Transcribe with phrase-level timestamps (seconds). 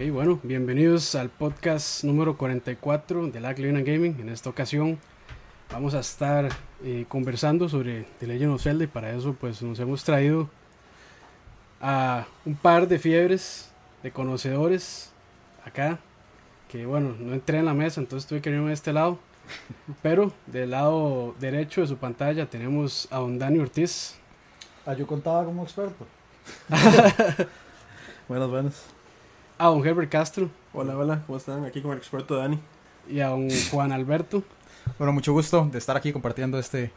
[0.00, 4.20] Ok, bueno, bienvenidos al podcast número 44 de la Living Gaming.
[4.20, 4.96] En esta ocasión
[5.72, 6.50] vamos a estar
[6.84, 10.48] eh, conversando sobre The Legend of Zelda y para eso pues nos hemos traído
[11.80, 13.72] a un par de fiebres
[14.04, 15.10] de conocedores
[15.64, 15.98] acá
[16.68, 19.18] que bueno, no entré en la mesa, entonces tuve que irme de este lado.
[20.02, 24.14] Pero del lado derecho de su pantalla tenemos a don Dani Ortiz.
[24.86, 26.06] Ah, yo contaba como experto.
[28.28, 28.97] buenas, buenas.
[29.60, 30.48] A don Herbert Castro.
[30.72, 31.64] Hola, hola, ¿cómo están?
[31.64, 32.60] Aquí con el experto Dani.
[33.10, 34.44] Y a don Juan Alberto.
[34.98, 36.92] Bueno, mucho gusto de estar aquí compartiendo este,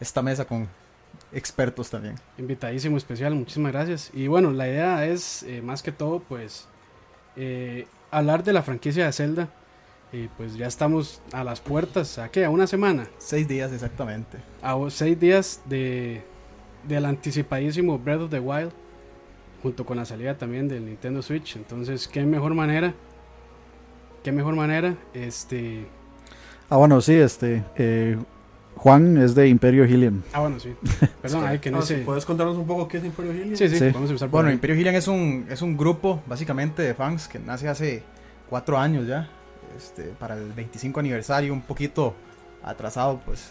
[0.00, 0.68] esta mesa con
[1.32, 2.16] expertos también.
[2.38, 4.10] Invitadísimo especial, muchísimas gracias.
[4.12, 6.66] Y bueno, la idea es, eh, más que todo, pues,
[7.36, 9.48] eh, hablar de la franquicia de Zelda.
[10.12, 12.44] Y pues ya estamos a las puertas, ¿a qué?
[12.44, 13.06] ¿A una semana?
[13.18, 14.38] Seis días exactamente.
[14.60, 16.24] A seis días de,
[16.82, 18.72] del anticipadísimo Breath of the Wild,
[19.62, 21.56] junto con la salida también del Nintendo Switch.
[21.56, 22.94] Entonces, ¿qué mejor manera?
[24.24, 24.94] ¿Qué mejor manera?
[25.14, 25.86] Este...
[26.68, 27.62] Ah, bueno, sí, este...
[27.76, 28.16] Eh,
[28.74, 30.22] Juan es de Imperio Helium.
[30.32, 30.74] Ah, bueno, sí.
[31.22, 31.98] Perdón, hay que no Ah, sé.
[31.98, 33.54] ¿Puedes contarnos un poco qué es Imperio Helium?
[33.56, 33.84] Sí, sí, Sí.
[33.92, 34.54] vamos a empezar por Bueno, ahí.
[34.54, 38.02] Imperio Helium es un, es un grupo básicamente de fans que nace hace
[38.48, 39.28] cuatro años ya.
[39.76, 42.14] Este, para el 25 aniversario, un poquito
[42.64, 43.50] atrasado pues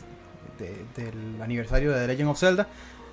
[0.59, 2.67] de- del aniversario de The Legend of Zelda.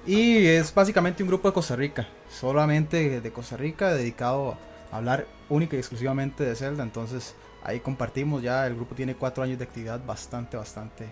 [0.08, 4.56] Y es básicamente un grupo de Costa Rica, solamente de Costa Rica, dedicado
[4.90, 6.82] a hablar única y exclusivamente de Zelda.
[6.82, 11.10] Entonces ahí compartimos ya, el grupo tiene cuatro años de actividad bastante, bastante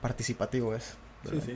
[0.00, 0.94] participativo es.
[1.28, 1.52] Sí, sí.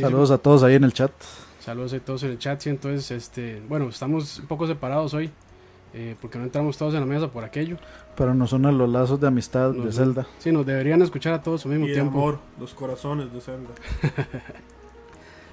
[0.00, 1.12] Saludos a todos ahí en el chat.
[1.60, 2.58] Saludos a todos en el chat.
[2.60, 5.30] Sí, entonces, este, bueno, estamos un poco separados hoy.
[5.94, 7.76] Eh, porque no entramos todos en la mesa por aquello.
[8.16, 10.26] Pero nos unen los lazos de amistad Nos- de Zelda.
[10.38, 12.18] Sí, nos deberían escuchar a todos al mismo Y de tiempo.
[12.18, 13.70] amor, los corazones de Zelda.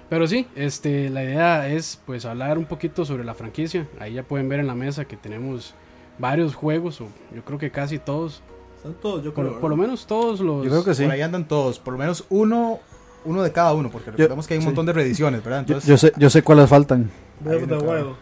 [0.10, 3.88] Pero sí, este, la idea es pues hablar un poquito sobre la franquicia.
[4.00, 5.76] Ahí ya pueden ver en la mesa que tenemos
[6.18, 8.42] varios juegos, o yo creo que casi todos.
[8.78, 9.52] Están todos, yo creo.
[9.52, 10.64] Por, por lo menos todos los...
[10.64, 11.04] Yo creo que sí.
[11.04, 12.80] Por ahí andan todos, por lo menos uno,
[13.26, 14.68] uno de cada uno, porque recordemos que hay un sí.
[14.68, 15.66] montón de reediciones, ¿verdad?
[15.68, 17.12] Yo, Entonces, yo sé, yo sé cuáles faltan.
[17.42, 18.16] Breath of the Wild.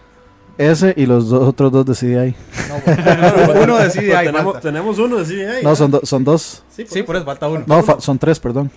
[0.57, 2.35] Ese y los dos, otros dos de CDI.
[2.69, 5.63] no, bueno, uno decide Pues ahí tenemos, uno, sí, ahí.
[5.63, 6.63] No, son, do- son dos.
[6.69, 7.63] Sí, por eso falta uno.
[7.67, 8.71] No, fa- son tres, perdón.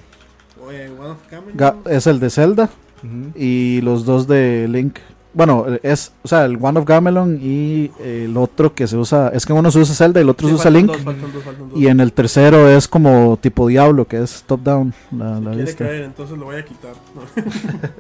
[0.67, 1.19] Oye, One of.
[1.57, 2.69] Ga- es el de Zelda
[3.35, 4.99] y los dos de Link.
[5.33, 9.47] Bueno, es, o sea, el One of Gamelon y el otro que se usa, es
[9.47, 10.89] que uno se usa Zelda y el otro Sí, se usa Link.
[10.89, 11.79] dos, faltan dos, faltan dos.
[11.79, 15.51] Y en el tercero es como tipo Diablo, que es top down la, Si la
[15.51, 15.85] quiere vista.
[15.87, 16.93] caer, entonces lo voy a quitar.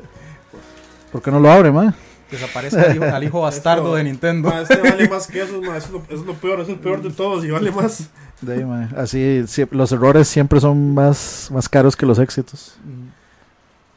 [1.12, 1.94] ¿Por qué no lo abre, man?
[2.30, 4.48] Desaparece al hijo, al hijo bastardo Esto- de Nintendo.
[4.50, 6.68] Ma, este vale más que eso, ma, eso es, lo, eso es lo peor, es
[6.68, 8.08] el peor de todos y vale más.
[8.41, 8.92] De ahí, man.
[8.96, 12.76] Así, los errores siempre son más, más caros que los éxitos.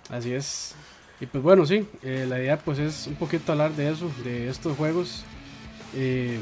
[0.09, 0.75] Así es.
[1.21, 4.49] Y pues bueno, sí, eh, la idea pues es un poquito hablar de eso, de
[4.49, 5.23] estos juegos.
[5.95, 6.39] Eh,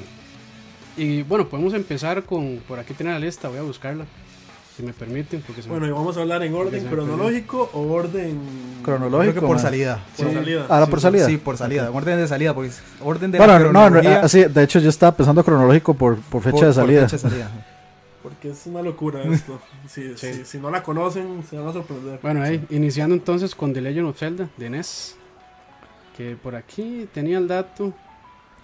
[0.97, 4.05] y bueno, podemos empezar con, por aquí tiene la lista, voy a buscarla,
[4.75, 8.39] si me permiten, porque Bueno, y vamos a hablar en orden cronológico o orden
[8.83, 9.31] Cronológico.
[9.31, 9.59] Creo que por man.
[9.59, 10.03] salida.
[10.17, 10.33] por Sí.
[10.33, 10.65] salida.
[10.69, 11.25] Ahora Sí, por salida.
[11.27, 11.91] Sí, por salida.
[11.91, 12.81] Orden de salida, pues.
[13.01, 15.93] Orden de Bueno, la no, en cronología re- así, de hecho yo estaba pensando cronológico
[15.93, 17.01] por, por fecha por- de por salida.
[17.09, 17.51] fecha de salida.
[18.23, 19.59] Porque es una locura esto.
[19.89, 20.33] Si, Sí.
[20.35, 22.19] si, si no la conocen, se van a sorprender.
[22.21, 25.15] Bueno, ahí, iniciando entonces con The Legend of Zelda de NES.
[26.15, 27.93] Que por aquí tenía el dato.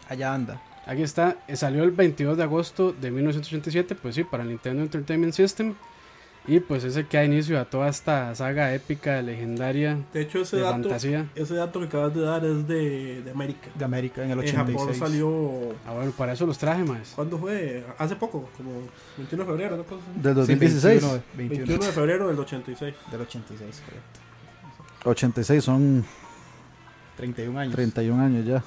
[0.10, 0.62] Allá anda.
[0.86, 4.84] Aquí está, eh, salió el 22 de agosto de 1987, pues sí, para el Nintendo
[4.84, 5.74] Entertainment System.
[6.50, 10.40] Y pues es el que da inicio a toda esta saga épica, legendaria, De hecho,
[10.42, 11.26] ese de dato, fantasía.
[11.36, 13.68] ese dato que acabas de dar es de, de América.
[13.76, 14.98] De América en el En Japón 86.
[14.98, 15.76] salió.
[15.86, 17.12] Ah, bueno, para eso los traje más.
[17.16, 17.84] ¿Cuándo fue?
[17.98, 18.72] Hace poco, como
[19.18, 19.84] 21 de febrero, ¿no?
[20.22, 21.02] Del Sí, 2016.
[21.02, 22.96] 21, 21 21 de febrero del 86.
[23.12, 24.20] del 86, correcto.
[25.10, 26.06] 86 son
[27.18, 27.76] 31 años.
[27.76, 28.64] 31 años ya.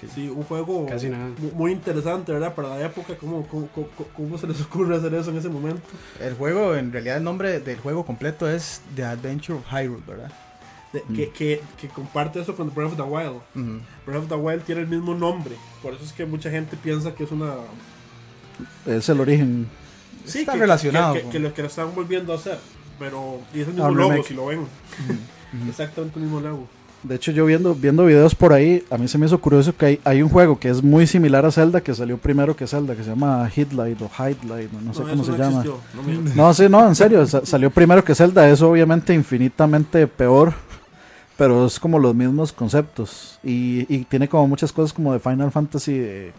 [0.00, 0.06] Sí.
[0.14, 1.26] Sí, un juego Casi nada.
[1.38, 2.54] mu- muy interesante, ¿verdad?
[2.54, 5.82] Para la época, ¿cómo, cómo, cómo, cómo se les ocurre hacer eso en ese momento?
[6.20, 10.30] El juego, en realidad, el nombre del juego completo es The Adventure of Hyrule, ¿verdad?
[10.92, 11.14] De- Mm.
[11.16, 13.40] que, que, que comparte eso con Breath of the Wild.
[14.06, 17.14] Breath of the Wild tiene el mismo nombre, por eso es que mucha gente piensa
[17.14, 17.54] que es una...
[18.86, 19.66] Es el origen.
[20.24, 22.58] Sí, Está que, relacionado Que, que, con- que lo que lo están volviendo a hacer,
[22.98, 23.40] pero...
[23.54, 24.66] Y es el mismo Ah, un logo, si lo ven.
[25.68, 26.68] Exactamente el mismo logo.
[27.02, 29.86] De hecho, yo viendo, viendo videos por ahí, a mí se me hizo curioso que
[29.86, 32.96] hay, hay un juego que es muy similar a Zelda, que salió primero que Zelda,
[32.96, 35.64] que se llama Hitlight o Hidelight, no, no sé cómo se no llama.
[36.34, 40.52] no sí, no, en serio, sa- salió primero que Zelda, es obviamente infinitamente peor,
[41.36, 45.52] pero es como los mismos conceptos y, y tiene como muchas cosas como de Final
[45.52, 46.32] Fantasy, de,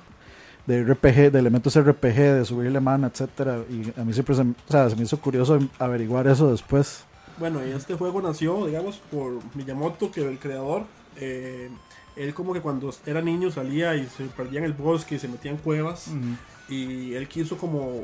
[0.67, 4.45] de RPG, de elementos RPG, de subirle mana, etcétera, y a mí siempre se, o
[4.69, 7.05] sea, se me hizo curioso averiguar eso después.
[7.39, 10.83] Bueno, y este juego nació, digamos, por Miyamoto, que el creador,
[11.17, 11.69] eh,
[12.15, 15.27] él como que cuando era niño salía y se perdía en el bosque y se
[15.27, 16.73] metía en cuevas Ujú.
[16.73, 18.03] y él quiso como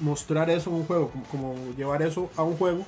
[0.00, 2.84] mostrar eso en un juego, como, como llevar eso a un juego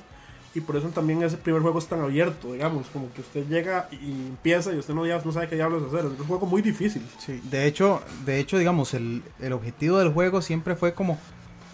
[0.53, 3.87] y por eso también ese primer juego es tan abierto, digamos, como que usted llega
[3.91, 7.01] y empieza y usted no, no sabe qué diablos hacer, es un juego muy difícil.
[7.19, 11.17] Sí, de hecho, de hecho, digamos, el, el objetivo del juego siempre fue como,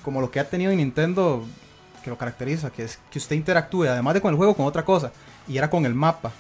[0.03, 1.43] como lo que ha tenido Nintendo
[2.07, 4.85] que lo caracteriza, que es que usted interactúe, además de con el juego, con otra
[4.85, 5.11] cosa,
[5.45, 6.31] y era con el mapa.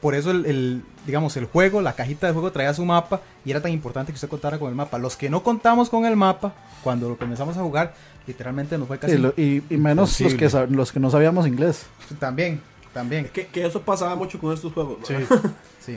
[0.00, 3.50] Por eso el, el, digamos, el juego, la cajita del juego traía su mapa y
[3.50, 4.96] era tan importante que usted contara con el mapa.
[4.98, 7.92] Los que no contamos con el mapa, cuando lo comenzamos a jugar,
[8.26, 11.46] literalmente nos fue casi Y, lo- y- y menos los que, los que no sabíamos
[11.46, 11.84] inglés.
[12.18, 12.62] también,
[12.94, 15.14] también, Que, que eso pasaba mucho con estos juegos, Sí,
[15.84, 15.94] sí.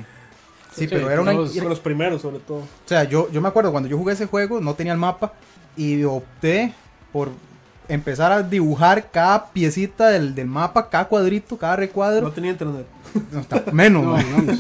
[0.74, 2.58] Sí, Sí, pero era una, todos- con los primeros sobre todo.
[2.58, 5.32] O sea, yo, yo me acuerdo cuando yo jugué ese juego, no tenía el mapa
[5.78, 6.74] y opté
[7.14, 7.30] por
[7.88, 12.86] empezar a dibujar cada piecita del, del mapa, cada cuadrito, cada No recuadro, tenía internet.
[13.32, 14.46] no, está- menos, no, man.
[14.48, 14.54] no,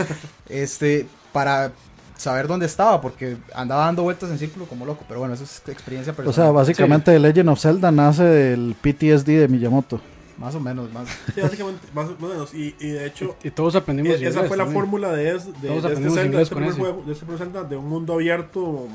[0.49, 1.71] este, para
[2.17, 5.61] saber dónde estaba, porque andaba dando vueltas en círculo como loco, pero bueno, eso es
[5.67, 6.33] experiencia O personal.
[6.33, 9.99] sea, básicamente The Legend of Zelda nace del PTSD de Miyamoto.
[10.37, 11.07] más o menos, más.
[11.33, 12.53] Sí, básicamente, más o menos.
[12.53, 14.81] Y, y de hecho, y todos aprendimos E- esa fue la también.
[14.83, 16.79] fórmula de, es- de, este Zelda, de este primer ese.
[16.79, 18.87] juego, de este primer Zelda, de un mundo abierto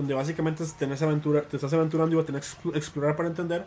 [0.00, 3.28] donde básicamente tenés aventura, te estás aventurando y vas a tener que expl- explorar para
[3.28, 3.64] entender.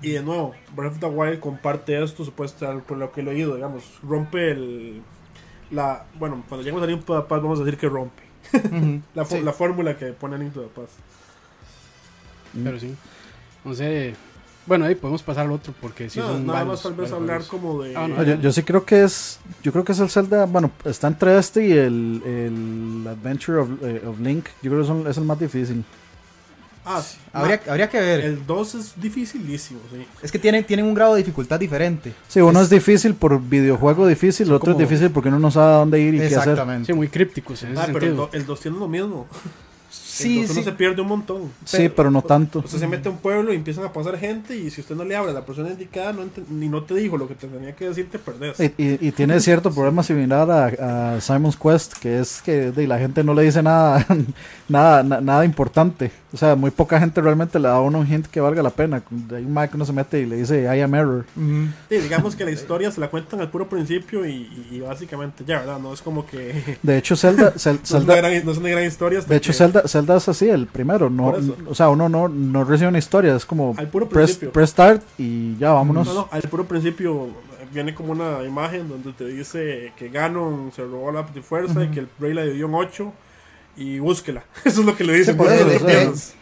[0.00, 3.54] Y de nuevo, Breath of the Wild comparte esto, supuestamente, por lo que he leído,
[3.54, 5.02] digamos, rompe el...
[5.70, 8.22] La, bueno, cuando lleguemos a to the Past vamos a decir que rompe.
[9.14, 9.40] La, Sí.
[9.40, 10.92] la fórmula que pone to the Past.
[12.62, 12.94] Pero sí.
[13.64, 14.14] No sé.
[14.66, 17.10] Bueno, ahí podemos pasar al otro porque sí No, son nada varios, más tal vez
[17.10, 17.48] varios hablar juegos.
[17.48, 17.96] como de...
[17.96, 19.40] Ah, no, No, yo, yo sí creo que es.
[19.62, 20.46] Yo creo que es el Zelda.
[20.46, 24.46] Bueno, está entre este y el, el Adventure of, eh, of Link.
[24.62, 25.84] Yo creo que son- es el más difícil.
[26.84, 27.16] Ah, sí.
[27.32, 28.20] Habría, habría que ver.
[28.20, 30.04] El 2 es dificilísimo, sí.
[30.20, 32.12] Es que tienen, tienen un grado de dificultad diferente.
[32.28, 35.50] Sí, uno es, difícil por videojuego difícil, el otro como- es difícil porque uno no
[35.50, 36.38] sabe a dónde ir y qué hacer.
[36.38, 36.86] Exactamente.
[36.86, 38.26] Sí, muy crípticos en ese Ah, pero el sentido.
[38.26, 39.26] 2 el dos tiene lo mismo.
[40.14, 40.60] Sí, Entonces sí.
[40.60, 41.42] uno se pierde un montón.
[41.64, 42.58] Sí, pero no tanto.
[42.58, 45.04] Usted se mete a un pueblo y empiezan a pasar gente y si usted no
[45.04, 47.74] le habla a la persona indicada no ni no te dijo lo que te tenía
[47.74, 48.60] que decir, te perdés.
[48.60, 52.86] Y, y- y tiene cierto problema similar a, a Simon's Quest, que es que de,
[52.86, 54.06] la gente no le dice nada,
[54.72, 56.10] nada, na- nada importante.
[56.32, 58.70] O sea, muy poca gente realmente le da a uno un hint que valga la
[58.70, 59.02] pena.
[59.34, 61.24] Hay un que uno se mete y le dice I am error.
[61.36, 61.66] Ujú.
[61.90, 65.78] Sí, digamos que la historia se la cuentan al puro principio y, básicamente ya, ¿verdad?
[65.78, 66.78] No es como que...
[66.82, 69.20] De hecho, Zelda, Zel- No es, Zelda, gran, no es una gran historia.
[69.20, 71.10] de hecho, que- Zelda, Zelda es así, el primero.
[71.10, 71.34] No,
[71.68, 74.52] o sea, uno no, no recibe una historia, es como Al puro principio.
[74.52, 76.06] press start y ya vámonos.
[76.08, 77.28] No, no, al puro principio
[77.74, 82.00] viene como una imagen donde te dice que Ganon se robó la fuerza y que
[82.00, 83.12] el rey la dividió en 8
[83.76, 84.44] y búsquela.
[84.64, 85.36] Eso es lo que le dicen.
[85.36, 85.66] por eso,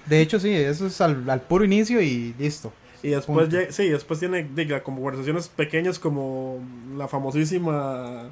[0.07, 2.73] de, hecho, sí, eso es al, al puro inicio y listo.
[3.03, 6.59] Y después, llega- sí, después tiene diga, como conversaciones pequeñas como
[6.97, 8.25] la famosísima...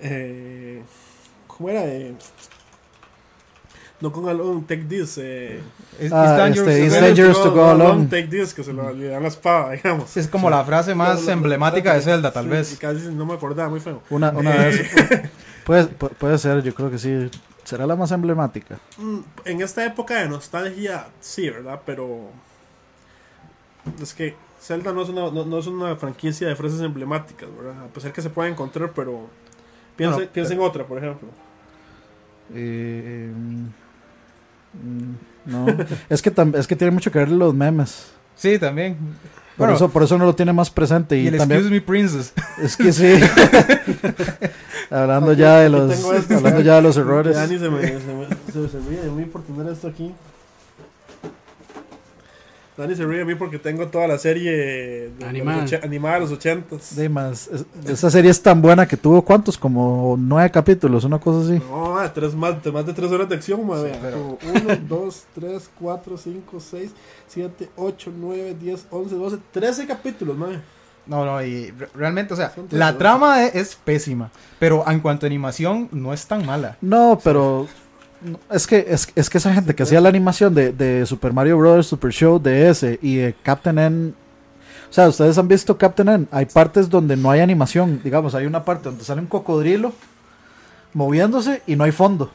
[0.00, 0.82] Eh,
[1.46, 1.84] ¿Cómo era?
[1.84, 2.14] Eh,
[4.00, 5.18] no con Alone, Take This.
[5.18, 5.60] Eh,
[5.98, 8.06] Es, Ah, it's dangerous este, to it's go- dangerous to go alone.
[8.06, 10.16] Take This, que se lo le dan la espada, digamos.
[10.16, 12.76] es como la frase más emblemática de Zelda, tal sí, vez.
[12.80, 14.02] casi no me acordaba, muy feo.
[14.08, 15.30] Una, una Eh, vez.
[15.66, 17.30] Puede, pu- puede ser, yo creo que sí.
[17.64, 18.78] Será la más emblemática.
[18.98, 21.80] Mm, en esta época de nostalgia, sí, ¿verdad?
[21.84, 22.30] Pero
[24.00, 27.84] es que Zelda no es una, no, no es una franquicia de frases emblemáticas, ¿verdad?
[27.84, 29.28] A pesar que se puede encontrar, pero
[29.96, 31.28] piensa, Bueno, piensa en otra, por ejemplo.
[32.54, 33.30] Eh,
[34.72, 35.14] mm,
[35.46, 35.66] no,
[36.08, 38.12] es que, es que tiene mucho que ver los memes.
[38.34, 38.96] Sí, también.
[39.60, 41.18] Por, Bueno, eso, por eso no lo tiene más presente.
[41.18, 42.32] y Y, el también Excuse Me Princess.
[42.62, 43.12] es que sí.
[44.90, 45.92] hablando ya de los
[46.30, 47.36] hablando ya de los errores.
[47.36, 50.12] Dani se me, se me, se- se ríe de mí por tener esto aquí.
[52.80, 55.64] Dani se ríe de mí porque tengo toda la serie de- de Animada.
[55.82, 56.96] animada de los ochentas.
[56.96, 61.18] De más, es- esa serie es tan buena que tuvo cuántos, como nueve capítulos, una
[61.18, 61.62] cosa así.
[61.70, 63.92] No, tres más, de más de tres horas de acción, madre.
[63.92, 66.90] Sí, pero- Como Uno, dos, tres, cuatro, cinco, seis,
[67.28, 70.60] siete, ocho, nueve, diez, once, doce, trece capítulos, madre.
[71.06, 75.26] No, no, y re- realmente, o sea, la trama e- es, pésima, pero en cuanto
[75.26, 76.76] a animación no es tan mala.
[76.80, 77.66] No, pero
[78.50, 81.58] es que es, es que esa gente que hacía la animación de, de Super Mario
[81.58, 84.12] Bros, Super Show, DS y de Captain N.
[84.88, 86.26] O sea, ustedes han visto Captain N.
[86.30, 88.00] Hay partes donde no hay animación.
[88.02, 89.92] Digamos, hay una parte donde sale un cocodrilo
[90.94, 92.30] moviéndose y no hay fondo.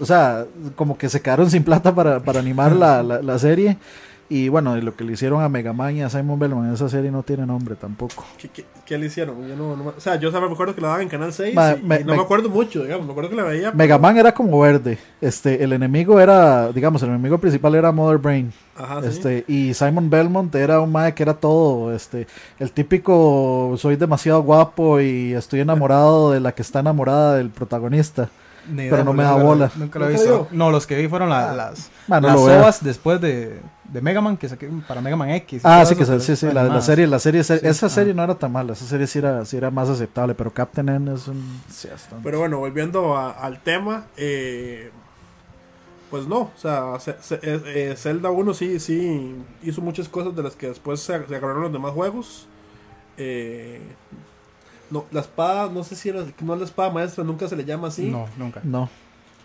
[0.00, 3.78] O sea, como que se quedaron sin plata para, para animar la, la- la serie.
[4.28, 6.88] Y bueno, y lo que le hicieron a Mega Man y a Simon Bellman, esa
[6.88, 8.24] serie no tiene nombre tampoco.
[8.38, 9.46] ¿Qué, qué, qué le hicieron?
[9.46, 11.74] Yo no, no o sea, yo me acuerdo que la daban en Canal 6 Ma-
[11.78, 13.04] y, me- y no me- me acuerdo mucho, digamos.
[13.04, 13.72] Me acuerdo que la veía.
[13.72, 14.98] Mega Man era como verde.
[15.20, 18.52] Este, el enemigo era, digamos, el enemigo principal era Mother Brain.
[18.76, 19.08] Ajá, sí.
[19.08, 22.26] Este, y Simon Belmont era un mae que era todo, este,
[22.58, 28.28] el típico soy demasiado guapo y estoy enamorado de la que está enamorada del protagonista.
[28.68, 29.70] Ni Pero idea, no me da bola.
[29.76, 30.48] Nunca lo he ¿Nunca visto.
[30.50, 31.54] No, los que vi fueron la- Ah.
[31.54, 33.60] las, Ma, no las ovas después de,
[33.92, 35.62] de Mega Man que saqué para Mega Man X.
[35.64, 37.88] Ah, sí, que eso, sí, sí, sí, la, serie, la serie, Sí, esa ah.
[37.88, 40.88] serie no era tan mala, esa serie sí era, sí era más aceptable, pero Captain
[40.88, 41.60] N es un...
[41.70, 41.88] sí,
[42.22, 44.90] Pero bueno, volviendo a- al tema, eh,
[46.10, 46.92] pues no, o sea,
[47.42, 51.36] eh, eh, Zelda 1 sí, sí hizo muchas cosas de las que después se, se
[51.36, 52.46] agarraron los demás juegos.
[53.16, 53.80] Eh,
[54.90, 57.88] no, la espada, no sé si era, no la espada maestra, nunca se le llama
[57.88, 58.60] así, No, nunca.
[58.62, 58.88] No,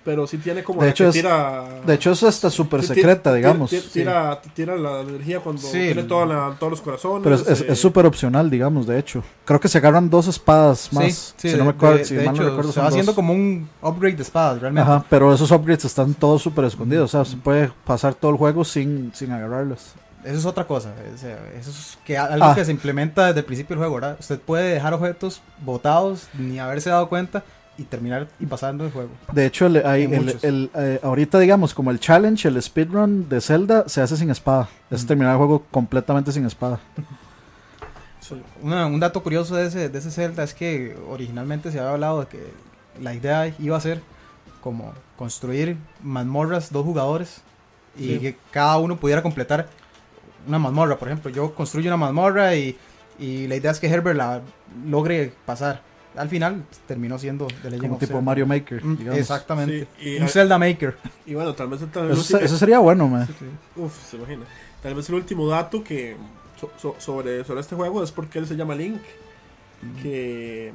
[0.03, 1.63] pero sí tiene como De la hecho que es- tira...
[1.85, 3.69] de hecho es hasta súper secreta, digamos.
[3.69, 7.23] ti- Tira, tira la energía cuando Sí, tiene toda la- todos los corazones.
[7.23, 9.23] Pero es- eh, es súper opcional, digamos, de hecho.
[9.45, 11.05] Creo que se agarran dos espadas más.
[11.13, 12.87] Sí, sí, si no me acuerdo, de- si de mal no hecho, recuerdo, se va
[12.87, 13.15] haciendo dos.
[13.15, 14.89] como un upgrade de espadas, realmente.
[14.89, 17.13] Ajá, pero esos upgrades están todos súper escondidos.
[17.13, 19.93] O sea, se puede pasar todo el juego sin, sin agarrarlos.
[20.23, 20.93] Eso es otra cosa.
[21.15, 22.53] eso es que algo Ah.
[22.53, 24.17] que se implementa desde el principio del juego, ¿verdad?
[24.19, 27.43] Usted puede dejar objetos botados ni haberse dado cuenta
[27.79, 29.09] y terminar y pasando el juego.
[29.31, 30.03] De hecho, el, hay-
[30.41, 34.67] el- eh, ahorita, digamos, como el challenge, el speedrun de Zelda se hace sin espada.
[34.91, 36.79] Es terminar el juego completamente sin espada.
[38.61, 42.19] Una- un dato curioso de ese, de ese Zelda es que originalmente se había hablado
[42.21, 42.39] de que
[43.01, 44.01] la idea iba a ser
[44.61, 47.41] como construir mazmorras dos jugadores
[47.97, 48.19] y Sí.
[48.19, 49.67] que cada uno pudiera completar
[50.47, 50.97] una mazmorra.
[50.97, 52.77] Por ejemplo, yo construyo una mazmorra y,
[53.17, 54.41] y la idea es que Herbert la
[54.85, 55.81] logre pasar.
[56.19, 58.21] Al final terminó siendo The Legend Como of tipo Zelda.
[58.21, 58.83] Mario Maker.
[58.85, 59.19] Mm, digamos.
[59.19, 59.87] Exactamente.
[59.99, 60.97] Sí, y- un Zelda Maker.
[61.25, 63.27] Y bueno, tal vez tal vez Eso, último- se- eso sería bueno, man.
[63.77, 64.43] Uf, se imagina.
[64.83, 66.15] Tal vez el último dato que
[66.59, 68.99] so- so- sobre, sobre este juego es porque él se llama Link.
[70.01, 70.73] Que,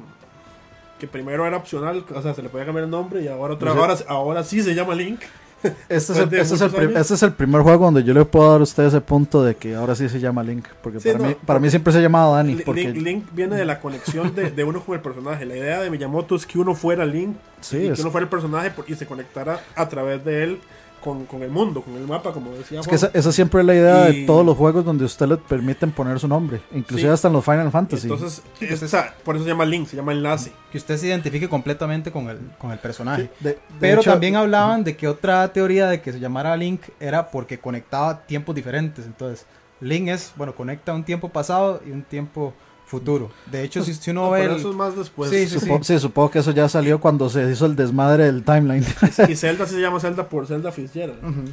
[0.99, 3.71] que primero era opcional, o sea, se le podía cambiar el nombre y ahora, otra,
[3.73, 5.19] Pues, ahora, ahora sí se llama Link.
[5.89, 8.51] Este es, el, este, es el este es el primer juego donde yo le puedo
[8.51, 10.67] dar a usted ese punto de que ahora sí se llama Link.
[10.81, 12.55] Porque Sí, para, no, mí, para mí siempre se ha llamado Dani.
[12.57, 15.45] Porque, Link, Link viene de la conexión de, de uno con el personaje.
[15.45, 18.23] La idea de Miyamoto es que uno fuera Link sí, y es, que uno fuera
[18.23, 20.59] el personaje y se conectara a través de él
[21.05, 23.65] con, con el mundo, con el mapa, como decía es que esa, esa siempre es
[23.67, 26.59] la idea Y- de todos los juegos donde usted le permiten poner su nombre.
[26.73, 27.13] Inclusive Sí.
[27.13, 28.07] hasta en los Final Fantasy.
[28.07, 30.51] Entonces, es- sea, por eso se llama Link, se llama enlace.
[30.71, 33.29] Que usted se identifique completamente con el, con el personaje.
[33.39, 36.81] De- de Pero hecho, también hablaban de que otra teoría de que se llamara Link
[36.99, 39.05] era porque conectaba tiempos diferentes.
[39.05, 39.45] Entonces,
[39.81, 42.53] Link es, bueno, conecta un tiempo pasado y un tiempo
[42.85, 43.31] futuro.
[43.51, 45.29] De hecho, si, si uno No, ve pero el- eso es más después.
[45.31, 48.43] Sí, sí, supo- sí, supongo que eso ya salió cuando se hizo el desmadre del
[48.43, 48.85] timeline
[49.27, 51.23] Y Zelda sí se llama Zelda por Zelda Fitzgerald.
[51.23, 51.45] Ujú.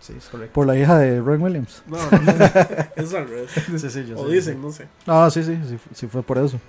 [0.00, 0.52] Sí, es correcto.
[0.52, 1.82] por la hija de Ron Williams.
[1.86, 2.32] No, no, no,
[2.96, 3.50] es al revés.
[3.78, 4.34] Sí, sí, yo O sé.
[4.34, 4.86] dicen, no sé.
[5.06, 6.60] No, sí, sí, sí, sí fue por eso.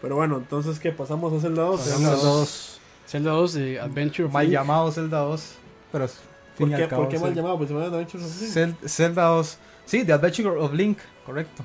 [0.00, 0.92] Pero bueno, entonces, ¿qué?
[0.92, 1.80] Pasamos a Zelda 2.
[1.80, 2.80] Pasamos Zelda a dos.
[3.06, 5.52] Zelda 2 de Adventure Mal llamado Zelda 2.
[5.92, 6.18] Pero es-
[6.56, 7.56] ¿Por fin y qué, ¿por qué mal llamado?
[7.58, 8.52] Pues se llama Adventures of Link.
[8.54, 9.58] Zel- Zelda 2.
[9.84, 11.64] Sí, The Adventure of Link, correcto.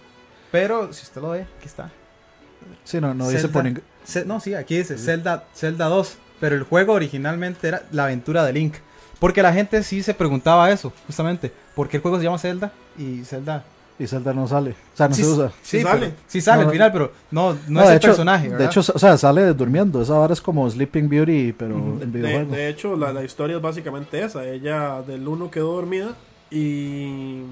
[0.51, 1.89] Pero si usted lo ve, aquí está.
[2.84, 3.84] Sí, no, no dice por ningún.
[4.25, 6.17] No, sí, aquí dice Zelda, Zelda 2.
[6.39, 8.75] Pero el juego originalmente era la aventura de Link.
[9.20, 11.51] Porque la gente sí se preguntaba eso, justamente.
[11.75, 12.72] ¿Por qué el juego se llama Zelda?
[12.98, 13.63] Y Zelda.
[14.00, 14.72] Y Zelda no sale.
[14.72, 15.50] O sea, no sí, se usa.
[15.62, 16.13] Sí, Sí pero- sale.
[16.25, 18.50] sí sale No, al final, pero no, no, No, es el hecho- personaje.
[18.50, 20.01] De hecho, o sea, sale durmiendo.
[20.01, 24.24] Esa vara es como Sleeping Beauty, pero en de hecho, la, la historia es básicamente
[24.24, 24.43] esa.
[24.43, 26.15] Ella del 1 quedó dormida
[26.50, 27.43] y,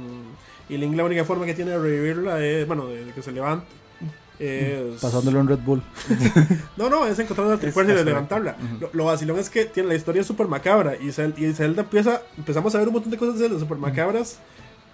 [0.70, 3.32] y Link la única forma que tiene de revivirla es, bueno, de, de que se
[3.32, 3.66] levante.
[4.40, 5.82] Es, Pasándole un Red Bull.
[6.78, 8.56] No, no, es encontrar la trifuerza y de levantarla.
[8.80, 12.22] Lo, lo vacilón es que tiene la historia súper macabra y, Zel- y Zelda empieza,
[12.38, 14.40] empezamos a ver un montón de cosas de Zelda súper macabras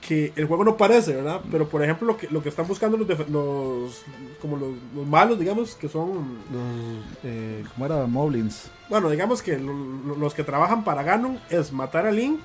[0.07, 1.41] que el juego no parece, ¿verdad?
[1.51, 4.01] Pero por ejemplo lo que, lo que están buscando los, los
[4.41, 8.05] como los, los malos, digamos, que son, Los, eh, ¿Cómo era?
[8.07, 8.69] Moblins.
[8.89, 12.41] Bueno, digamos que lo- lo- los que trabajan para Ganon es matar a Link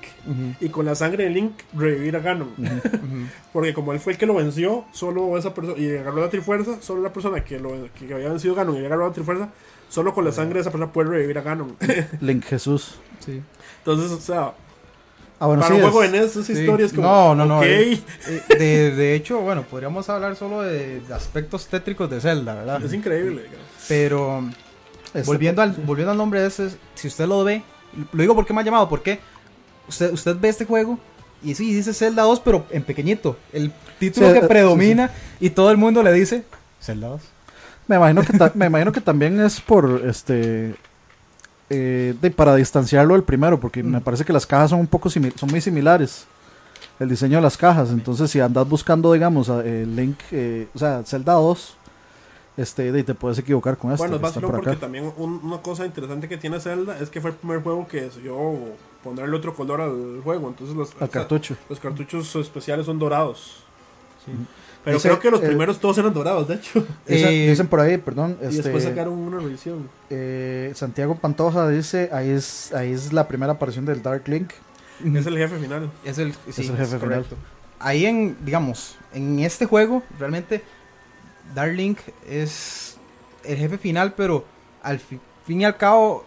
[0.59, 2.49] y con la sangre de Link revivir a Ganon.
[3.53, 6.81] Porque como él fue el que lo venció, solo esa persona, y agarró la trifuerza,
[6.81, 9.49] solo la persona que, lo, que había vencido a Ganon y había agarrado la trifuerza,
[9.89, 11.75] solo con la sangre de esa persona puede revivir a Ganon.
[12.21, 12.95] Link Jesús.
[13.25, 13.41] Sí.
[13.79, 14.53] Entonces, o sea,
[15.43, 15.81] Ah, bueno, para sí.
[15.81, 16.53] un juego es- de NES, esa sí.
[16.53, 17.07] historia es como.
[17.07, 17.99] No, no, no, eh.
[18.27, 22.83] Eh, De, de hecho, bueno, podríamos hablar solo de, de aspectos tétricos de Zelda, ¿verdad?
[22.85, 23.41] Es increíble.
[23.41, 23.65] digamos.
[23.87, 24.43] Pero
[25.13, 27.63] este- volviendo al, volviendo al nombre de ese, si usted lo ve,
[28.13, 29.19] lo digo porque me ha llamado, porque
[29.87, 30.97] usted, usted ve este juego
[31.43, 33.35] y sí, dice Zelda 2, pero en pequeñito.
[33.51, 36.43] El título Sí, que eh, predomina y todo el mundo le dice
[36.81, 37.21] Zelda 2.
[37.87, 40.75] Me imagino que, ta- me imagino que también es por este
[41.69, 43.87] eh, de, para distanciarlo del primero, porque Mm.
[43.87, 46.25] me parece que las cajas son un poco son muy similares.
[46.99, 47.89] el diseño de las cajas.
[47.89, 51.75] Entonces, si andas buscando, digamos, a- el Link, eh, o sea, Zelda 2,
[52.61, 54.07] este, de- te puedes equivocar con este.
[54.07, 54.79] Bueno, es por porque acá.
[54.79, 58.01] también un- una cosa interesante que tiene Zelda es que fue el primer juego que
[58.01, 58.37] decidió
[59.03, 60.47] ponerle otro color al juego.
[60.49, 61.55] Entonces los, Al o sea, cartucho.
[61.69, 63.63] los cartuchos especiales son dorados.
[64.83, 66.79] Pero Dice, creo que los eh, primeros todos eran dorados, de hecho.
[67.07, 69.87] Dicen, Eh, dicen por ahí, perdón, y este, después sacaron una revisión.
[70.09, 74.51] eh, Santiago Pantoja dice, ahí es, ahí es la primera aparición del Dark Link.
[75.03, 75.91] Es el jefe final.
[76.03, 77.35] Es el, sí, el jefe es correcto.
[77.79, 80.63] Ahí en, digamos, en este juego, realmente,
[81.53, 82.97] Darlink es
[83.43, 84.45] el jefe final, pero
[84.83, 86.25] al fi- fin y al cabo,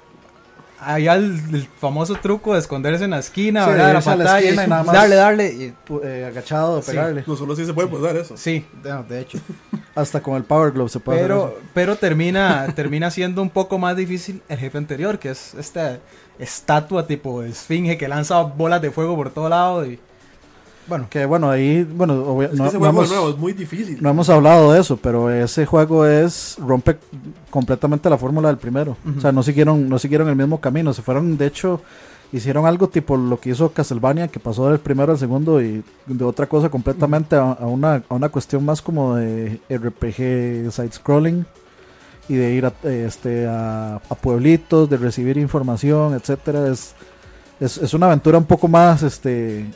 [0.80, 3.86] hay el, el famoso truco de esconderse en la esquina, Sí, ¿verdad?
[3.86, 4.94] De la la pantalla, esquina y nada más.
[4.94, 5.52] darle, darle.
[5.52, 6.90] y- eh, agachado, Sí.
[6.90, 7.24] pegarle.
[7.26, 8.36] No solo sí se puede pasar eso.
[8.36, 9.38] sí, de, de hecho.
[9.94, 11.58] Hasta con el Power Glove se puede hacer Pero, eso.
[11.72, 16.00] pero termina, termina siendo un poco más difícil el jefe anterior, que es esta
[16.38, 20.00] estatua tipo esfinge que lanza bolas de fuego por todo lado y
[20.86, 23.38] bueno, Que bueno, ahí, bueno, obvia- Es que no, ese no juego hemos, nuevo es
[23.38, 23.98] muy difícil.
[24.02, 26.98] no hemos hablado de eso, pero ese juego es rompe
[27.50, 28.96] completamente la fórmula del primero.
[29.16, 30.92] O sea, no siguieron, no siguieron el mismo camino.
[30.92, 31.80] Se fueron, de hecho,
[32.32, 36.24] hicieron algo tipo lo que hizo Castlevania, que pasó del primero al segundo y de
[36.24, 41.46] otra cosa completamente a, a una, a una cuestión más como de RPG side scrolling
[42.28, 46.68] y de ir a, este, a, a pueblitos, de recibir información, etcétera.
[46.68, 46.94] Es,
[47.60, 49.66] es, es una aventura un poco más, este,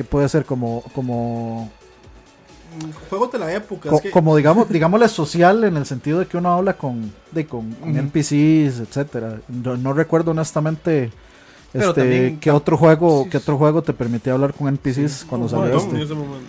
[0.00, 1.68] que puede ser como, como
[3.10, 3.90] Juegos de la época.
[3.90, 7.12] Co- es que como digamos digámosle social en el sentido de que uno habla con
[7.32, 7.76] de con.
[7.84, 11.10] NPCs etcétera no, no recuerdo honestamente
[11.72, 15.26] Pero este también- qué otro juego sí, qué otro juego te permitía hablar con NPCs
[15.28, 15.96] cuando salió este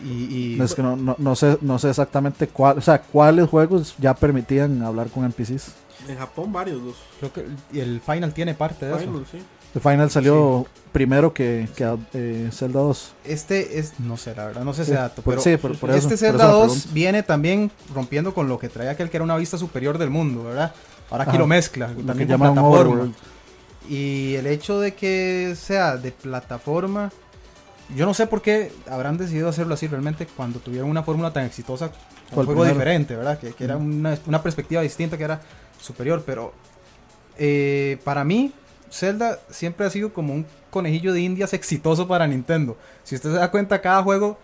[0.05, 3.01] y, y- No, es que no, no, no sé no sé exactamente cuál o sea
[3.01, 5.73] cuáles juegos ya permitían hablar con NPCs
[6.07, 9.23] En Japón varios los creo que el, y el final tiene parte de eso.
[9.29, 9.39] Sí.
[9.73, 14.63] The Final salió primero que, que eh, Zelda 2 Este es, no sé, la verdad,
[14.63, 16.89] no sé ese dato, pero sí, por- por eso- este Zelda la 2 pregunto.
[16.93, 20.43] viene también rompiendo con lo que traía aquel que era una vista superior del mundo,
[20.43, 20.73] ¿verdad?
[21.09, 21.39] Ahora aquí Ajá.
[21.39, 23.11] lo mezcla, también con plataforma.
[23.89, 27.11] Y el hecho de que sea de plataforma,
[27.95, 31.45] yo no sé por qué habrán decidido hacerlo así realmente cuando tuvieron una fórmula tan
[31.45, 31.91] exitosa
[32.33, 33.39] un juego diferente, ¿verdad?
[33.39, 35.41] Que, que era una, una perspectiva distinta, que era
[35.81, 36.53] superior, pero
[37.37, 38.53] eh, para mí
[38.91, 42.77] Zelda siempre ha sido como un conejillo de indias exitoso para Nintendo.
[43.03, 44.37] Si usted se da cuenta, cada juego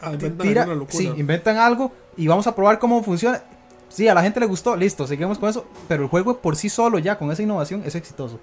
[0.00, 3.42] Ah, inventan tira, sí, inventan algo y vamos a probar cómo funciona.
[3.88, 6.68] Sí, a la gente le gustó, listo, seguimos con eso, pero el juego por sí
[6.68, 8.38] solo ya con esa innovación es exitoso.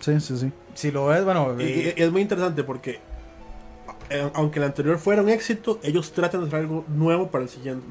[0.00, 3.00] sí sí sí Si lo ves, bueno, Y- eh, y es muy interesante porque
[4.10, 7.50] eh, aunque el anterior fuera un éxito, ellos tratan de hacer algo nuevo para el
[7.50, 7.86] siguiente.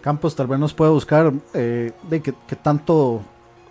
[0.00, 3.22] Campos tal vez nos puede buscar eh, de qué tanto,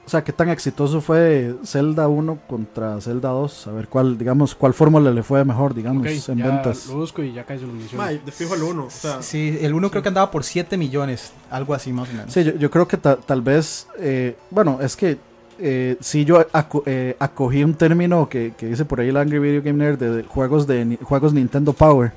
[0.05, 4.53] o sea, qué tan exitoso fue Zelda 1 contra Zelda 2, a ver cuál, digamos,
[4.55, 6.87] cuál fórmula le fue mejor, digamos, Ok, en ya ventas.
[6.87, 7.45] lo busco y ya.
[7.97, 8.85] Ma, de fijo el uno.
[8.85, 12.13] O sea, sí, el uno creo que andaba por 7 millones, algo así más o
[12.13, 12.33] menos.
[12.33, 15.17] Sí, yo, yo creo que ta- tal vez, eh, bueno, es que
[15.59, 19.39] eh, sí yo aco- eh, acogí un término que, que dice por ahí el Angry
[19.39, 22.11] Video Game Nerd de, de juegos de ni- juegos Nintendo Power.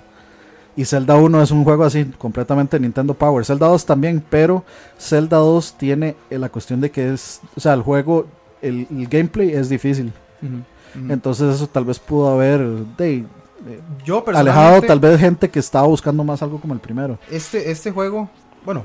[0.77, 3.45] Y Zelda 1 es un juego así, completamente Nintendo Power.
[3.47, 4.63] Zelda 2 también, pero
[4.99, 8.27] Zelda 2 tiene eh, la cuestión de que es, o sea, el juego,
[8.61, 10.13] el, el gameplay es difícil.
[11.09, 12.61] Entonces eso tal vez pudo haber
[12.97, 13.25] de, eh,
[14.05, 17.19] yo alejado tal vez gente que estaba buscando más algo como el primero.
[17.31, 18.29] este, este juego,
[18.65, 18.85] bueno,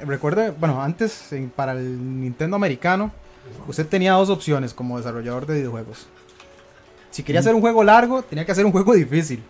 [0.00, 3.10] recuerde, bueno, antes en- para el Nintendo americano,
[3.68, 6.06] usted tenía dos opciones como desarrollador de videojuegos.
[7.10, 9.42] Si quería hacer un juego largo, tenía que hacer un juego difícil.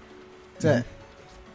[0.58, 0.84] O sea.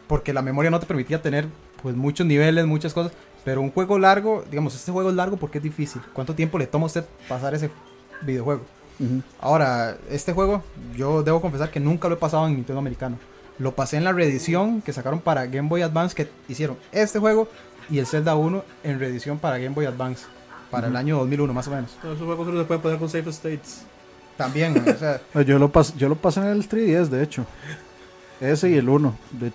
[0.06, 1.46] Porque la memoria no te permitía tener
[1.82, 3.12] pues muchos niveles, muchas cosas.
[3.44, 6.02] Pero un juego largo, digamos, este juego es largo porque es difícil.
[6.12, 7.70] ¿Cuánto tiempo le toma a usted pasar ese
[8.22, 8.62] videojuego?
[9.40, 10.62] Ahora, este juego,
[10.96, 13.18] yo debo confesar que nunca lo he pasado en Nintendo americano.
[13.58, 17.48] Lo pasé en la reedición que sacaron para Game Boy Advance, que hicieron este juego
[17.88, 20.26] y el Zelda 1 en reedición para Game Boy Advance,
[20.70, 21.92] para el año 2001 más o menos.
[22.02, 23.82] esos juegos solo se pueden pasar con Safe States.
[24.36, 27.46] También, o sea, Yo lo, pas- yo lo pasé en el 3DS, de hecho.
[28.40, 29.16] Ese y el 1.
[29.32, 29.52] De,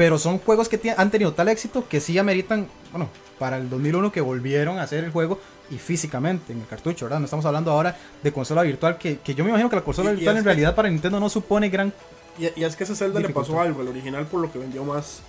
[0.00, 4.10] pero son juegos que han tenido tal éxito que sí ameritan, bueno, para el 2001
[4.10, 5.38] que volvieron a hacer el juego
[5.70, 7.18] y físicamente en el cartucho, ¿verdad?
[7.18, 10.12] No estamos hablando ahora de consola virtual, que, que yo me imagino que la consola
[10.12, 11.92] Y- virtual en que- realidad para Nintendo no supone gran...
[12.38, 14.84] Y, y es que ese Zelda le pasó algo, el original por lo que vendió
[14.84, 15.20] más.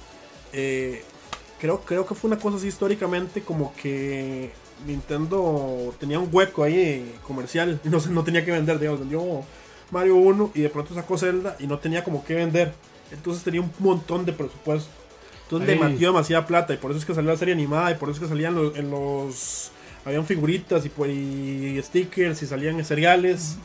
[0.54, 1.04] Eh,
[1.60, 4.52] creo, creo que fue una cosa así históricamente como que
[4.88, 9.22] Nintendo tenía un hueco ahí comercial y no, no tenía que vender, digamos, vendió
[9.92, 12.72] Mario 1 y de pronto sacó Zelda y no tenía como que vender.
[13.12, 14.90] Entonces tenía un montón de presupuesto.
[15.44, 15.76] Entonces Ahí.
[15.80, 18.10] le metió demasiada plata y por eso es que salió la serie animada y por
[18.10, 19.72] eso es que salían los, en los...
[20.06, 23.58] Habían figuritas y, y stickers y salían cereales.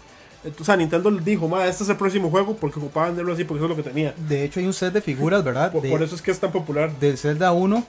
[0.45, 3.45] Entonces, o sea, Nintendo dijo, ma, este es el próximo juego porque ocupaba venderlo así
[3.45, 4.15] porque eso es lo que tenía.
[4.29, 5.73] De hecho, hay un set de figuras, ¿verdad?
[5.73, 6.91] Por, De- por eso es que es tan popular.
[6.99, 7.85] del Zelda 1,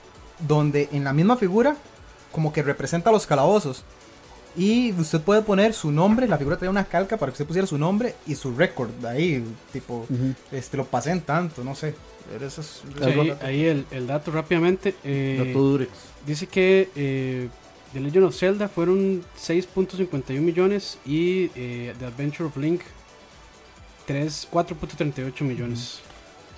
[0.46, 1.76] donde en la misma figura,
[2.32, 3.84] como que representa los calabozos.
[4.58, 7.66] Y usted puede poner su nombre, la figura trae una calca para que usted pusiera
[7.66, 10.04] su nombre y su récord ahí, tipo,
[10.50, 11.94] este lo pasé en tanto, no sé.
[12.30, 14.94] Pero eso es- Sí, ahí, ahí el, el dato rápidamente.
[15.04, 15.90] eh, Dato Durex.
[16.26, 17.48] dice que eh,
[17.92, 22.80] The Legend of Zelda fueron 6.51 millones y eh, The Adventure of Link
[24.06, 26.00] 3 4.38 millones.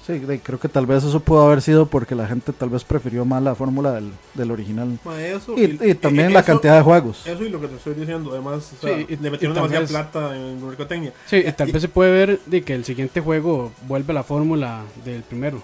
[0.07, 2.85] Sí, de- creo que tal vez eso pudo haber sido porque la gente tal vez
[2.85, 4.99] prefirió más la fórmula del, del original.
[5.05, 7.27] Ma, eso, Y, y también la eso- cantidad de juegos.
[7.27, 9.81] Eso y lo que te estoy diciendo, además, o sea, Sí, y- le metieron demasiada
[9.83, 11.13] vez- plata en mercadotecnia.
[11.27, 14.15] Sí, y tal y- vez se puede ver de que el siguiente juego vuelve a
[14.15, 15.63] la fórmula del primero,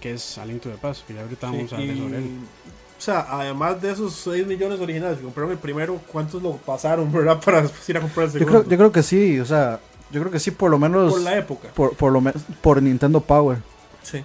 [0.00, 2.30] que es Aliento de Paz, que ya ahorita vamos Sí, a hablar sobre él.
[2.98, 7.12] O sea, además de esos 6 millones originales que compraron el primero, ¿cuántos lo pasaron,
[7.12, 7.38] verdad?
[7.44, 8.60] Para después ir a comprar el Yo segundo.
[8.62, 9.78] creo, yo creo que sí, o sea,
[10.10, 11.68] yo creo que sí por lo menos Por la época.
[11.74, 13.58] por, por lo menos por Nintendo Power.
[14.02, 14.22] Sí.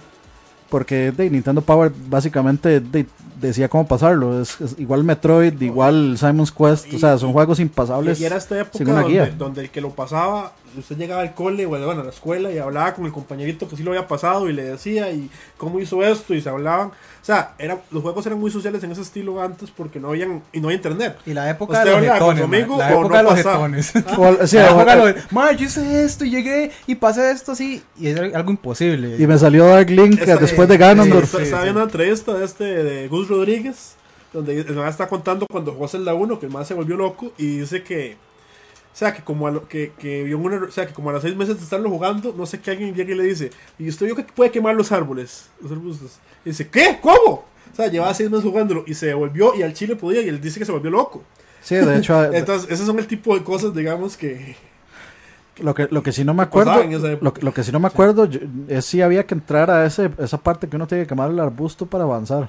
[0.70, 3.06] Porque de Nintendo Power básicamente de-
[3.40, 4.40] decía cómo pasarlo.
[4.40, 6.92] Es, es igual Metroid, igual Simon's Quest.
[6.94, 8.20] o sea, son juegos impasables.
[8.20, 9.04] Y era esta época
[9.36, 12.58] donde el que lo pasaba, usted llegaba al cole o bueno, a la escuela y
[12.58, 16.02] hablaba con el compañerito que sí lo había pasado y le decía y cómo hizo
[16.02, 16.88] esto y se hablaban.
[16.88, 20.42] O sea, era, los juegos eran muy sociales en ese estilo antes porque no habían
[20.52, 21.16] y no había internet.
[21.26, 23.56] Y la época Usted de los jetones, amigo la o época no de los pasaba.
[23.70, 23.92] jetones.
[24.42, 27.82] O sí, La época de los- yo hice esto y llegué y pasé esto así.
[27.98, 29.16] Y era algo imposible.
[29.18, 31.24] y me salió Dark Link Esta- después de eh, Ganondorf.
[31.24, 33.94] Está- Estaba viendo una entrevista de este de Gus Rodríguez,
[34.32, 37.58] donde el está contando cuando jugó Zelda 1, que el man se volvió loco y
[37.58, 38.16] dice que.
[38.94, 41.14] O sea, que como a, lo- que, que vio una, o sea, que como a
[41.14, 43.88] los seis meses de estarlo jugando, no sé qué alguien llega y le dice, y
[43.88, 46.18] usted vio que puede quemar los árboles, los arbustos.
[46.44, 46.98] Y dice, ¿qué?
[47.02, 47.44] ¿Cómo?
[47.72, 50.40] O sea, llevaba seis meses jugándolo y se devolvió y al chile podía y él
[50.40, 51.24] dice que se volvió loco.
[51.60, 54.54] Sí, de hecho, Entonces, esos son el tipo de cosas, digamos, que...
[55.58, 56.70] lo que, lo que sí no me acuerdo,
[57.20, 59.84] lo, que- lo que sí no me acuerdo yo- es si había que entrar a
[59.86, 62.48] ese, esa parte que uno tiene que quemar el arbusto para avanzar.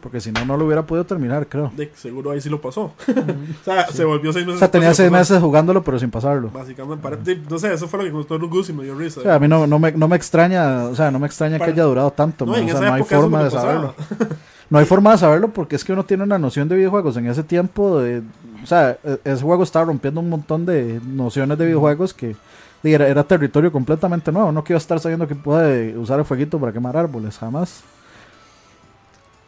[0.00, 1.70] Porque si no, no lo hubiera podido terminar, creo.
[1.76, 2.92] De, seguro ahí sí lo pasó.
[3.08, 5.20] o sea, se volvió seis meses O sea, tenía seis pasó.
[5.34, 6.50] meses jugándolo, pero sin pasarlo.
[6.50, 9.20] Básicamente, para- sí, no sé, eso fue lo que contó Gus y me dio risa.
[9.20, 11.58] O sea, a mí no, no, me, no me extraña, o sea, no me extraña
[11.58, 12.46] Para- que haya durado tanto.
[12.46, 13.94] no, man, o sea, no hay forma de saberlo.
[14.70, 17.26] No hay forma de saberlo porque es que uno tiene una noción de videojuegos en
[17.26, 17.98] ese tiempo.
[17.98, 18.22] De,
[18.62, 22.36] o sea, e- ese juego estaba rompiendo un montón de nociones de videojuegos que
[22.84, 24.52] era territorio completamente nuevo.
[24.52, 27.82] No quiero estar sabiendo que puede usar el fueguito para quemar árboles, jamás.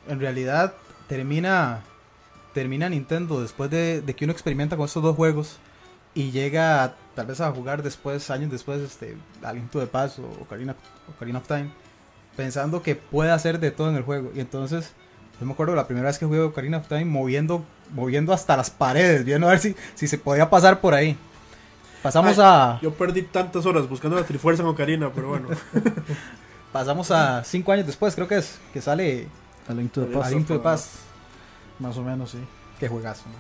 [0.09, 0.75] En realidad
[1.09, 1.81] termina
[2.55, 5.57] termina Nintendo después de, de que uno experimenta con estos dos juegos
[6.15, 10.43] y llega a- tal vez a jugar después años después este Aliento de Paz o
[10.43, 10.75] Ocarina,
[11.17, 11.71] Ocarina of Time
[12.37, 14.93] pensando que puede hacer de todo en el juego y entonces
[15.41, 18.71] yo me acuerdo la primera vez que jugué Ocarina of Time moviendo moviendo hasta las
[18.71, 21.17] paredes viendo a ver si, si se podía pasar por ahí
[22.03, 25.49] pasamos Ay, a Yo perdí tantas horas buscando la Trifuerza con Karina, pero bueno.
[26.73, 29.29] pasamos a cinco años después creo que es que sale
[29.69, 31.01] A Link to the A Past, Aliento de Paz
[31.79, 32.39] más o menos, sí.
[32.79, 33.39] qué juegazo man.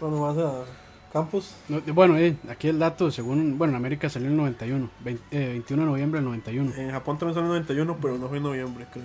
[0.00, 0.64] Bueno, más a
[1.12, 1.54] Campos.
[1.68, 5.24] No, bueno, eh, aquí el dato, según, bueno, en América salió en el 91, 20
[5.30, 6.74] eh, 21 de noviembre del 91.
[6.76, 9.04] En Japón también salió en 91, pero no fue en noviembre, creo.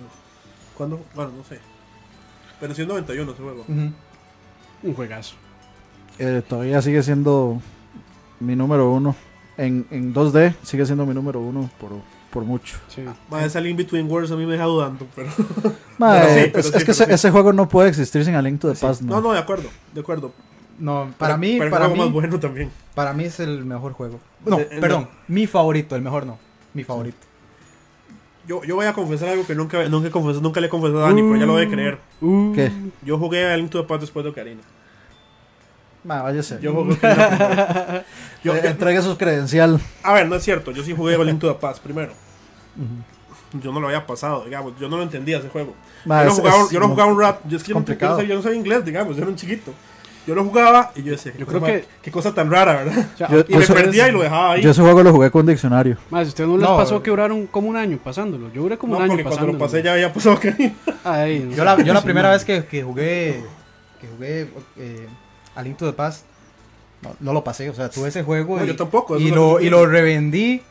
[0.76, 1.00] ¿Cuándo?
[1.14, 1.58] Bueno, no sé.
[2.60, 3.64] Pero sí en 91 ese juego.
[3.66, 5.36] Un juegazo.
[6.18, 7.60] Eh, todavía sigue siendo
[8.40, 9.16] mi número uno.
[9.56, 11.92] En, en 2D sigue siendo mi número uno por,
[12.32, 12.78] por mucho.
[12.88, 13.02] Sí.
[13.30, 15.28] Más esa Link Between Worlds a mí me deja dudando, pero...
[15.98, 17.12] Ma, Pero sí, pero es, sí, es que pero ese, sí.
[17.12, 18.84] ese juego no puede existir sin A Link to the Sí.
[18.86, 19.02] Past.
[19.02, 20.32] No, no, de acuerdo, de acuerdo.
[20.78, 22.70] No, para mí, para juego mí, más bueno también.
[22.94, 24.18] para mí es el mejor juego.
[24.44, 26.38] No, Eh, eh, perdón, mi favorito, el mejor no,
[26.74, 27.18] mi favorito.
[28.48, 31.04] Yo, yo voy a confesar algo que nunca, nunca, he confesado- nunca le he confesado
[31.04, 31.98] a Dani, pero ya lo voy a creer.
[32.20, 32.72] Uh, ¿Qué?
[33.04, 34.62] Yo jugué a Link to the Past después de Ocarina.
[36.04, 36.58] Ma, váyase.
[36.60, 36.96] Yo jugué.
[38.42, 39.80] Yo- Eh, yo- entregue su credencial.
[40.02, 42.12] A ver, no es cierto, yo sí jugué a Link to the Past primero.
[43.62, 45.74] Yo no lo había pasado, digamos, yo no lo entendía ese juego.
[46.06, 47.74] Ma, yo, es- lo jugaba, es yo lo jugaba un rato, yo, es que yo
[47.74, 48.16] no, yo, no complicado.
[48.16, 49.72] sabía, yo no sabía inglés, digamos, yo era un chiquito.
[50.26, 52.82] Yo lo jugaba y yo decía, Yo qué creo cosa- que- qué cosa tan rara,
[52.84, 53.06] ¿verdad?
[53.14, 54.62] o sea, Yo- Y me perdía y lo dejaba ahí.
[54.62, 55.98] Yo ese juego lo jugué con diccionario.
[56.10, 58.50] Más, ¿a ustedes no les No, pasó que duraron como un año pasándolo?
[58.52, 59.58] Yo duré como no, un año porque cuando pasándolo.
[59.58, 60.72] lo pasé ya había pasado Ocarina.
[61.04, 63.42] Ay, no Yo la, yo la primera vez que, que jugué,
[64.00, 65.08] que jugué eh,
[65.54, 66.24] Aliento de Paz,
[67.02, 69.60] no, no lo pasé, o sea, tuve ese juego No, y, yo tampoco, y lo,
[69.60, 70.62] y lo revendí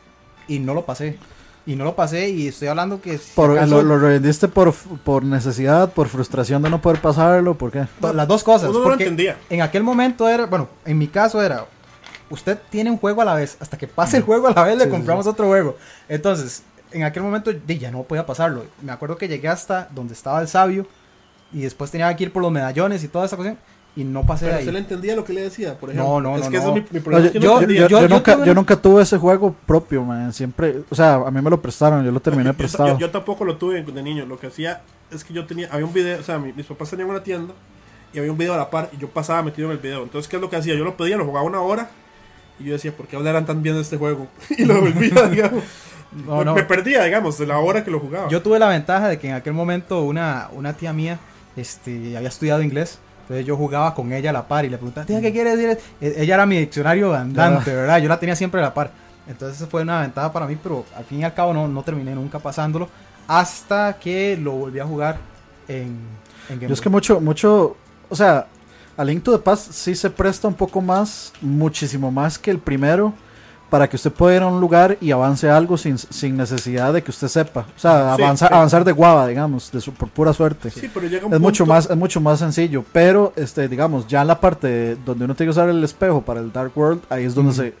[0.48, 1.18] y no lo pasé.
[1.64, 3.18] Y no lo pasé y estoy hablando que...
[3.18, 7.56] si Por, acaso- lo, lo revendiste por, por necesidad, por frustración de no poder pasarlo,
[7.56, 7.86] ¿por qué?
[8.00, 8.68] to- las dos cosas.
[8.70, 9.36] Uno no lo entendía.
[9.48, 11.66] En aquel momento era, bueno, en mi caso era,
[12.30, 14.74] usted tiene un juego a la vez, hasta que pase el juego a la vez
[14.76, 15.76] le Sí, sí, compramos otro juego.
[16.08, 18.64] Entonces, en aquel momento di, ya no podía pasarlo.
[18.82, 20.84] Me acuerdo que llegué hasta donde estaba el sabio
[21.52, 23.56] y después tenía que ir por los medallones y toda esa cuestión.
[23.94, 24.64] Y no pasé de Pero ahí.
[24.64, 26.08] usted le entendía lo que le decía, por ejemplo.
[26.08, 26.76] No, no, es no, que ese no.
[26.76, 27.20] es mi, problema.
[27.20, 27.80] yo, es que no yo- entendía.
[27.82, 30.32] yo- yo- yo yo nunca, tuve yo una- nunca tuve ese juego propio, man.
[30.32, 32.88] Siempre, o sea, a mí me lo prestaron, yo lo terminé Yo- prestado.
[32.90, 34.24] Yo, yo tampoco lo tuve de niño.
[34.24, 36.88] Lo que hacía es que yo tenía, había un video, o sea, mi- mis papás
[36.90, 37.52] tenían una tienda
[38.14, 40.02] y había un video a la par y yo pasaba metido en el video.
[40.04, 40.74] Entonces, ¿qué es lo que hacía?
[40.74, 41.90] Yo lo pedía, lo jugaba una hora
[42.58, 44.26] y yo decía, ¿por qué hablarán tan bien de este juego?
[44.56, 45.64] y lo volvía, digamos.
[46.26, 46.54] No, no.
[46.54, 48.28] Me perdía, digamos, de la hora que lo jugaba.
[48.28, 51.18] Yo tuve la ventaja de que en aquel momento una, una tía mía
[51.56, 52.98] este, había estudiado inglés.
[53.22, 55.78] Entonces yo jugaba con ella a la par y le preguntaba, tía, ¿qué quiere decir?
[56.00, 57.98] E- Ella era mi diccionario andante, ¿verdad?
[57.98, 58.90] Yo la tenía siempre a la par.
[59.28, 62.14] Entonces fue una ventaja para mí, pero al fin y al cabo no, no terminé
[62.14, 62.88] nunca pasándolo.
[63.28, 65.16] Hasta que lo volví a jugar
[65.68, 65.96] en,
[66.48, 67.76] en Game Yo es que mucho, mucho,
[68.08, 68.46] o sea,
[68.96, 72.58] a Link to the Past sí se presta un poco más, muchísimo más que el
[72.58, 73.14] primero,
[73.72, 77.02] para que usted pueda ir a un lugar y avance algo sin, sin necesidad de
[77.02, 77.60] que usted sepa.
[77.74, 78.54] O sea, Sí, avanzar, sí.
[78.54, 80.70] avanzar de guava, digamos, de su, por pura suerte.
[80.70, 84.20] Sí, pero llega un Es mucho más, es mucho más sencillo, pero este, digamos, ya
[84.20, 87.24] en la parte donde uno tiene que usar el espejo para el Dark World, ahí
[87.24, 87.74] es donde se,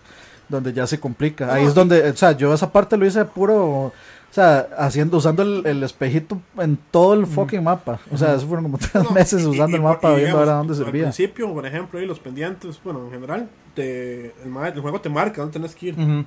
[0.48, 1.52] donde ya se complica.
[1.52, 3.92] Ahí No, es donde, o sea, yo esa parte lo hice puro,
[4.32, 8.00] o sea, haciendo, usando el, el espejito en todo el fucking mapa.
[8.10, 10.40] O sea, eso fueron como tres No, meses usando y- el mapa, y viendo digamos,
[10.48, 11.02] ahora dónde Al servía.
[11.02, 15.52] principio, por ejemplo, y los pendientes, bueno, en general, te, el, juego te marca dónde
[15.52, 16.24] tenés que ir.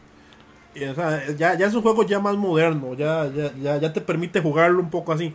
[0.75, 3.91] Y, o sea, ya, ya es un juego ya más moderno, ya, ya, ya, ya
[3.91, 5.33] te permite jugarlo un poco así.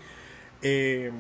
[0.63, 1.11] Eh,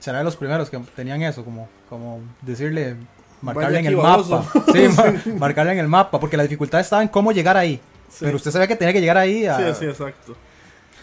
[0.00, 2.96] Será de los primeros que tenían eso, como, como decirle,
[3.42, 4.08] marcarle en el mapa.
[4.08, 4.44] baboso.
[4.72, 7.78] Sí, mar- marcarle en el mapa, porque la dificultad estaba en cómo llegar ahí.
[8.08, 9.56] sí, Pero usted sabía que tenía que llegar ahí a...
[9.74, 10.34] sí, sí, exacto.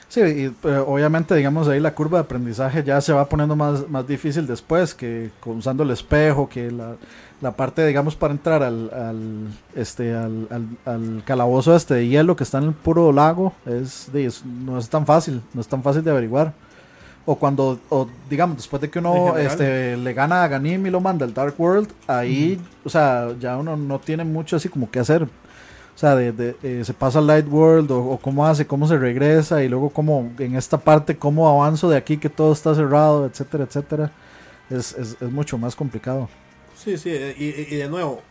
[0.08, 0.54] Sí, y
[0.86, 4.94] obviamente, digamos, ahí la curva de aprendizaje ya se va poniendo más, más difícil después,
[4.94, 6.94] que usando el espejo, que la,
[7.42, 12.36] la parte, digamos, para entrar al, al, este, al, al, al calabozo este de hielo
[12.36, 15.68] que está en el puro lago, es, de- es- no es tan fácil, no es
[15.68, 16.54] tan fácil de averiguar.
[17.26, 21.02] O cuando, o digamos, después de que uno este, le gana a Ganim y lo
[21.02, 25.00] manda al Dark World, ahí, o sea, ya uno no tiene mucho así como que
[25.00, 25.28] hacer.
[25.96, 28.88] O sea, de, de, eh, se pasa al Light World o, o cómo hace, cómo
[28.88, 32.76] se regresa y luego cómo en esta parte, cómo avanzo de aquí que todo está
[32.76, 34.12] cerrado, etcétera, etcétera.
[34.70, 36.30] Es, es, es mucho más complicado.
[36.74, 38.22] Sí, sí, y, y- de nuevo,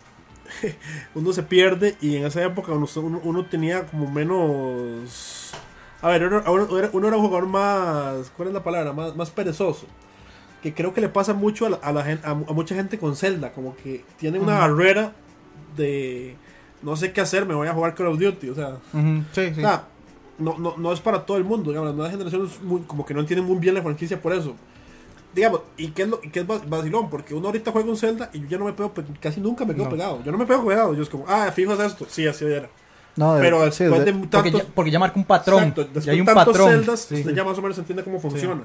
[1.14, 5.53] uno se pierde y en esa época uno, tenía como menos...
[6.03, 6.42] A ver, uno,
[6.92, 8.31] uno era un jugador más...
[8.37, 8.92] ¿Cuál es la palabra?
[8.92, 9.87] Más, más perezoso.
[10.62, 13.16] Que creo que le pasa mucho a, la, a, la a, a mucha gente con
[13.16, 15.14] Zelda, como que tiene una barrera
[15.77, 16.38] de...
[16.84, 18.68] No sé qué hacer, me voy a jugar Call of Duty, o sea...
[18.92, 19.58] Ujú, Sí, sí.
[19.58, 19.84] O sea,
[20.38, 23.14] no, no, no es para todo el mundo, digamos, las nuevas generaciones muy- como que
[23.14, 24.54] no entienden muy bien la franquicia por eso.
[25.34, 27.10] Digamos, ¿y qué es, lo, y qué es va- vacilón?
[27.10, 29.64] Porque uno ahorita juega un Zelda y yo ya no me pego, pe- casi nunca
[29.64, 29.90] me quedo No.
[29.90, 30.22] pegado.
[30.24, 32.06] Yo no me pego pegado, yo es como, ah, fijo es esto.
[32.08, 32.68] Sí, así era.
[33.16, 35.58] No, de- Pero sí, después de- de, porque, ya, porque ya marca un patrón.
[35.60, 36.96] exacto, después ya hay un tantos patrón.
[36.96, 37.24] Sí.
[37.34, 38.62] ya más o menos entiende cómo funciona.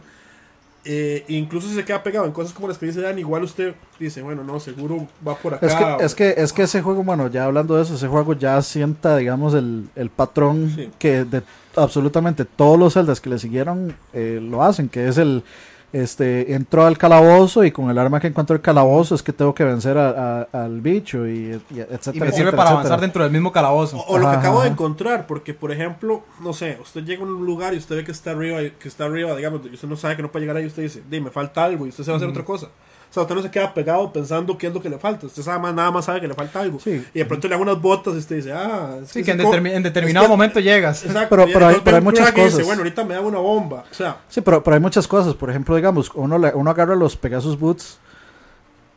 [0.85, 3.75] Eh, incluso si se queda pegado en cosas como las que dice Dan, igual usted
[3.99, 5.65] dice, bueno, no, seguro va por acá.
[5.67, 8.07] Es que, o- es, que, es que ese juego, bueno, ya hablando de eso, ese
[8.07, 10.89] juego ya sienta, digamos, el, el patrón Sí.
[10.97, 11.41] que de
[11.75, 15.43] absolutamente todos los celdas que le siguieron eh, lo hacen, que es el,
[15.93, 19.53] este, entró al calabozo y con el arma que encontró el calabozo es que tengo
[19.55, 21.87] que vencer a- a- al bicho y, y etcétera.
[22.13, 22.71] Y me sirve etcétera, para etcétera.
[22.71, 23.97] avanzar dentro del mismo calabozo.
[23.97, 27.23] O, o lo que Ajá, acabo de encontrar, porque por ejemplo, no sé, usted llega
[27.23, 29.73] a un lugar y usted ve que está arriba, y- que está arriba, digamos, y
[29.73, 31.89] usted no sabe que no puede llegar ahí, usted dice, di, me falta algo, y
[31.89, 32.67] usted se va a hacer otra cosa.
[33.09, 35.41] O sea, usted no se queda pegado pensando qué es lo que le falta, usted
[35.41, 36.79] sabe más, nada más sabe que le falta algo.
[36.79, 37.03] Sí.
[37.11, 39.37] Y de pronto le hagan unas botas y usted dice, ah, es Sí, que en,
[39.39, 41.03] determinado es que- momento llegas.
[41.03, 42.65] Exacto, Pero- pero hay- pero muchas y dice, cosas.
[42.67, 43.83] bueno, ahorita me da una bomba.
[43.91, 45.33] O sea, Sí, pero, pero hay muchas cosas.
[45.33, 47.97] Por ejemplo, digamos, uno, le- uno agarra los Pegasus Boots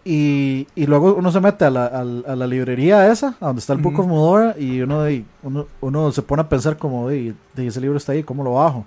[0.04, 3.60] y, y luego uno se mete a la, al- a la librería esa, a donde
[3.60, 4.02] está el Book Ujú.
[4.02, 7.80] of Mudora, y uno, de- uno, uno se pone a pensar como, de, de ese
[7.80, 8.84] libro está ahí, ¿cómo lo bajo?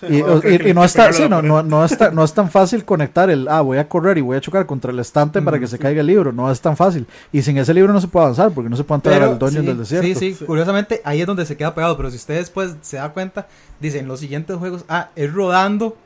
[0.00, 2.84] Sí, Y, no, y- y está, sí, no, no, no, está, no es tan fácil
[2.84, 5.66] conectar el, ah, voy a correr y voy a chocar contra el estante para que
[5.66, 7.06] se caiga el libro, no es tan fácil.
[7.32, 9.38] Y sin ese libro no se puede avanzar, porque no se puede entrar Pero, al
[9.38, 10.20] dungeon sí, del desierto.
[10.20, 11.96] Sí, sí, curiosamente ahí es donde se queda pegado.
[11.96, 13.46] Pero si usted después se da cuenta,
[13.80, 15.96] dicen los siguientes juegos, ah, es rodando,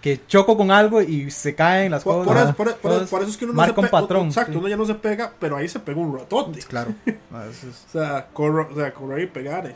[0.00, 2.26] que choco con algo y se caen las Por, cosas.
[2.28, 2.54] por eso, Ajá.
[2.56, 4.58] por- por- Entonces, por eso es que uno no se un pe- patrón, Exacto, sí.
[4.58, 6.60] uno ya no se pega, pero ahí se pega un ratote.
[6.60, 6.92] Claro.
[7.34, 9.66] Ah, eso es- O sea, corro, o sea, correr y pegar.
[9.66, 9.74] eh.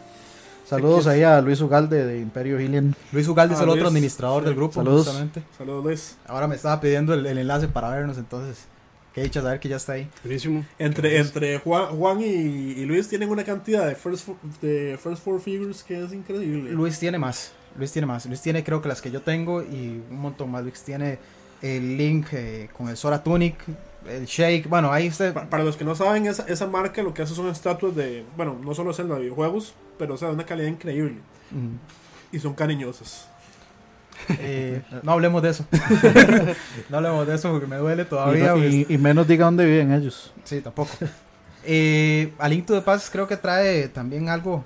[0.76, 2.94] Saludos ahí a Luis Ugalde de Imperio Healing.
[3.12, 4.46] Luis Ugalde es Ah, el otro administrador sí.
[4.46, 5.06] del grupo, Saludos.
[5.06, 5.42] justamente.
[5.58, 6.16] Saludos, Luis.
[6.26, 8.66] Ahora me estaba pidiendo el, el enlace para vernos, entonces.
[9.14, 10.08] Qué dicha saber que ya está ahí.
[10.24, 10.64] Buenísimo.
[10.78, 15.22] Entre, entre Juan, Juan y, y Luis tienen una cantidad de first, four, de first
[15.22, 16.70] four figures que es increíble.
[16.72, 17.52] Luis tiene más.
[17.76, 18.24] Luis tiene más.
[18.24, 20.62] Luis tiene creo que las que yo tengo y un montón más.
[20.62, 21.18] Luis tiene
[21.60, 23.56] el Link eh, con el Sora Tunic,
[24.08, 24.68] el Shake.
[24.68, 25.32] Bueno, ahí usted...
[25.32, 28.24] Pa- Para los que no saben, esa, esa marca lo que hace son estatuas de,
[28.36, 31.18] bueno, no solo Zelda de videojuegos, pero o sea, de una calidad increíble.
[31.50, 32.34] Mm.
[32.36, 33.28] Y son cariñosas.
[34.38, 35.64] Eh, no hablemos de eso.
[36.90, 38.48] no hablemos de eso porque me duele Y, todavía.
[38.48, 38.72] no- pues.
[38.72, 40.32] y- y menos diga dónde viven ellos.
[40.44, 40.90] Sí, tampoco.
[41.64, 44.64] Eh, A Link to the Past creo que trae también algo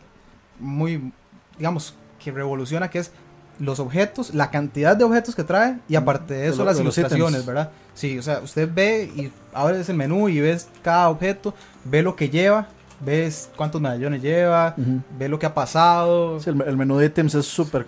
[0.59, 1.13] muy,
[1.59, 3.13] digamos, que revoluciona, que es
[3.59, 6.79] los objetos, la cantidad de objetos que trae y aparte de De eso lo- las
[6.79, 7.47] de los ilustraciones, ítems.
[7.47, 7.71] ¿verdad?
[7.97, 11.53] Sí, o sea, usted ve y abres el menú y ves cada objeto,
[11.85, 12.69] ve lo que lleva,
[13.01, 15.01] ves cuántos medallones lleva, Ujú.
[15.19, 16.39] ve lo que ha pasado.
[16.39, 17.87] Sí, el, el menú de ítems es súper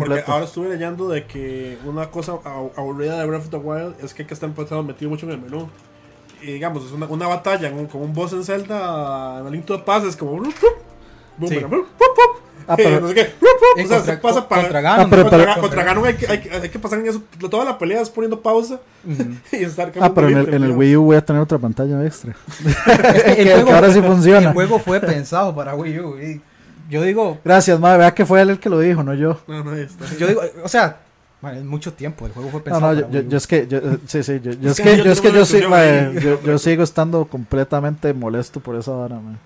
[0.00, 0.32] completo.
[0.32, 4.12] ahora estuve leyendo de que una cosa abu- aburrida de Breath of the Wild es
[4.14, 5.68] que hay que estar empezando metido mucho en el menú.
[6.42, 9.64] Y digamos, es una, una batalla con, con un boss en Zelda, en el Link
[9.66, 10.42] to the Past, es como.
[11.48, 11.58] Sí.
[12.66, 13.26] Ah, eh, pero- no sé qué, Eh,
[13.84, 14.62] o sea, contra- se pasa para.
[14.62, 16.78] contra Ganon, Ah, pero- contra, pero- Ga- contra Ganon hay que, hay, que- hay que
[16.78, 17.22] pasar en eso.
[17.50, 18.78] Toda la pelea es poniendo pausa
[19.52, 22.04] y estar Ah, pero en el, en el Wii U voy a tener otra pantalla
[22.04, 22.34] extra.
[23.26, 24.48] el, que juego, ahora sí funciona.
[24.48, 26.18] el juego fue pensado para Wii U.
[26.20, 26.40] y
[26.90, 27.98] yo digo, Gracias, madre.
[27.98, 29.38] Vea que fue él el que lo dijo, no yo.
[29.46, 30.04] No, no, ahí está.
[30.18, 30.98] yo digo, o sea,
[31.40, 32.26] man, es mucho tiempo.
[32.26, 33.30] El juego fue No, pensado no, yo, para yo, Wii U.
[33.30, 35.44] yo es que, yo, eh, sí, sí, yo, yo es que yo es que yo
[35.46, 39.36] sí, yo, yo sigo estando completamente molesto por esa vara, mae.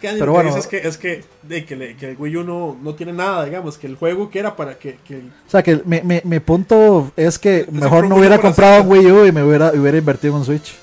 [0.00, 0.58] Es que Andy, Pero lo que bueno.
[0.58, 3.44] es que, es que, de, que, le- que el Wii U no, no tiene nada,
[3.44, 6.40] digamos, que el juego que era para que, que O sea, que mi, mi, mi
[6.40, 9.98] punto es que Es mejor no hubiera comprado un Wii U y me hubiera, hubiera
[9.98, 10.74] invertido en un Switch.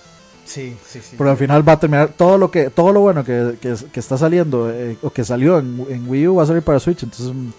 [0.46, 1.16] Sí, sí, sí.
[1.18, 4.00] Pero al final va a terminar todo lo que todo lo bueno que, que, que
[4.00, 7.02] está saliendo eh, o que salió en, en Wii U va a salir para Switch.
[7.04, 7.50] Entonces, mm,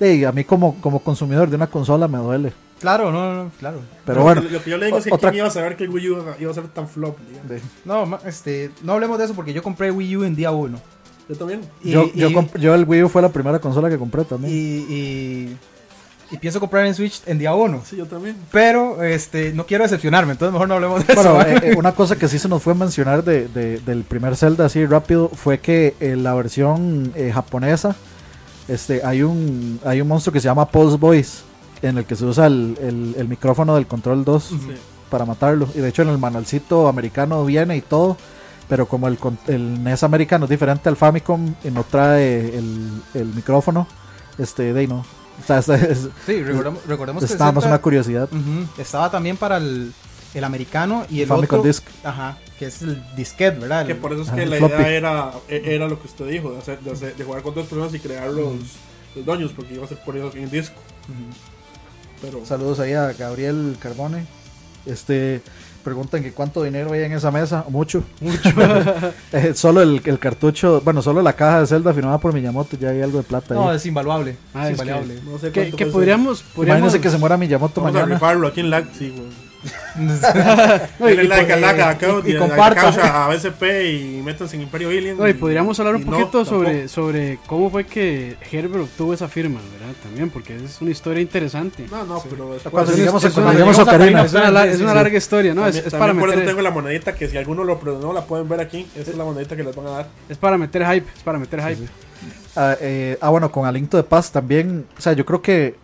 [0.00, 2.52] ey, a mí como, como consumidor de una consola me duele.
[2.80, 3.78] Claro, no, no, no, claro.
[4.04, 5.84] Pero bueno, lo que yo le digo es que otra- quién iba a saber que
[5.84, 7.62] el Wii U iba, a ser tan flop, digamos.
[7.84, 10.76] No, ma- este, no hablemos de eso porque yo compré Wii U en día 1.
[11.28, 11.60] Yo también.
[11.82, 14.52] Y, yo, yo, y- yo el Wii U fue la primera consola que compré también.
[14.54, 15.56] y,
[16.30, 17.82] y pienso comprar en Switch en día 1.
[17.88, 18.36] Sí, yo también.
[18.50, 21.48] Pero este, no quiero decepcionarme, entonces mejor no hablemos de Bueno, eso.
[21.48, 24.36] eh, eh, una cosa que sí se nos fue a mencionar de, de- del primer
[24.36, 27.94] Zelda así rápido fue que en la versión eh, japonesa
[28.68, 31.38] este, hay, un, hay un monstruo que se llama Pulse Voice
[31.82, 34.58] en el que se usa el, el- el micrófono del Control 2 Sí.
[35.10, 35.68] para matarlo.
[35.74, 38.16] Y de hecho en el manualcito americano viene y todo,
[38.68, 43.02] pero como el, con- el NES americano es diferente al Famicom y no trae el,
[43.14, 43.86] el micrófono,
[44.38, 44.98] este, de ahí no.
[45.42, 48.28] O sea, es- es- sí, recordemos, recordemos que nada más una curiosidad.
[48.78, 49.92] Estaba también para el,
[50.34, 51.84] el americano y el Famicom otro, Disc.
[52.04, 53.82] ajá, que es el disquete, ¿verdad?
[53.82, 54.74] El- Que por eso es Ah, que el la floppy.
[54.74, 57.54] idea era, e- era lo que usted dijo, de, hacer, de, hacer- de jugar con
[57.54, 58.54] dos personas y crear los,
[59.16, 60.76] los dueños, porque iba a ser por eso en disco.
[61.08, 61.34] Ujú.
[62.22, 64.24] Pero Saludos ahí a Gabriel Carbone.
[64.86, 65.42] Este
[65.84, 67.64] preguntan que cuánto dinero hay en esa mesa.
[67.68, 68.02] Mucho.
[68.20, 68.50] Mucho.
[69.54, 73.02] solo el, el cartucho, bueno, solo la caja de Zelda firmada por Miyamoto, ya hay
[73.02, 73.76] algo de plata No, ahí.
[73.76, 74.36] es invaluable.
[74.54, 75.20] Ah, es es que- invaluable.
[75.24, 78.14] no sé Que, podríamos, podríamos Imagínense que se muera Miyamoto Vamos a mañana.
[78.16, 79.28] rifarlo aquí en LAC, sí, güey.
[80.98, 81.56] No, y- like a
[82.38, 82.94] compartan.
[83.00, 85.16] A BSP y métanse en Imperio Alien.
[85.16, 86.88] no, y podríamos hablar un y no, poquito sobre, tampoco.
[86.88, 89.94] sobre cómo fue que Herbert obtuvo esa firma, ¿verdad?
[90.02, 91.86] También, porque es una historia interesante.
[91.90, 92.70] No, no, pero después.
[92.72, 94.22] Cuando Es- lleguemos es a- cuando una- lleguemos a Ocarina.
[94.24, 94.96] Es una, la- es Sí, una sí.
[94.96, 95.62] larga historia, ¿no?
[95.62, 98.12] también, es, es para por eso meter, tengo la monedita que si alguno lo perdonó
[98.12, 98.86] la pueden ver aquí.
[98.96, 100.06] Esta es la monedita que les van a dar.
[100.28, 101.88] es para meter hype, es para meter hype.
[102.56, 104.86] Ah, eh, ah, bueno, con Alinto de Paz también.
[104.96, 105.74] O sea, yo creo que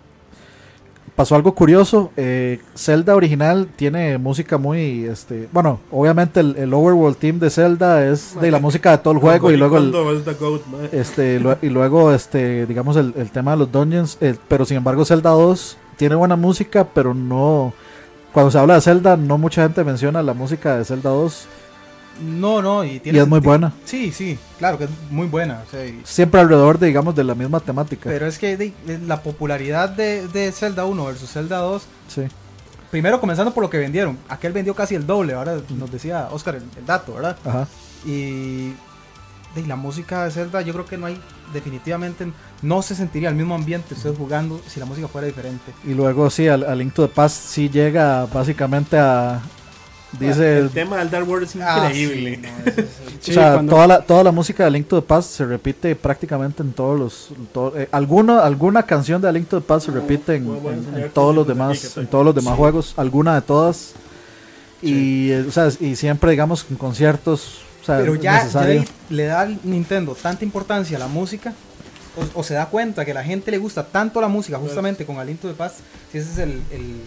[1.20, 2.10] pasó algo curioso.
[2.16, 5.04] eh, Zelda original tiene música muy.
[5.04, 9.12] este Bueno, obviamente el, el Overworld Team de Zelda es de la música de todo
[9.12, 9.92] el juego y luego el.
[10.92, 14.16] Este, y luego, este, digamos, el, el tema de los dungeons.
[14.22, 17.74] eh, pero sin embargo, Zelda 2 tiene buena música, pero no.
[18.32, 21.48] Cuando se habla de Zelda, no mucha gente menciona la música de Zelda 2.
[22.22, 23.72] No, no, y Y tiene es muy buena.
[23.84, 25.62] Sí, sí, claro que es muy buena.
[25.66, 28.10] o sea, y- Siempre alrededor de, digamos, de la misma temática.
[28.10, 32.22] pero es que de- de la popularidad de, de Zelda 1 versus Zelda 2, Sí.
[32.90, 34.18] primero comenzando por lo que vendieron.
[34.28, 37.36] Aquel vendió casi el doble, ahora nos decía Oscar el, el dato, ¿verdad?
[37.44, 37.66] Ajá.
[38.04, 38.70] Y
[39.54, 41.18] de la música de Zelda, yo creo que no hay,
[41.54, 42.30] definitivamente,
[42.62, 45.72] no se sentiría el mismo ambiente usted jugando si la música fuera diferente.
[45.84, 49.40] Y luego, sí, al, al Link to the Past sí llega básicamente a.
[50.18, 50.58] Dice.
[50.58, 52.40] el tema del Dark World es increíble.
[52.42, 52.86] Ah, sí, no, eso es-
[53.20, 55.44] Sí, o sea, cuando- toda, la, toda la música de Link to the Past se
[55.44, 57.28] repite prácticamente en todos los...
[57.52, 60.46] todo- eh, alguna, alguna canción de A Link to the Past se repite en,
[61.14, 63.92] todos los demás en todos los demás juegos, alguna de todas.
[64.82, 67.58] Y, eh, o sea, y siempre, digamos, en conciertos...
[67.82, 68.46] O sea, Pero ya,
[69.10, 71.52] le da al Nintendo tanta importancia a la música,
[72.34, 75.18] o, o se da cuenta que la gente le gusta tanto la música, justamente con
[75.18, 75.74] Aliento de Paz,
[76.12, 77.00] si ese es el, el-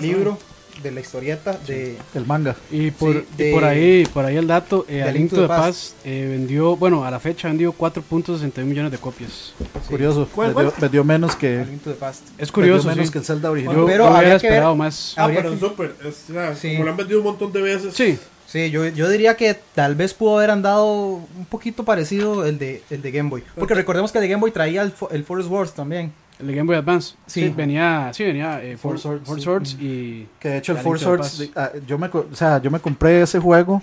[0.00, 0.38] libro
[0.82, 1.96] de la historieta de...
[2.14, 2.56] El manga.
[2.70, 5.16] Y por, Sí, y de- por ahí por ahí el dato, eh, de A Link
[5.16, 5.92] Link to to the the Past.
[5.94, 9.52] Past eh, vendió, bueno, a la fecha vendió 4.61 millones de copias.
[9.88, 10.28] Curioso.
[10.34, 10.80] ¿Cuál, vendió, cuál?
[10.82, 11.48] vendió menos que...
[11.84, 12.22] De Paz.
[12.38, 13.12] Es curioso, vendió menos sí.
[13.12, 13.82] que el Zelda Yo, original.
[13.86, 15.14] Pero yo habría que ver- esperado más.
[15.16, 15.94] Ah, pero que- en Super.
[16.04, 16.72] es- Sí.
[16.72, 17.94] Como lo han vendido un montón de veces.
[17.94, 22.56] Sí, Sí, yo, yo diría que tal vez pudo haber andado un poquito parecido el
[22.58, 23.42] de, el de Game Boy.
[23.56, 26.12] Porque recordemos que el de Game Boy traía el, el Forest Wars también.
[26.48, 27.14] El Game Boy Advance.
[27.26, 27.42] Sí.
[27.42, 29.44] Sí, venía, sí, venía eh, Four Four, Swords, Four sí.
[29.44, 30.28] Swords y...
[30.38, 33.38] Que de hecho el Four Swords, ah, yo me, o sea, yo me compré ese
[33.38, 33.82] juego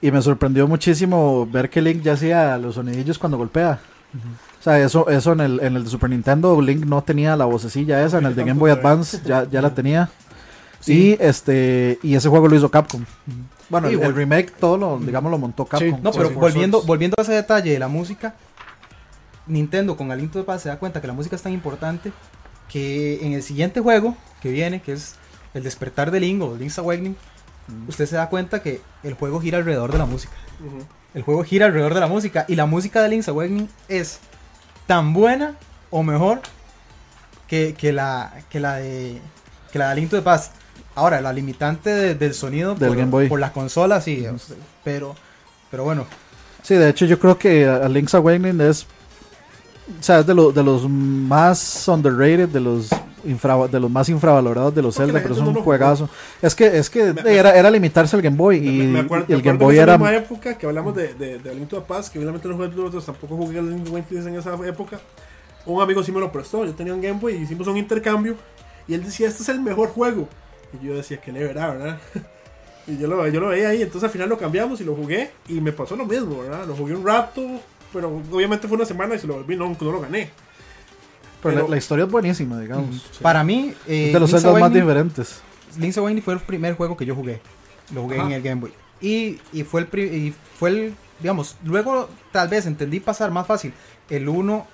[0.00, 3.80] y me sorprendió muchísimo ver que Link ya hacía los sonidillos cuando golpea.
[4.60, 7.44] O sea, eso, eso en el, en el de Super Nintendo Link no tenía la
[7.44, 10.08] vocecilla esa, en el de Game Boy Advance ya, ya la tenía.
[10.80, 11.16] Sí.
[11.18, 13.04] Y este y ese juego lo hizo Capcom.
[13.68, 16.00] Bueno, Y el, el remake todo lo, digamos, lo montó Capcom.
[16.02, 16.34] No, Sí, pero sí.
[16.36, 18.34] volviendo, volviendo a ese detalle de la música,
[19.48, 22.12] Nintendo con Aliento de Paz se da cuenta que la música es tan importante
[22.68, 25.14] que en el siguiente juego que viene, que es
[25.54, 27.16] el despertar de Link o Link's Awakening,
[27.88, 30.32] usted se da cuenta que el juego gira alrededor de la música.
[31.14, 34.18] El juego gira alrededor de la música y la música de Link's Awakening es
[34.86, 35.54] tan buena
[35.90, 36.40] o mejor
[37.46, 39.20] que, que la, que la de
[39.72, 40.50] que la de Aliento de Paz.
[40.94, 43.28] Ahora, la limitante de- del sonido Del por, Game Boy.
[43.28, 44.26] por la consola, sí,
[44.84, 45.14] pero,
[45.70, 46.06] pero bueno,
[46.62, 48.86] Sí, de hecho yo creo que a Link's Awakening es,
[49.98, 52.90] o sea, es de, lo- de los más underrated, de los
[53.24, 56.08] infra- de los más infravalorados de los Porque Zelda, pero es un no juegazo.
[56.42, 59.32] Es que es que Me- era, era limitarse al Game Boy y, Me- acuerdo- y
[59.32, 61.68] el me Game Boy en esa era misma época que hablamos de, de, de Link
[61.68, 65.00] to the Past, que obviamente no jugué nosotros, tampoco jugué el Link en esa época.
[65.66, 68.36] Un amigo sí me lo prestó, yo tenía un Game Boy y hicimos un intercambio
[68.86, 70.28] y él decía, este es el mejor juego.
[70.80, 71.98] Y yo decía, que le verá, ¿verdad?
[72.86, 75.30] y yo lo, yo lo veía ahí, entonces al final lo cambiamos y lo jugué
[75.48, 76.66] y me pasó lo mismo, ¿verdad?
[76.66, 77.42] Lo jugué un rato,
[77.92, 80.30] pero obviamente fue una semana y se lo volví, no, no lo gané.
[81.42, 83.02] pero la, pero- la historia es buenísima, digamos.
[83.22, 85.40] para mí, eh, de los Zeldas más diferentes.
[85.78, 87.40] Link's Awakening fue el primer juego que yo jugué.
[87.94, 88.26] Lo jugué Ajá.
[88.26, 88.72] en el Game Boy.
[89.00, 93.46] Y, y fue el pri- y fue el, digamos, luego tal vez entendí pasar más
[93.46, 93.72] fácil
[94.10, 94.66] el 1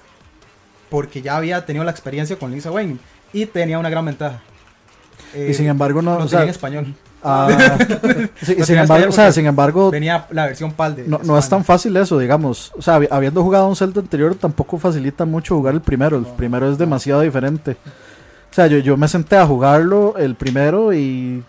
[0.90, 2.98] porque ya había tenido la experiencia con Link's Awakening
[3.32, 4.40] y tenía una gran ventaja.
[5.34, 6.94] Eh, y sin embargo no, lo o sea, en español.
[7.24, 7.48] Ah,
[8.42, 11.48] sí, sin embargo, o sea, porque sin embargo Venía la versión PAL de no, es
[11.48, 12.72] tan fácil eso, digamos.
[12.76, 16.16] O sea, habi- habiendo jugado un Zelda anterior, tampoco facilita mucho jugar el primero.
[16.16, 17.72] El primero es demasiado diferente.
[18.50, 21.42] O sea, yo, yo me senté a jugarlo el primero y.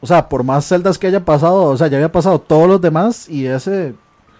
[0.00, 2.80] O sea, por más celdas que haya pasado, o sea, ya había pasado todos los
[2.80, 3.92] demás y ese.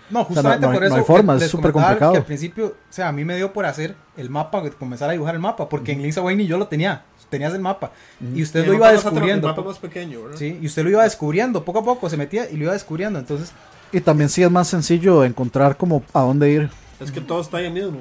[0.09, 2.12] No, justamente no por eso no hay forma, es súper complicado.
[2.12, 5.12] Que al principio, o sea, a mí me dio por hacer el mapa, comenzar a
[5.12, 7.93] dibujar el mapa, porque en Link's Awakening yo lo tenía, tenías el mapa
[8.35, 9.49] y usted Y lo iba mapa más atrás- descubriendo.
[9.49, 10.37] El mapa más pequeño, ¿verdad?
[10.39, 13.18] Sí, y usted lo iba descubriendo, poco a poco se metía y lo iba descubriendo,
[13.18, 13.53] entonces
[13.93, 16.70] Y también sí es más sencillo encontrar como a dónde ir.
[17.01, 18.01] Es que todo está ahí mismo.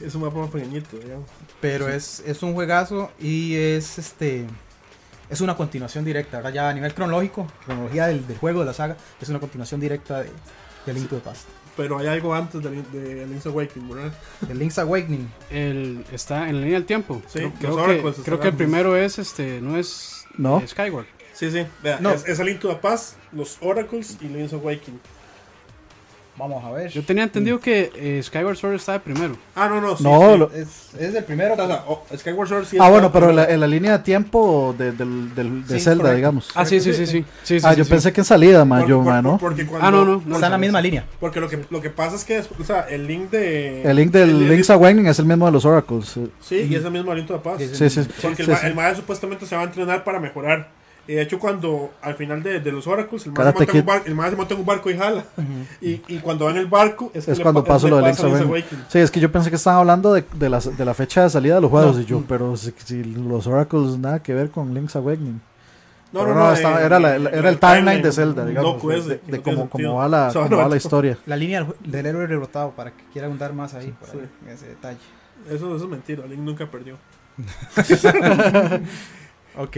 [0.00, 1.26] es un mapa más pequeñito, digamos.
[1.60, 4.44] Pero es, es un juegazo y es este
[5.28, 8.72] es una continuación directa, ahora ya a nivel cronológico, cronología del, del juego, de la
[8.74, 10.30] saga, es una continuación directa de,
[10.86, 11.46] de Link to the Past.
[11.76, 14.12] Pero hay algo antes de, de Link's Awakening, ¿verdad?
[14.48, 15.28] De Link's Awakening.
[15.50, 17.20] El, está en la línea del tiempo.
[17.26, 20.62] Sí, creo, que, creo que el primero es, este, no es ¿No?
[20.66, 21.06] Skyward.
[21.34, 21.66] Sí, sí.
[21.82, 22.12] Vea, No.
[22.12, 25.00] es, es el Link to the Past, los Oracles y Link's Awakening.
[26.38, 26.90] Vamos a ver.
[26.90, 29.36] Yo tenía entendido que eh, Skyward Sword estaba primero.
[29.54, 29.96] Ah, no, no.
[29.96, 30.38] Sí, No, sí.
[30.38, 31.54] lo- Es, es el primero.
[31.54, 34.04] O sea, oh, Skyward Sword sí Ah, bueno, pero en la, en la línea de
[34.04, 36.16] tiempo de, del, del- de Sí, Zelda, correcto.
[36.16, 36.50] digamos.
[36.54, 37.24] Ah, sí, sí, sí, sí.
[37.42, 37.90] sí, ah, sí, yo sí.
[37.90, 39.38] pensé que en salida, ma, Por- yo, por- ma, ¿no?
[39.38, 40.34] Porque cuando, Ah, no, no, no.
[40.34, 41.06] Está en la misma línea.
[41.18, 43.82] Porque lo que, lo que pasa es que, o sea, el link de...
[43.82, 46.16] El link del el- Link's Awakening es el mismo de los Oracles.
[46.18, 46.26] eh.
[46.42, 47.60] Sí, y es el mismo Link to the Past.
[47.62, 48.00] Sí, sí.
[48.20, 48.66] Porque sí, el, sí.
[48.66, 50.68] el mae supuestamente se va a entrenar para mejorar.
[51.08, 53.68] Y de hecho, cuando al final de, de los Oracles, el mae, se monta en
[53.70, 53.84] un Kid.
[53.86, 55.24] bar- el mae se monta en un barco y jala.
[55.80, 57.90] y, y cuando va en el barco, es, que Es le cuando pa- paso le
[57.92, 58.84] lo de pasa Link's Awakening.
[58.88, 61.30] Sí, es que yo pensé que estaban hablando de, de, la, de la fecha de
[61.30, 61.96] salida de los juegos.
[61.96, 62.02] No.
[62.02, 65.40] Y yo, pero si, si los Oracles nada que ver con Link's Awakening.
[66.12, 66.52] No, Pero no, no.
[66.52, 68.74] estaba- eh, era, la- era el timeline de Zelda, digamos.
[68.74, 70.68] Loco de- ese, de, que de no tiene cómo, cómo va la, O sea, va
[70.68, 71.18] la historia.
[71.26, 74.46] La línea del, del héroe derrotado, para que quiera ahondar más ahí, por ahí, Sí.
[74.46, 74.98] en ese detalle.
[75.48, 76.26] Eso, eso es mentira.
[76.26, 76.96] Link nunca perdió.
[79.58, 79.76] Ok.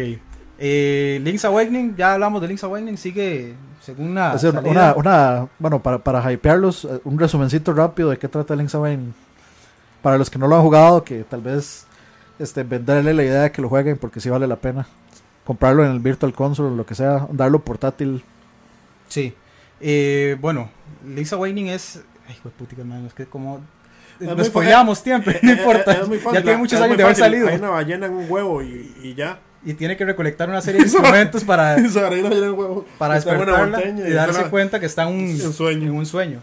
[0.59, 6.84] Eh, Link's Awakening, ya hablamos de Link's Awakening, sigue según una, bueno, para, para hypearlos,
[6.84, 9.14] eh, un resumencito rápido de qué trata Link's Awakening.
[10.02, 11.86] Para los que no lo han jugado, que tal vez
[12.38, 14.86] este, venderle la idea de que lo jueguen porque sí vale la pena.
[15.44, 18.22] Comprarlo en el Virtual Console o lo que sea, darlo portátil.
[19.09, 19.34] Sí.
[19.80, 20.70] Eh, bueno,
[21.06, 22.02] Link's Awakening es.
[22.26, 23.61] Ay, hijo de putica, hermano, es que como.
[24.20, 25.92] Nos spoileamos siempre, no importa.
[25.92, 27.48] es muy fácil, ya tiene muchos años de haber salido.
[27.48, 29.38] Hay una ballena en un huevo y, y ya.
[29.64, 31.82] Y tiene que recolectar una serie de instrumentos para, hay
[32.98, 35.82] para despertarla y darse cuenta que está en un, en sueño.
[35.88, 36.40] en un sueño.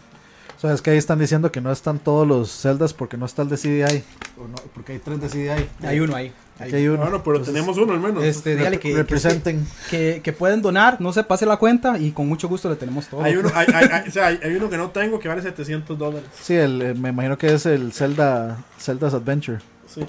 [0.56, 3.26] O sea, es que ahí están diciendo que no están todos los celdas porque no
[3.26, 4.02] está el de CDI.
[4.38, 5.68] O no, porque hay tres de CDI.
[5.86, 6.32] Hay uno ahí.
[6.58, 7.02] Aquí hay uno.
[7.02, 8.24] Bueno, pero Entonces, tenemos uno al menos.
[8.24, 9.66] Este, dígale que, que, representen.
[9.90, 13.06] que, que pueden donar, no se pase la cuenta y con mucho gusto le tenemos
[13.08, 13.22] todo.
[13.22, 15.42] hay, uno, hay, hay- hay- o sea, hay, hay uno que no tengo que vale
[15.42, 16.26] 700 dólares.
[16.40, 19.58] Sí, el, eh, me imagino que es el Zelda Zelda's Adventure.
[19.86, 20.06] Sí.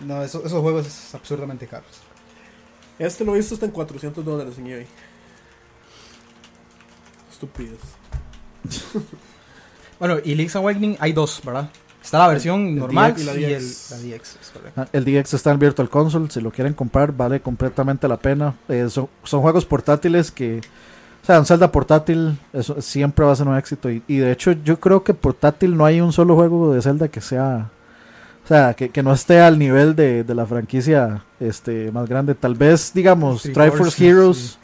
[0.00, 1.86] No, eso- esos juegos es absurdamente caros.
[3.06, 4.86] Este lo he visto hasta en 400 dólares en eBay.
[7.30, 7.80] Estúpidos.
[9.98, 11.70] Bueno, y Link's Awakening hay dos, ¿verdad?
[12.02, 13.90] Está la versión normal DX y la y, el, DX.
[13.92, 14.80] la DX, es correcto.
[14.80, 18.56] Ah, El DX está en Virtual Console, si lo quieren comprar vale completamente la pena.
[18.68, 20.58] Eh, son, son juegos portátiles que,
[21.22, 23.88] o sea, un Zelda portátil eso siempre va a ser un éxito.
[23.88, 27.06] Y, y de hecho yo creo que portátil no hay un solo juego de Zelda
[27.06, 27.70] que sea,
[28.52, 32.34] o sea, que, que no esté al nivel de, de la franquicia este más grande.
[32.34, 34.58] Tal vez, digamos, Triforce, Triforce Heroes,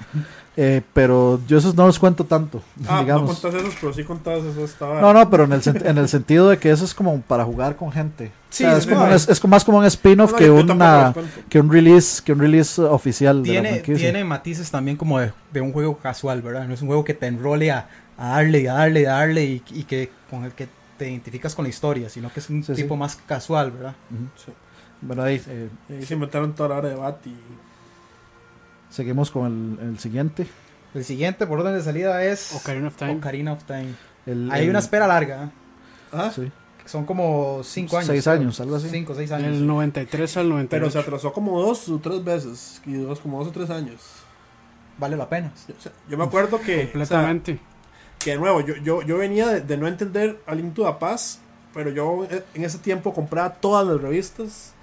[0.57, 3.39] eh, pero yo esos no los cuento tanto, Ah, no digamos.
[3.41, 4.64] contás esos, pero sí contabas eso.
[4.64, 5.01] Estaba...
[5.01, 7.76] No, no, pero en el, en el sentido de que eso es como para jugar
[7.76, 8.30] con gente.
[8.51, 10.32] Sí, O sea, es es, como como- un- es- es como más como un spin-off
[10.32, 11.14] No, que una
[11.49, 15.32] que un release que un release oficial de la Tiene, tiene matices también como de,
[15.53, 16.66] de un juego casual, ¿verdad?
[16.66, 19.12] No es un juego que te enrole a, a darle y a darle y a
[19.12, 20.66] darle y, y que con el que
[20.99, 22.82] te identificas con la historia, sino que es un Sí, sí.
[22.82, 23.94] tipo más casual, ¿verdad?
[24.44, 24.53] Sí.
[25.01, 25.68] Bueno, ahí eh,
[26.01, 27.28] Y se inventaron toda la hora de.
[27.30, 27.34] Y...
[28.90, 30.46] seguimos con el, el siguiente.
[30.94, 33.12] El siguiente por orden de salida es Ocarina of Time.
[33.16, 33.94] Ocarina of Time.
[34.26, 35.49] El- Hay el- una espera larga, ¿eh?
[36.12, 36.51] Ah, sí.
[36.86, 38.07] son como 5 años.
[38.07, 38.34] Seis creo.
[38.34, 38.88] años, algo así.
[38.88, 39.53] Cinco o 6 años.
[39.53, 40.70] Del 93 al 98.
[40.70, 42.80] pero se atrasó como dos o tres veces.
[42.86, 44.01] Y dos, como dos o tres años.
[44.96, 45.53] Vale la pena.
[45.68, 46.74] Yo, o sea, yo me acuerdo que.
[46.74, 47.61] o sea, Completamente.
[48.18, 50.92] Que de nuevo, yo, yo, yo venía de, de no entender a Link to the
[50.98, 51.40] Past,
[51.74, 54.74] pero yo en ese tiempo compraba todas las revistas,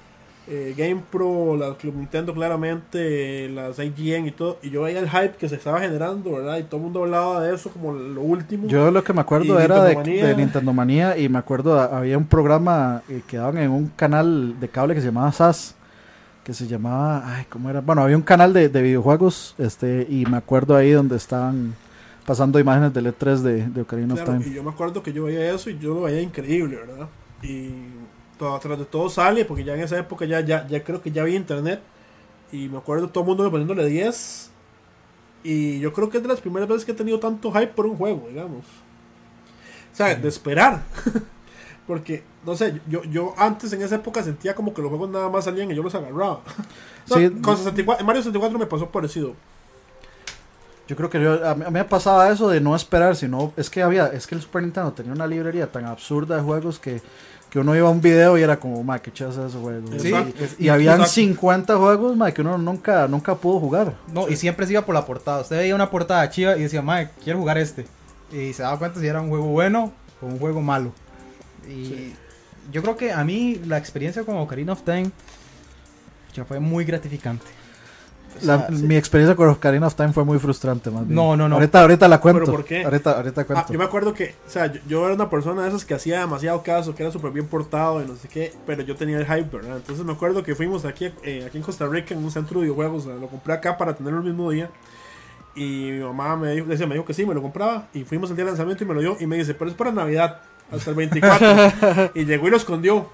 [0.47, 5.09] eh, Game Pro, la Club Nintendo claramente, las IGN y todo, y yo veía el
[5.09, 6.57] hype que se estaba generando, ¿verdad?
[6.59, 8.67] Y todo el mundo hablaba de eso como lo último.
[8.67, 10.27] Yo lo que me acuerdo era de, Nintendo Manía.
[10.27, 14.59] de Nintendo Manía y me acuerdo había un programa eh, que daban en un canal
[14.59, 15.75] de cable que se llamaba SAS
[16.43, 20.27] que se llamaba ay cómo era bueno había un canal de, de videojuegos este y
[20.27, 21.73] me acuerdo ahí donde estaban
[22.26, 25.13] pasando imágenes del E3 de, de Ocarina Claro, of y Time yo me acuerdo que
[25.13, 27.07] yo veía eso y yo lo veía increíble, ¿verdad?
[27.41, 27.69] Y
[28.38, 31.11] todo, tras de todo sale, porque ya en esa época ya, ya, ya creo que
[31.11, 31.82] ya había internet.
[32.51, 34.51] Y me acuerdo todo el mundo poniéndole 10.
[35.43, 37.86] Y yo creo que es de las primeras veces que he tenido tanto hype por
[37.86, 38.65] un juego, digamos.
[39.93, 40.84] O sea, de esperar.
[41.88, 45.30] porque, no sé, yo, yo antes en esa época sentía como que los juegos nada
[45.30, 46.41] más salían y yo los agarraba.
[47.07, 47.30] No, Sí.
[47.39, 49.36] con 64 en Mario 64 me pasó parecido.
[50.88, 53.81] Yo creo que yo, a, mí, me pasaba eso de no esperar, sino es que
[53.81, 57.01] había, es que el Super Nintendo tenía una librería tan absurda de juegos que,
[57.49, 59.88] que uno iba a un video y era como, ma, qué chaza ese juego.
[59.97, 60.13] Sí,
[60.59, 61.13] y, y habían exacto.
[61.13, 63.95] 50 juegos, ma, que uno nunca, nunca pudo jugar.
[64.13, 65.41] No, y siempre se iba por la portada.
[65.41, 67.88] Usted veía una portada chiva y decía, madre, quiero jugar este.
[68.31, 70.91] Y se daba cuenta si era un juego bueno o un juego malo.
[71.67, 72.13] Y
[72.71, 75.11] yo creo que a mí la experiencia con Ocarina of Time
[76.33, 77.45] ya fue muy gratificante.
[78.41, 81.15] O La- sea, Mi experiencia con Ocarina of Time fue muy frustrante, más bien.
[81.15, 81.55] No, no, no.
[81.55, 82.41] Ahorita, ahorita la cuento.
[82.41, 82.83] ¿Pero por qué?
[82.83, 83.73] Ahorita, ahorita Ah, cuento.
[83.73, 86.19] yo me acuerdo que, o sea, yo, yo era una persona de esas que hacía
[86.19, 89.25] demasiado caso, que era súper bien portado y no sé qué, pero yo tenía el
[89.25, 89.77] hype, ¿verdad?
[89.77, 92.65] Entonces me acuerdo que fuimos aquí, eh, aquí en Costa Rica en un centro de
[92.65, 94.69] videojuegos, o sea, lo compré acá para tenerlo el mismo día.
[95.55, 97.88] Y mi mamá me dijo, decía, me dijo que sí, me lo compraba.
[97.93, 99.15] Y fuimos el día de lanzamiento y me lo dio.
[99.21, 102.11] Y me dice, pero es para Navidad, hasta el 24.
[102.15, 102.97] y llegó y lo escondió.
[102.97, 103.09] O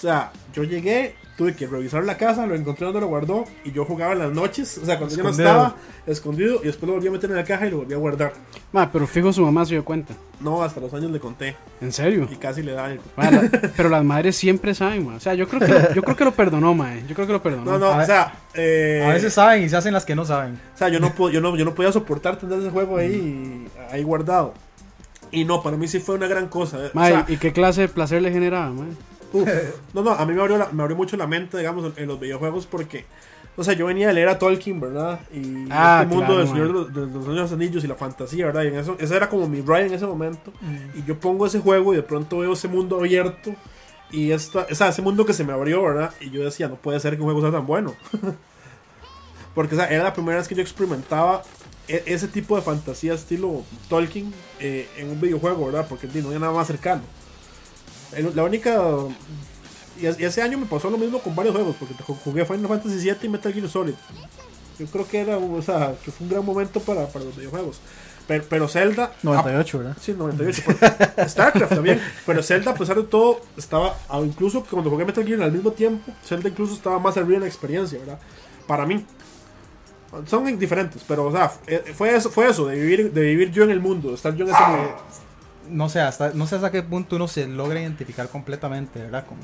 [0.00, 3.44] sea, yo llegué, tuve que revisar la casa, lo encontré donde lo guardó.
[3.64, 5.50] Y yo jugaba en las noches, o sea, cuando yo no Escondido.
[5.50, 5.76] estaba,
[6.06, 6.60] escondido.
[6.62, 8.32] Y después lo volví a meter en la caja y lo volví a guardar.
[8.72, 10.14] Ma, pero fijo su mamá se dio cuenta.
[10.40, 11.56] No, hasta los años le conté.
[11.80, 12.28] ¿En serio?
[12.30, 13.00] Y casi le da el...
[13.16, 15.14] Ma, la- pero las madres siempre saben, ma.
[15.16, 16.94] O sea, yo creo que lo, yo creo que lo perdonó, ma.
[16.96, 17.04] eh.
[17.08, 17.64] Yo creo que lo perdonó.
[17.72, 18.32] No, no, A o sea...
[18.54, 20.58] eh, a veces saben y se hacen las que no saben.
[20.74, 23.66] O sea, yo no, puedo, yo, no, yo no podía soportar tener ese juego ahí,
[23.90, 24.54] ahí guardado.
[25.30, 26.78] Y no, para mí sí fue una gran cosa.
[26.84, 26.90] eh.
[26.92, 28.84] O Ma, sea, ¿y qué clase de placer le generaba, ma?
[29.34, 29.48] Uf.
[29.92, 32.08] no, no, a mí me abrió, la- me abrió mucho la mente, digamos, en, en
[32.08, 33.04] los videojuegos porque...
[33.56, 35.20] O sea, yo venía de leer a Tolkien, ¿verdad?
[35.32, 37.84] Y Ah, este mundo claro, del Señor de los, de los Señor de los Anillos
[37.84, 38.64] y la fantasía, ¿verdad?
[38.64, 40.52] Y en eso, ese era como mi ride en ese momento.
[40.96, 43.54] Y yo pongo ese juego y de pronto veo ese mundo abierto.
[44.10, 46.12] Y esta, o sea, ese mundo que se me abrió, ¿verdad?
[46.20, 47.94] Y yo decía, no puede ser que un juego sea tan bueno.
[49.54, 51.42] Porque o sea, era la primera vez que yo experimentaba
[51.86, 55.86] e- ese tipo de fantasía estilo Tolkien eh, en un videojuego, ¿verdad?
[55.88, 57.02] Porque no había nada más cercano.
[58.16, 58.80] El- la única...
[60.00, 62.44] Y, es- y ese año me pasó lo mismo con varios juegos, porque ju- jugué
[62.44, 63.94] Final Fantasy VII y Metal Gear Solid.
[64.78, 67.80] Yo creo que era, o sea, que fue un gran momento para, para los videojuegos.
[68.26, 69.12] Pero, pero Zelda...
[69.22, 69.96] 98, ¿verdad?
[70.00, 70.62] Sí, 98.
[71.14, 72.00] pues, StarCraft también.
[72.26, 73.96] Pero Zelda, a pesar de todo, estaba.
[74.08, 77.40] ah, Incluso cuando jugué Metal Gear al mismo tiempo, Zelda incluso estaba más arriba en
[77.42, 78.18] la experiencia, ¿verdad?
[78.66, 79.04] Para mí.
[80.26, 83.64] Son diferentes, pero, o sea, eh, fue eso, fue eso de, vivir, de vivir yo
[83.64, 84.96] en el mundo, de estar yo en ese mundo.
[85.68, 89.24] No sé, hasta, no sé hasta qué punto uno se logra identificar completamente, ¿verdad?
[89.26, 89.40] Como,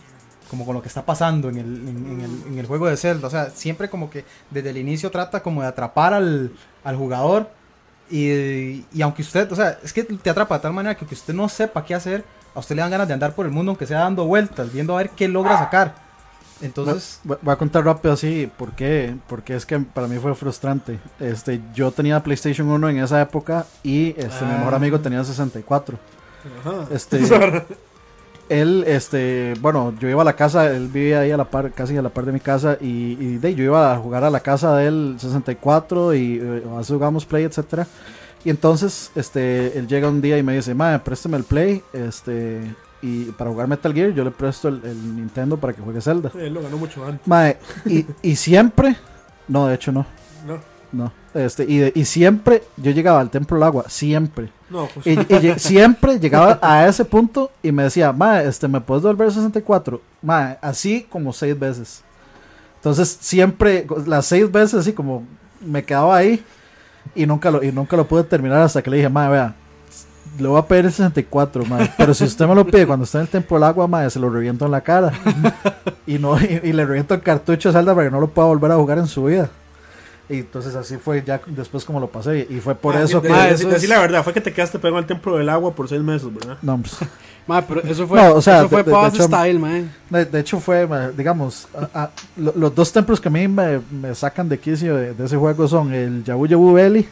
[0.49, 3.27] como con lo que está pasando en el, en, el, en el juego de Zelda.
[3.27, 6.53] O sea, siempre como que desde el inicio trata como de atrapar al,
[6.85, 7.51] al jugador.
[8.11, 11.15] Y, y aunque usted, o sea, es que te atrapa de tal manera que aunque
[11.15, 13.71] usted no sepa qué hacer, a usted le dan ganas de andar por el mundo,
[13.71, 16.10] aunque sea dando vueltas, viendo a ver qué logra sacar.
[16.63, 19.15] Entonces, Voy voy a contar rápido así, ¿por qué?
[19.29, 20.99] Porque es que para mí fue frustrante.
[21.19, 24.59] Este, yo tenía PlayStation 1 en esa época y este, mi Ah.
[24.59, 25.99] mejor amigo tenía 64.
[26.61, 26.87] Ajá.
[26.91, 27.19] Este,
[28.49, 31.97] él, este, bueno, yo iba a la casa, él vivía ahí a la par, casi
[31.97, 34.41] a la par de mi casa, y, y de, yo iba a jugar a la
[34.41, 37.87] casa de él 64 y eh, a veces jugamos Play, etcétera.
[38.45, 42.75] Y entonces, este, él llega un día y me dice, madre, préstame el Play, este,
[43.03, 46.31] y para jugar Metal Gear yo le presto el, el Nintendo para que juegue Zelda.
[46.35, 47.27] Él lo ganó mucho antes.
[47.27, 48.97] Mae, y, y siempre,
[49.49, 50.07] no, de hecho no,
[50.47, 50.59] No,
[50.93, 54.51] no, este, y, de- y siempre yo llegaba al Templo del Agua, siempre.
[54.69, 55.07] no, pues.
[55.07, 59.29] Y, y siempre llegaba a ese punto y me decía, ma, este, ¿me puedes devolver
[59.29, 60.01] el 64?
[60.23, 62.03] Ma, así como seis veces.
[62.77, 65.25] Entonces, siempre, las seis veces, así como
[65.65, 66.43] me quedaba ahí
[67.15, 69.55] y nunca lo, y nunca lo pude terminar hasta que le dije, ma, vea,
[70.41, 73.19] le voy a pedir el 64, ma, pero si usted me lo pide cuando está
[73.19, 75.13] en el Templo del Agua, ma, se lo reviento en la cara.
[76.07, 78.49] y, no, y, y le reviento el cartucho a Zelda para que no lo pueda
[78.49, 79.49] volver a jugar en su vida.
[80.29, 82.47] Y entonces así fue ya después como lo pasé.
[82.49, 83.35] Y fue por Ah, eso de- que...
[83.35, 85.49] de- Ah, de- eso es- la verdad, fue que te quedaste pegado al templo del
[85.49, 86.57] agua por seis meses, ¿verdad?
[86.63, 86.97] No, pues,
[87.49, 89.89] Ma, pero eso fue, No, o sea, eso fue de- de- de hecho- Style.
[90.09, 93.81] De, de hecho fue, digamos, a- a- lo- los dos templos que a mí me,
[93.91, 97.09] me sacan de quicio de, de ese juego son el Yabu Yabu Belly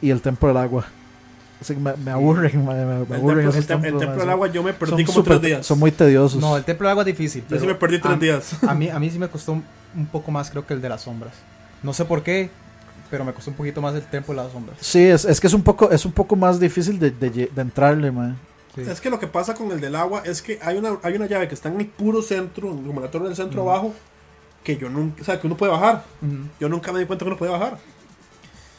[0.00, 0.84] y el Templo del Agua.
[1.62, 4.16] Así que me, me aburren, me, me El aburren templo, el tem- el templos, templo
[4.16, 5.66] ma, del agua yo me perdí son como súper- tres días.
[5.66, 6.40] Son muy tediosos.
[6.40, 7.44] No, el templo del agua es difícil.
[7.48, 8.62] Yo sí me perdí tres a- días.
[8.64, 9.64] A mí, a mí sí me costó un,
[9.96, 11.32] un poco más, creo que el de las sombras.
[11.82, 12.50] No sé por qué,
[13.10, 14.76] pero me costó un poquito más el templo de las sombras.
[14.80, 17.62] Sí, es, es que es un poco es un poco más difícil de, de, de
[17.62, 18.36] entrarle, man.
[18.74, 18.80] Sí.
[18.82, 21.26] Es que lo que pasa con el del agua es que hay una, hay una
[21.26, 23.92] llave que está en el puro centro, como la torre del centro abajo,
[24.64, 26.04] que yo nunca, o sea, que uno puede bajar.
[26.22, 26.48] Ujú.
[26.58, 27.78] Yo nunca me di cuenta que uno podía bajar.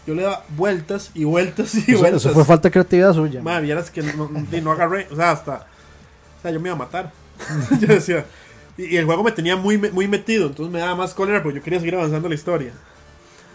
[0.06, 2.26] Yo le daba vueltas y vueltas y Eso, vueltas.
[2.26, 3.42] eso fue falta de creatividad suya.
[3.42, 5.68] Madre, vieras que no, no- agarré, o sea, hasta,
[6.40, 7.12] o sea, yo me iba a matar.
[7.80, 8.26] yo decía,
[8.78, 11.60] y, y el juego me tenía muy, muy metido, entonces me daba más cólera porque
[11.60, 12.72] yo quería seguir avanzando la historia.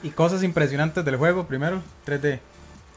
[0.02, 2.38] Y cosas impresionantes del juego, primero, 3D.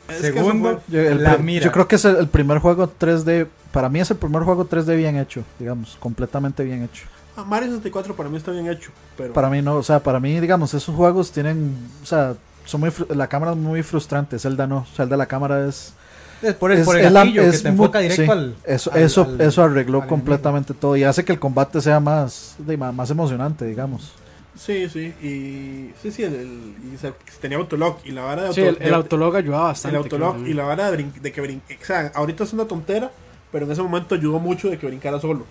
[0.08, 1.64] Es que eso Segundo, Yo, el la mira.
[1.66, 3.48] yo creo que es el, el primer juego 3D.
[3.72, 7.06] Para mí es el primer juego 3D bien hecho, digamos, completamente bien hecho.
[7.38, 10.20] ah, Mario 64 para mí está bien hecho, pero Para mí no, o sea, para
[10.20, 12.36] mí, digamos, esos juegos tienen, o sea,
[12.66, 14.38] son muy, la cámara es muy frustrante.
[14.40, 15.94] Zelda no, Zelda la cámara es,
[16.42, 18.56] Es por el, es- por el gatillo es que te enfoca directo sí, al.
[18.66, 22.00] eso, al- eso, al- eso arregló al completamente todo y hace que el combate sea
[22.00, 24.14] más, de- más, más emocionante, digamos.
[24.56, 28.54] sí, sí, y sí, sí, el, el- y se- tenía autolock y la vara de,
[28.54, 29.98] Sí, auto- el, el autolog ayudaba el bastante.
[29.98, 32.66] autolock creo, y la vara de, brin- de que brin- o sea, ahorita es una
[32.66, 33.12] tontera,
[33.52, 35.46] pero en ese momento ayudó mucho de que brincara solo,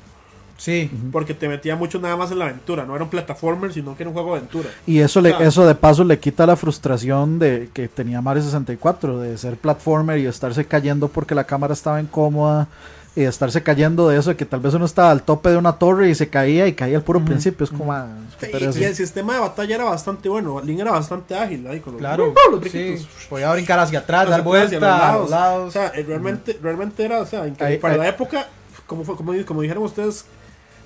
[0.60, 3.96] Sí, porque te metía mucho nada más en la aventura, no era un plataformer, sino
[3.96, 4.68] que era un juego de aventura.
[4.86, 5.44] Y eso, le, Claro.
[5.46, 10.18] eso de paso le quita la frustración de que tenía Mario 64, de ser platformer
[10.18, 12.68] y estarse cayendo porque la cámara estaba incómoda
[13.16, 15.72] y estarse cayendo de eso, de que tal vez uno estaba al tope de una
[15.78, 17.64] torre y se caía y caía al puro principio.
[17.64, 17.90] Es como...
[17.94, 18.06] ah,
[18.38, 20.60] qué Y, el sistema de batalla era bastante bueno.
[20.60, 22.34] Link era bastante ágil ahí con los, claro.
[22.52, 22.96] los Sí,
[23.30, 25.54] podía brincar hacia atrás, dar atrás, hacia vuelta a los los lados.
[25.54, 25.72] O lados.
[25.72, 27.74] sea, eh, realmente, realmente era, o sea, increíble.
[27.76, 28.46] Ahí- Para ahí- la época,
[28.86, 30.24] como, fue, como, como dijeron ustedes,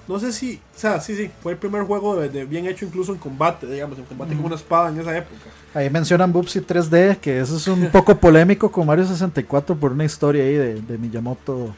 [0.08, 2.84] no sé si, o sea, sí, sí, fue el primer juego de, de bien hecho
[2.84, 5.34] incluso en combate, digamos, en combate con una espada en esa época.
[5.74, 10.04] Ahí mencionan Bubsy 3D, que eso es un poco polémico con Mario 64 por una
[10.04, 11.74] historia ahí de, de Miyamoto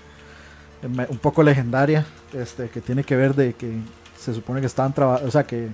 [1.08, 3.72] un poco legendaria, este, que tiene que ver de que
[4.18, 5.68] se supone que estaban trabajando, o sea que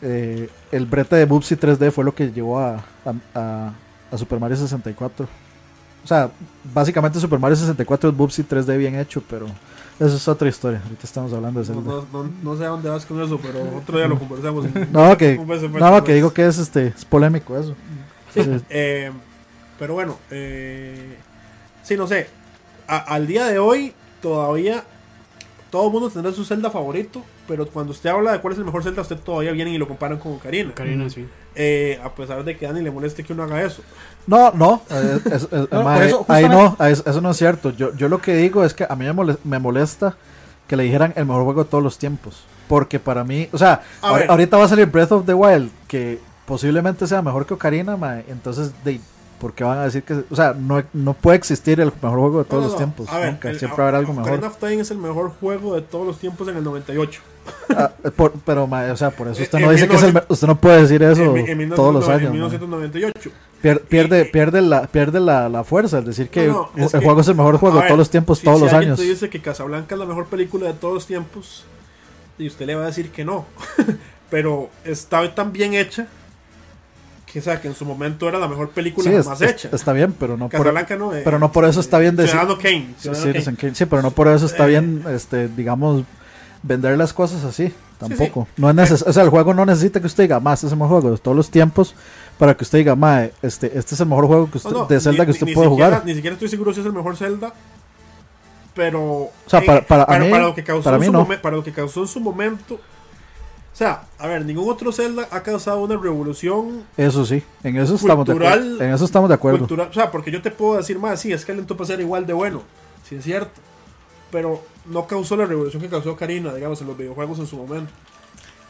[0.00, 3.72] eh, el brete de Bubsy 3D fue lo que llevó a, a, a-
[4.10, 5.26] a Super Mario 64.
[6.04, 6.30] O sea,
[6.74, 9.46] básicamente Super Mario 64 es Bubsy 3D bien hecho, pero
[10.00, 10.80] eso es otra historia.
[10.82, 11.90] Ahorita estamos hablando de No, Zelda.
[12.12, 14.66] no, no, no sé a dónde vas con eso, pero otro día lo conversamos.
[14.90, 17.74] No, que, no, beso, que digo que es este es polémico eso.
[18.34, 18.40] Sí.
[18.70, 19.12] Eh,
[19.78, 21.16] pero bueno, eh,
[21.82, 22.26] sí, no sé.
[22.88, 24.84] A- al día de hoy, todavía
[25.70, 28.64] todo el mundo tendrá su Zelda favorito, pero cuando usted habla de cuál es el
[28.64, 30.72] mejor Zelda, usted todavía viene y lo comparan con Karina.
[30.74, 31.26] Karina, sí.
[31.54, 33.82] Eh, a pesar de que a Dani le moleste que uno haga eso.
[34.26, 37.70] No, no, eh, es- es- No, mae, eso, ahí no, eso no es cierto.
[37.70, 40.16] Yo, yo lo que digo es que a mí me mole- me molesta
[40.66, 42.44] que le dijeran el mejor juego de todos los tiempos.
[42.68, 46.18] Porque para mí, o sea, ahor- ahorita va a salir Breath of the Wild, que
[46.46, 48.98] posiblemente sea mejor que Ocarina, mae, entonces, de,
[49.38, 52.38] ¿por qué van a decir que, o sea, no, no puede existir el mejor juego
[52.38, 53.08] de todos No, no, los tiempos?
[53.10, 54.50] A ver, nunca, el- siempre haber algo Ocarina mejor.
[54.50, 57.20] of Time es el mejor juego de todos los tiempos en el 98.
[57.76, 60.08] Ah, por- pero, mae, o sea, por eso usted En no dice que es el,
[60.12, 62.22] me- 1900 usted no puede decir eso En en todos los 1990 años.
[62.22, 62.32] En mae.
[63.12, 63.30] 1998.
[63.62, 66.92] Pier- pierde, y- pierde, la, pierde la, la fuerza, es decir, que No, no, es
[66.94, 68.72] el que- juego es el mejor juego de todos los tiempos, si- todos si los
[68.74, 68.98] años.
[68.98, 71.64] te dice que Casablanca es la mejor película de todos los tiempos,
[72.38, 73.46] y usted le va a decir que no.
[74.30, 76.06] Pero está tan bien hecha
[77.30, 79.50] que, o sea, que en su momento era la mejor película Sí, es- jamás es-
[79.52, 79.68] hecha.
[79.72, 81.14] está bien, pero no por, Casablanca no.
[81.14, 82.30] eh, pero no por eso está bien decir.
[82.32, 82.88] Ciudadano Kane.
[82.98, 83.74] Sí, Ciudadano sí, Kane.
[83.74, 86.04] sí, pero no por eso está Eh, bien, este, digamos,
[86.62, 87.68] vender las cosas así.
[87.68, 87.74] sí.
[87.98, 88.48] Tampoco.
[88.56, 90.72] No es neces- o sea, el juego no necesita que usted diga, más este es
[90.72, 91.94] el mejor juego de todos los tiempos,
[92.38, 94.86] para que usted diga, ma, este, este es el mejor juego que No, usted, no,
[94.86, 96.06] de Zelda ni- que usted ni puede siquiera- jugar.
[96.06, 97.52] Ni siquiera estoy seguro si es el mejor Zelda.
[98.74, 101.28] pero sea, para- para- a mí- lo que causó para mí no.
[101.42, 105.42] para lo que causó en su momento o sea a ver ningún otro Zelda ha
[105.42, 108.82] causado una revolución Eso sí, en eso estamos de acuerdo.
[108.82, 109.58] En eso estamos de acuerdo.
[109.58, 112.00] cultural o sea porque yo te puedo decir más sí es que el Lento ser
[112.00, 112.62] igual de bueno
[113.06, 113.60] sí es cierto
[114.30, 117.92] pero no causó la revolución que causó Karina digamos en los videojuegos en su momento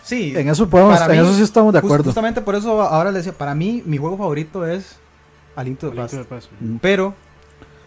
[0.05, 2.05] Sí, En eso podemos, en mí, eso sí estamos de Just- acuerdo.
[2.07, 4.97] Justamente por eso ahora le decía, para mí mi juego favorito es
[5.55, 6.15] A Link to the Link Past.
[6.15, 6.49] to the Past.
[6.59, 6.77] Mm.
[6.79, 7.15] Pero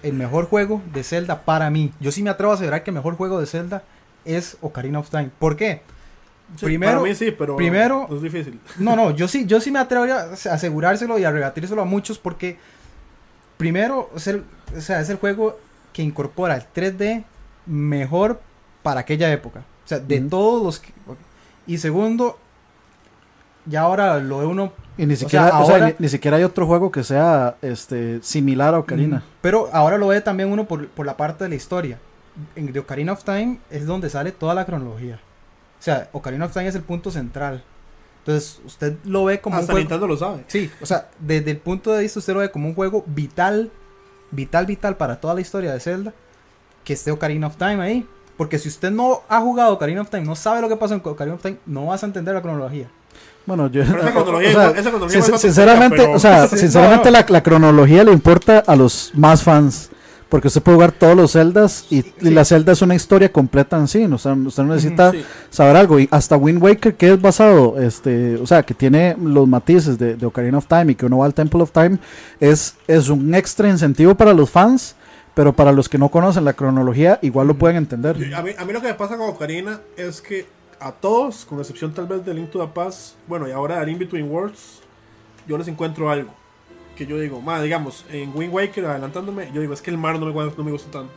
[0.01, 2.95] el mejor juego de Zelda para mí, yo sí me atrevo a asegurar que el
[2.95, 3.84] mejor juego de Zelda
[4.23, 5.30] es Ocarina of Time.
[5.38, 5.82] ¿Por qué?
[6.57, 9.69] Sí, Primero- para mí sí pero primero- es difícil No, no, yo sí, yo sí
[9.69, 12.57] me atrevería a asegurárselo y a rebatírselo a muchos porque
[13.57, 14.45] primero es el,
[14.76, 15.59] o sea, es el juego
[15.91, 17.26] que incorpora el 3D
[17.66, 18.41] mejor
[18.84, 19.61] para aquella época.
[19.86, 20.93] O sea, de todos los que-
[21.68, 22.38] y segundo
[23.66, 26.43] ya ahora lo ve uno Y ni siquiera, o sea, ahora- ni, ni siquiera hay
[26.43, 29.24] otro juego que sea este similar a Ocarina.
[29.41, 31.99] Pero ahora lo ve también uno por, por la parte de la historia.
[32.55, 35.20] En The Ocarina of Time es donde sale toda la cronología.
[35.80, 37.63] O sea, Ocarina of Time es el punto central.
[38.20, 39.80] Entonces, usted lo ve como un hasta juego.
[39.84, 42.68] Nintendo lo sabe Sí, o sea, desde el punto de vista usted lo ve como
[42.68, 43.72] un juego vital,
[44.32, 46.13] vital, vital para toda la historia de Zelda.
[46.86, 48.05] Que esté Ocarina of Time ahí.
[48.38, 51.01] Porque si usted no ha jugado Ocarina of Time, no sabe lo que pasa en
[51.03, 52.88] Ocarina of Time, no vas a entender la cronología.
[53.45, 57.17] Bueno, yo Pero esa o sea, cronología sin- sinceramente, pero- o sea, Sí, sinceramente no,
[57.17, 57.19] no.
[57.19, 59.89] La, la cronología le importa a los más fans.
[60.27, 62.29] Porque usted puede jugar todos los Zeldas y, y sí.
[62.31, 64.03] la Zelda es una historia completa en sí.
[64.05, 65.23] O sea, usted no necesita Sí.
[65.51, 65.99] saber algo.
[65.99, 70.15] Y hasta Wind Waker, que es basado, este, o sea, que tiene los matices de,
[70.15, 71.99] de Ocarina of Time y que uno va al Temple of Time,
[72.39, 74.95] es, es un extra incentivo para los fans.
[75.36, 78.15] Pero para los que no conocen la cronología, igual lo pueden entender.
[78.33, 80.45] A mí, a mí lo que me pasa con Ocarina es que
[80.79, 83.91] a todos, con excepción tal vez de Link to the Past, bueno, y ahora de
[83.91, 84.81] In Between Worlds,
[85.47, 86.33] yo les encuentro algo.
[86.95, 90.17] Que yo digo, más digamos, en Wind Waker, adelantándome, yo digo, es que el mar
[90.17, 91.13] no me, no me gusta tanto.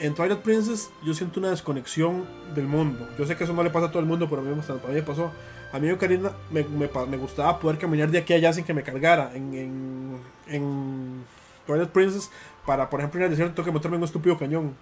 [0.00, 2.24] En Twilight Princess, yo siento una desconexión
[2.54, 3.08] del mundo.
[3.16, 4.60] Yo sé que eso no le pasa a todo el mundo, pero a mí, me-
[4.60, 5.30] a mí me pasó.
[5.72, 8.74] A mí Ocarina me, me, me gustaba poder caminar de aquí a allá sin que
[8.74, 9.30] me cargara.
[9.34, 10.18] En, en,
[10.48, 11.24] en
[11.66, 12.30] Twilight Princess,
[12.66, 14.72] para por ejemplo ir al desierto, tengo que meterme en un estúpido cañón.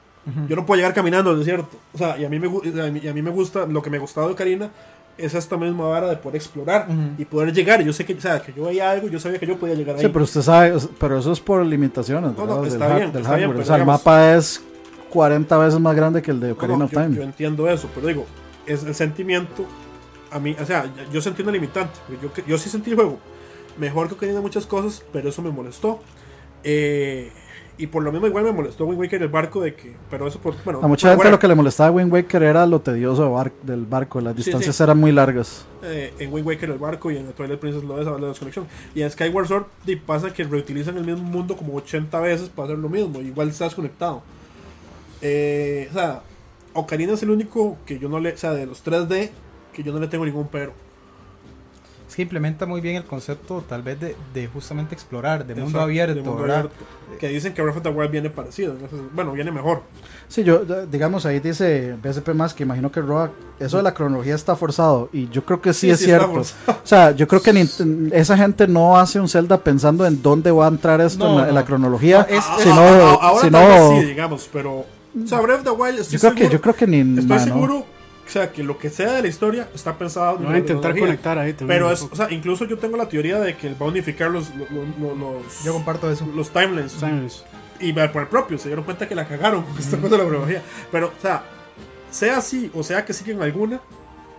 [0.49, 1.68] Yo no puedo llegar caminando al desierto.
[1.93, 3.91] O sea, y a mí me, a mí, y a mí me gusta, lo que
[3.91, 4.70] me gustaba de Ocarina
[5.18, 7.01] es esta misma vara de poder explorar Ujú.
[7.18, 7.82] y poder llegar.
[7.82, 9.97] Yo sé que, o sea, que yo veía algo, yo sabía que yo podía llegar
[9.97, 10.03] ahí.
[10.03, 13.37] Sí, pero usted sabe, pero eso es por limitaciones No, no, del, bien, del está
[13.37, 14.62] bien, pero o sea, el digamos- mapa es
[15.11, 17.16] 40 veces más grande que el de Ocarina no, of yo, Time.
[17.16, 18.24] yo entiendo eso, pero digo,
[18.66, 19.66] es el sentimiento.
[20.32, 21.93] A mí, o sea, yo sentí una limitante.
[22.22, 23.18] Yo, yo sí sentí el juego
[23.78, 26.01] mejor que Ocarina muchas cosas, pero eso me molestó.
[26.64, 27.30] Eh,
[27.77, 29.95] y por lo mismo, igual me molestó Wind Waker el barco de que.
[30.11, 30.55] Pero eso por.
[30.64, 33.31] Bueno, A mucha bueno, gente lo que le molestaba a Wind Waker era lo tedioso
[33.33, 34.83] bar- del barco, las distancias sí.
[34.83, 35.66] eran muy largas.
[35.83, 38.66] eh, en Wind Waker el barco y en Twilight Princess lo de la desconexión.
[38.95, 39.64] Y en Skyward Sword
[40.07, 43.20] pasa que reutilizan el mismo mundo como 80 veces para hacer lo mismo.
[43.20, 44.22] Igual estás conectado.
[45.20, 46.22] Eh, o sea,
[46.75, 48.33] Ocarina es el único que yo no le.
[48.33, 49.31] O sea, de los 3D
[49.72, 50.72] que yo no le tengo ningún pero.
[52.15, 55.85] Que implementa muy bien el concepto tal vez de, de justamente explorar, de mundo Exacto,
[55.85, 56.59] abierto, de mundo ¿verdad?
[56.59, 56.77] abierto.
[57.19, 58.73] Que dicen que Breath of the Wild viene parecido.
[58.73, 59.83] entonces, bueno, viene mejor.
[60.29, 64.35] Sí, yo, digamos, ahí dice BSP más que imagino que Roa, eso de la cronología
[64.37, 65.09] está forzado.
[65.12, 66.41] Y yo creo que sí, Sí, es sí, cierto.
[66.41, 66.45] O
[66.85, 70.67] sea, yo creo que Nint- esa gente no hace un Zelda pensando en dónde va
[70.67, 71.67] a entrar esto No, en, la, en la no.
[71.67, 72.27] cronología.
[72.31, 74.71] No, es- Ah, ah, no, ah, ahora si tal vez no- sí, digamos, pero.
[74.81, 77.19] O sea, Breath of the Wild, estoy yo creo que seguro, yo creo que ni
[77.21, 77.45] estoy ¿no?
[77.45, 77.87] seguro,
[78.27, 80.99] o sea, que lo que sea de la historia está pensado Lo voy a intentar
[80.99, 81.79] conectar ahí también.
[81.79, 84.49] Pero es, o sea, incluso yo tengo la teoría de que va a unificar los,
[84.57, 86.27] los, los, los- Yo comparto eso.
[86.35, 86.93] los timelines.
[86.93, 87.45] Samus.
[87.81, 90.22] Y va por el propio, se dieron cuenta que la cagaron con esta cosa de
[90.22, 90.62] la cronología.
[90.91, 91.45] Pero, o sea,
[92.11, 93.81] sea así o sea que siguen alguna,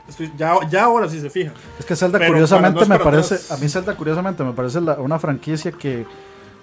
[0.08, 1.54] estoy, ya, ya ahora sí se fijan.
[1.78, 3.52] Es que Zelda Pero curiosamente no me parece, atrás.
[3.52, 6.06] a mí Zelda curiosamente me parece la- una franquicia que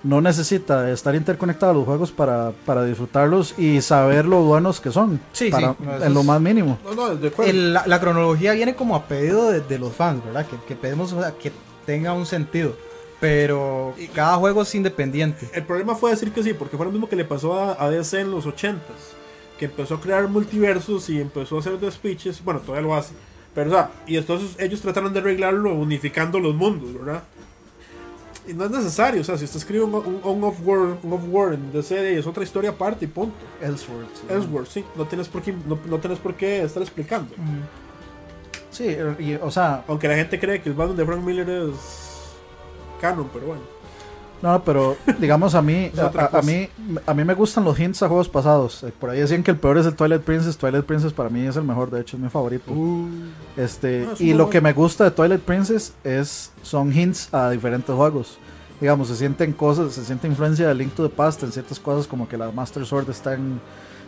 [0.04, 4.90] no necesita estar interconectada a los juegos para, para disfrutarlos y saber lo buenos que
[4.90, 5.20] son.
[5.32, 6.78] Sí, para- sí, no, en lo más mínimo.
[6.84, 7.50] No, no, de acuerdo.
[7.50, 10.46] El- la, la cronología viene como a pedido de, de los fans, ¿verdad?
[10.46, 11.52] Que, que pedimos o sea, que
[11.86, 12.74] tenga un sentido.
[13.20, 15.48] Pero cada juego es independiente.
[15.54, 17.88] El problema fue decir que sí, porque fue lo mismo que le pasó a, a
[17.88, 18.80] DC en los 80s,
[19.60, 23.12] que empezó a crear multiversos y empezó a hacer despiches, bueno, todavía lo hace,
[23.54, 27.22] pero o sea, y entonces ellos trataron de arreglarlo unificando los mundos, ¿verdad?
[28.46, 31.72] Y no es necesario, o sea, si usted escribe un, un, un off-world off-world en
[31.72, 33.36] DC es otra historia aparte y punto.
[33.60, 34.30] Ellsworth.
[34.30, 37.32] Ellsworth, sí, no tienes por qué, no, no tienes por qué estar explicando.
[38.70, 42.32] Sí, y, o sea, Aunque la gente cree que el Batman de Frank Miller es
[43.00, 43.62] canon, pero bueno.
[44.42, 45.90] No, pero digamos a mí,
[46.32, 46.68] a, mí,
[47.06, 48.82] a mí me gustan los hints a juegos pasados.
[48.82, 50.56] Eh, Por ahí decían que el peor es el Twilight Princess.
[50.56, 52.72] Twilight Princess para mí es el mejor, de hecho es mi favorito.
[53.56, 54.50] Este, Ah, es y lo bueno.
[54.50, 58.38] que me gusta de Twilight Princess es son hints a diferentes juegos.
[58.80, 62.08] Digamos, se sienten cosas, se siente influencia de Link to the Past en ciertas cosas
[62.08, 63.60] como que la Master Sword está en,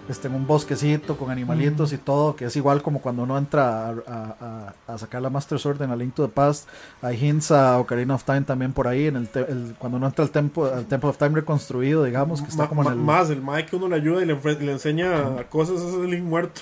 [0.08, 3.88] este, en un bosquecito con animalitos y todo, que es igual como cuando uno entra
[3.88, 6.68] a, a- a- a sacar la Master Sword en A Link to the Past.
[7.02, 10.06] Hay hints a Ocarina of Time también por ahí, en el, te- el- cuando uno
[10.06, 12.92] entra al Temple, al Temple of Time reconstruido, digamos, que está Ma- como en ma-
[12.94, 12.98] el...
[13.00, 16.60] Más, el Mike que uno le ayuda y le, enseña cosas, es el Link muerto.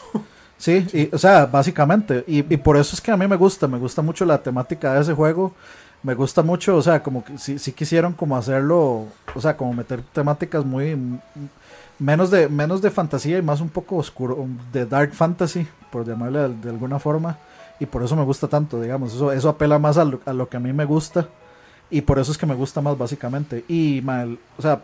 [0.58, 3.66] Sí, y, o sea, básicamente, y, y por eso es que a mí me gusta,
[3.66, 5.52] me gusta mucho la temática de ese juego,
[6.04, 9.72] me gusta mucho, o sea, como que si, si quisieron como hacerlo, o sea, como
[9.72, 10.94] meter temáticas muy,
[12.02, 16.40] menos de, menos de fantasía y más un poco oscuro, de dark fantasy, por llamarle
[16.40, 17.38] de, de alguna forma,
[17.80, 20.48] y por eso me gusta tanto, digamos, eso, eso apela más a lo, a lo
[20.48, 21.28] que a mí me gusta,
[21.90, 24.80] y por eso es que me gusta más básicamente, y, mal, o sea,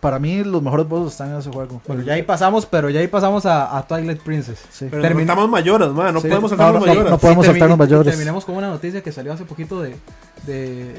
[0.00, 1.80] para mí los mejores bosses están en ese juego.
[1.86, 4.60] Bueno, ya ahí pasamos, pero ya ahí pasamos a, a Twilight Princess.
[4.70, 4.86] Sí.
[4.88, 6.28] Pero Termina- no estamos mayores, man, no Sí.
[6.28, 7.10] podemos No, saltarnos no, no, mayores.
[7.10, 8.10] no podemos termi- saltarnos mayores.
[8.12, 9.96] Terminemos con una noticia que salió hace poquito de,
[10.46, 10.94] de,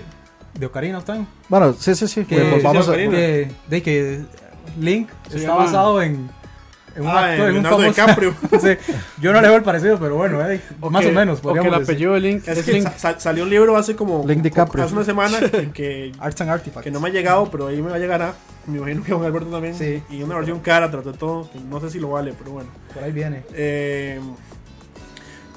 [0.53, 1.26] de Ocarina of Time.
[1.47, 2.26] Bueno, sí, sí, sí.
[2.26, 4.22] Que, pues sí, vamos a- de que
[4.80, 6.30] Link Se está llama- basado en,
[6.95, 7.89] en un Ah, actor, en en un Leonardo famoso.
[8.01, 8.34] DiCaprio.
[8.61, 11.39] Sí, yo no le veo el parecido, pero bueno, eh, más o menos.
[11.39, 11.84] O que el podríamos decir.
[11.93, 12.84] apellido de Link Es es que Link.
[12.84, 14.84] sa- sa- salió un libro hace como Link DiCaprio.
[14.84, 16.84] hace una semana que, que, Arts and Artifacts.
[16.84, 18.34] que no me ha llegado, pero ahí me va a llegar a.
[18.67, 19.76] Me imagino que a don Alberto también.
[19.76, 20.03] Sí.
[20.09, 21.49] Y una versión cara, tras de todo.
[21.51, 22.70] que no sé si lo vale, pero bueno.
[22.93, 23.43] Por ahí viene.
[23.53, 24.20] Eh,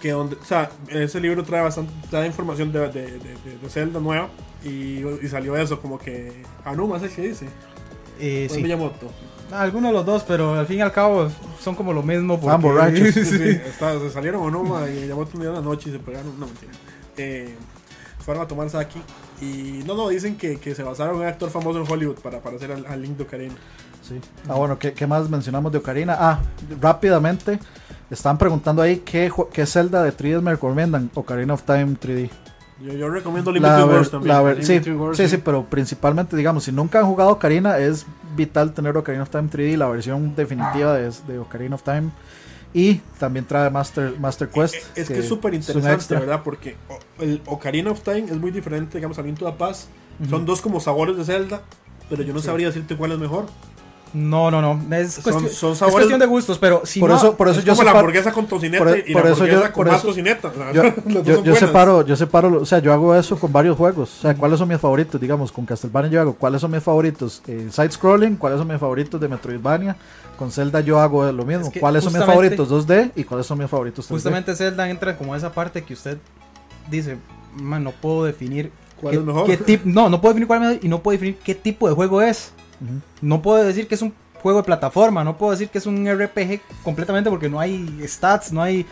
[0.01, 3.69] que donde, o sea, ese libro trae bastante trae información de, de, de, de- de
[3.69, 4.29] Zelda nueva.
[4.65, 6.33] Y, y salió eso, como que.
[6.65, 7.47] Anuma, ¿sabes qué dice?
[8.19, 8.63] Eh, sí.
[8.63, 9.11] Miyamoto.
[9.53, 11.29] Algunos de los dos, pero al fin y al cabo
[11.61, 12.41] son como lo mismo.
[12.41, 13.09] Porque- borrachos.
[13.15, 16.39] Sí, sí, está- se salieron Onuma y Miyamoto día en la noche y se pegaron.
[16.41, 16.73] No, mentira.
[17.19, 17.55] Eh,
[18.25, 18.99] fueron a tomar sake.
[19.41, 22.41] Y no, no, dicen que, que se basaron en un actor famoso en Hollywood para,
[22.41, 23.55] para hacer al, al Link de Ocarina.
[24.09, 24.21] Sí.
[24.49, 26.17] Ah, bueno, ¿qué, qué más mencionamos de Ocarina?
[26.19, 26.39] Ah,
[26.81, 27.59] rápidamente,
[28.11, 31.11] están preguntando ahí qué, qué Zelda de 3D me recomiendan.
[31.15, 32.31] Ocarina of Time 3D.
[32.83, 34.35] Yo, yo recomiendo Worlds también.
[34.35, 35.37] la ver- sí, Worlds, sí, sí.
[35.37, 38.07] sí, pero principalmente, digamos, si nunca han jugado Ocarina, es
[38.37, 42.11] vital tener Ocarina of Time 3D, la versión definitiva de, de Ocarina of Time.
[42.75, 44.75] Y también trae Master, Master Quest.
[44.75, 46.15] Eh, es que es súper interesante.
[46.15, 46.41] ¿verdad?
[46.43, 49.89] Porque o- el Ocarina of Time es muy diferente, digamos, a Link to the Past.
[50.29, 51.63] Son dos como sabores de Zelda,
[52.09, 53.47] pero yo no sabría decirte cuál es mejor.
[54.15, 54.79] No, no, no.
[54.95, 57.49] Es, Son- cuestión, son es sabores- cuestión de gustos, pero si Por no, eso, por
[57.49, 59.45] eso es yo como la separo- hamburguesa con tocineta por- y por la eso yo-
[59.53, 60.49] hamburguesa con más tocineta.
[60.49, 64.11] O sea, yo, yo, separo, yo separo, o sea, yo hago eso con varios juegos.
[64.19, 65.19] O sea, ¿cuáles son mis favoritos?
[65.21, 68.79] Digamos, con Castlevania yo hago cuáles son mis favoritos eh, side scrolling, cuáles son mis
[68.79, 69.97] favoritos de Metroidvania.
[70.37, 71.67] Con Zelda yo hago lo mismo.
[71.67, 74.11] Es que ¿Cuáles son mis favoritos 2D y cuáles son mis favoritos 3D?
[74.11, 76.19] justamente Zelda entra como esa parte que usted
[76.91, 77.17] dice,
[77.57, 79.47] man, no puedo definir ¿Cuál qué, es mejor?
[79.47, 81.89] qué tip- no, no puedo definir cuál es mejor y no puedo definir qué tipo
[81.89, 82.53] de juego es.
[83.21, 84.13] No puedo decir que es un
[84.43, 88.53] juego de plataforma, no puedo decir que es un RPG completamente porque no hay stats,
[88.53, 88.87] no hay...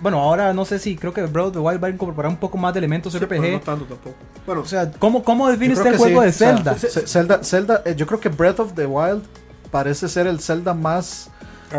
[0.00, 2.36] Bueno, ahora no sé si creo que Breath of the Wild va a incorporar un
[2.36, 3.28] poco más de elementos Sí, RPG.
[3.28, 4.16] pero no tanto tampoco.
[4.46, 6.24] Bueno, O sea, ¿cómo, cómo define usted el juego sí.
[6.24, 7.06] de O sea, Zelda?
[7.06, 9.22] Zelda, Zelda, eh, yo creo que Breath of the Wild
[9.70, 11.30] parece ser el Zelda más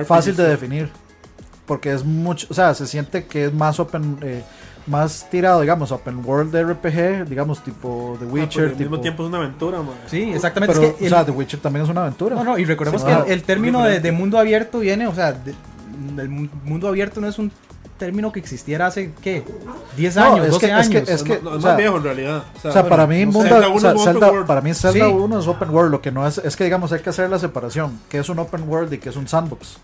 [0.05, 0.89] fácil de definir.
[1.65, 4.43] Porque es mucho, o sea, se siente que es más open, eh,
[4.87, 8.49] más tirado, digamos, open world de RPG, digamos, tipo The Ah, Witcher.
[8.55, 9.95] pero al tipo, mismo tiempo es una aventura, man.
[10.07, 10.75] Sí, exactamente.
[10.75, 12.35] pero, es que o sea, The Witcher también es una aventura.
[12.35, 15.15] No, no, y recordemos Sí, que ah, el, el término de, mundo abierto viene, o
[15.15, 15.55] sea, de-
[16.17, 17.51] el mu- mundo abierto no es un
[17.97, 19.45] término que existiera hace, ¿qué?
[19.95, 21.09] 10 No, años, es 12 que- es que- años.
[21.09, 22.43] es que- No, no, o es sea, más viejo en realidad.
[22.63, 24.47] O sea, para mí, mundo, Zelda o sea, Zelda- world.
[24.47, 25.11] para mí Zelda Sí.
[25.13, 25.91] 1 es open world.
[25.91, 28.39] Lo que no es, es que digamos, hay que hacer la separación, que es un
[28.39, 29.77] open world y que es un sandbox.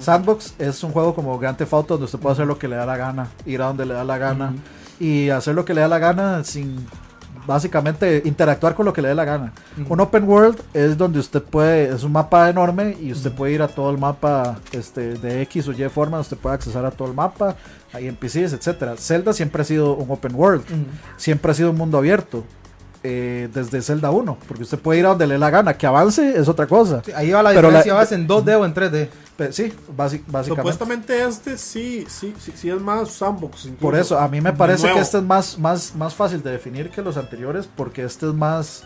[0.00, 2.76] Sandbox es un juego como Grand Theft Auto donde usted puede hacer lo que le
[2.76, 4.54] da la gana, ir a donde le da la gana
[4.98, 6.86] y hacer lo que le da la gana sin
[7.46, 9.52] básicamente interactuar con lo que le dé la gana.
[9.80, 9.92] Ujú.
[9.94, 13.62] Un open world es donde usted puede, es un mapa enorme y usted puede ir
[13.62, 17.08] a todo el mapa este, de X o Y forma, usted puede accesar a todo
[17.08, 17.56] el mapa,
[17.92, 18.94] hay NPCs, etcétera.
[18.96, 20.84] Zelda siempre ha sido un open world, Ujú.
[21.16, 22.44] siempre ha sido un mundo abierto.
[23.02, 25.86] eh, desde Zelda 1, porque usted puede ir a donde le dé la gana, que
[25.86, 27.00] avance es otra cosa.
[27.02, 29.08] Sí, ahí va la Pero diferencia, la- ¿vas en 2D o en 3D?
[29.52, 30.48] Sí, básicamente.
[30.56, 33.64] Supuestamente este sí, sí, sí, sí es más sandbox.
[33.66, 33.80] incluso.
[33.80, 36.90] Por eso, a mí me parece que este es más, más, más fácil de definir
[36.90, 38.84] que los anteriores, porque este es más,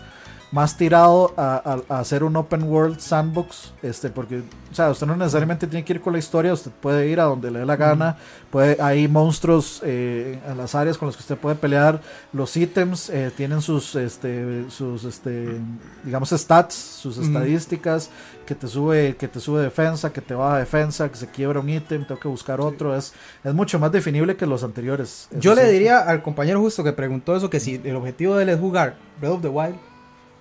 [0.52, 1.56] más tirado a,
[1.88, 4.38] a- a hacer un open world sandbox, este, porque,
[4.70, 7.24] o sea, usted no necesariamente tiene que ir con la historia, usted puede ir a
[7.24, 8.18] donde le dé la gana,
[8.52, 12.00] puede, hay monstruos eh, en las áreas con los que usted puede pelear,
[12.32, 15.56] los ítems eh, tienen sus, este, sus, este,
[16.04, 18.10] digamos, stats, sus estadísticas,
[18.44, 21.68] que te sube, que te sube defensa, que te baja defensa, que se quiebra un
[21.70, 25.28] ítem, tengo que buscar otro, es, es mucho más definible que los anteriores.
[25.38, 28.48] Yo le diría al compañero justo que preguntó eso que si el objetivo de él
[28.50, 29.76] es jugar Breath of the Wild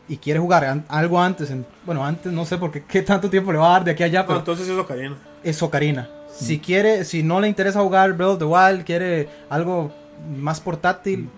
[0.08, 3.30] y quiere jugar an- algo antes, en- bueno, antes no sé por qué, qué tanto
[3.30, 5.18] tiempo le va a dar de aquí a allá, No, pero entonces es Ocarina.
[5.43, 6.10] es Ocarina.
[6.36, 9.91] Si quiere, si no le interesa jugar Breath of the Wild, quiere algo
[10.38, 11.30] más portátil,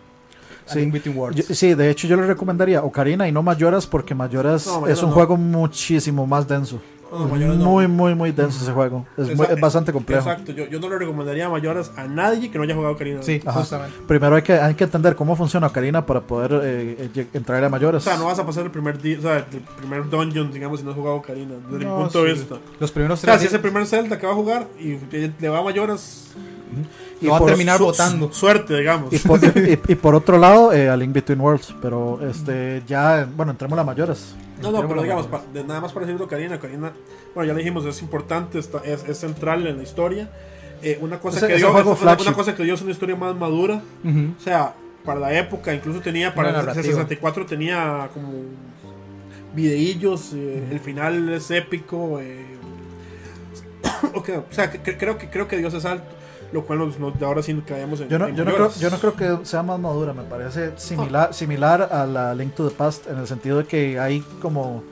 [0.66, 0.80] Sí.
[0.80, 1.48] A Link Between Worlds.
[1.48, 5.02] Yo- sí, de hecho yo le recomendaría Ocarina y no Mayoras porque Mayoras No, es
[5.04, 5.16] un no.
[5.16, 6.82] juego muchísimo más denso.
[7.12, 7.66] No, mayores no.
[7.66, 9.06] Muy, muy, muy denso ese juego.
[9.16, 9.54] Es, muy- Exacto.
[9.54, 10.28] es bastante complejo.
[10.30, 13.22] Exacto, yo, yo no le recomendaría a mayores a nadie que no haya jugado Ocarina.
[13.22, 13.60] Sí, Ajá.
[13.60, 13.96] justamente.
[14.08, 17.68] Primero hay que, hay que entender cómo funciona Ocarina para poder eh, eh, entrar a
[17.68, 18.04] O mayores.
[18.04, 20.84] sea, no vas a pasar el primer día, o sea, el primer dungeon, digamos, si
[20.86, 22.40] no has jugado Ocarina, desde No, mi punto de sí.
[22.40, 22.56] vista.
[22.80, 24.98] Los primeros O sea, tres si es el primer Zelda que va a jugar y
[25.40, 26.32] le va a mayores,
[27.22, 28.32] lo va a terminar su- votando.
[28.34, 29.14] suerte, digamos.
[29.14, 31.76] Y por, y, y por otro lado, eh, a Link Between Worlds.
[31.82, 34.36] Pero este ya, bueno, entremos a mayores.
[34.62, 35.46] No, no, pero digamos, bueno.
[35.46, 36.92] pa- de nada más para decir de Ocarina, Ocarina,
[37.34, 40.30] bueno, ya le dijimos, es importante, está- es, es central en la historia.
[40.82, 43.36] Eh, una, cosa Ese- que dio, juego una, cosa que dio es una historia más
[43.36, 43.82] madura.
[44.06, 46.84] O sea, para la época, incluso tenía, para el narrativa.
[46.84, 48.30] 64 tenía como
[49.56, 52.20] videillos, eh, el final es épico.
[52.22, 52.46] eh,
[54.14, 56.06] o sea, que- creo, que, creo que Dios es alto,
[56.52, 58.90] lo cual nos, nos- ahora sí caemos en Yo no, en yo, no creo, yo
[58.90, 62.76] no creo que sea más madura, me parece similar, similar a la Link to the
[62.76, 64.84] Past en el sentido de que hay como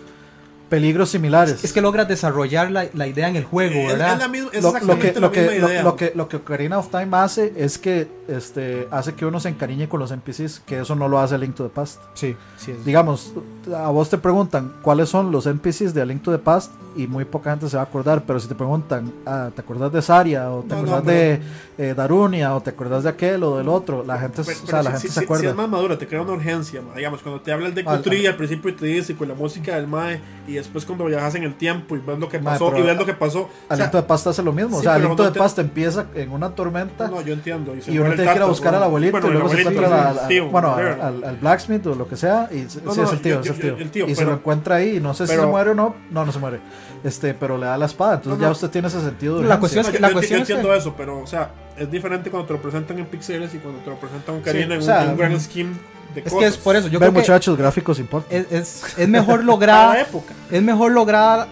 [0.74, 1.64] peligros similares.
[1.64, 4.18] Es que logras desarrollar la, la idea en el juego, Es- es ¿verdad?
[4.20, 5.84] la misma- es lo, lo que, la lo, que, idea.
[5.84, 9.50] lo que lo que Ocarina of Time hace es que este hace que uno se
[9.50, 12.00] encariñe con los NPCs, que eso no lo hace Link to the Past.
[12.16, 12.72] Sí, sí.
[12.72, 13.34] es- Digamos,
[13.76, 17.26] a vos te preguntan cuáles son los NPCs de Link to the Past y muy
[17.26, 20.50] poca gente se va a acordar, pero si te preguntan, ah, ¿te acordás de Saria
[20.52, 21.40] o te No, acordás no, de
[21.78, 24.04] eh, Darunia o te acordás de aquel o del otro?
[24.04, 25.42] La gente, Pero- o pero sea, la si- gente si- se acuerda.
[25.44, 26.82] Si es más madura, te crea una urgencia.
[26.96, 29.34] Digamos, cuando te habla el de Al- Kutri al principio y te dice con la
[29.36, 32.76] música del Mae, y después cuando viajas en el tiempo y ves lo que pasó,
[32.78, 33.42] y ves lo que pasó.
[33.42, 34.72] O A sea, Link to the Past hace lo mismo.
[34.72, 37.08] sí, o sea, A pero Link to no the te- Past empieza en una tormenta
[37.08, 37.74] no, yo entiendo.
[37.82, 39.88] se y uno tiene que ir a buscar al abuelito Bueno, y luego se encuentra
[40.14, 42.50] sí, al, tío, bueno, al, al blacksmith o lo que sea.
[42.52, 43.78] Y sí, No, sí, no, es el tío, yo- es el yo- tío.
[43.78, 45.96] el tío, y se lo encuentra ahí y no sé si se muere o no.
[46.12, 46.60] No, no se muere.
[47.04, 48.16] Este, pero le da la espada.
[48.16, 50.42] Entonces No, ya usted tiene ese sentido de La cuestión es que- la cuestión yo
[50.44, 53.80] entiendo eso, pero, o sea, es diferente cuando te lo presentan en pixeles y cuando
[53.82, 55.72] te lo presentan en un, en un gran scheme
[56.14, 56.40] de Es cosas.
[56.40, 56.88] que es por eso.
[56.88, 58.38] Yo creo que muchachos, gráficos importan.
[58.38, 60.34] es, es, es mejor lograr época.
[60.52, 61.48] es mejor lograr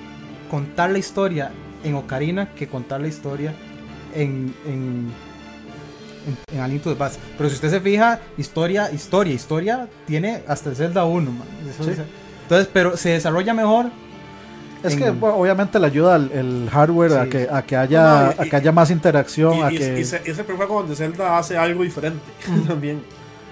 [0.49, 1.51] contar la historia
[1.83, 3.53] en Ocarina que contar la historia
[4.13, 5.11] en en
[6.27, 7.19] en, en A Link to the Past.
[7.37, 11.47] Pero si usted se fija, historia, historia, historia tiene hasta el Zelda 1, man.
[11.69, 11.91] Eso Sí.
[11.91, 11.99] es-
[12.43, 13.87] Entonces, pero se desarrolla mejor.
[14.83, 18.01] Es en- que bueno, obviamente le ayuda el, el hardware a que a que haya
[18.03, 20.37] No, no, y- a que haya más interacción, Y, a y- que y se- es
[20.37, 22.21] el primer juego donde Zelda hace algo diferente
[22.67, 23.01] también.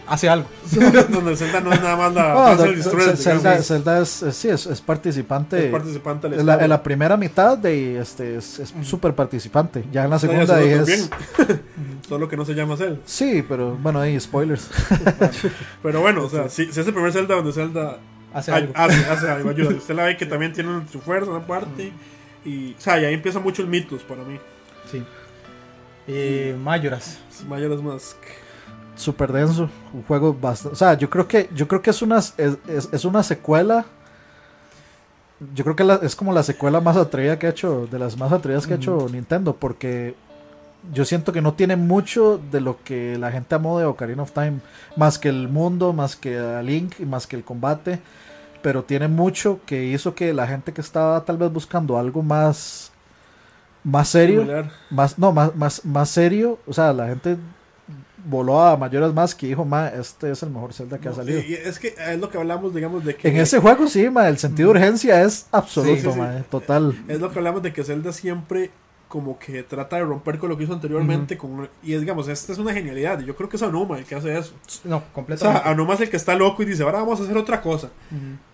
[0.09, 0.47] Hace algo.
[1.09, 2.83] donde Zelda no es nada más la Bueno, de-
[3.15, 3.61] Zelda.
[3.61, 5.65] Zelda es, es- sí, es, es participante.
[5.67, 9.85] es participante en la, en la primera mitad de este es es súper participante.
[9.91, 11.09] Ya en la No, segunda lo es.
[12.09, 12.99] Solo que no se llama Zelda.
[13.05, 14.69] Sí, pero bueno, hay spoilers.
[15.83, 17.97] Pero bueno, o sea, si, si es el primer Zelda donde Zelda
[18.33, 18.73] Hace algo.
[18.75, 19.69] hace, hace algo, ayuda.
[19.75, 21.91] Usted la ve que también tiene su fuerza, una parte.
[22.45, 24.39] Y, o sea, y ahí empieza mucho el mitos para mí.
[24.91, 25.03] Sí.
[26.07, 27.19] Eh, Mayoras.
[27.47, 28.17] Majora's Mask.
[28.95, 32.17] Súper denso, un juego bastante, o sea, yo creo que yo creo que es una
[32.17, 32.33] es,
[32.67, 33.85] es- es una secuela.
[35.55, 38.17] Yo creo que la- es como la secuela más atrevida que ha hecho, de las
[38.17, 40.15] más atrevidas que ha hecho Nintendo, porque
[40.93, 44.31] yo siento que no tiene mucho de lo que la gente amó de Ocarina of
[44.33, 44.59] Time,
[44.97, 47.99] más que el mundo, más que a Link, y más que el combate,
[48.61, 52.91] pero tiene mucho que hizo que la gente que estaba tal vez buscando algo más
[53.85, 54.71] más serio, Similar.
[54.89, 57.37] más no, más más más serio, o sea, la gente
[58.25, 61.39] voló a mayores más que dijo, ma, este es el mejor Zelda que ha salido.
[61.39, 63.27] y es que es lo que hablamos, digamos, de que.
[63.29, 66.17] En ese juego sí, ma, el sentido de urgencia es absoluto, Sí, sí, sí.
[66.19, 66.97] ma, total.
[67.07, 68.71] Es lo que hablamos de que Zelda siempre
[69.07, 71.35] como que trata de romper con lo que hizo anteriormente.
[71.35, 73.19] con, y es, digamos, esta es una genialidad.
[73.19, 74.53] Y yo creo que es Anuma el que hace eso.
[74.83, 75.67] No, O sea, completamente.
[75.67, 77.89] Anuma es el que está loco y dice, ahora vamos a hacer otra cosa.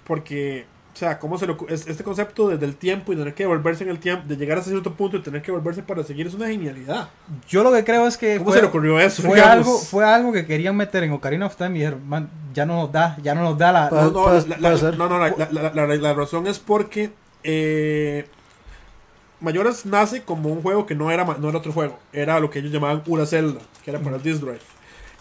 [0.05, 3.43] Porque, o sea, cómo se lo, es- este concepto desde el tiempo y tener que
[3.43, 6.25] devolverse en el tiempo, de llegar hasta cierto punto y tener que volverse para seguir,
[6.25, 7.09] es una genialidad.
[7.49, 9.21] Yo lo que creo es que ¿Cómo fue, se le ocurrió eso?
[9.21, 9.57] fue digamos?
[9.67, 12.77] algo, fue algo que querían meter en Ocarina of Time y dijeron, "Man, ya no
[12.77, 13.89] nos da, ya no nos da la...
[13.89, 17.11] No, no, la, la- no, no, razón es porque
[17.43, 18.25] eh,
[19.41, 22.49] Mayoras nace como un juego que no era, ma- no era otro juego, era lo
[22.49, 24.61] que ellos llamaban Ura Zelda, que era para el Disk Drive.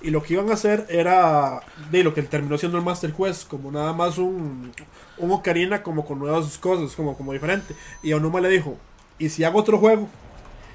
[0.04, 3.48] Y lo que iban a hacer era de lo que terminó siendo el Master Quest,
[3.48, 4.70] como nada más un,
[5.16, 7.74] un Ocarina como con nuevas cosas, como, como diferente.
[8.02, 8.76] Y Onuma le dijo,
[9.18, 10.06] ¿y si hago otro juego?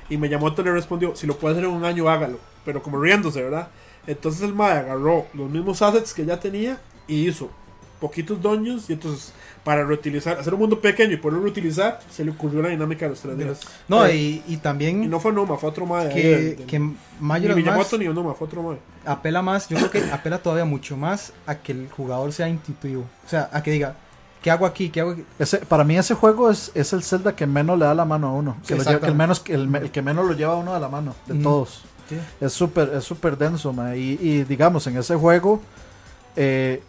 [0.09, 2.39] Y Miyamoto le respondió, si lo puede hacer en un año, hágalo.
[2.65, 3.69] Pero como riéndose, ¿verdad?
[4.07, 7.51] Entonces el MAE agarró los mismos assets que ya tenía y hizo
[7.99, 8.89] poquitos dungeons.
[8.89, 9.33] Y entonces,
[9.63, 13.09] para reutilizar, hacer un mundo pequeño y poderlo reutilizar, se le ocurrió la dinámica de
[13.11, 13.59] los tres días.
[13.87, 16.09] No, Eh, y, y Y también no fue Onuma, fue otro MAE.
[16.09, 18.77] que, que ni Majora's Miyamoto ni Onuma, fue otro MAE.
[19.05, 23.01] apela más, yo creo que apela todavía mucho más a que el jugador sea intuitivo.
[23.25, 23.95] O sea, a que diga,
[24.41, 24.89] ¿qué hago aquí?
[24.89, 25.25] ¿Qué hago aquí?
[25.37, 28.27] Ese, para mí ese juego es, es el Zelda que menos le da la mano
[28.29, 30.53] a uno, que, lo lleva- que el, menos, que el, el que menos lo lleva
[30.53, 31.43] a uno de la mano, de Ujú.
[31.43, 31.83] todos.
[32.41, 35.61] Es súper es súper denso, ma, y, y digamos, en ese juego,
[36.35, 36.81] eh,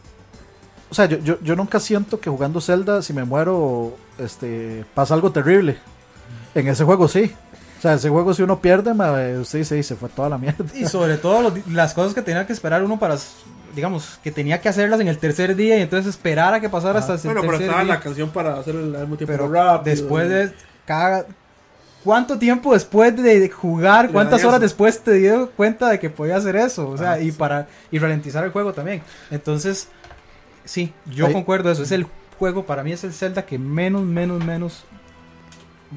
[0.90, 5.14] o sea, yo, yo, yo nunca siento que jugando Zelda, si me muero, este, pasa
[5.14, 5.78] algo terrible.
[6.54, 7.32] En ese juego sí.
[7.78, 8.90] O sea, ese juego si uno pierde,
[9.38, 10.64] usted dice, "Y se fue toda la mierda.
[10.74, 13.16] Y sobre todo los- las cosas que tenía que esperar uno para,
[13.74, 16.98] digamos, que tenía que hacerlas en el tercer día y entonces esperar a que pasara
[16.98, 17.94] hasta el Bueno, pero tercer estaba día.
[17.94, 19.94] la canción para hacer el mismo tiempo Pero rápido.
[19.96, 20.52] después de
[20.84, 21.24] cada...
[22.02, 26.56] ¿Cuánto tiempo después de jugar, cuántas horas después te dio cuenta de que podía hacer
[26.56, 26.88] eso?
[26.88, 27.32] O sea, Ah, y sí.
[27.32, 29.02] para y ralentizar el juego también.
[29.30, 29.88] Entonces,
[30.70, 31.82] sí, yo Ahí- concuerdo eso.
[31.82, 32.06] Es el
[32.38, 34.84] juego, para mí es el Zelda que menos, menos, menos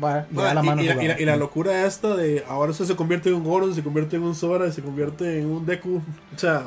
[0.03, 2.71] va, le da la mano y, la, y la- y la locura esta de ahora
[2.71, 5.65] usted se convierte en un Goron, se convierte en un Sora, se convierte en un
[5.65, 6.01] Deku.
[6.35, 6.63] O sea,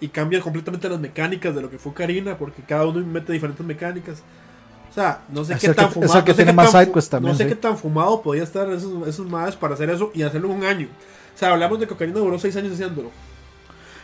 [0.00, 3.64] y cambia completamente las mecánicas de lo que fue Karina, porque cada uno mete diferentes
[3.66, 4.22] mecánicas.
[4.90, 6.24] O sea, no sé Es qué el que- tan es el fumado.
[6.24, 7.48] que no sé tiene qué más tan fu- también, No sé sí.
[7.50, 10.64] qué tan fumado podía estar esos, esos madres para hacer eso y hacerlo en un
[10.64, 10.88] año.
[11.34, 13.10] O sea, hablamos de que Karina duró seis años haciéndolo.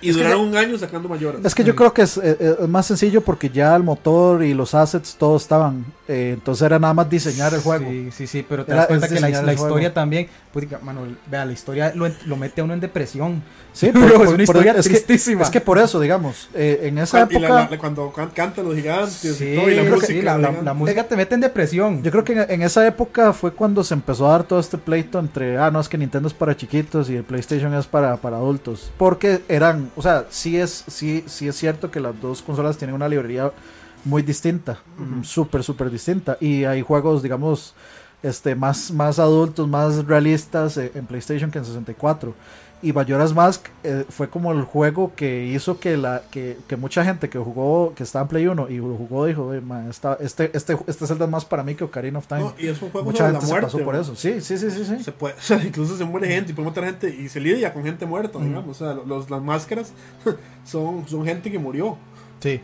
[0.01, 1.45] Y Es que duraron un año sacando mayoras.
[1.45, 4.43] Es que yo creo que es, eh, eh, es más sencillo porque ya el motor
[4.43, 5.85] y los assets todos estaban.
[6.09, 7.89] Eh, entonces era nada más diseñar el juego.
[7.91, 11.03] Sí, sí, sí, pero te Era- das cuenta que la, historia también, pues, diga, mano,
[11.31, 13.43] vea, la historia lo, lo mete a uno en depresión.
[13.73, 15.43] Sí, Pero es una historia es que- tristísima.
[15.43, 17.69] es que por eso, digamos, eh, en esa Cuando- y la- época.
[17.71, 20.07] la- cuando can- cantan los gigantes Sí, y todo, y la que música.
[20.07, 20.23] sí,
[20.63, 22.03] la música te mete en depresión.
[22.03, 24.79] Yo creo que en, en esa época fue cuando se empezó a dar todo este
[24.79, 28.17] pleito entre, ah, no, es que Nintendo es para chiquitos y el PlayStation es para,
[28.17, 28.91] para adultos.
[28.97, 32.95] Porque eran, o sea, sí es, sí, sí es cierto que las dos consolas tienen
[32.95, 33.53] una librería
[34.07, 35.25] muy distinta, Ujú.
[35.25, 36.39] súper, súper distinta.
[36.41, 37.75] Y hay juegos, digamos,
[38.23, 42.35] este, más, más adultos, más realistas eh, en PlayStation que en 64.
[42.83, 47.03] Y Majora's Mask eh, fue como el juego que hizo que la que, que mucha
[47.05, 50.19] gente que jugó, que estaba en Play 1 y lo jugó, dijo, "Oye, ma, esta-
[50.21, 52.41] este, este, este Zelda es más para mí que Ocarina of Time.
[52.43, 53.67] No, y es un juego Mucha gente la se muerte.
[53.67, 54.15] pasó por eso.
[54.15, 54.85] Sí, sí, sí, sí.
[54.85, 55.03] sí.
[55.03, 57.73] Se puede, o sea, incluso se muere gente y puede matar gente y se lidia
[57.73, 58.81] con gente muerta, digamos.
[58.81, 59.93] O sea, los, las máscaras
[60.65, 61.97] son, son gente que murió.
[62.41, 62.61] Sí.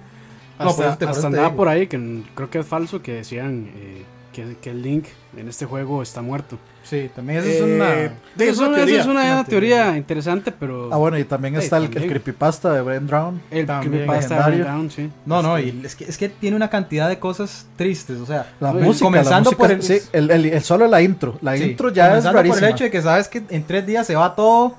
[0.59, 4.03] Hasta, No, por hasta andaba por ahí, que creo que es falso, que decían eh,
[4.33, 5.05] que, que el Link
[5.37, 6.59] en este juego está muerto.
[6.85, 7.91] Sí, también eso Eh, es una...
[7.91, 8.07] de-
[8.39, 9.01] Eso es una teoría.
[9.01, 9.97] es una, una teoría, teoría.
[9.97, 12.11] interesante, pero Ah, bueno, y también está el, el también.
[12.11, 13.41] creepypasta de Brain Drown.
[13.53, 14.65] el también creepypasta de legendario.
[14.73, 15.11] Down, sí.
[15.25, 18.27] No, no, Este, y es que, es que tiene una cantidad de cosas tristes, o
[18.27, 21.39] sea, La música, comenzando la música, por el- sí, el, el- el- solo la intro.
[21.41, 22.67] La sí, intro ya es comenzando por rarísima.
[22.69, 24.75] el hecho de que sabes que en tres días se va todo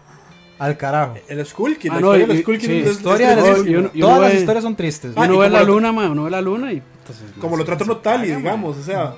[0.60, 1.16] al carajo.
[1.28, 3.36] El Skull Kid, Ah, la no, historia del y- Skull Kid sí, es- es historia
[3.36, 3.70] de tristísima.
[3.70, 5.12] y uno- y Todas las ve- historias son tristes.
[5.16, 6.82] Ah, uno y ve como la lo- luna, ma, uno ve la luna y...
[7.00, 8.40] entonces, Como lo trata uno Tali, caga, ma.
[8.40, 9.16] digamos, o sea,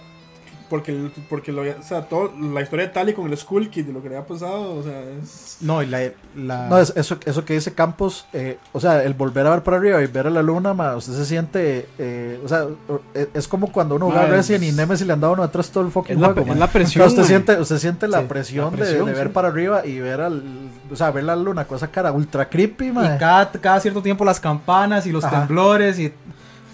[0.76, 4.02] porque, porque lo, o sea, todo, la historia de Tali con el Skull Kid lo
[4.04, 5.58] que le ha pasado, o sea, es...
[5.62, 6.00] No, y la...
[6.36, 9.64] la- No, es, eso, eso que dice Campos, eh, o sea, el volver a ver
[9.64, 12.66] para arriba y ver a la luna, ma, usted se siente, eh, o sea,
[13.14, 15.70] eh, es como cuando uno juega es- Resident y Nemesis le han dado uno atrás
[15.70, 16.42] todo el fucking Es la, juego.
[16.42, 17.28] es la O sea, presión, usted ma.
[17.28, 19.34] siente, usted siente la Sí, presión, la de- presión, de, ver sí.
[19.34, 20.44] para arriba y ver al,
[20.92, 23.16] o sea, ver la luna, cosa cara ultra creepy, ma.
[23.16, 25.40] y cada, cada cierto tiempo las campanas y los Ajá.
[25.48, 26.12] temblores y...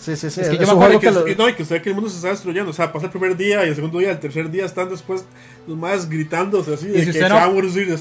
[0.02, 0.42] Sí, sí, sí.
[0.42, 1.90] Es que yo me acuerdo que, que lo- y no, y que usted ve que
[1.90, 4.10] el mundo se está destruyendo, o sea, pasa el primer día y el segundo día,
[4.12, 5.24] el tercer día están después
[5.68, 7.36] los más gritándose así, de si que no-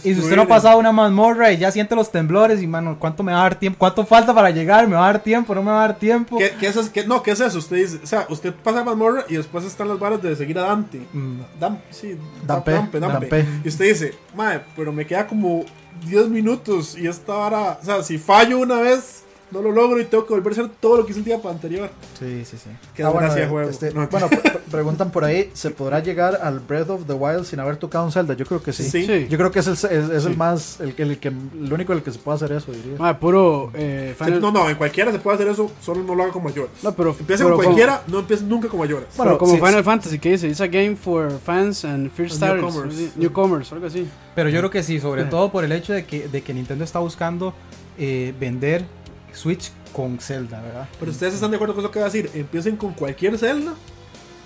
[0.08, 2.96] Y si usted no ha pasado una mazmorra y ya siente los temblores y, mano,
[2.98, 3.78] ¿cuánto me va a dar tiempo?
[3.78, 4.88] ¿Cuánto falta para llegar?
[4.88, 5.54] ¿Me va a dar tiempo?
[5.54, 6.38] ¿No me va a dar tiempo?
[6.38, 6.90] ¿Qué, qué es eso?
[6.90, 7.58] ¿Qué- no, ¿qué es eso?
[7.58, 10.58] Usted dice, o sea, usted pasa la mazmorra y después están las varas de seguir
[10.58, 11.02] a Dante.
[11.12, 13.28] Mm, Dam, sí, Dampe, Dampe, Dampe.
[13.28, 13.44] Dampe.
[13.62, 15.66] Y usted dice, madre, pero me queda como
[16.06, 20.04] 10 minutos y esta vara, o sea, si fallo una vez, no lo logro y
[20.04, 21.90] tengo que volver a hacer todo lo que hice el día anterior.
[22.18, 22.70] Sí, sí, sí.
[22.94, 23.70] Qué Ah, bueno, desgracia de juego.
[23.70, 27.12] este, No, bueno, pre- pre- preguntan por ahí, ¿se podrá llegar al Breath of the
[27.12, 28.34] Wild sin haber tocado un Zelda?
[28.34, 28.84] Yo creo que sí.
[28.84, 29.06] Sí.
[29.06, 29.26] Sí.
[29.28, 32.02] Yo creo que es el, es, es el más, el, el que, el único el
[32.02, 32.96] que se puede hacer eso, diría.
[32.98, 36.14] Ma, puro eh, Sí, Final- no, no, en cualquiera se puede hacer eso, solo no
[36.14, 36.70] lo haga con mayores.
[36.82, 39.06] No, pero, Empieza pero con como- cualquiera, no empieces nunca con mayores.
[39.16, 40.48] Bueno, como sí, Final Fantasy, que dice?
[40.48, 42.62] It's a game for fans and first starters.
[42.62, 42.94] newcomers.
[42.94, 44.06] sí, Newcomers, algo así.
[44.34, 46.84] Pero yo creo que sí, sobre todo por el hecho de que, de que Nintendo
[46.84, 47.52] está buscando
[47.98, 48.84] eh, vender
[49.34, 50.88] Switch con Zelda, ¿verdad?
[50.98, 53.74] Pero ustedes están de acuerdo con lo que va a decir, empiecen con cualquier Zelda,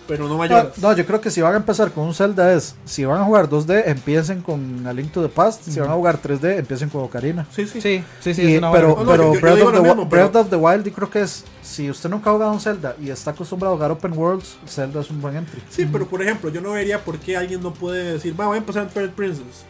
[0.09, 0.77] pero no No, mayores.
[0.79, 3.25] no, yo creo que si van a empezar con un Zelda es, si van a
[3.25, 6.91] jugar 2D, empiecen con A Link to the Past, si van a jugar 3D, empiecen
[6.91, 7.47] con Ocarina.
[7.51, 7.81] Sí, sí.
[7.81, 9.83] Sí, sí, sí, Y- es una pero buena- No, no, pero yo- yo Breath, of
[9.83, 12.53] mismo, pero- Breath of the Wild yo creo que es, si usted nunca ha jugado
[12.53, 15.63] un Zelda y está acostumbrado a jugar Open Worlds, Zelda es un buen entry.
[15.71, 18.57] Sí, pero por ejemplo, yo no vería por qué alguien no puede decir, va, voy
[18.57, 19.65] a empezar en Twilight Princess.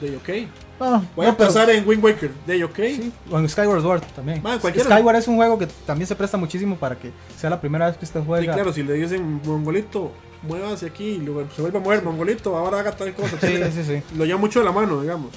[0.00, 0.48] De ok.
[1.16, 2.30] Voy a no, empezar en Wind Waker.
[2.46, 2.76] De ok.
[2.76, 4.42] Sí, o en Skyward Sword también.
[4.42, 4.58] Man.
[4.60, 7.96] Skyward es un juego que también se presta muchísimo para que sea la primera vez
[7.96, 8.52] que usted Sí, juega.
[8.54, 12.56] claro, si le dicen mongolito, mueva hacia aquí, y luego se vuelve a mover, mongolito,
[12.56, 13.36] ahora haga tal cosa.
[13.40, 14.02] Sí, sí, sí.
[14.16, 15.30] Lo lleva mucho de la mano, digamos.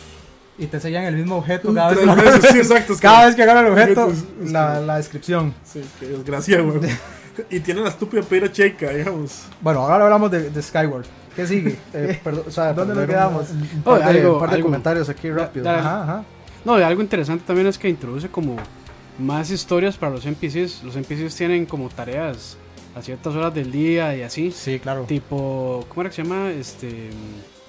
[0.58, 2.94] Y te enseñan el mismo objeto cada vez, veces, sí, exacto.
[2.94, 5.54] es que- cada vez que agarra el objeto, Es- es- la, la descripción.
[5.66, 6.80] Sí, qué desgracia, güey.
[7.50, 9.44] y tiene la estúpida pera checa, digamos.
[9.60, 11.06] Bueno, ahora hablamos de, de Skyward.
[11.36, 11.78] ¿Qué sigue?
[11.94, 13.50] eh, perdón, o sea, ¿Dónde nos un- quedamos?
[13.50, 14.68] Un, un Oh, par, de, algo- un par de algo.
[14.68, 15.66] comentarios aquí rápido.
[15.66, 16.24] da- Ajá, ajá.
[16.64, 18.56] No, y algo interesante también es que introduce como
[19.20, 20.84] más historias para los NPCs.
[20.84, 22.58] Los NPCs tienen como tareas
[22.96, 24.52] a ciertas horas del día y así.
[24.52, 25.04] Sí, claro.
[25.04, 26.50] Tipo, ¿cómo era que se llama?
[26.52, 27.10] Este,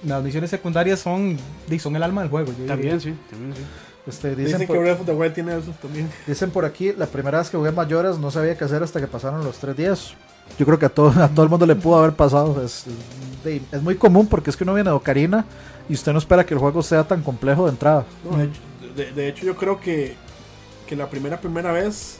[0.05, 1.37] Las misiones secundarias son,
[1.81, 2.47] son el alma del juego.
[2.49, 2.69] yo diría.
[2.69, 3.63] también, sí, también sí.
[4.07, 6.09] Este, Dicen, dicen, que por, Breath of the Wild tiene eso también.
[6.29, 9.09] dicen por aquí, la primera vez que jugué Mayoras no sabía qué hacer hasta que
[9.09, 10.15] pasaron los tres días.
[10.59, 12.63] Yo creo que a todo, a todo el mundo le pudo haber pasado.
[12.65, 12.85] Es,
[13.73, 15.45] es muy común porque es que uno viene de Ocarina
[15.89, 18.05] y usted no espera que el juego sea tan complejo de entrada.
[18.29, 18.61] No, de, hecho,
[18.97, 20.15] de- de hecho, yo creo que,
[20.87, 22.19] que la primera primera vez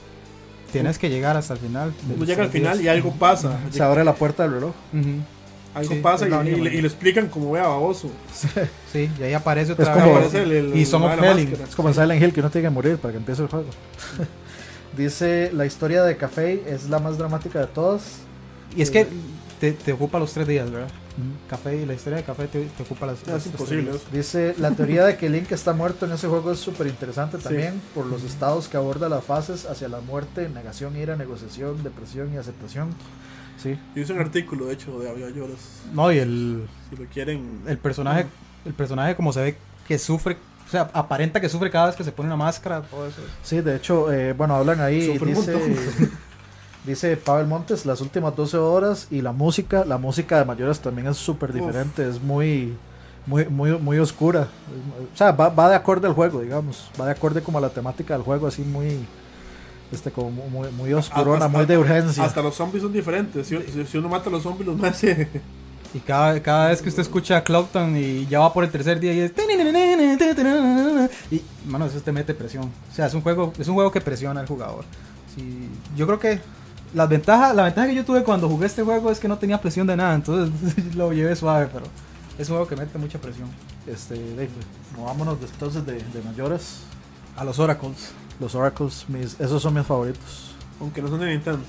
[0.73, 1.93] Tienes que llegar hasta el final.
[2.15, 3.59] uno llega al final y algo pasa.
[3.71, 4.73] Se abre la puerta del reloj.
[5.75, 8.11] Algo Sí, pasa es y, y le- y lo explican como vea baboso.
[8.93, 10.27] Sí, y ahí aparece otra como- vez.
[10.27, 10.99] Aparece el- el- y Hell.
[11.01, 11.41] máscara.
[11.69, 13.67] Es como en Silent Hill que uno tiene que morir para que empiece el juego.
[14.97, 18.19] Dice, la historia de Café es la más dramática de todas.
[18.75, 19.07] Y es que
[19.61, 20.89] te, te ocupa los tres días, ¿verdad?
[21.49, 23.93] Café y la historia de café te, te ocupa las, es tres imposible.
[24.13, 27.81] Dice, la teoría de que Link está muerto en ese juego es súper interesante también
[27.95, 32.37] por los estados que aborda las fases hacia la muerte, negación, ira, negociación, depresión y
[32.37, 32.91] aceptación.
[33.63, 35.81] Sí, Yo hice un artículo, de hecho, de Avia Lloras.
[35.95, 37.63] No, y el, Si lo quieren.
[37.67, 38.27] el personaje,
[38.67, 39.57] el personaje como se ve
[39.89, 40.37] que sufre,
[40.67, 43.21] o sea, aparenta que sufre cada vez que se pone una máscara, todo eso.
[43.43, 45.57] sí, de hecho, eh, bueno, hablan ahí, dice,
[46.85, 51.07] dice Pavel Montes, las últimas 12 horas y la música, la música de Mayoras también
[51.09, 52.77] es súper diferente, es muy,
[53.27, 54.49] muy, muy, muy oscura.
[55.15, 57.71] O sea, va, va de acorde al juego, digamos, va de acorde como a la
[57.71, 59.07] temática del juego, así muy...
[59.93, 62.25] Este, como muy, muy oscurona, Hasta- muy de urgencia.
[62.25, 63.47] Hasta los zombies son diferentes.
[63.47, 65.29] Si, uno mata a los zombies, los hace.
[65.97, 69.15] Y cada, cada vez que usted escucha Cloudtown y ya va por el tercer día
[69.15, 69.33] y es...
[71.31, 72.65] Y, mano, eso te mete presión.
[72.65, 74.85] O sea, es un juego, es un juego que presiona al jugador.
[75.35, 76.39] Sí, yo creo que
[76.93, 79.59] la ventaja, la ventaja que yo tuve cuando jugué este juego es que no tenía
[79.59, 80.53] presión de nada, entonces
[80.95, 81.87] lo llevé suave, pero
[82.39, 83.49] es un juego que mete mucha presión.
[83.87, 84.51] Este, de,
[84.99, 86.81] movámonos entonces de, de mayores.
[87.39, 88.13] A los Oracles.
[88.39, 90.55] Los Oracles, mis, esos son mis favoritos.
[90.79, 91.61] Aunque no son de Nintendo.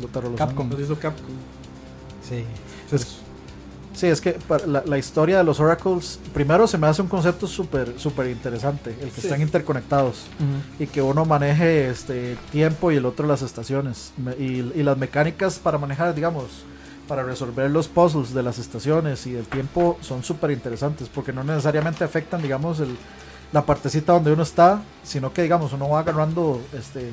[0.00, 0.68] Los Capcom.
[0.68, 1.36] Los hizo Capcom.
[2.28, 2.44] Sí.
[3.92, 7.46] Sí, es que la, la historia de los Oracles, primero se me hace un concepto
[7.48, 9.26] súper súper interesante, el que Sí.
[9.26, 10.22] están interconectados
[10.78, 14.44] y que uno maneje este tiempo y el otro las estaciones y,
[14.78, 16.44] y las mecánicas para manejar, digamos,
[17.08, 21.42] para resolver los puzzles de las estaciones y el tiempo son súper interesantes porque no
[21.42, 22.96] necesariamente afectan, digamos, el,
[23.52, 27.10] la partecita donde uno está, sino que, digamos, uno va agarrando, este,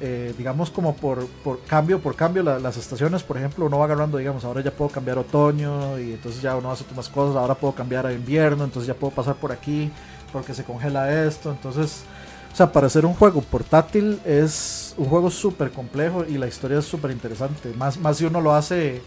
[0.00, 3.84] eh, digamos, como por, por cambio por cambio la- las estaciones, por ejemplo, uno va
[3.84, 7.54] agarrando, digamos, ahora ya puedo cambiar otoño y entonces ya uno hace otras cosas, ahora
[7.54, 9.90] puedo cambiar a invierno, entonces ya puedo pasar por aquí
[10.32, 12.04] porque se congela esto, entonces...
[12.52, 16.80] O sea, para hacer un juego portátil es un juego súper complejo y la historia
[16.80, 17.72] es súper interesante.
[17.78, 19.00] Más, más si uno lo hace,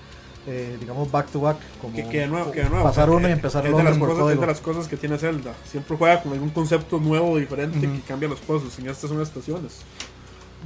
[0.48, 1.58] eh, digamos, back to back.
[1.82, 2.86] Como Que, que de nuevo, que de nuevo.
[2.86, 4.40] Pasar o sea, uno y es- empezar es el de, las otro por cosas, es
[4.40, 5.52] de las cosas que tiene Zelda.
[5.70, 8.80] Siempre juega con algún concepto nuevo, diferente, que cambia los puzzles.
[8.80, 9.74] En estas son estaciones.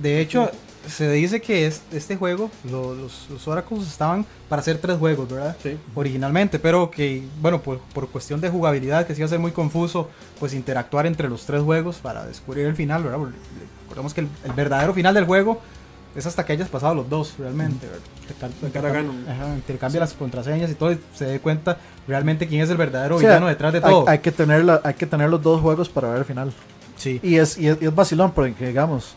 [0.01, 0.49] De hecho,
[0.87, 5.27] se dice que es- este juego, lo- los, los Oracles estaban para hacer tres juegos,
[5.29, 5.57] ¿verdad?
[5.61, 5.77] Sí.
[5.95, 9.51] Originalmente, pero que, bueno, por, por cuestión de jugabilidad, que se iba a ser muy
[9.51, 10.09] confuso,
[10.39, 13.17] pues interactuar entre los tres juegos para descubrir el final, ¿verdad?
[13.17, 13.35] Porque
[13.83, 15.59] Recordemos que el, el verdadero final del juego
[16.15, 17.87] es hasta que hayas pasado los dos, realmente.
[17.87, 19.05] ¿verdad?
[19.29, 23.15] Ajá, intercambia las contraseñas y todo, y se dé cuenta realmente quién es el verdadero
[23.15, 24.07] O sea, villano detrás de hay, todo.
[24.09, 26.53] hay que tener la- hay que tener los dos juegos para ver el final.
[26.97, 27.19] sí.
[27.23, 29.15] Y es, y es, y es vacilón, porque digamos,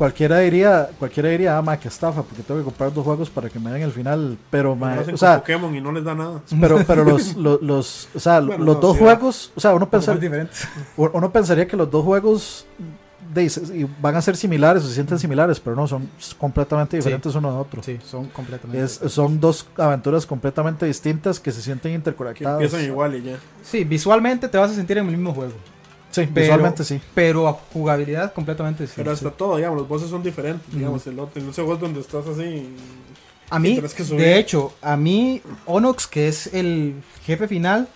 [0.00, 3.50] cualquiera diría, cualquiera diría, ah, ma, que estafa, porque tengo que comprar dos juegos para
[3.50, 4.38] que me den el final.
[4.50, 6.40] Pero, ma, o sea, Pokémon y no les da nada.
[6.58, 9.74] pero, pero los, los, los- o sea, Bueno, los no, dos sí, juegos, o sea,
[9.74, 10.66] uno, Pero son pensar, diferentes.
[10.96, 12.64] uno pensaría que los dos juegos
[13.34, 16.08] de, y van a ser similares, o se sienten similares, pero no, son
[16.38, 17.82] completamente diferentes uno de otro.
[17.82, 22.62] Sí, son completamente Es, son dos aventuras completamente distintas que se sienten Que interconectadas.
[22.62, 23.36] empiezan igual y ya.
[23.62, 25.52] Sí, visualmente te vas a sentir en el mismo juego.
[26.10, 27.00] Sí, Pero- visualmente sí.
[27.14, 29.02] Pero a jugabilidad completamente distinta.
[29.02, 30.72] Pero hasta todo, digamos, los bosses son diferentes.
[30.74, 32.74] Digamos, el otro, en ese juego donde estás así.
[33.48, 34.20] A mí, tienes que subir.
[34.20, 37.88] de hecho, a mí Onox, que es el jefe final,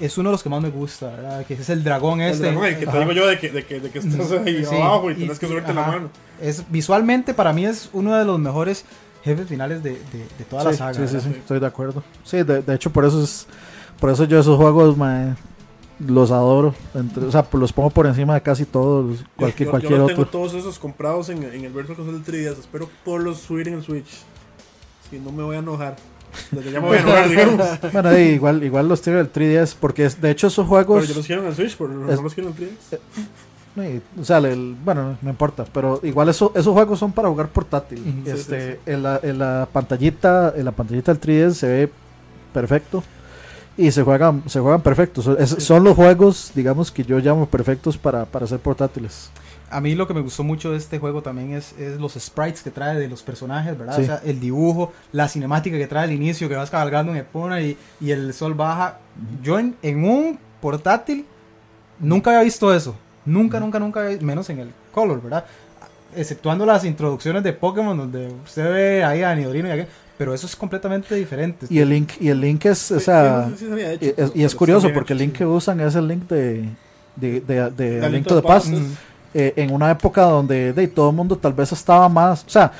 [0.00, 1.46] es uno de los que más me gusta, ¿verdad?
[1.46, 2.44] Que es el dragón El este.
[2.46, 2.98] dragón, el que te Ajá.
[3.00, 5.38] digo yo de que, de que, de que estás ahí Sí, abajo y y- tienes
[5.38, 5.92] que subirte la ajá.
[5.92, 6.10] mano.
[6.40, 8.84] Es, visualmente, para mí, es uno de los mejores
[9.22, 10.94] jefes finales de, de- de toda la Sí, saga.
[10.94, 12.02] sí, sí, sí, estoy de acuerdo.
[12.24, 13.46] Sí, de, de hecho por eso es
[14.00, 15.34] por eso yo esos juegos mae,
[16.00, 19.70] los adoro, Entre- o sea, pues, los pongo por encima de casi todos, cualquier yo,
[19.70, 20.16] cualquier yo los otro.
[20.16, 22.58] tengo todos esos comprados en, en el Virtual Console 3DS.
[22.60, 24.22] Espero poderlos subir en el Switch.
[25.10, 25.96] Si no me voy a enojar.
[26.50, 27.68] Desde ya me voy a enojar, digamos.
[27.92, 31.14] Bueno, igual igual los tiene el 3DS porque es, de hecho esos Pero juegos yo
[31.14, 32.98] los quiero en el Switch, pero no Es- los quiero en el 3DS.
[33.76, 37.48] eh, o sea, el- bueno, no importa, pero igual eso, esos juegos son para jugar
[37.50, 37.98] portátil.
[38.24, 41.92] Sí, este, sí, En, la, en la pantallita, en la pantallita del 3DS se ve
[42.52, 43.02] perfecto
[43.76, 45.28] y se juegan se juegan perfectos.
[45.58, 49.30] Son, los juegos, digamos que yo llamo perfectos para para ser portátiles.
[49.70, 52.62] A mí lo que me gustó mucho de este juego también es, es los sprites
[52.62, 53.96] que trae de los personajes, ¿verdad?
[53.96, 54.02] Sí.
[54.02, 57.60] O sea, el dibujo, la cinemática que trae al inicio, que vas cabalgando en Epona
[57.60, 58.98] y, y el sol baja.
[59.42, 61.26] Yo en, en un portátil
[61.98, 62.94] nunca había visto eso.
[63.24, 65.44] Nunca, nunca, nunca, había- menos en el Color, ¿verdad?
[66.14, 69.88] Exceptuando las introducciones de Pokémon donde usted ve ahí a Nidorino y aquel,
[70.18, 71.66] pero eso es completamente diferente.
[71.70, 74.04] Y el link, y el link es, o sea, sí, sí, se había hecho,
[74.34, 76.68] y es, y curioso porque el link que usan es el link de,
[77.16, 78.68] de, de, de De Link to the Past.
[78.68, 78.84] Mm.
[79.34, 82.72] eh, en una época donde de, todo el mundo tal vez estaba más, o sea,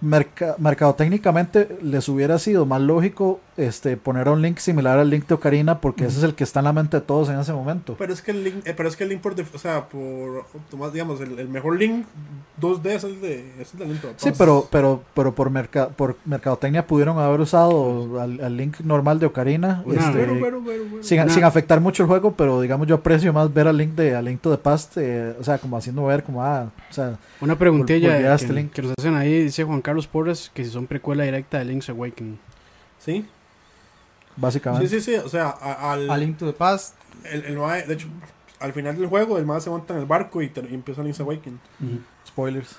[0.00, 5.34] merca- mercadotécnicamente les hubiera sido más lógico este poner un link similar al link de
[5.34, 7.96] Ocarina porque ese es el que está en la mente de todos en ese momento.
[7.98, 10.46] Pero es que el link, eh, pero es que el link por, o sea, por,
[10.92, 12.06] digamos, el, el mejor link
[12.60, 16.16] 2D es el de, es el de Link Sí, pero pero pero por merca, por
[16.24, 20.84] mercadotecnia pudieron haber usado al, al link normal de Ocarina Una- este, Bueno, bueno, bueno,
[20.90, 21.04] bueno.
[21.04, 24.14] sin, sin afectar mucho el juego, pero digamos yo aprecio más ver al link de
[24.16, 27.18] al Link to the Past, eh, o sea, como haciendo ver como ah, o sea,
[27.40, 28.72] Una preguntilla este que, link.
[28.72, 31.88] que nos hacen ahí, dice Juan Carlos Porras, que si son precuela directa de Link's
[31.90, 32.38] Awakening.
[32.98, 33.24] Sí,
[34.40, 34.88] básicamente.
[34.88, 36.94] sí, sí, sí, o sea, a- al, A Link to the Past.
[37.24, 38.08] el, el mae- de hecho,
[38.60, 41.20] al final del juego, el más se monta en el barco y, y empieza Link's
[41.20, 41.60] Awakening.
[42.26, 42.76] Spoilers.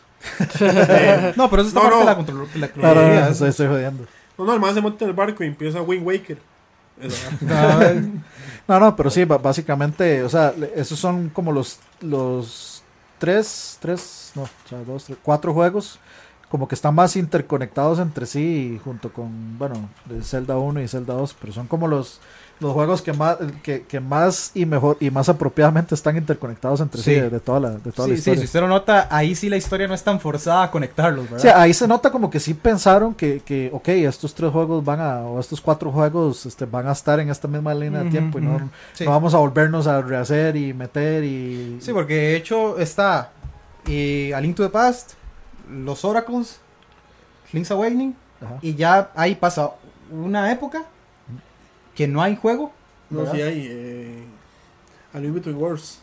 [0.60, 1.99] Eh, No, pero eso está No, parte no.
[1.99, 4.06] de la, control, la No, no, no, estoy, estoy jodiendo.
[4.38, 6.38] no, no, el más se monta en el barco y empieza Wind Waker.
[7.02, 7.30] Eso,
[8.68, 12.84] No, no, pero sí, básicamente, o sea, esos son como los, los
[13.18, 15.98] tres, tres, no, o sea, dos, tres, cuatro juegos,
[16.49, 21.13] como que están más interconectados entre sí, junto con, bueno, de Zelda 1 y Zelda
[21.13, 22.19] 2, pero son como los,
[22.59, 27.03] los juegos que más, que, que más y mejor, y más apropiadamente están interconectados entre
[27.03, 27.19] sí, Sí.
[27.19, 28.39] de, de toda la, de toda Sí, la sí, historia.
[28.39, 31.38] si usted lo nota, ahí sí la historia no es tan forzada a conectarlos, ¿verdad?
[31.38, 35.01] Sea, ahí se nota como que sí pensaron que, que, ok, estos tres juegos van
[35.01, 38.11] a, o estos cuatro juegos este, van a estar en esta misma línea de Ujú,
[38.11, 38.69] tiempo y no, ujú.
[38.93, 39.05] Sí.
[39.05, 41.77] no vamos a volvernos a rehacer y meter y...
[41.80, 43.30] Sí, porque de hecho está
[43.88, 45.11] eh, A Link to the Past,
[45.69, 46.59] los Oracles,
[47.53, 48.57] Link's Awakening, Ajá.
[48.61, 49.71] y ya ahí pasa
[50.11, 50.83] una época
[51.95, 52.71] que no hay juego.
[53.09, 53.33] no, ¿verdad?
[53.33, 53.67] sí hay.
[53.69, 54.23] Eh,
[55.13, 55.99] A Between Worlds.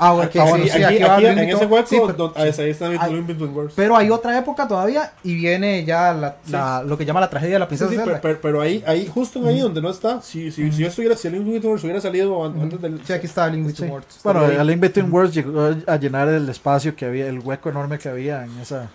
[0.00, 2.40] Ah, bueno, Aquí, sí, aquí- sí, aquí- aquí aquí, en ese hueco, sí, pero, donde-
[2.40, 3.74] ahí está A Hay- Link Between Worlds.
[3.74, 6.52] pero hay otra época todavía y viene ya la, Sí.
[6.52, 8.82] la- lo que llama la tragedia de la Sí, princesa sí, pero, pero- pero ahí,
[8.86, 11.64] ahí, justo ahí donde no está, si, si, si yo estuviera, si el Link Between
[11.66, 13.00] Worlds hubiera salido an- antes del.
[13.04, 13.72] Sí, aquí está Link Sí.
[13.72, 14.20] Between Worlds.
[14.22, 14.56] Bueno, ahí.
[14.56, 18.08] A Link Between Worlds llegó a llenar el espacio que había, el hueco enorme que
[18.08, 18.88] había en esa,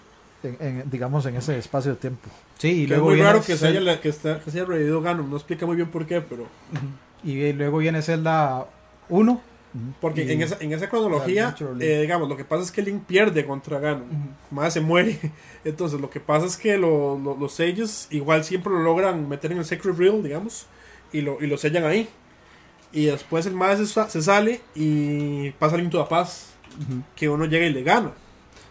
[0.43, 2.29] en- en, digamos, en ese espacio de tiempo.
[2.57, 4.49] Sí, y que es luego muy viene raro que se, Zelda- haya, que, está, que
[4.51, 6.45] se haya revivido Ganon, no explica muy bien por qué, pero.
[7.23, 8.65] y luego viene Zelda
[9.09, 9.41] 1.
[9.99, 13.03] Porque Y- en esa, en esa cronología, eh, digamos, lo que pasa es que Link
[13.05, 14.05] pierde contra Ganon.
[14.51, 15.19] Más se muere.
[15.65, 19.51] Entonces, lo que pasa es que lo- lo- los Sages igual siempre lo logran meter
[19.51, 20.67] en el Sacred Reel, digamos,
[21.11, 22.07] y lo, y lo sellan ahí.
[22.91, 26.53] Y después el más se, sa- se sale y pasa Link to the Paz,
[27.15, 28.11] que uno llega y le gana.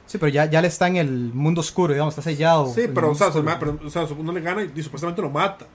[0.06, 2.72] Sí, pero ya, ya le está en el mundo oscuro, digamos, está sellado.
[2.72, 5.30] Sí, pero, o sea, se pero, o sea, uno le gana y, y supuestamente lo
[5.30, 5.66] mata.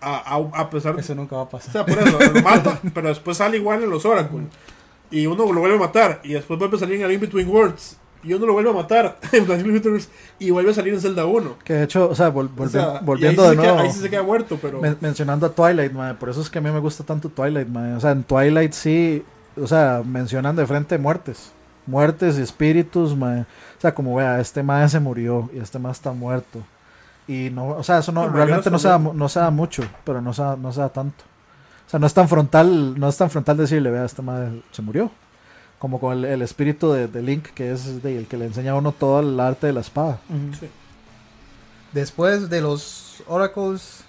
[0.00, 1.72] A, a- a pesar de Eso nunca va a O pasar.
[1.72, 4.40] sea, por eso, lo mata, pero después sale igual en los Oracle.
[5.10, 6.20] Y uno lo vuelve a matar.
[6.22, 7.96] Y después vuelve a salir en A Link Between Worlds.
[8.22, 10.08] Y uno lo vuelve a matar en Worlds.
[10.38, 11.56] Y vuelve a salir en Zelda 1.
[11.64, 13.92] Que de hecho, o sea, vol- O sea, volviendo ahí de se queda- nuevo, ahí
[13.92, 14.80] sí se queda muerto, pero.
[14.80, 17.68] men- mencionando a Twilight, mae, por eso es que a mí me gusta tanto Twilight,
[17.68, 17.94] mae.
[17.94, 19.24] o sea, en Twilight sí,
[19.60, 21.50] o sea, mencionan de frente muertes,
[21.86, 23.40] muertes y espíritus, mae.
[23.42, 26.60] o sea, como vea, este mae se murió y este mae está muerto.
[27.28, 29.82] Y no, o sea, eso no, No, realmente no se, da, no se da mucho,
[30.04, 31.24] pero no se da, no se da tanto.
[31.86, 34.82] O sea, no es tan frontal, no es tan frontal decirle, vea, este mae se
[34.82, 35.10] murió.
[35.78, 38.72] Como con el, el espíritu de, de Link, que es de- el que le enseña
[38.72, 40.18] a uno todo el arte de la espada.
[40.58, 40.68] Sí.
[41.92, 44.00] Después de los Oracles,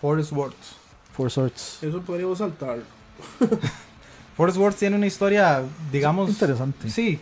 [0.00, 0.76] Forest Words.
[1.16, 1.78] Four Swords.
[1.82, 2.78] Eso podríamos saltar.
[4.36, 6.30] Forest Words tiene una historia, digamos.
[6.30, 6.88] Interesante.
[6.88, 7.18] Sí,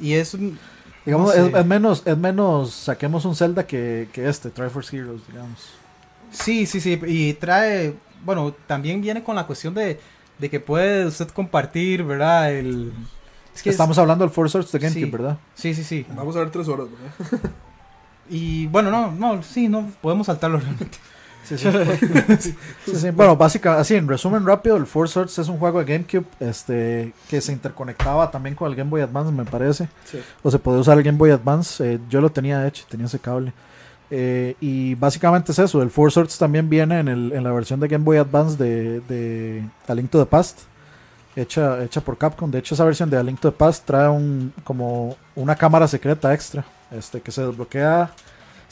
[0.00, 0.58] y es un.
[1.04, 1.58] Digamos, no es, sé.
[1.60, 5.58] es menos, es menos, saquemos un Zelda que, que este, Triforce Heroes, digamos.
[6.30, 7.00] Sí, sí, sí.
[7.06, 7.94] Y trae.
[8.24, 9.98] Bueno, también viene con la cuestión de,
[10.38, 12.52] de que puede usted compartir, ¿verdad?
[12.52, 12.92] El.
[13.54, 15.10] Es que es- Estamos hablando del Four Swords de GameCube, Sí.
[15.10, 15.38] ¿verdad?
[15.54, 16.06] Sí, sí, sí.
[16.14, 17.50] Vamos a ver tres horas, ¿verdad?
[18.30, 20.96] Y bueno, no, no, sí, no podemos saltarlo realmente.
[21.56, 21.68] Sí,
[22.40, 22.54] sí.
[22.84, 23.10] Sí, sí.
[23.10, 27.12] Bueno, básicamente, así en resumen rápido, el Four Swords es un juego de GameCube este,
[27.28, 29.88] que se interconectaba también con el Game Boy Advance, me parece.
[30.42, 31.94] O se podía usar el Game Boy Advance.
[31.94, 33.52] eh, yo lo tenía hecho, tenía ese cable.
[34.10, 35.80] Eh, y básicamente es eso.
[35.82, 39.00] El Four Swords también viene en, el, en la versión de Game Boy Advance de,
[39.00, 40.60] de A Link to the Past.
[41.34, 42.50] Hecha, hecha por Capcom.
[42.50, 45.88] De hecho, esa versión de A Link to the Past trae un, como una cámara
[45.88, 46.64] secreta extra.
[46.90, 48.10] Este, que se desbloquea.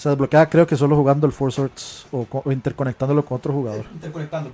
[0.00, 3.52] Se desbloquea creo que solo jugando el Four Swords o, co- o interconectándolo con otro
[3.52, 3.84] jugador.
[3.92, 4.50] Interconectando.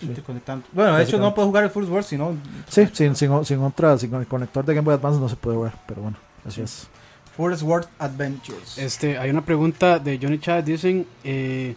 [0.00, 0.66] interconectando.
[0.72, 2.34] Bueno, de hecho no puedo jugar el Full Sword, sino
[2.68, 5.56] Sí, sin, sin, sin otra, sin el conector de Game Boy Advance no se puede
[5.56, 6.16] jugar, pero bueno,
[6.46, 6.88] así es.
[7.36, 8.78] Forest World Adventures.
[8.78, 10.64] Este, hay una pregunta de Johnny Chat.
[10.64, 11.74] Dicen, eh,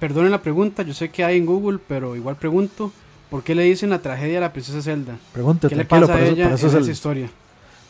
[0.00, 2.90] perdonen la pregunta, yo sé que hay en Google, pero igual pregunto,
[3.30, 5.16] ¿por qué le dicen la tragedia a la princesa Zelda?
[5.32, 6.90] Pregunte, ¿Qué le tranquilo, pasa a para eso, ella para eso en es esa el,
[6.92, 7.30] historia?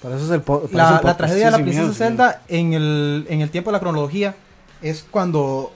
[0.02, 1.94] Para eso es el, po- para eso La, tragedia de la princesa miedo.
[1.94, 4.34] Zelda en el, en el tiempo de la cronología
[4.82, 5.72] es cuando.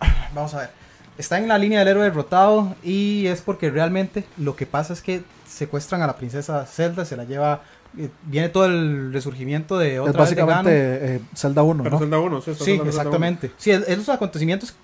[0.34, 0.70] Vamos a ver.
[1.16, 5.02] Está en la línea del héroe derrotado y es porque realmente lo que pasa es
[5.02, 7.62] que secuestran a la princesa Zelda, se la lleva.
[7.98, 10.54] eh, Viene todo el resurgimiento de otra Es vez de Ganon.
[10.64, 11.98] básicamente eh, Zelda 1, Pero ¿no?
[11.98, 13.16] Zelda 1, sí, está Sí, hablando de Zelda 1.
[13.26, 13.50] exactamente.
[13.58, 14.74] Sí, es, es los acontecimientos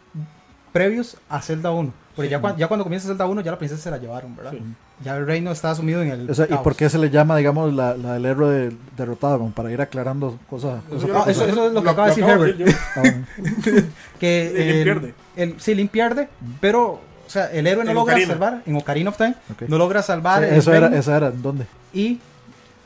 [0.73, 1.93] previos a Zelda 1.
[2.17, 4.53] Porque ya, cua- ya cuando comienza Zelda 1 ya la princesa se la llevaron, ¿verdad?
[4.53, 4.63] Sí.
[5.05, 7.37] Ya el reino está sumido en el O sea, ¿Y por qué se le llama,
[7.37, 9.39] digamos, la, la del héroe de- derrotado?
[9.39, 10.81] Como para ir aclarando cosas.
[10.89, 12.57] Eso cosas yo Ah, lo- eso- eso es lo que lo- acaba de decir Herbert.
[12.59, 12.67] yo.
[12.97, 13.03] Ah,
[14.21, 15.15] que el- pierde.
[15.37, 16.29] el- sí, Link pierde,
[16.61, 18.33] pero o sea, el héroe no En logra Ocarina.
[18.33, 19.35] salvar en Ocarina of Time,
[19.67, 21.67] no logra salvar Sí, el eso era, esa era, ¿en dónde?
[21.93, 22.21] y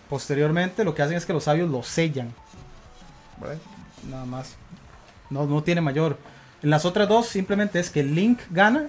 [0.08, 2.32] posteriormente lo que hacen es que los sabios lo sellan.
[3.40, 3.56] ¿verdad?
[4.10, 4.54] Nada más.
[5.30, 6.16] No, no tiene mayor.
[6.62, 8.88] En las otras dos simplemente es que Link gana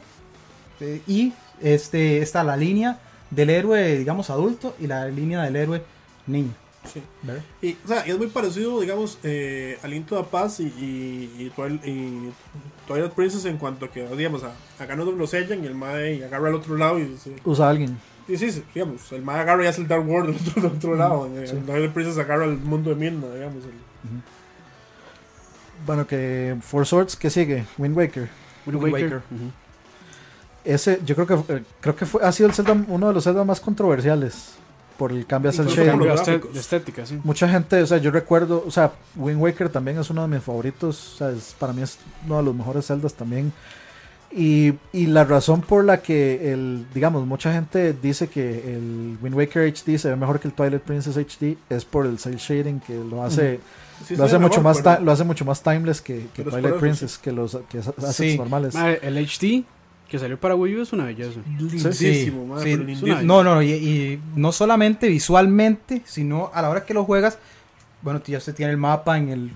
[1.08, 3.00] y este está la línea
[3.32, 5.84] del héroe, digamos, adulto y la línea del héroe
[6.28, 6.54] niño.
[6.92, 7.02] Sí.
[7.62, 10.64] Y, o sea, y es muy parecido, digamos, eh, a Link to the Past y,
[10.64, 12.32] y, y, Twil- y
[12.88, 16.24] Twilight Princess en cuanto a que, digamos, a, a Ganon lo sellan y el Mae
[16.24, 17.98] agarra al otro lado y se, Usa a alguien.
[18.28, 20.72] Sí, sí, sí, digamos, el Mae agarra y hace el Dark World del otro, del
[20.78, 21.26] otro lado.
[21.28, 23.64] En el Twilight Princess agarra el mundo de Midna, digamos.
[23.66, 23.72] el-
[25.86, 27.66] Bueno, que Four Swords, ¿qué sigue?
[27.78, 28.30] Wind Waker.
[28.66, 29.22] Wind Wind Waker.
[30.66, 33.24] Ese, yo creo que eh, creo que fue, ha sido el Zelda, uno de los
[33.24, 34.54] Zelda más controversiales
[34.98, 36.00] por el cambio a cel Incluso shading.
[36.00, 37.20] por Cambio los de estética, sí.
[37.24, 40.44] Mucha gente, o sea, yo recuerdo, o sea, Wind Waker también es uno de mis
[40.44, 43.54] favoritos, o sea, es- para mí es uno de los mejores Zeldas también.
[44.32, 49.34] Y, y la razón por la que el, digamos, mucha gente dice que el Wind
[49.36, 52.80] Waker HD se ve mejor que el Twilight Princess HD es por el cel shading
[52.82, 53.60] que lo hace,
[54.06, 56.76] Sí, lo hace mucho mejor, más pero- lo hace mucho más timeless que, que Twilight
[56.76, 58.38] Princess, que los que es- assets Sí.
[58.38, 58.76] normales.
[58.76, 59.64] Madre, el HD
[60.10, 61.40] que salió para Wii U es una belleza.
[61.58, 62.72] Lindísimo, madre, sí.
[62.76, 63.14] pero lindísimo.
[63.14, 67.06] una- No, no, no, y, y no solamente visualmente, sino a la hora que lo
[67.06, 67.38] juegas,
[68.02, 69.52] bueno, ya se tiene el mapa en el,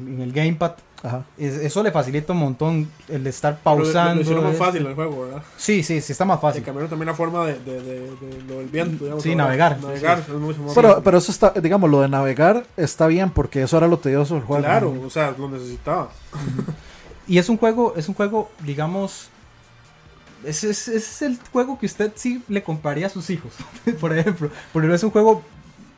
[0.00, 0.72] en el gamepad,
[1.02, 1.24] Ajá.
[1.38, 4.42] es- eso le facilita un montón el de estar Pero lo- lo- pausando.
[4.42, 5.42] Más fácil el juego, ¿verdad?
[5.56, 6.62] Sí, sí, sí, está más fácil.
[6.64, 9.04] cambiaron también la forma de, de, de, de lo del viento.
[9.04, 9.78] Digamos, Sí, navegar.
[9.80, 11.04] Navegar es mucho más Pero, fácil.
[11.04, 14.42] pero eso está, digamos, lo de navegar está bien porque eso era lo tedioso del
[14.42, 14.64] juego.
[14.64, 16.08] Claro, o sea, lo necesitaba.
[17.28, 19.28] Y es un juego, es un juego, digamos,
[20.44, 23.52] es, es, es el juego que usted sí le compraría a sus hijos,
[24.00, 25.42] por ejemplo, porque es un juego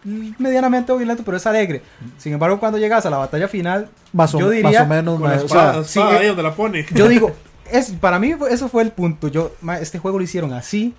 [0.04, 1.82] medianamente violento, pero es alegre.
[2.18, 5.20] Sin embargo, cuando llegas a la batalla final, Más o, Yo más diría o menos.
[5.20, 6.86] Con la ma- o espada, sea, la espada sí, ahí eh, donde la pone.
[6.94, 7.32] yo digo,
[7.70, 9.28] es, para mí fue- eso fue el punto.
[9.28, 10.94] Yo, este juego lo hicieron así,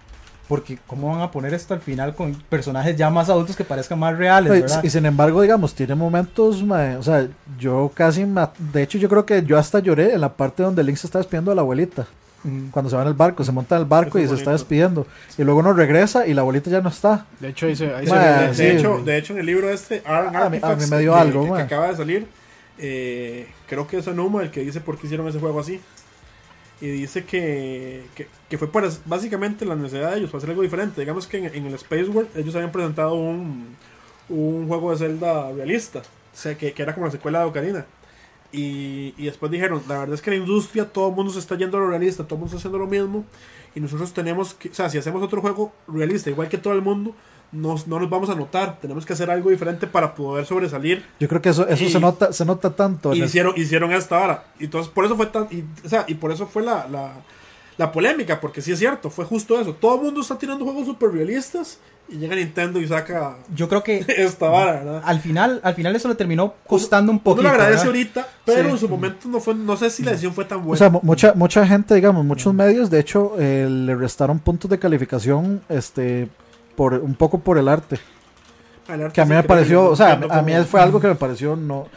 [0.48, 4.00] porque cómo van a poner esto al final con personajes ya más adultos que parezcan
[4.00, 4.84] más reales, y, ¿verdad?
[4.84, 9.08] y sin embargo, digamos, tiene momentos, ma- o sea, yo casi, ma- de hecho yo
[9.10, 11.62] creo que yo hasta lloré en la parte donde Link se está despidiendo de la
[11.62, 12.06] abuelita,
[12.44, 12.70] Mm.
[12.70, 15.06] cuando se va en el barco, se monta en el barco y se está despidiendo,
[15.38, 17.26] y luego uno regresa y la abuelita ya no está.
[17.40, 19.46] De hecho, ahí se, ahí se Ma, ve- de, de hecho, de hecho, en el
[19.46, 21.98] libro este, Aaron A mí- a mí me dio que- algo, que, que acaba de
[21.98, 22.28] salir,
[22.78, 25.82] eh, creo que es Anuma el que dice por qué hicieron ese juego así.
[26.82, 30.62] Y dice que, que, que fue es- básicamente la necesidad de ellos para hacer algo
[30.62, 31.02] diferente.
[31.02, 33.76] Digamos que en, en el Space World ellos habían presentado un,
[34.30, 36.04] un juego de Zelda realista, o
[36.38, 37.86] sea, que, que era como la secuela de Ocarina.
[38.52, 41.56] Y, y después dijeron, la verdad es que la industria, todo el mundo se está
[41.56, 43.26] yendo a lo realista, todo el mundo está haciendo lo mismo.
[43.76, 46.82] Y nosotros tenemos que, o sea, si hacemos otro juego realista, igual que todo el
[46.82, 47.16] mundo,
[47.52, 48.80] nos, no nos vamos a notar.
[48.82, 51.06] Tenemos que hacer algo diferente para poder sobresalir.
[51.20, 53.14] Yo creo que eso, eso Y- se nota, se nota tanto.
[53.14, 54.46] Y el- hicieron, hicieron esta hora.
[54.60, 57.14] Y entonces por eso fue tan, y, o sea, y por eso fue la, la,
[57.78, 59.74] la polémica, porque sí es cierto, fue justo eso.
[59.74, 61.78] Todo el mundo está tirando juegos super realistas
[62.12, 65.02] y llega Nintendo y saca Yo creo que esta vara, ¿verdad?
[65.06, 67.44] al final, al final eso le terminó costando un Uno poquito.
[67.44, 67.86] lo agradece ¿verdad?
[67.88, 68.70] ahorita, pero Sí.
[68.72, 70.78] en su momento no fue, no sé si la decisión fue tan O buena.
[70.78, 74.80] sea, mu- mucha, mucha gente, digamos, muchos medios, de hecho, eh, le restaron puntos de
[74.80, 76.28] calificación, este,
[76.76, 78.00] por un poco por el arte.
[78.88, 81.08] El arte que a mí me pareció, no o sea, a mí fue algo que
[81.08, 81.90] me pareció no, o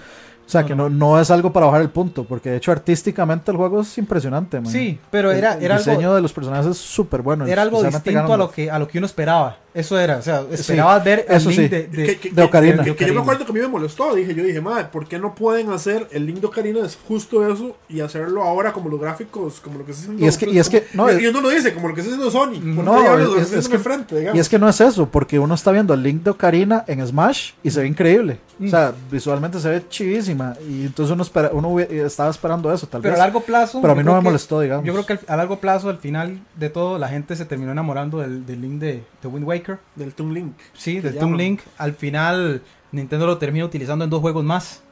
[0.53, 3.57] sea, que no, no es algo para bajar el punto, porque de hecho artísticamente el
[3.57, 4.71] juego es impresionante, man.
[4.71, 7.47] Sí, pero El- era, el era diseño algo, de los personajes es súper bueno.
[7.47, 9.57] era algo distinto a lo, que, a lo que uno esperaba.
[9.75, 11.69] Eso era, o sea, esperabas ver el eso link sí.
[11.69, 12.85] de, de- que, que- de Ocarina.
[12.85, 14.15] que- que- que yo me acuerdo que a mí me molestó.
[14.15, 16.85] Dije, yo dije, madre, ¿por qué no pueden hacer el link de Ocarina?
[16.85, 20.23] Es justo eso y hacerlo ahora como los gráficos, como lo que está haciendo.
[20.25, 22.03] Y es que- y es que- no, y, es- uno lo dice, como lo que
[22.03, 22.61] está haciendo Sony.
[22.77, 24.37] ¿Por No, es- es haciendo que- digamos?
[24.37, 27.07] Y es que no es eso, porque uno está viendo el link de Ocarina en
[27.07, 28.39] Smash y se ve increíble.
[28.63, 30.55] O sea, visualmente se ve chivísima.
[30.69, 33.19] Y entonces uno, espera, uno estaba esperando eso, tal pero a vez.
[33.25, 33.81] largo plazo.
[33.81, 34.85] Pero a mí no me que- molestó, digamos.
[34.85, 38.19] Yo creo que a largo plazo, al final de todo, la gente se terminó enamorando
[38.19, 39.62] del, del link de, de Wind Waker.
[39.97, 40.55] Del Toon Link.
[40.75, 41.37] Sí, del Toon.
[41.37, 41.61] Link.
[41.79, 42.63] Al final,
[42.93, 44.83] Nintendo lo termina utilizando en dos juegos más.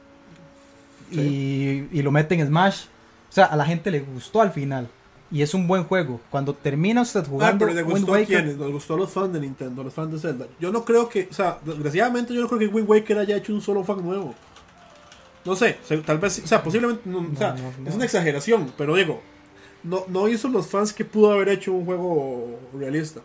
[1.11, 2.85] Y, y lo mete en Smash.
[3.29, 4.87] O sea, a la gente le gustó al final.
[5.29, 6.19] Y es un buen juego.
[6.29, 8.27] Cuando termina usted Ah, jugando pero le Wind gustó a Waker.
[8.37, 8.57] quiénes?
[8.57, 10.47] Nos gustó a los fans de Nintendo, a los fans de Zelda.
[10.59, 13.53] Yo no creo que, o sea, desgraciadamente yo no creo que Wind Waker haya hecho
[13.53, 14.35] un solo fan nuevo.
[15.45, 17.89] No sé, tal vez, o sea, posiblemente, no, o sea, no, no.
[17.89, 19.21] es una exageración, pero digo,
[19.83, 23.21] no, no hizo los fans que pudo haber hecho un juego realista.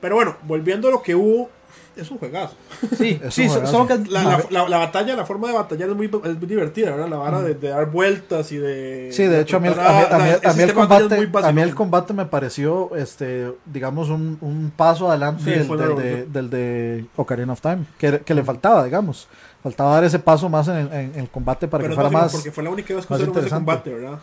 [0.00, 1.50] Pero bueno, volviendo a lo que hubo,
[1.96, 2.54] es un juegazo.
[2.96, 3.70] Sí, Es sí, juegazo.
[3.72, 6.46] solo que La, la, la- la batalla, la forma de batallar es muy, es muy
[6.46, 7.08] divertida, ¿verdad?
[7.08, 9.10] La vara de, de dar vueltas y de...
[9.12, 11.26] Sí, de hecho, a mí, el- a a mí- a mí combate, muy a mí
[11.26, 11.58] vacilón.
[11.58, 17.04] el combate me pareció, este, digamos, un, un paso adelante Sí, del, de, del de
[17.16, 19.28] Ocarina of Time, que, que le faltaba, digamos.
[19.62, 22.18] Faltaba dar ese paso más en, en- en el combate para Pero que fuera no,
[22.18, 23.64] más, Porque fue la única vez que más usaron ese interesante.
[23.66, 24.18] combate, ¿verdad?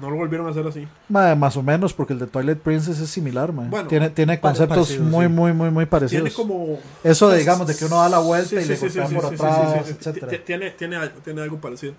[0.00, 0.86] No lo volvieron a hacer así.
[1.08, 3.64] ma- más o menos, porque el de Twilight Princess es similar, ma.
[3.64, 5.32] Bueno, tiene, tiene conceptos parecido, muy, sí.
[5.32, 6.22] muy, muy, muy parecidos.
[6.24, 6.78] Tiene como...
[7.02, 8.98] Eso de, digamos, de que uno da la vuelta Sí, y sí, le sí, sí,
[8.98, 9.96] golpean sí, por sí, sí, atrás, sí, sí, sí.
[9.98, 10.28] etcétera.
[10.32, 11.94] Ti- Tiene, tiene, algo- tiene algo parecido.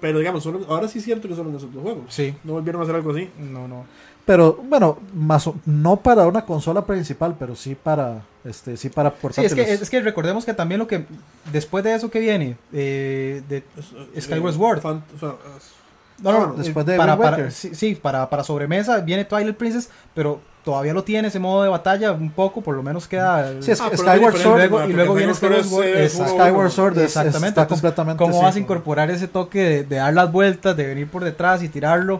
[0.00, 2.04] Pero digamos, solo- ahora sí es cierto que solo en esos dos juegos.
[2.08, 2.34] Sí.
[2.44, 3.30] No volvieron a hacer algo así.
[3.38, 3.84] No, no.
[4.24, 9.10] Pero bueno, más o- no para una consola principal, pero sí para este sí para
[9.10, 9.52] Sí, portátiles.
[9.52, 11.06] es que, es que recordemos que también lo que.
[11.52, 13.64] Después de eso que viene, eh, de,
[14.14, 14.80] Es- Skyward eh, Sword.
[14.80, 15.34] fan- o sea,
[16.22, 20.40] No, no, después de para, para- sí, sí, para, para sobremesa viene Twilight Princess, pero
[20.64, 23.50] todavía lo tiene ese modo de batalla un poco, por lo menos queda.
[23.50, 26.12] el- Sí, es Ah, Skyward Sword luego- y luego viene Skyward Sword es.
[26.12, 26.66] Skyward
[26.98, 27.48] es- Exactamente.
[27.48, 28.42] está entonces, completamente ¿Cómo sí.
[28.44, 31.68] vas a incorporar ese toque de, de dar las vueltas, de venir por detrás y
[31.68, 32.16] tirarlo?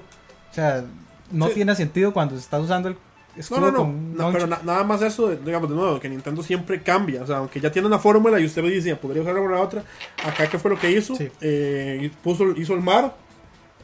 [0.50, 0.82] O sea,
[1.30, 1.54] no Sí.
[1.54, 4.82] tiene sentido cuando se está usando el No, escudo no, no, con pero na- nada
[4.84, 7.22] más eso, de- digamos, de nuevo, que Nintendo siempre cambia.
[7.22, 9.84] O sea, aunque ya tiene una fórmula y usted dice, podría usarla por la otra.
[10.26, 11.14] Acá, ¿qué fue lo que hizo?
[11.14, 11.30] Sí.
[11.40, 13.14] Eh, puso, hizo el mar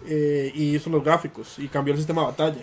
[0.07, 2.61] eh, y hizo los gráficos y cambió el sistema de batalla.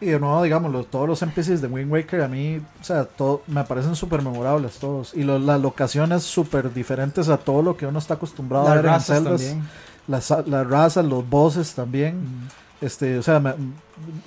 [0.00, 3.04] Y de nuevo, digamos, los- todos los NPCs de Wind Waker a mí, o sea,
[3.04, 5.12] todo, me parecen súper memorables todos.
[5.14, 8.84] Y lo- las locaciones súper diferentes a todo lo que uno está acostumbrado a ver
[8.84, 9.40] en razas Zeldas.
[9.42, 9.68] también.
[10.06, 12.48] Las, las razas, los bosses también.
[12.80, 13.54] Este, o sea, me,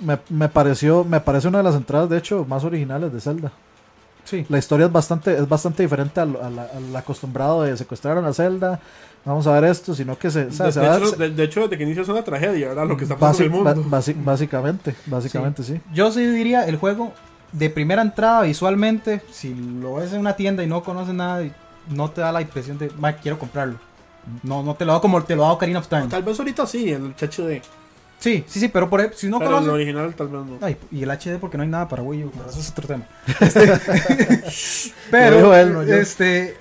[0.00, 3.50] me, me pareció, me parece una de las entradas, de hecho, más originales de Zelda.
[4.24, 4.46] Sí.
[4.48, 8.80] La historia es bastante, es bastante diferente al, al- al acostumbrado de secuestraron a Zelda,
[9.24, 11.10] vamos a ver esto, sino que se, o sea, de, se de va a hecho,
[11.12, 12.86] de, de desde que inicia es una tragedia, ¿verdad?
[12.86, 13.96] Lo que está pasando basi- en el ba- mundo.
[13.96, 15.80] basi- básicamente, básicamente sí.
[15.92, 17.12] Yo sí diría el juego
[17.52, 21.42] de primera entrada visualmente, si lo ves en una tienda y no conoces nada,
[21.90, 23.78] no te da la impresión de, "Ma, quiero comprarlo.
[24.44, 26.06] No, no te lo da como te lo da Ocarina of Time.
[26.06, 27.60] Tal vez ahorita sí, el HD.
[28.22, 29.74] Sí, sí, sí, pero por, si no pero el conoces...
[29.74, 30.58] original tal vez no.
[30.60, 32.86] Ay, y el HD porque no hay nada para Wii U, pero eso es otro
[32.86, 33.04] tema.
[33.40, 35.94] Lo pero, él, no yo.
[35.96, 36.56] este,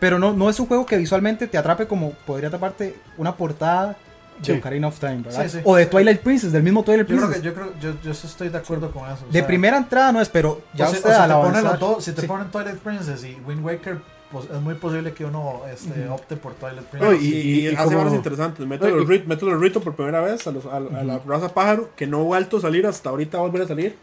[0.00, 3.88] pero no, no es un juego que visualmente te atrape como podría atraparte una portada
[3.90, 3.96] de
[4.42, 4.52] Sí.
[4.52, 5.44] Ocarina of Time, ¿verdad?
[5.44, 5.58] Sí, sí.
[5.62, 7.42] O de Twilight Princess, del mismo Twilight Yo creo Princess.
[7.42, 9.22] que, yo creo, yo, yo estoy de acuerdo con eso.
[9.22, 11.28] o de sea, primera entrada no es, pero ya o si- usted o si al
[11.28, 12.26] te ponen dos- si te sí.
[12.26, 13.98] ponen Twilight Princess y Wind Waker,
[14.32, 17.22] pues es muy posible que uno este, opte por Twilight Princess.
[17.22, 18.66] y, y- y y hace como- varas interesantes.
[18.66, 21.52] Mete No, los, y- rit- ritos por primera vez a, los, a, a la raza
[21.54, 23.96] pájaro, que no ha vuelto a salir hasta ahorita, va a volver a salir.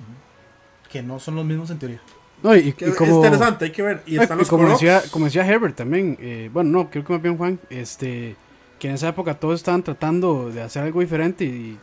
[0.91, 2.01] que no son los mismos en teoría.
[2.41, 4.01] No, y, y Que es como, interesante, hay que ver.
[4.06, 7.03] Y Ay, están y los como, decía, como decía Herbert también, eh, bueno, no, creo
[7.03, 8.35] que más bien Juan, este,
[8.80, 11.77] que en esa época todos estaban tratando de hacer algo diferente y,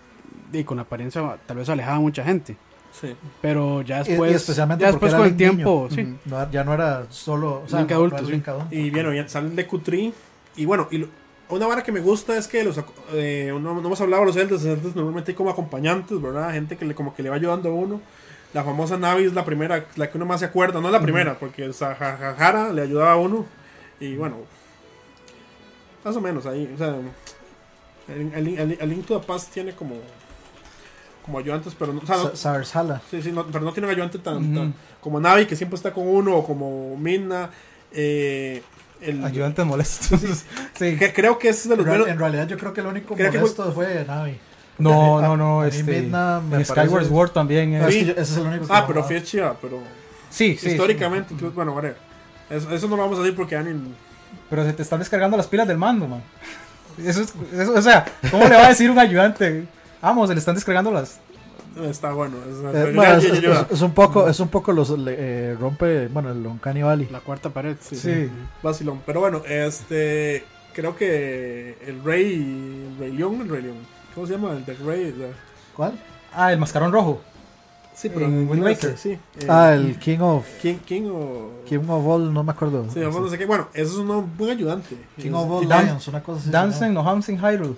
[0.53, 2.57] y con apariencia tal vez alejaba a mucha gente.
[3.01, 3.15] Sí.
[3.43, 5.95] Pero ya Y- y después, especialmente ya después con el tiempo, niño.
[5.95, 6.03] sí.
[6.03, 6.19] Ujú.
[6.37, 7.63] No, ya no era solo.
[7.65, 8.33] O sea, no- adulto, no era sí.
[8.33, 8.75] Link adulto.
[8.75, 10.13] Y bueno, ya sale el de Q3.
[10.57, 11.09] Y bueno, y lo-
[11.49, 12.81] una vara que me gusta es que los
[13.13, 16.53] eh, no, no hemos hablado de los Zeldas, los normalmente hay como acompañantes, ¿verdad?
[16.53, 18.01] Gente que le, como que le va ayudando a uno.
[18.55, 21.01] La famosa Navi es la primera, la que uno más se acuerda, no es la
[21.03, 23.45] primera, porque Sahara le ayudaba a uno.
[24.01, 24.37] Y bueno,
[26.05, 26.97] más o menos ahí, o sea,
[28.09, 29.97] el, el, el- el Link to the Past tiene como,
[31.27, 33.01] como ayudantes, pero no, o sea, no-.
[33.11, 36.07] Sí, sí, no- pero no tiene un ayudante tan, como Navi, que siempre está con
[36.09, 37.51] uno, o como Midna.
[37.93, 38.63] Eh,
[39.01, 40.21] el, Ayudantes molestos.
[40.75, 40.97] sí.
[40.97, 42.13] que- creo que ese es de En, los real- menos.
[42.13, 44.39] en realidad, yo creo que el único Creo que molesto fue Navi.
[44.79, 48.05] No, A- no, no, a este, Midna me en Skyward Sword también es- es que
[48.07, 49.79] yo- ese es el único que Ah, pero Chiva, pero
[50.31, 50.71] Sí, sí.
[50.71, 51.95] históricamente, incluso- bueno, vale.
[52.51, 53.95] Eso, eso no lo vamos a decir porque ya ni.
[54.51, 56.23] Pero se te están descargando las pilas del mando, man.
[57.05, 59.67] Eso es, eso- o sea, ¿cómo le va a decir un ayudante?
[60.07, 61.19] Vamos, se le están descargando las,
[61.83, 62.37] Está bueno.
[62.49, 66.31] es- Eh, es, es- es un poco, es un poco los le- eh, rompe, bueno,
[66.31, 67.09] el Uncanny Valley.
[67.11, 67.77] La cuarta pared.
[67.81, 68.31] Sí.
[68.63, 69.01] vacilón.
[69.05, 70.45] Pero bueno, este.
[70.73, 72.35] Creo que el Rey.
[72.93, 73.77] El Rey León, el Rey León.
[74.15, 74.53] ¿Cómo se llama?
[74.53, 75.15] El de Rey.
[75.75, 75.99] ¿Cuál?
[76.33, 77.21] Ah, el mascarón rojo.
[77.95, 78.27] Sí, pero.
[78.27, 78.97] En Wind Waker.
[78.97, 79.11] Sí.
[79.11, 81.51] eh, Ah, el King of King, King o.
[81.67, 82.87] King of All, no me acuerdo.
[82.95, 83.45] Sí, vamos, no sé qué.
[83.47, 84.97] Bueno, eso es un buen ayudante.
[85.21, 86.51] King of All Lions, una cosa así.
[86.51, 87.03] Dancing ¿no?
[87.03, 87.75] no Hams in Hyrule.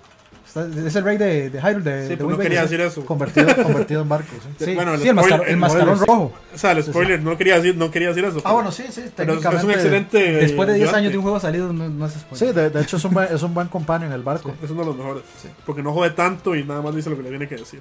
[0.59, 3.05] Es el rey de, de Hyrule de, Sí, de pero no quería decir eso.
[3.05, 4.29] Convertido, convertido en barco,
[4.59, 4.65] sí.
[4.67, 6.33] Sí, Bueno, el sí, el, spoiler- mascar- el el mascarón rojo.
[6.55, 8.41] O sea, el spoiler, no quería decir, no quería decir eso.
[8.45, 9.67] Ah, bueno, sí, sí, Pero es, técnicamente.
[9.67, 10.19] un excelente.
[10.33, 10.99] Después de 10 ayudante.
[10.99, 12.49] años de un juego salido, no, no es spoiler.
[12.49, 14.53] Sí, de, de hecho es un buen, es un buen companion el barco.
[14.63, 15.23] Es uno de los mejores.
[15.67, 17.81] Porque no jode tanto y nada más dice lo que le tiene que decir.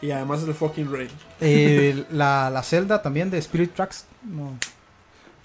[0.00, 1.08] Y además es el fucking Rey.
[1.40, 4.04] Eh, la, la celda también de Spirit Tracks.
[4.22, 4.56] No.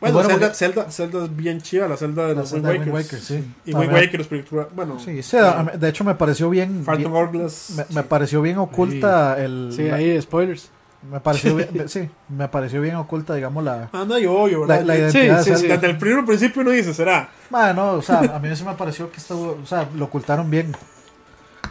[0.03, 2.69] Bueno, Bueno, Zelda, porque- Zelda, Zelda es bien chida, la Zelda de La los celda
[2.71, 3.05] Wind Wakers.
[3.05, 3.53] Waker, sí.
[3.65, 3.93] Y Wind.
[3.93, 4.67] Waker espiritual.
[4.75, 7.73] Bueno, Sí, Sí, a- de hecho me pareció bien, Phantom Hourglass.
[7.77, 10.69] me, me pareció bien oculta el Sí, la- ahí spoilers.
[11.09, 14.85] me pareció bien, sí, me pareció bien oculta digamos la Anda yo, hoyo, la, ¿verdad?
[14.85, 15.55] la Sí, identidad sí, sí.
[15.61, 15.73] Zelda.
[15.75, 17.29] Desde el primer principio uno dice, ¿será?
[17.49, 20.49] Madre, no, o sea, a mí sí me pareció que esto, o sea, lo ocultaron
[20.51, 20.75] bien.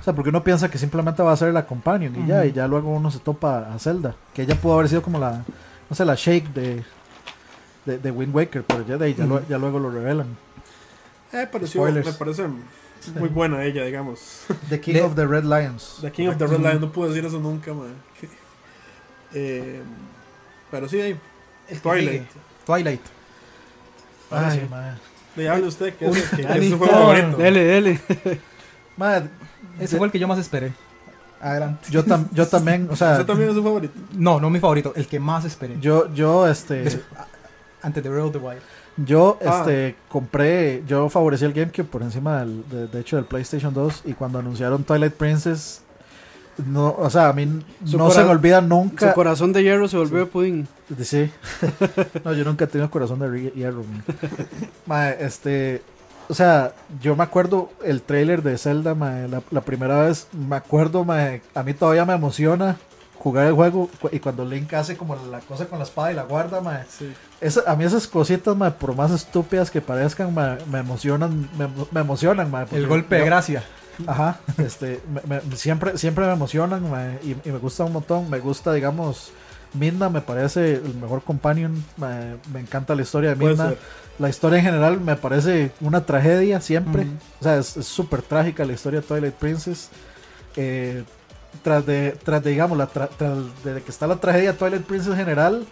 [0.01, 2.53] O sea, porque uno piensa que simplemente va a ser la companion y ya, y
[2.53, 5.45] ya luego uno se topa a Zelda, que ella pudo haber sido como la,
[5.89, 6.83] no sé, la Shake de,
[7.87, 10.37] de, de Wind Waker, pero ya, de ahí, ya, lo- ya luego lo revelan.
[11.33, 12.07] Eh, pareció, Spoilers.
[12.07, 12.45] me parece
[13.19, 14.45] muy buena ella, digamos.
[14.69, 15.99] The King of the Red Lions.
[16.01, 17.95] The King of the Red Lion, no puedo decir eso nunca, man.
[19.35, 19.83] Eh,
[20.71, 21.19] pero sí, ahí.
[21.83, 22.27] Twilight.
[22.67, 23.01] Twilight.
[24.31, 24.61] Ay.
[24.61, 24.97] sí, madre.
[25.37, 27.37] Le hable usted que es, que Dani, es su juego favorito.
[27.39, 28.01] Dele, dele.
[28.99, 29.31] Madre,
[29.81, 30.73] Ese fue el que yo más esperé.
[31.41, 31.89] Adelante.
[31.91, 33.95] yo, tam- yo también, o sea, ¿Usted también es su favorito?
[34.13, 35.77] No, no mi favorito, el que más esperé.
[35.81, 37.01] yo, yo, este,
[37.83, 38.61] antes de Breath of the Wild.
[38.97, 39.59] Yo Ah.
[39.61, 44.03] este compré, yo favorecí el GameCube por encima del, de, de hecho del PlayStation 2
[44.07, 45.83] y cuando anunciaron Twilight Princess
[46.67, 49.15] no, o sea, a mí Su no se me olvida Su nunca.
[49.15, 50.69] corazón de hierro se volvió de pudín.
[51.03, 51.31] Sí.
[52.25, 53.83] no, yo nunca he tenido corazón de hierro.
[55.19, 55.83] este,
[56.29, 61.07] o sea, yo me acuerdo el trailer de Zelda, la, la primera vez, me acuerdo,
[61.55, 62.77] a mí todavía me emociona
[63.23, 66.25] jugar el juego y cuando Link hace como la cosa con la espada y la
[66.25, 67.13] guarda, mae, Sí.
[67.41, 71.69] esa- a mí esas cositas, mae, por más estúpidas que parezcan, mae, me emocionan, me,
[71.93, 73.63] me emocionan, mae, El golpe de gracia.
[74.07, 78.29] Ajá, este, me- me- siempre, siempre me emocionan mae, y, y me gusta un montón.
[78.31, 79.31] Me gusta, digamos,
[79.75, 81.83] Midna me parece el mejor companion.
[81.97, 83.75] Me, me encanta la historia de Midna.
[84.19, 87.03] La historia en general me parece una tragedia siempre.
[87.05, 87.13] Ujú.
[87.41, 89.89] O sea, es es súper trágica la historia de Twilight Princess.
[90.57, 91.05] Eh,
[91.63, 95.15] tras de, tras de, digamos, la tra- tras de que está la tragedia Twilight Princess
[95.15, 95.65] general,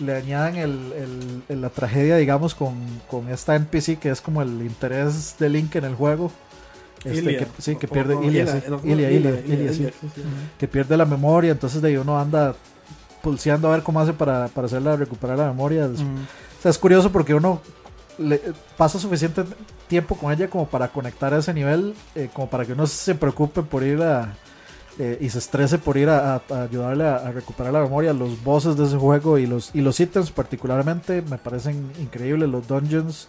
[0.00, 2.74] le añadan el, el- el- la tragedia, digamos, con,
[3.10, 6.30] con esta NPC que es como el interés de Link en el juego.
[7.04, 8.44] Este, que, sí, que pierde Ilia,
[10.58, 12.56] que pierde la memoria, entonces de ahí uno anda
[13.22, 15.86] pulseando a ver cómo hace para, para hacerla recuperar la memoria.
[15.86, 15.92] Mm.
[16.58, 17.60] O sea, es curioso porque uno
[18.18, 18.40] le,
[18.76, 19.44] pasa suficiente
[19.86, 23.14] tiempo con ella como para conectar a ese nivel, eh, como para que uno se
[23.14, 24.34] preocupe por ir a...
[24.98, 28.12] eh, y se estrese por ir a, a- a ayudarle a, a recuperar la memoria.
[28.12, 32.48] Los bosses de ese juego y los, y los ítems particularmente me parecen increíbles.
[32.48, 33.28] Los dungeons,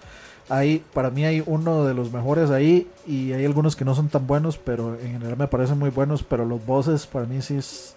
[0.50, 4.10] hay, para mí hay uno de los mejores ahí y hay algunos que no son
[4.10, 6.24] tan buenos, pero en general me parecen muy buenos.
[6.24, 7.96] Pero los bosses para mí sí es-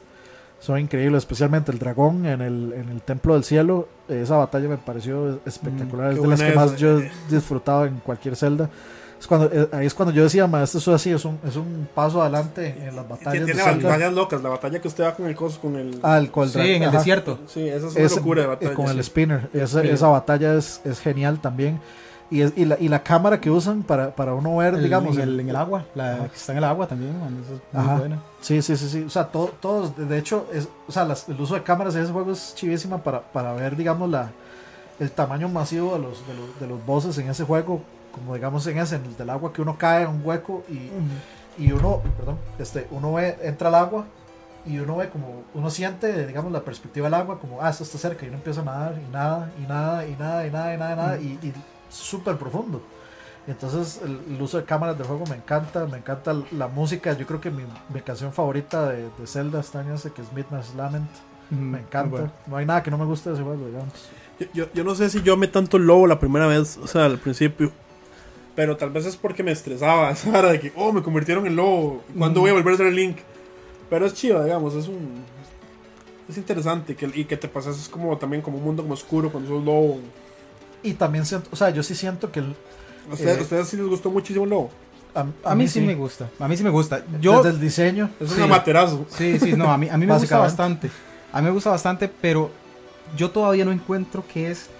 [0.61, 3.89] son increíbles, especialmente el dragón en el, en el Templo del Cielo.
[4.09, 6.79] Esa batalla me pareció espectacular, Mm, es qué de las que más es.
[6.79, 8.69] yo he disfrutado en cualquier celda.
[9.23, 11.55] Es cuando, eh, ahí es cuando yo decía, ma, esto es así, es un, es
[11.55, 14.43] un paso adelante en las batallas Tiene batallas locas.
[14.43, 16.01] La batalla que usted va con el coso, con el.
[16.03, 17.39] Ah, el, el Sí, en el desierto.
[17.47, 18.75] Sí, esa es una Es- locura de eh, batalla.
[18.75, 19.49] con el spinner.
[19.55, 19.89] Esa, Sí.
[19.91, 21.79] esa batalla es, es genial también.
[22.33, 25.15] Y, es- y, la, y la cámara que usan para, para uno ver, El- digamos,
[25.15, 25.85] en, el, el- en el agua.
[25.95, 26.29] La Ajá.
[26.29, 27.17] que está en el agua también.
[27.21, 27.99] man, eso es muy Ajá.
[28.01, 28.23] buena.
[28.41, 29.05] Sí, sí, sí, sí.
[29.05, 32.03] O sea, todo, todos, de hecho, es, o sea, las- el uso de cámaras en
[32.03, 34.33] ese juego es chivísima para, para ver, digamos, la,
[34.99, 37.83] el tamaño masivo de los, de, los, de los bosses en ese juego.
[38.13, 41.63] Como digamos en ese, en el del agua, que uno cae en un hueco y,
[41.63, 44.05] y uno, perdón, este, uno ve, entra al agua
[44.65, 47.99] y uno ve como, uno siente, digamos, la perspectiva del agua, como, ah, esto está
[47.99, 50.79] cerca, y uno empieza a nadar, y nada, y nada, y nada, y nada, y
[50.79, 51.53] nada, y nada, y, y
[51.91, 52.81] súper profundo.
[53.49, 57.13] Entonces, el, el uso de cámaras del juego me encanta, me encanta la música.
[57.15, 60.33] Yo creo que mi, mi canción favorita de, de Zelda está en ese, que es
[60.33, 61.11] Midnight's Lament.
[61.51, 62.11] Mm, Me encanta.
[62.11, 62.31] bueno.
[62.47, 63.93] No hay nada que no me guste de ese juego, digamos.
[64.39, 66.87] Yo, yo, yo no sé si yo amé tanto el lobo la primera vez, o
[66.87, 67.73] sea, al principio.
[68.55, 71.57] Pero tal vez es porque me estresaba esa hora de que, oh, me convirtieron en
[71.57, 72.03] lobo.
[72.17, 73.19] ¿Cuándo voy a volver a ser el Link?
[73.89, 75.25] Pero es chido, digamos, es un.
[76.29, 79.31] Es interesante que, y que te pasas es como también como un mundo como oscuro
[79.31, 79.99] cuando sos lobo.
[80.83, 82.55] Y también siento, o sea, yo sí siento que el,
[83.11, 84.71] ¿A ustedes, Eh, a ustedes sí les gustó muchísimo el lobo?
[85.45, 86.31] A, mí, sí, me gusta.
[86.39, 87.05] A mí sí me gusta.
[87.21, 88.09] Yo, Desde el diseño.
[88.19, 88.37] Es Sí.
[88.39, 89.05] un amaterazo.
[89.11, 90.91] Sí, sí, no, a mí, a mí me gusta bastante.
[91.33, 92.51] A mí me gusta bastante, pero
[93.15, 94.71] yo todavía no encuentro qué es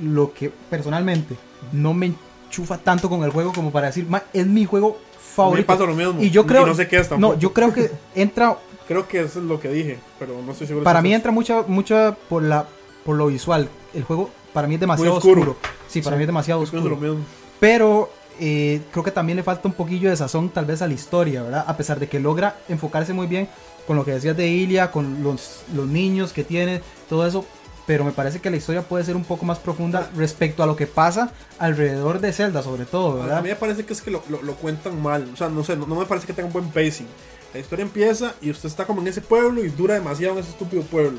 [0.00, 1.36] lo que personalmente
[1.72, 2.06] no me
[2.52, 5.66] enchufa tanto con el juego como para decir, "Ma, es mi juego mí me favorito.
[5.66, 6.20] pasa lo mismo.
[6.22, 7.32] Y yo creo, no sé qué es tampoco.
[7.34, 10.66] no, yo creo que entra, Creo que eso es lo que dije, pero no estoy
[10.66, 10.84] seguro.
[10.84, 11.16] para si mí es.
[11.16, 12.66] entra mucha, mucha por la,
[13.06, 13.68] por lo visual.
[13.94, 15.40] El juego para mí es demasiado oscuro.
[15.40, 15.56] oscuro.
[15.88, 16.18] Sí, para Sí.
[16.18, 16.88] mí es demasiado oscuro.
[16.90, 17.24] lo mismo.
[17.58, 20.92] Pero eh, creo que también le falta un poquillo de sazón tal vez a la
[20.94, 21.64] historia, ¿verdad?
[21.66, 23.48] A pesar de que logra enfocarse muy bien
[23.86, 27.46] con lo que decías de Ilia, con los, los niños que tiene, todo eso.
[27.86, 30.76] Pero me parece que la historia puede ser un poco más profunda respecto a lo
[30.76, 33.42] que pasa alrededor de Zelda, sobre todo, A ¿verdad?
[33.42, 35.28] mí me parece que es que lo, lo- lo cuentan mal.
[35.32, 37.06] O sea, no sé, no, no me parece que tenga un buen pacing.
[37.52, 40.50] La historia empieza y usted está como en ese pueblo y dura demasiado en ese
[40.50, 41.18] estúpido pueblo.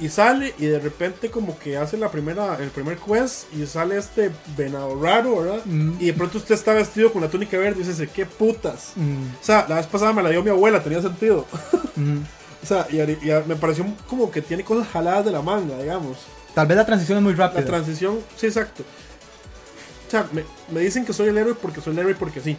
[0.00, 3.98] Y sale y de repente como que hace la primera, el primer quest y sale
[3.98, 5.60] este venado raro, ¿verdad?
[5.66, 5.92] Mm.
[6.00, 8.92] Y de pronto usted está vestido con la túnica verde y dice, ¿qué putas?
[8.96, 11.44] Mm, O sea, la vez pasada me la dio mi abuela, tenía sentido.
[11.96, 12.18] mm.
[12.62, 12.96] O sea, y,
[13.46, 16.18] me pareció como que tiene cosas jaladas de la manga, digamos.
[16.54, 17.64] Tal vez la transición es muy La rápida.
[17.64, 18.82] transición, sí, exacto.
[20.06, 22.56] O sea, me, me dicen que soy el héroe porque soy el héroe porque sí.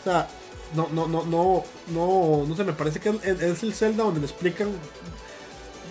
[0.00, 0.28] O sea,
[0.74, 4.20] no, no, no, no, no, no sé, me parece que es, es el Zelda donde
[4.20, 4.68] le explican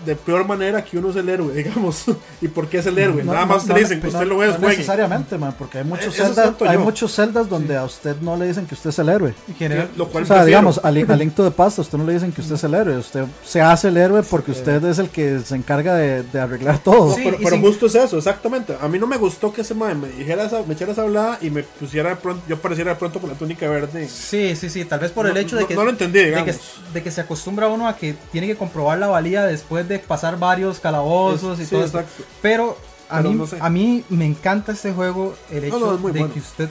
[0.06, 2.06] de peor manera que uno es el héroe, digamos.
[2.42, 3.24] y por qué es el héroe.
[3.24, 4.78] No, Nada no, más te no, dicen, no, usted lo es, no juegue.
[4.78, 8.48] necesariamente, man, porque hay muchos Eso celdas, hay muchos celdas donde a usted no le
[8.48, 9.34] dicen que usted es el héroe.
[9.58, 10.46] General, Lo cual O sea, prefiero.
[10.48, 12.56] digamos, a Link, a Link to the Past, a usted no le dicen que usted
[12.56, 12.98] es el héroe.
[12.98, 16.80] Usted se hace el héroe porque usted es el que se encarga de, de arreglar
[16.80, 17.14] todo.
[17.16, 18.76] Sí, pero, pero sin- justo es eso, exactamente.
[18.82, 21.38] A mí no me gustó que ese mae me dijera esa, me echara esa hablada
[21.42, 24.08] y me pusiera de pronto, yo pareciera de pronto con la túnica verde.
[24.10, 26.26] Sí, sí, sí, tal vez por el hecho de no- que, no lo entendí, de
[26.26, 26.56] digamos.
[26.56, 29.93] que de que se acostumbra uno a que tiene que comprobar la valía después de
[30.00, 32.00] pasar varios calabozos y Sí, todo eso.
[32.00, 32.24] exacto.
[32.42, 32.78] Pero
[33.10, 33.58] a Pero mí, no sé.
[33.60, 36.32] a mí me encanta este juego el hecho no, de bueno.
[36.34, 36.70] que usted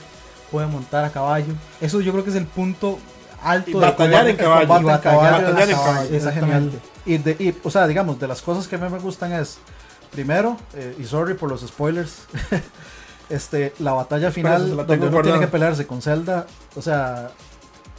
[0.50, 1.54] puede montar a caballo.
[1.80, 2.98] Eso yo creo que es el punto
[3.42, 4.28] alto Y del batallar juego.
[4.28, 4.62] en caballo.
[4.62, 6.02] Y batallar, caballo, batallar en es- caballo.
[6.08, 6.70] es Exactamente.
[6.70, 6.80] genial.
[7.04, 9.58] Y, de, y, o sea, digamos, de las cosas que a mí me gustan es,
[10.10, 12.24] primero, eh, y sorry por los spoilers,
[13.30, 15.22] este, la batalla final la donde uno guardada.
[15.22, 16.46] tiene que pelearse con Zelda,
[16.76, 17.30] o sea,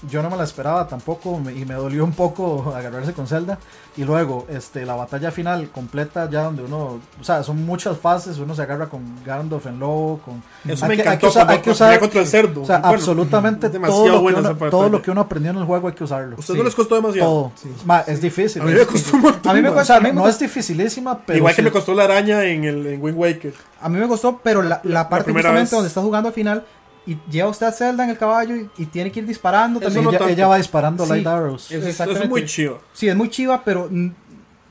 [0.09, 3.57] yo no me la esperaba tampoco me- y me dolió un poco agarrarse con Zelda.
[3.95, 8.39] Y luego, este, la batalla final completa ya donde uno, o sea, son muchas fases,
[8.39, 10.41] uno se agarra con Gandalf en lobo, con...
[10.67, 12.61] Eso hay me que- hay encantó que usar- cuando- hay que usar- contra el cerdo.
[12.63, 15.57] O sea, Bueno, absolutamente todo, demasiado lo que, uno, todo lo que uno aprendió en
[15.57, 16.35] el juego hay que usarlo.
[16.35, 17.29] ¿A ustedes no les costó demasiado?
[17.29, 17.51] Todo.
[17.85, 18.61] Ma, es difícil.
[18.61, 19.51] A mí me costó un montón.
[19.51, 21.61] A mí me O cuesta- sea, a mí no, es costó- dificilísima, pero Igual que
[21.61, 23.53] sí- me costó la araña en el en Wind Waker.
[23.79, 25.71] A mí me gustó, pero la, la parte primera justamente vez.
[25.71, 26.65] donde está jugando al final
[27.05, 29.87] y lleva usted a Zelda en el caballo y, y tiene que ir disparando Eso
[29.89, 30.05] también.
[30.05, 31.09] no ella, ella va disparando Sí.
[31.11, 31.65] light arrows.
[31.65, 32.27] Es- eso es Exactamente.
[32.29, 32.81] muy chido.
[32.93, 33.89] Sí, es muy chiva, pero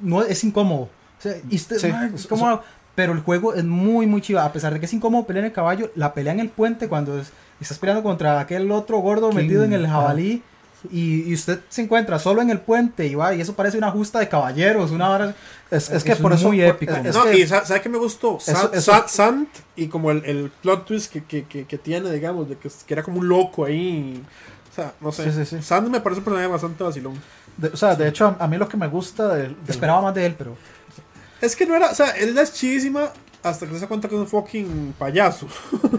[0.00, 0.82] no es incómodo.
[0.82, 2.62] O sea, y usted, Sí, "Ay, es- ¿cómo hago?".
[2.94, 4.44] Pero el juego es muy, muy chiva.
[4.44, 6.88] A pesar de que es incómodo pelear en el caballo, la pelea en el puente
[6.88, 10.42] cuando es- estás peleando contra aquel otro gordo King, metido en el jabalí.
[10.90, 13.90] Y, y usted se encuentra solo en el puente y va, y eso parece una
[13.92, 15.34] justa de caballeros, una hora.
[15.70, 16.48] Es, es Es que por eso.
[16.48, 16.92] muy por- épico.
[16.94, 18.38] es no, que- y sa- ¿sabe qué me gustó?
[18.44, 22.48] Eso- eso- Sant y como el, el plot twist que, que, que, que tiene, digamos,
[22.48, 24.22] de que, que era como un loco ahí.
[24.72, 25.30] O sea, no sé.
[25.32, 25.62] Sí, sí, sí.
[25.62, 27.14] Sant me parece un personaje bastante vacilón.
[27.56, 29.48] de- o sea, de hecho, a, a mí lo que me gusta del.
[29.48, 30.56] del- Esperaba más de él, pero.
[31.40, 34.14] Es que no era, o sea, él es chidísima hasta que se da cuenta que
[34.14, 35.46] es un fucking payaso.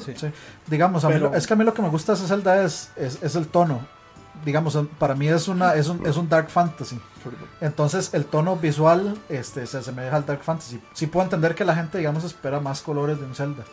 [0.05, 0.14] sí.
[0.68, 2.64] Digamos, a mí lo- es que a mí lo que me gusta de esa Zelda
[2.64, 3.85] es, es, es el tono.
[4.45, 6.99] Digamos, para mí es, una, es, un, es un dark fantasy.
[7.61, 10.82] Entonces, el tono visual este, se asemeja al dark fantasy.
[10.94, 13.64] Sí puedo entender que la gente, digamos, espera más colores de un Zelda.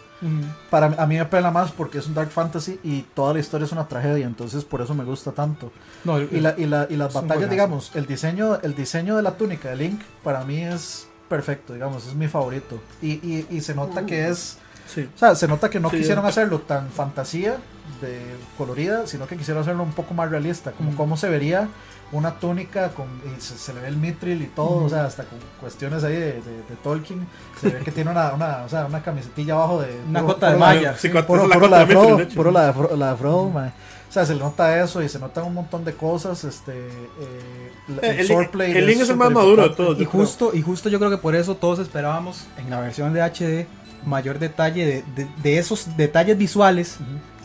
[0.69, 3.65] Para a mí me pela más porque es un dark fantasy y toda la historia
[3.65, 5.73] es una tragedia, entonces por eso me gusta tanto.
[6.05, 9.37] No, Y, la, y, la, y las batallas, digamos, el diseño, el diseño de la
[9.39, 12.79] túnica de Link para mí es perfecto, digamos, es mi favorito.
[13.01, 15.09] Y, y, se nota que es, Sí.
[15.15, 17.57] o sea, se nota que no Sí, quisieron hacerlo tan fantasía
[18.01, 18.21] de
[18.59, 20.97] colorida, sino que quisieron hacerlo un poco más realista, como Mm.
[20.97, 21.69] cómo se vería
[22.13, 24.85] una túnica con y se, se le ve el mitril y todo, Mm.
[24.85, 27.27] o sea, hasta con cuestiones ahí de, de- de Tolkien,
[27.61, 30.51] se ve que tiene una, una, o sea, una camisetilla abajo de Una puro- cota
[30.51, 30.95] de malla.
[31.27, 33.43] Puro, la puro cota la de Frodo, puro la de Fro- la de Frodo.
[34.09, 36.43] O sea, se le nota eso y se notan un montón de cosas.
[36.43, 39.93] Este, eh, la- Eh, el, swordplay el Link es el más maduro de todos.
[39.95, 40.11] Y creo.
[40.11, 43.69] justo, y justo yo creo que por eso todos esperábamos en la versión de HD
[44.05, 46.97] mayor detalle de, de- de esos detalles visuales.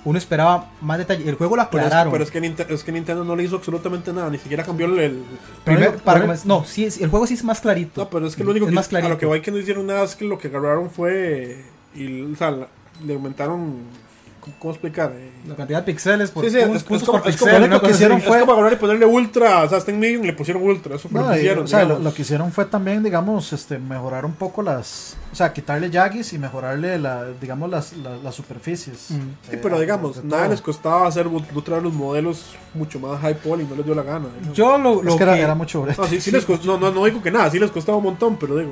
[0.06, 1.28] Uno esperaba más detalle.
[1.28, 2.12] El juego lo Pero es, aclararon.
[2.14, 5.00] pero es que es que Nintendo no le hizo absolutamente nada, ni siquiera cambió el.
[5.00, 5.24] el-
[5.64, 8.02] Primer- Pero- para comenzar- no, sí, el juego sí es más clarito.
[8.04, 9.10] no, pero es que lo único Es que más a clarito.
[9.10, 11.64] lo que voy que no hicieron nada es que lo que agarraron fue.
[11.96, 12.68] Y, o sea, la-
[13.06, 13.78] le aumentaron
[14.60, 15.12] ¿cómo explicar?
[15.16, 17.52] Eh, La cantidad de píxeles por Sí, sí, puntos, es, es como, por es como-
[17.52, 18.24] píxel, lo que hicieron así.
[18.26, 20.64] es fue- como agarrar y ponerle ultra, o sea, está en medium y le pusieron
[20.64, 22.66] ultra, eso fue lo No, que y, hicieron, o sea, lo, lo que hicieron fue
[22.66, 27.70] también, digamos, este, mejorar un poco las, o sea, quitarle yagis y mejorarle, la, digamos,
[27.70, 29.12] las, las, las superficies.
[29.12, 29.14] Mm.
[29.14, 30.52] Sí, Eh, pero digamos, nada todo.
[30.52, 34.28] les costaba hacer ultra los modelos mucho más high poly, no les dio la gana.
[34.36, 34.58] digamos.
[34.58, 36.02] Yo lo, Es lo que era, que- era mucho brete.
[36.02, 38.04] No, sí, sí les costó, no, no, no digo que nada, sí les costaba un
[38.06, 38.72] montón, pero digo,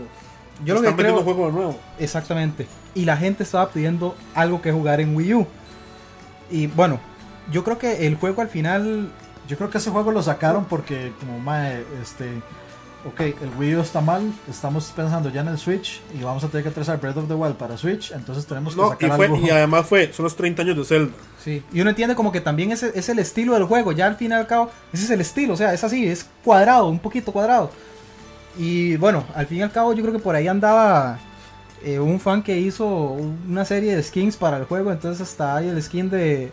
[0.64, 1.76] yo lo que creo, juego de nuevo.
[2.00, 2.68] Exactamente.
[2.96, 5.48] Y la gente estaba pidiendo algo que jugar en Wii U.
[6.54, 7.00] Y bueno,
[7.52, 9.10] yo creo que el juego al final.
[9.48, 12.42] Yo creo que ese juego lo sacaron porque, como, mae, este,
[13.06, 16.48] ok, el Wii U está mal, estamos pensando ya en el Switch y vamos a
[16.48, 19.18] tener que traer Breath of the Wild para Switch, entonces tenemos que No, y, sacar
[19.18, 19.38] fue, algo.
[19.38, 21.12] y además fue, son los 30 años de Zelda.
[21.44, 21.62] Sí.
[21.74, 23.92] Y uno entiende como que también ese es el estilo del juego.
[23.92, 25.56] Ya al fin y al cabo, ese es el estilo.
[25.56, 27.70] O sea, es así, es cuadrado, un poquito cuadrado.
[28.58, 31.20] Y bueno, al fin y al cabo, yo creo que por ahí andaba
[31.84, 34.92] eh, un fan que hizo una serie de skins para el juego.
[34.92, 36.46] Entonces, hasta ahí el skin de.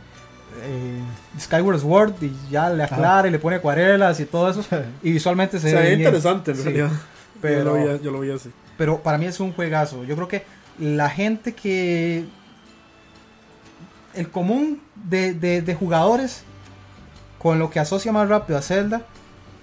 [0.62, 1.02] eh,
[1.38, 4.64] Skyward Sword y ya le aclara y le pone acuarelas y todo eso
[5.02, 6.90] y visualmente O se sea, ve interesante en Sí, realidad.
[7.40, 8.50] pero- yo, lo vi, yo lo vi así.
[8.76, 10.04] pero para mí es un juegazo.
[10.04, 10.44] Yo creo que
[10.78, 12.24] la gente que.
[14.14, 16.42] El común de, de- de jugadores
[17.38, 19.02] con lo que asocia más rápido a Zelda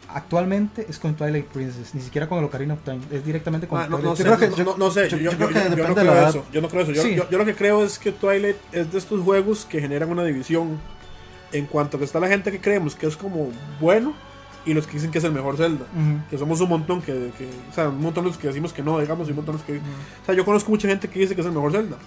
[0.09, 1.93] actualmente es con Twilight Princess.
[1.95, 2.99] Ni siquiera con el Ocarina of Time.
[3.11, 5.31] Es directamente con Ah, no, Twilight no sé, yo- no- no sé, yo- yo, yo
[5.31, 6.29] yo- creo que depende no de la creo edad.
[6.29, 6.45] eso.
[6.51, 6.91] Yo no creo eso.
[6.91, 7.15] Yo, Sí.
[7.15, 10.79] yo- lo que creo es que Twilight es de estos juegos que generan una división
[11.51, 14.13] en cuanto que está la gente que creemos que es como bueno
[14.65, 15.85] y los que dicen que es el mejor Zelda.
[15.93, 16.29] Ujú.
[16.29, 18.99] Que somos un montón que, que- o sea, un montón los que decimos que no,
[18.99, 19.77] digamos, y un montón los que...
[19.77, 21.97] O sea, yo conozco mucha gente que dice que es el mejor Zelda.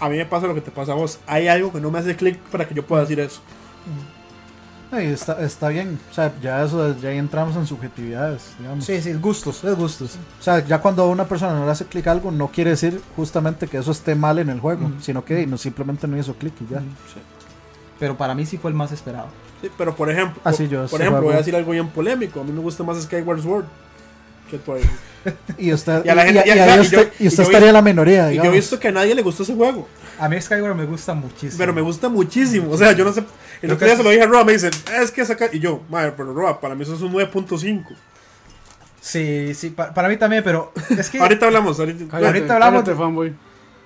[0.00, 1.18] A mí me pasa lo que te pasa a vos.
[1.26, 3.40] Hay algo que no me hace clic para que yo pueda decir eso.
[3.86, 4.13] No,
[5.02, 8.84] y está, está bien, o sea, ya eso, ya ahí entramos en subjetividades, digamos.
[8.84, 10.18] Sí, sí, es gustos, es gustos.
[10.40, 12.70] O sea, ya cuando a una persona no le hace clic a algo, no quiere
[12.70, 14.94] decir justamente que eso esté mal en el juego, Ujú.
[15.00, 16.78] sino que no, simplemente no hizo clic y ya.
[16.78, 16.86] Ujú.
[17.98, 19.28] Pero para mí sí fue el más esperado.
[19.62, 22.40] Sí, pero por ejemplo, Ah, sí, yo por ejemplo, voy a decir algo bien polémico.
[22.40, 23.64] A mí me gusta más Skyward Sword
[24.50, 24.90] que Twilight.
[25.58, 28.24] Y usted, Y a la gente- y- y usted, yo- estaría en la minoría, Y
[28.24, 28.52] yo he digamos.
[28.54, 29.88] visto que a nadie le gustó ese juego.
[30.20, 31.58] A mí Skyward me gusta muchísimo.
[31.58, 32.70] Pero me gusta muchísimo.
[32.70, 33.24] O sea, yo no sé.
[33.62, 34.70] El otro que día se lo dije a Roa, me dicen,
[35.00, 35.48] es que saca.
[35.52, 37.84] Y yo, madre, pero Roa, para mí eso es un 9.5.
[39.00, 42.82] Sí, sí, pa- para mí también, pero es que Ahorita hablamos, ahorita, Cállate, Ahorita hablamos
[42.84, 43.34] cállate, fanboy.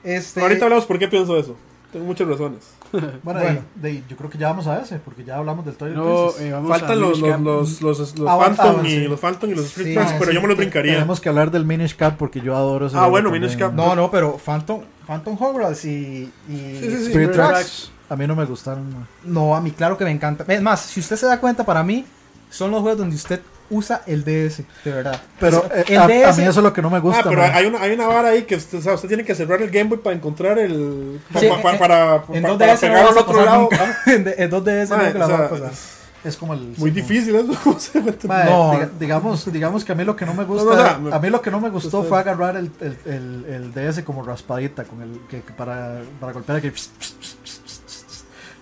[0.05, 1.57] este, ahorita hablamos por qué pienso eso.
[1.93, 2.65] Tengo muchas razones.
[3.23, 3.61] Bueno, Bueno.
[3.75, 6.31] de- de- yo creo que ya vamos a ese, porque ya hablamos del Twilight No,
[6.39, 9.05] eh, vamos a Faltan los, los, los, los, los Ah, Phantom ah, y sí.
[9.09, 10.93] los Phantom y los Street Sí, Tracks, ah, pero Sí, yo me los brincaría.
[10.95, 13.43] Tenemos que hablar del Minish Cap porque yo adoro ese Ah, bueno, también.
[13.43, 13.75] Minish Cap.
[13.75, 17.07] No, no, pero Phantom, Phantom Hogwarts y, y Sí, sí, sí.
[17.07, 17.51] Spirit Tracks.
[17.53, 18.89] Tracks, a mí no me gustaron.
[18.91, 19.07] no.
[19.25, 20.45] No, a mí claro que me encanta.
[20.47, 22.07] Es más, si usted se da cuenta, para mí
[22.51, 23.41] son los juegos donde usted
[23.71, 25.21] usa el DS, de verdad.
[25.41, 27.01] Pero O sea, eh, el a, a DS mí eso es lo que no me
[27.01, 27.21] gusta.
[27.21, 27.51] Ah, pero man.
[27.55, 29.71] hay una, hay una vara ahí que usted, o sea, usted tiene que cerrar el
[29.71, 31.21] Game Boy para encontrar el.
[31.33, 33.69] pa- Sí, pa- pa- en- para, en pa- 2DS para no pegar al otro lado.
[33.73, 35.71] Ah, en, en 2DS madre, nunca la o vas a pasar.
[35.73, 35.98] Es
[36.37, 36.75] como el.
[36.77, 37.53] Muy sí, difícil eso.
[37.71, 38.73] o sea, Mae, No.
[38.73, 40.99] diga- digamos, digamos que a mí lo que no me gusta, No, no, o sea,
[40.99, 43.73] me- a mí lo que no me gustó usted- fue agarrar el, el, el, el
[43.75, 46.75] DS como raspadita, con el que, que para, para golpear que al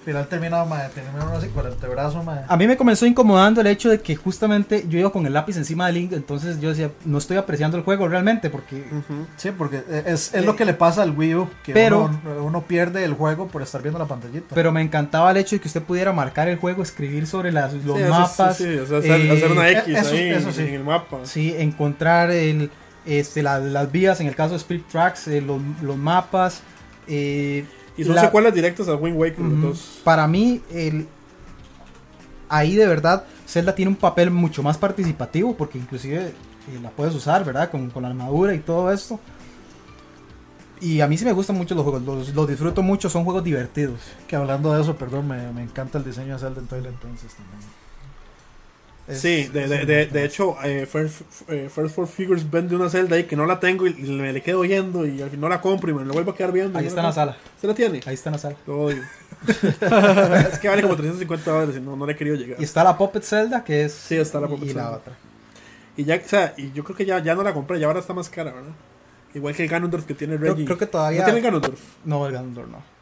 [0.06, 2.40] final terminaba, mae, terminaba así con el antebrazo, mae.
[2.48, 5.56] A mí me comenzó incomodando el hecho de que justamente yo iba con el lápiz
[5.58, 8.84] encima del Link, entonces yo decía, no estoy apreciando el juego realmente, porque.
[9.36, 12.62] Sí, porque es, es lo que le pasa al Wii U, que Pero- uno, uno
[12.62, 14.54] pierde el juego por estar viendo la pantallita.
[14.54, 17.74] pero me encantaba el hecho de que usted pudiera marcar el juego, escribir sobre las,
[17.74, 20.52] los Sí, mapas, Sí, sí, o sea, hacer, eh, hacer una X eso- ahí eso
[20.52, 20.62] sí.
[20.62, 21.18] en el mapa.
[21.24, 22.70] sí, encontrar el,
[23.04, 26.62] este, la- las vías, en el caso de Spirit Tracks, eh, los, los mapas.
[27.08, 27.64] eh,
[27.96, 29.66] Y son la- secuelas directas a Wind Waker, los Ujú.
[29.68, 30.00] dos.
[30.04, 31.06] Para mí, el,
[32.48, 36.32] ahí de verdad, Zelda tiene un papel mucho más participativo, porque inclusive eh,
[36.82, 37.70] la puedes usar, ¿verdad?
[37.70, 39.18] Con, con la armadura y todo esto.
[40.80, 43.42] Y a mí sí me gustan mucho los juegos, los, los disfruto mucho, son juegos
[43.42, 43.98] divertidos.
[44.28, 47.32] Que hablando de eso, perdón, me, me encanta el diseño de Zelda en Twilight Princess
[47.34, 47.60] también.
[49.08, 52.90] Es- Sí, de, de, de, de hecho, eh, First, eh, First Four Figures vende una
[52.90, 55.48] Zelda ahí que no la tengo y me le quedo oyendo y al final no
[55.48, 56.76] la compro y me la vuelvo a quedar viendo.
[56.78, 58.00] Ahí está no en la sala, ¿Se la tiene?
[58.04, 58.56] ahí está en la sala.
[58.66, 59.02] Lo odio.
[59.46, 62.60] es que vale como 350 dólares y no, no le he querido llegar.
[62.60, 63.92] Y está la Puppet Zelda, que es...
[63.92, 64.90] Sí, está la Puppet y Zelda.
[64.90, 65.12] la otra.
[65.96, 68.00] Y ya, o sea, y yo creo que ya, ya no la compré, ya ahora
[68.00, 68.72] está más cara, ¿verdad?
[69.34, 70.64] Igual que el Ganondorf que tiene Creo, Reggie.
[70.66, 71.24] creo que ¿No todavía...
[71.24, 71.80] tiene el Ganondorf?
[72.04, 72.95] No, el Ganondorf no.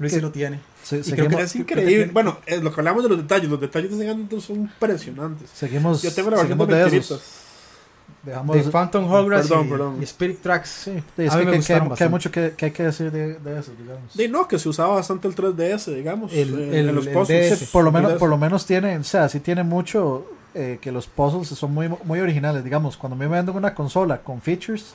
[0.00, 0.22] Luis sí ¿Qué?
[0.22, 0.58] lo tiene.
[0.82, 1.94] Se- Y creo seguimos, que- Es creo que increíble.
[1.98, 4.56] tiene- Bueno, es lo que hablamos de los detalles, los detalles de ese Ganondorf son
[4.56, 5.48] impresionantes.
[5.54, 7.16] seguimos, Yo tengo la versión de seguimos de.
[8.22, 9.96] Dejamos, de Phantom Hogwarts Perdón, y, perdón.
[10.00, 10.68] y Spirit Tracks.
[10.68, 12.70] sí, es A mí que, me que- gustaron que- que hay mucho que, que hay
[12.72, 14.12] que decir de, de eso, digamos.
[14.14, 16.30] Sí, no, que se usaba bastante el 3DS, digamos.
[16.32, 17.64] El- eh, el- en los el puzzles.
[17.70, 21.06] Por lo menos, por lo menos tiene, o sea, sí tiene mucho eh, que los
[21.06, 24.94] puzzles son muy, muy originales, digamos, cuando me venden una consola con features,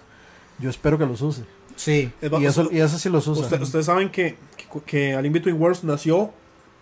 [0.60, 1.44] Yo espero que los use.
[1.76, 2.11] Sí.
[2.22, 3.43] Es Y eso, usted- y eso sí los usa.
[3.43, 6.31] usted- ustedes saben que, que, que Alien Between Worlds nació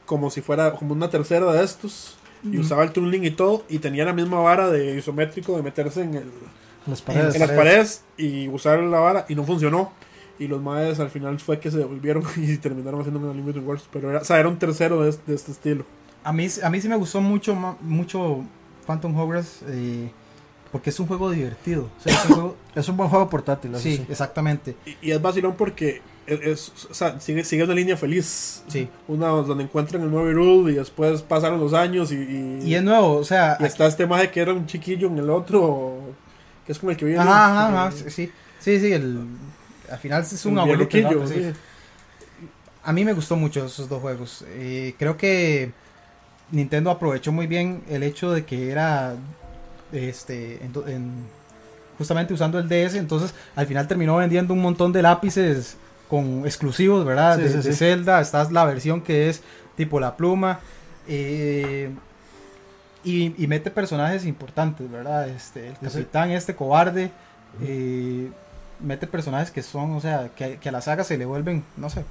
[0.06, 2.18] como si fuera como una tercera de estos.
[2.46, 3.64] Y usaba el tuning y todo.
[3.70, 6.26] Y tenía la misma vara de isométrico de meterse en, el,
[6.86, 7.36] Las paredes.
[7.36, 9.26] en las paredes y usar la vara.
[9.30, 9.94] Y no funcionó.
[10.40, 13.66] Y los maes al final fue que se devolvieron y terminaron haciendo un Alien Between
[13.66, 13.88] Worlds.
[13.94, 15.86] Pero era, o sea, era un tercero de, este- de este estilo.
[16.26, 18.44] A mí, a mí sí me gustó mucho, mucho
[18.86, 20.12] Phantom Hourglass eh,
[20.74, 21.90] porque es un juego divertido.
[21.98, 23.72] O sea, es un juego- Es un buen juego portátil.
[23.78, 24.06] sí, sí.
[24.10, 24.76] exactamente.
[24.86, 28.64] Y, y es vacilón porque es, es- o sea, sigue, sigue una línea feliz.
[28.68, 28.90] Sí.
[29.08, 32.84] Una donde encuentran el nuevo rule y después pasaron los años y, y, Y es
[32.84, 33.56] nuevo, o sea...
[33.60, 36.00] y está este maje que era un chiquillo en el otro,
[36.66, 37.20] que es como el que vive.
[37.20, 39.20] Ajá, ajá, ajá, sí, sí, sí, el,
[39.92, 40.98] al final es un abuelito.
[41.02, 41.12] ¿no?
[41.20, 41.54] Pues sí.
[42.86, 44.44] A mí me gustó mucho esos dos juegos.
[44.48, 45.72] Eh, creo que
[46.52, 49.16] Nintendo aprovechó muy bien el hecho de que era
[49.94, 51.12] este en, en-
[51.98, 55.78] justamente usando el DS, entonces al final terminó vendiendo un montón de lápices
[56.10, 57.38] con exclusivos, ¿verdad?
[57.38, 57.74] Sí, de, sí, de sí.
[57.74, 59.42] Zelda, está la versión que es
[59.78, 60.60] tipo la pluma.
[61.08, 61.90] eh,
[63.04, 65.28] y, y mete personajes importantes, ¿verdad?
[65.28, 67.12] Este, el capitán, este cobarde,
[67.62, 68.32] eh,
[68.80, 71.90] mete personajes que son, o sea, que, que a la saga se le vuelven, no
[71.90, 72.06] sé,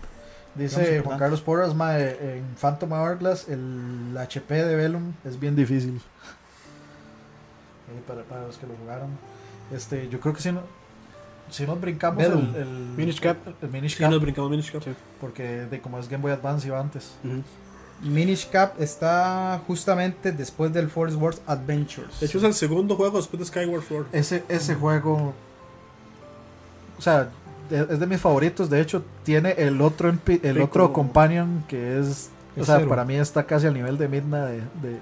[0.54, 1.18] Dice Juan.
[1.18, 5.98] Carlos Porras, mae, en Phantom Hourglass el HP de Velum es bien difícil.
[8.06, 9.10] Para, para los que lo jugaron.
[9.72, 10.60] Este, yo creo que si, no,
[11.50, 13.36] si nos brincamos el, el Minish Cap.
[13.46, 14.82] el, el Minish Sí, Cap, nos brincamos Minish Cap.
[15.20, 17.12] porque de como es Game Boy Advance iba antes.
[17.24, 17.42] Ujú.
[18.08, 22.18] Minish Cap está justamente después del Force Wars Adventures.
[22.20, 24.06] De hecho, es el segundo juego después de Skyward Sword.
[24.12, 25.32] Ese, ese juego,
[26.98, 27.28] o sea,
[27.70, 28.68] es de mis favoritos.
[28.68, 32.88] De hecho, tiene el otro el Sí, otro companion que es, o sea, cero.
[32.88, 34.98] para mí está casi al nivel de Midna de, de,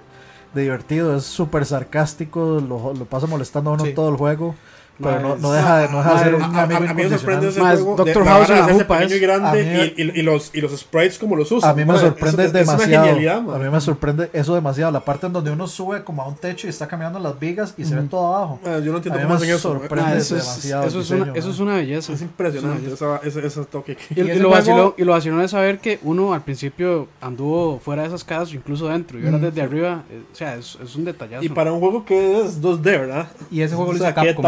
[0.54, 1.16] de divertido.
[1.16, 3.94] Es súper sarcástico, lo, lo pasa molestando a uno Sí.
[3.94, 4.54] todo el juego.
[5.02, 7.02] Pero no, no deja de, no deja de ser un A, a- amigo a mí
[7.04, 7.96] me sorprende ese Más, juego.
[7.96, 8.14] Dr.
[8.14, 10.50] de, la House la jupa pequeño es- y grande a mí- y, y- y los,
[10.54, 11.70] y los sprites como los usan.
[11.70, 13.06] A mí me Mae, sorprende es, es una demasiado.
[13.06, 14.92] genialidad, a mí me sorprende eso demasiado.
[14.92, 17.74] La parte en donde uno sube como a un techo y está caminando las vigas
[17.78, 18.60] y se ve todo abajo.
[18.64, 19.72] Mae, yo no entiendo A mí cómo me hacen eso.
[19.72, 20.10] sorprende.
[20.10, 22.12] Ah, eso, es, demasiado eso, es una, diseño, eso es una belleza.
[22.12, 23.96] Es impresionante esa- ese toque.
[23.96, 27.08] que- Y, Y y lo vaciló, y lo vaciló es saber que uno al principio
[27.20, 29.42] anduvo fuera de esas casas, incluso dentro, y ahora Mm.
[29.42, 31.44] desde arriba, eh, o sea, es, es un detallazo.
[31.44, 33.28] Y para un juego que es 2D, ¿verdad?
[33.50, 34.42] Y ese juego lo hizo qué Capcom.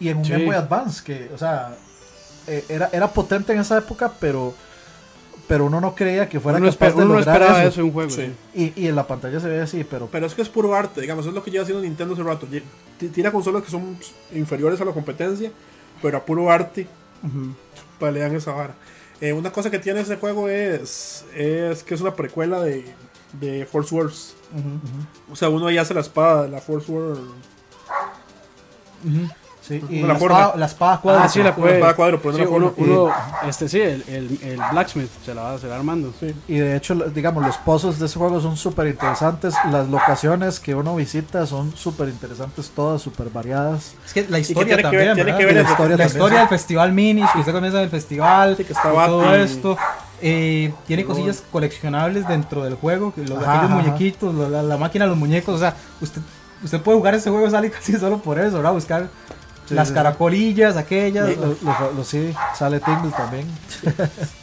[0.00, 0.32] Y en un Sí.
[0.32, 1.74] Game Boy Advance, que, o sea,
[2.46, 4.54] eh, era, era potente en esa época, pero
[5.48, 7.68] pero uno no creía que fuera uno, capaz esper- de uno no lograr esperaba eso.
[7.68, 8.10] eso en un juego.
[8.10, 8.32] Sí.
[8.52, 11.00] Y, y en la pantalla se ve así, pero Pero es que es puro arte,
[11.00, 12.48] digamos, es lo que lleva haciendo Nintendo hace rato.
[13.14, 13.96] Tira consolas que son
[14.34, 15.52] inferiores a la competencia,
[16.02, 16.88] pero a puro arte
[17.22, 17.54] Ujú.
[18.00, 18.74] pelean esa vara.
[19.20, 22.84] Eh, una cosa que tiene ese juego es, es que es una precuela de,
[23.40, 24.34] de Force Wars.
[25.30, 27.18] O sea, uno ahí hace la espada de la Force Wars.
[29.66, 29.82] Sí.
[29.90, 30.38] Y la La forma.
[30.38, 31.24] espada, la espada cuadra.
[31.24, 31.74] Ah, sí, la puede.
[31.74, 32.72] espada cuadro, pero no sí, la forma.
[32.76, 33.12] uno, uno,
[33.48, 36.12] este sí, el, el, el Blacksmith se la va, se la va armando.
[36.20, 36.34] Sí.
[36.48, 39.54] Y de hecho, digamos, los pozos de ese juego son súper interesantes.
[39.72, 43.94] Las locaciones que uno visita son súper interesantes, todas súper variadas.
[44.06, 45.38] Es que la que historia ver- también, tiene ¿verdad?
[45.38, 48.64] que ver la historia la historia del festival Minis, que usted comienza del festival, Sí,
[48.64, 49.76] que está y todo esto.
[50.22, 53.82] eh, tiene cosillas coleccionables dentro del juego, los, Ajá, aquellos ajá.
[53.82, 56.22] muñequitos, la, la- la máquina de los muñecos, o sea, usted,
[56.64, 58.72] usted puede jugar ese juego sale casi solo por eso, ¿verdad?
[58.72, 59.08] Buscar
[59.66, 61.36] Sí, las sí, caracolillas, aquellas.
[61.36, 63.46] Los, los- los- sí, sale Tingle también.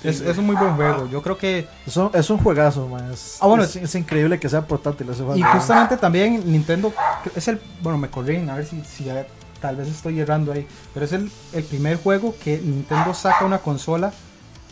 [0.03, 1.07] Es, es un muy buen juego.
[1.09, 1.67] Yo creo que.
[1.87, 3.11] Es un, es un juegazo, man.
[3.11, 5.37] Es, Ah, bueno, es, es increíble que sea portátil ese juego.
[5.37, 6.93] Y justamente también Nintendo
[7.35, 7.61] es el.
[7.81, 9.25] Bueno, me corrigen, a ver si, si ya-
[9.61, 10.67] tal vez estoy errando ahí.
[10.93, 14.11] Pero es el, el primer juego que Nintendo saca una consola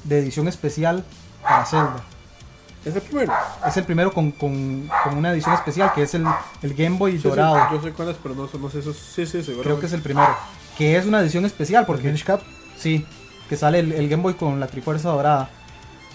[0.03, 1.03] de edición especial
[1.41, 2.03] para Zelda.
[2.83, 3.33] Es el primero.
[3.67, 6.25] Es el primero con, con, con una edición especial que es el,
[6.63, 7.69] el Game Boy Sí, sí, dorado.
[7.71, 8.93] yo sé cuál es, pero no, no sé eso.
[8.93, 9.63] Sí, sí, seguro.
[9.63, 10.35] Creo que es el primero.
[10.77, 12.03] Que es una edición especial Porque.
[12.07, 12.41] Minish Cap,
[12.77, 13.05] Sí,
[13.47, 15.49] que sale el, el Game Boy con la Trifuerza dorada.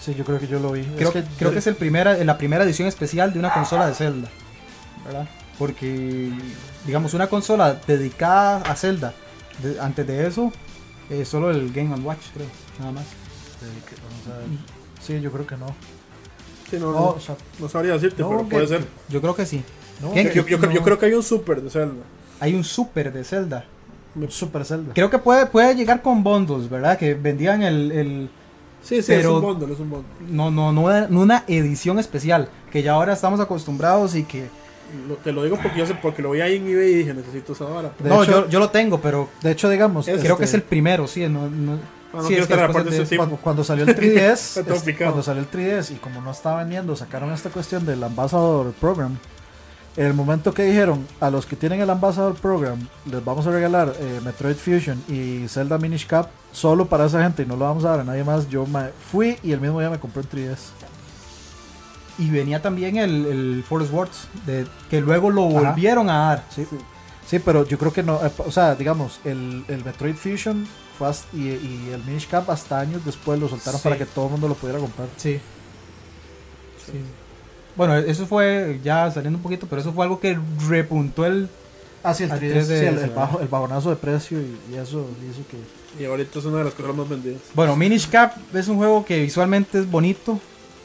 [0.01, 0.83] sí, yo creo que yo lo vi.
[0.83, 3.87] Creo, es que, creo que es el primera, la primera edición especial de una consola
[3.87, 4.27] de Zelda.
[5.05, 5.27] ¿Verdad?
[5.57, 6.31] Porque,
[6.85, 9.13] digamos, una consola dedicada a Zelda,
[9.63, 10.51] de- antes de eso,
[11.09, 12.47] eh, solo el Game Watch, creo,
[12.79, 13.05] nada más.
[13.05, 14.35] o sea,
[15.01, 15.67] sí, yo creo que no.
[16.69, 18.85] Sí, no, No, no, o sea, no sabría decirte, no, pero que- puede ser.
[19.09, 19.63] Yo creo que sí.
[20.13, 22.03] que- Yo, yo creo, yo creo que hay un super de Zelda.
[22.39, 23.65] Hay un Super de Zelda.
[24.29, 24.93] Super Zelda.
[24.93, 26.97] Creo que puede, puede llegar con bundles, ¿verdad?
[26.97, 27.91] Que vendían el...
[27.91, 28.29] el-
[28.83, 30.07] Sí, sí, Pero- es un bundle, es un bundle.
[30.29, 34.47] no, no, no, no una edición especial, que ya ahora estamos acostumbrados y que...
[35.07, 37.13] Lo- te lo digo porque yo sé, porque lo vi ahí en eBay y dije,
[37.13, 37.91] necesito esa vara.
[38.03, 40.63] No, hecho- yo, yo lo tengo, pero De hecho, digamos, creo que es este, el
[40.63, 41.27] primero, sí.
[41.27, 41.79] No, no-
[42.27, 45.11] Sí, es que de ese cuando, cuando salió el 3DS, Está todo es- picado.
[45.11, 49.17] cuando salió el 3DS y como no estaba vendiendo, sacaron esta cuestión del Ambassador Program
[49.97, 53.51] En el momento que dijeron a los que tienen el Ambassador Program, les vamos a
[53.51, 57.65] regalar eh, Metroid Fusion y Zelda Minish Cap solo para esa gente y no lo
[57.65, 60.21] vamos a dar a nadie más, yo me fui y el mismo día me compré
[60.21, 60.57] un 3DS.
[62.19, 65.69] Y venía también el, el Forest Wars, de, que luego lo Ajá.
[65.69, 66.43] volvieron a dar.
[66.55, 66.65] Sí,
[67.27, 70.67] sí pero yo creo que no, eh, o sea, digamos, el, el Metroid Fusion
[70.97, 73.83] fue hasta- y, y el Minish Cap hasta años después lo soltaron Sí.
[73.83, 75.07] para que todo el mundo lo pudiera comprar.
[75.17, 75.39] Sí.
[76.85, 76.93] Sí.
[77.75, 80.37] Bueno, eso fue ya saliendo un poquito, pero eso fue algo que
[80.67, 81.47] repuntó el.
[82.03, 83.15] Ah, sí, el Al 3DS, 3DS, sí, el, el ¿verdad?
[83.15, 85.57] bajo, el bajonazo de precio y, y eso hizo que...
[86.01, 87.41] Y ahorita es una de las cosas más vendidas.
[87.53, 90.39] Bueno, Minish Cap es un juego que visualmente es bonito,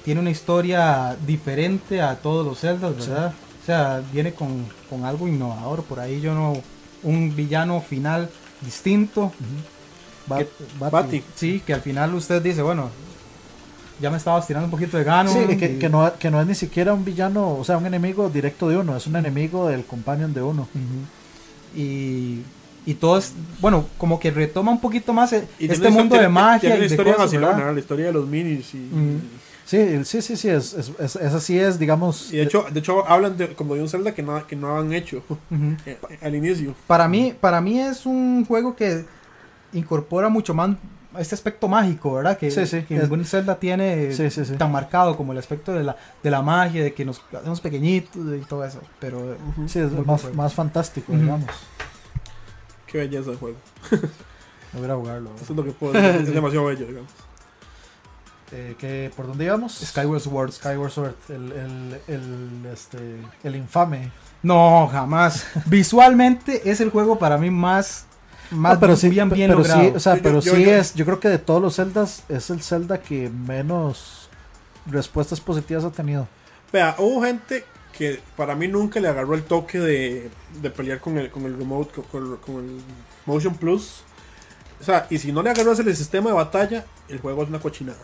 [0.05, 3.33] tiene una historia diferente a todos los Zeldas, ¿verdad?
[3.63, 5.83] O sea, viene con, con algo innovador.
[5.85, 6.55] Por ahí yo no.
[7.05, 8.31] Un villano final
[8.61, 9.33] distinto.
[10.27, 10.49] Bat- ¿Qué?
[10.79, 10.93] Bati.
[10.93, 11.23] Bati.
[11.35, 12.91] Sí, que al final usted dice, bueno,
[14.01, 15.31] ya me estaba tirando un poquito de gano.
[15.33, 17.87] Sí, que, y- que no, que no es ni siquiera un villano, o sea, un
[17.87, 20.63] enemigo directo de uno, es un enemigo del companion de uno.
[20.63, 21.79] Ujú.
[21.81, 22.43] Y,
[22.85, 26.29] y todo es, bueno, como que retoma un poquito más e- Y este mundo de
[26.29, 28.75] magia Tiene y una de historia cosas, vacilona, la historia de los minis.
[28.75, 29.21] Y, Mm.
[29.65, 32.31] Sí, sí, sí, sí, es, es, es- esa sí es, digamos...
[32.33, 34.77] y de hecho, de hecho hablan de, como de un Zelda que no, que no
[34.77, 35.77] han hecho Ujú.
[35.87, 36.75] eh, al inicio.
[36.87, 39.05] Para mí, para mí es un juego que
[39.73, 40.71] incorpora mucho más
[41.19, 42.39] este aspecto mágico, ¿verdad?
[42.39, 44.55] Que, Sí, sí, que es- ningún Zelda tiene Sí, sí, sí.
[44.57, 48.17] tan marcado como el aspecto de la, de la magia, de que nos hacemos pequeñitos
[48.41, 48.81] y todo eso.
[48.99, 49.37] Pero.
[49.67, 51.51] Sí, es más, más fantástico, digamos.
[52.87, 53.57] Qué belleza de juego.
[54.73, 55.31] Me voy a jugarlo.
[55.37, 56.23] Eso es lo que puedo decir.
[56.29, 57.11] Es demasiado bello, digamos.
[58.55, 59.73] Eh, ¿qué- ¿Por dónde íbamos?
[59.83, 60.53] Skyward Sword.
[60.53, 62.99] Skyward Sword, el, el, el, este,
[63.45, 64.11] el infame.
[64.43, 65.47] No, jamás.
[65.65, 68.05] Visualmente es el juego para mí más,
[68.53, 69.83] más pero sí, bien, bien pero logrado.
[69.83, 71.77] sí, o sea, Yo- pero yo- sí yo- es, yo creo que de todos los
[71.77, 74.29] Zeldas es el Zelda que menos
[74.87, 76.29] respuestas positivas ha tenido.
[76.73, 77.65] Vea, hubo gente
[77.97, 80.31] que para mí nunca le agarró el toque de,
[80.61, 82.81] de pelear con el, con el remote, con, con- con el
[83.27, 84.03] Motion Plus.
[84.81, 87.61] O sea, y si no le agarras el sistema de batalla, el juego es una
[87.61, 87.99] cochinada.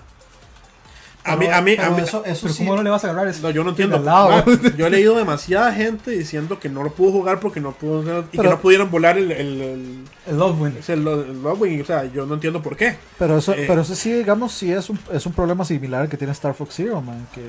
[1.29, 3.11] A mí, a mí, a mí, eso, eso Pero sí, ¿cómo no le vas a
[3.11, 3.43] agarrar eso?
[3.43, 3.99] no, yo no entiendo.
[3.99, 4.45] lado.
[4.77, 8.39] Yo he leído demasiada gente diciendo que no lo pudo jugar porque no pudo y
[8.39, 10.77] que no pudieron volar el, el, el, El Lovewind.
[10.89, 12.97] el, el Lovewind, O sea, yo no entiendo por qué.
[13.19, 16.09] pero eso, eh, pero eso sí, digamos, sí es un, es un problema similar al
[16.09, 17.43] que tiene Star Fox Zero, man, que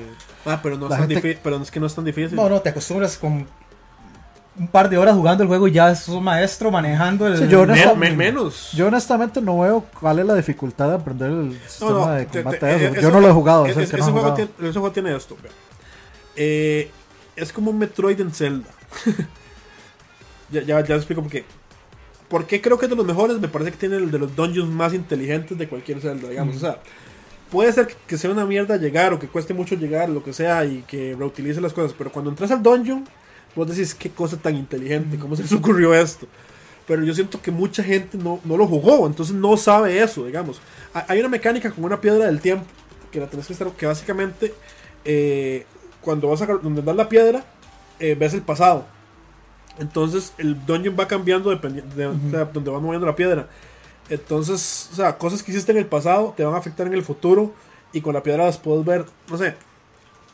[0.46, 1.38] Ah, pero no es tan difícil.
[1.42, 2.36] Pero es que no es tan difícil.
[2.36, 3.46] No, no, te acostumbras con
[4.60, 7.36] un par de horas jugando el juego y ya sos maestro manejando el...
[7.38, 8.70] Sí, yo Me- honesta- me- menos.
[8.74, 12.42] yo honestamente no veo cuál es la dificultad de aprender el sistema no, de te-
[12.42, 12.92] combate te- de eso.
[12.92, 14.34] eso- Yo no lo he jugado, es, Es- es- que no ese, he juego jugado.
[14.54, 15.36] tiene, ese juego tiene esto.
[16.36, 16.90] Eh,
[17.36, 18.68] es como un Metroid en Zelda.
[20.50, 21.44] ya, ya, ya explico por qué.
[22.28, 23.40] ¿Por qué creo que es de los mejores?
[23.40, 26.56] Me parece que tiene el de los dungeons más inteligentes de cualquier Zelda, digamos.
[26.56, 26.78] O sea,
[27.50, 30.32] puede ser que, que sea una mierda llegar o que cueste mucho llegar, lo que
[30.32, 31.94] sea, y que reutilice las cosas.
[31.96, 33.04] Pero cuando entras al dungeon,
[33.54, 36.26] vos decís, qué cosa tan inteligente, ¿cómo se les ocurrió esto?
[36.86, 40.60] Pero yo siento que mucha gente no, no lo jugó, entonces no sabe eso, digamos.
[40.94, 42.64] Ha- Hay una mecánica con una piedra del tiempo,
[43.12, 44.54] que la tenés que estar, que básicamente,
[45.04, 45.66] eh,
[46.00, 47.44] cuando vas a donde das la piedra,
[47.98, 48.86] eh, ves el pasado.
[49.78, 53.48] Entonces el dungeon va cambiando dependiendo de, donde vas moviendo la piedra.
[54.08, 57.02] Entonces, o sea, cosas que hiciste en el pasado te van a afectar en el
[57.04, 57.52] futuro
[57.92, 59.54] y con la piedra las puedes ver, no sé.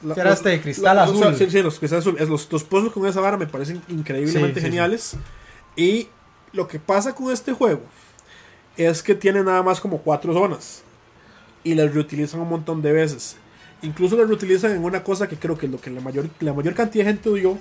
[0.02, 1.16] La- Que era este cristal la- azul.
[1.16, 2.16] o sea, sí, sí, los cristales azul.
[2.20, 5.16] Es, los, los puzzles con esa vara me parecen increíblemente Sí, geniales.
[5.77, 6.09] Y
[6.52, 7.81] lo que pasa con este juego
[8.77, 10.82] es que tiene nada más como cuatro zonas.
[11.64, 13.36] Y las reutilizan un montón de veces.
[13.82, 16.52] Incluso las reutilizan en una cosa que creo que es lo que la mayor, la
[16.52, 17.59] mayor cantidad de gente odió.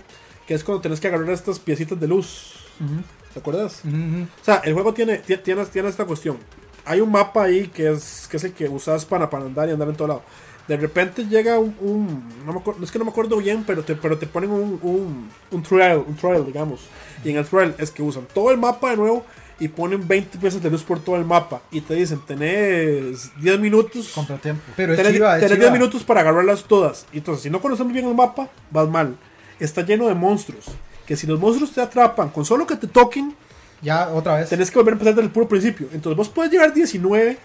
[0.47, 2.53] Que es cuando tenés que agarrar estas piecitas de luz.
[2.79, 3.01] Ujú,
[3.33, 3.81] ¿Te acuerdas?
[3.83, 4.23] ujú, ujú.
[4.41, 6.37] O sea, el juego tiene, ti- tiene, tiene esta cuestión.
[6.85, 9.71] Hay un mapa ahí que es, que es el que usas para, para andar y
[9.71, 10.23] andar en todo lado.
[10.67, 11.75] De repente llega un...
[11.79, 14.49] un- no me acuerdo, es que no me acuerdo bien, pero te, pero te ponen
[14.49, 16.81] un, un, un trail, un trail, digamos.
[17.23, 19.23] Y en el trail es que usan todo el mapa de nuevo
[19.59, 21.61] y ponen 20 piezas de luz por todo el mapa.
[21.71, 24.09] Y te dicen, tenés 10 minutos.
[24.15, 24.63] Contratiempo.
[24.75, 25.59] Pero es Tenés, chiva, tenés chiva.
[25.69, 27.05] 10 minutos para agarrarlas todas.
[27.13, 29.15] Y entonces, si no conoces bien el mapa, vas mal.
[29.59, 30.65] Está lleno de monstruos.
[31.05, 33.35] Que si los monstruos te atrapan con solo que te toquen,
[33.83, 34.49] Ya, otra vez.
[34.49, 35.87] tenés que volver a empezar desde el puro principio.
[35.93, 37.37] Entonces vos puedes llegar 19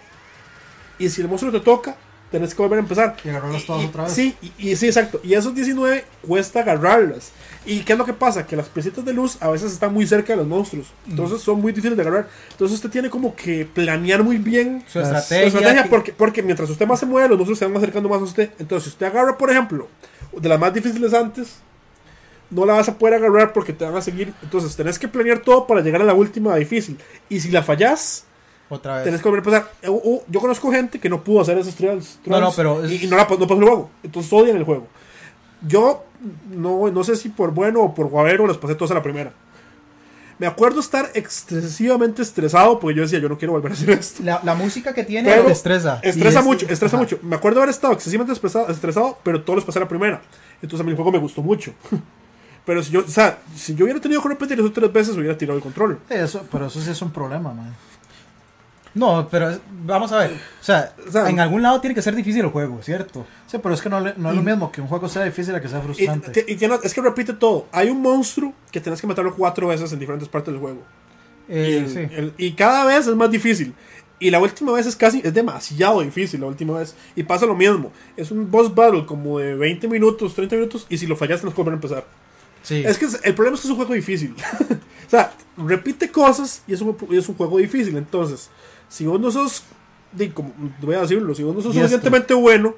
[0.98, 1.94] y si el monstruo te toca,
[2.30, 3.16] tenés que volver a empezar.
[3.24, 4.12] Y agarrarlas todas Y- otra vez.
[4.12, 5.20] Sí, y, y sí, exacto.
[5.24, 7.32] Y esos 19 cuesta agarrarlas.
[7.66, 8.46] ¿Y qué es lo que pasa?
[8.46, 10.86] Que las piecitas de luz a veces están muy cerca de los monstruos.
[11.08, 12.28] Entonces son muy difíciles de agarrar.
[12.52, 15.46] Entonces usted tiene como que planear muy bien Su Las- su estrategia.
[15.48, 18.20] estrategia que- porque, porque mientras usted más se mueve, los monstruos se van acercando más
[18.20, 18.50] a usted.
[18.58, 19.88] Entonces, si usted agarra, por ejemplo,
[20.32, 21.56] de las más difíciles antes,
[22.50, 24.32] no la vas a poder agarrar porque te van a seguir.
[24.42, 26.98] Entonces, tenés que planear todo para llegar a la última difícil.
[27.28, 28.24] Y si la fallas,
[28.70, 29.04] Otra vez.
[29.04, 29.72] tenés que volver a empezar.
[29.82, 32.18] Eh, uh, uh, yo conozco gente que no pudo hacer esos trials.
[32.24, 33.90] No, no, pero es- Y, y no, la, no pasó el juego.
[34.02, 34.86] Entonces, odian el juego.
[35.66, 36.04] Yo
[36.50, 39.32] no, no sé si por bueno o por guavero, los pasé todos a la primera.
[40.38, 44.22] Me acuerdo estar excesivamente estresado porque yo decía, yo no quiero volver a hacer esto.
[44.22, 46.00] La, la música que tiene Pero estresa.
[46.02, 47.02] Estresa es- mucho, estresa ajá.
[47.04, 47.18] mucho.
[47.22, 50.22] Me acuerdo haber estado excesivamente estresado, estresado, pero todos los pasé a la primera.
[50.62, 51.74] Entonces a mí el juego me gustó mucho.
[52.66, 55.36] Pero si yo, o sea, si yo hubiera tenido que repetir eso tres veces, hubiera
[55.36, 55.98] tirado el control.
[56.10, 57.74] Eso, pero eso sí es un problema, man.
[58.94, 60.32] No, pero es- vamos a ver.
[60.32, 63.24] O sea, O sea, en algún lado tiene que ser difícil el juego, ¿cierto?
[63.46, 65.54] Sí, pero es que no, le- no es lo mismo que un juego sea difícil
[65.54, 66.30] a que sea Y, frustrante.
[66.42, 67.66] te- y tiene- es que repite todo.
[67.72, 70.82] Hay un monstruo que tienes que matarlo cuatro veces en diferentes partes del juego.
[71.48, 71.98] y, Eh, el- sí.
[72.14, 73.74] el- y cada vez es más difícil.
[74.20, 76.94] Y la última vez es casi, es demasiado difícil la última vez.
[77.16, 77.90] Y pasa lo mismo.
[78.16, 80.86] Es un boss battle como de 20 minutos, 30 minutos.
[80.88, 82.04] Y si lo fallas, tienes que volver a empezar.
[82.62, 82.82] Sí.
[82.86, 84.34] Es que el problema es que es un juego difícil.
[85.06, 87.96] o sea, repite cosas y es un, y es un juego difícil.
[87.96, 88.48] Entonces,
[88.90, 89.62] si vos no sos,
[90.12, 90.52] di, como,
[90.82, 92.74] voy a decirlo, si vos no sos suficientemente bueno,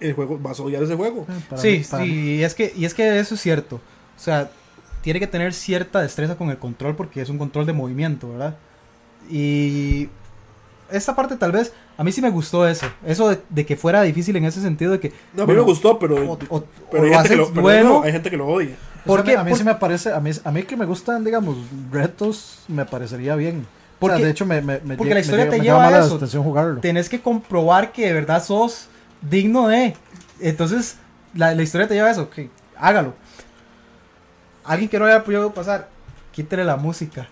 [0.00, 1.26] el juego, vas a odiar ese juego.
[1.28, 3.40] Eh, para sí, mí- para sí, mí- y es, que, y es que eso es
[3.42, 3.76] cierto.
[3.76, 4.50] O sea,
[5.02, 8.56] tiene que tener cierta destreza con el control porque es un control de movimiento, ¿verdad?
[9.30, 10.08] Y
[10.90, 12.86] esta parte tal vez, a mí sí me gustó eso.
[13.04, 15.08] Eso de, de que fuera difícil en ese sentido de que...
[15.34, 17.36] No, a mí bueno, me gustó, pero, O, o- pero o hay, lo gente que
[17.36, 18.68] lo, haces pero bueno, no, hay gente que lo odia.
[18.68, 20.62] o sea, porque- a mí, a mí por- sí me parece, a mí, a mí
[20.62, 21.56] que me gustan, digamos,
[21.90, 23.66] retos, me parecería bien.
[23.98, 26.42] Porque- o sea, de hecho, me, me, me porque la historia te lleva a eso.
[26.42, 26.80] jugarlo.
[26.80, 28.88] tenés que comprobar que de verdad sos
[29.22, 29.96] digno de.
[30.40, 30.96] Entonces,
[31.34, 33.14] la, la historia te lleva a eso, que hágalo.
[34.64, 35.88] Alguien que no haya podido pasar,
[36.32, 37.28] quítele la música.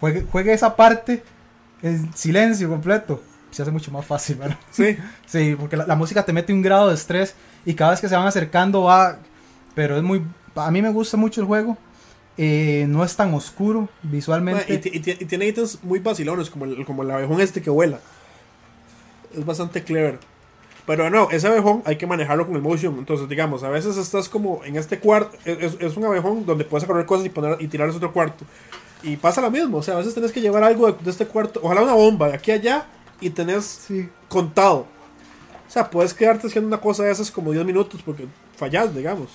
[0.00, 1.22] Juegue, juegue esa parte
[1.82, 3.22] en silencio completo.
[3.50, 4.58] Se hace mucho más fácil, ¿verdad?
[4.70, 4.96] Sí.
[5.26, 7.34] Sí, porque la, la música te mete un grado de estrés
[7.64, 9.18] y cada vez que se van acercando va...
[9.74, 10.24] Pero es muy...
[10.54, 11.76] A mí me gusta mucho el juego.
[12.38, 14.64] Eh, no es tan oscuro visualmente.
[14.68, 18.00] Y, y y tiene ítems muy vacilones, como el, como el abejón este que vuela.
[19.36, 20.18] Es bastante clever.
[20.86, 22.96] Pero no, ese abejón hay que manejarlo con el motion.
[22.98, 25.36] Entonces, digamos, a veces estás como en este cuarto.
[25.44, 28.44] Es, es un abejón donde puedes correr cosas y, poner, y tirarles otro cuarto.
[29.02, 29.78] Y pasa lo mismo.
[29.78, 31.60] O sea, a veces tenés que llevar algo de, de este cuarto.
[31.62, 32.86] Ojalá una bomba de aquí a allá.
[33.20, 34.08] Y tenés Sí.
[34.28, 34.86] contado.
[35.66, 38.26] O sea, puedes quedarte haciendo una cosa de esas como 10 minutos porque
[38.56, 39.30] fallas, digamos.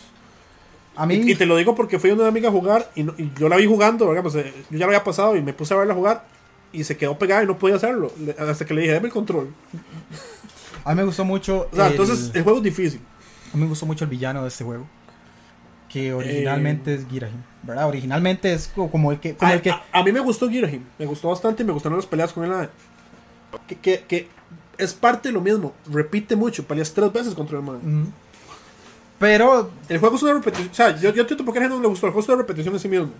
[0.95, 1.15] A mí...
[1.15, 3.31] Y, y te lo digo porque fui a una amiga a jugar y, no- y
[3.39, 5.77] yo la vi jugando, digamos, eh, yo ya lo había pasado y me puse a
[5.77, 6.26] verla jugar
[6.73, 8.11] y se quedó pegada y no podía hacerlo.
[8.38, 9.53] Hasta que le dije, dame el control.
[10.84, 11.68] A mí me gustó mucho...
[11.72, 13.01] O sea, el- entonces el juego es difícil.
[13.53, 14.88] A mí me gustó mucho el villano de este juego.
[15.89, 17.41] Que originalmente es Girahim.
[17.63, 17.88] ¿Verdad?
[17.89, 19.35] Originalmente es co- como el que.
[19.35, 21.73] Como a, el que a- a mí me gustó Girahim, me gustó bastante y me
[21.73, 22.69] gustaron las peleas con él.
[23.68, 24.30] Que, que, que
[24.77, 27.80] es parte de lo mismo, repite mucho, peleas tres veces contra el man.
[27.84, 28.07] Mm.
[29.22, 29.72] Pero.
[29.88, 31.77] El juego es una repetición, o sea, yo, yo entiendo por qué a la gente
[31.77, 33.11] no le gustó, el juego es una repetición de sí mismo.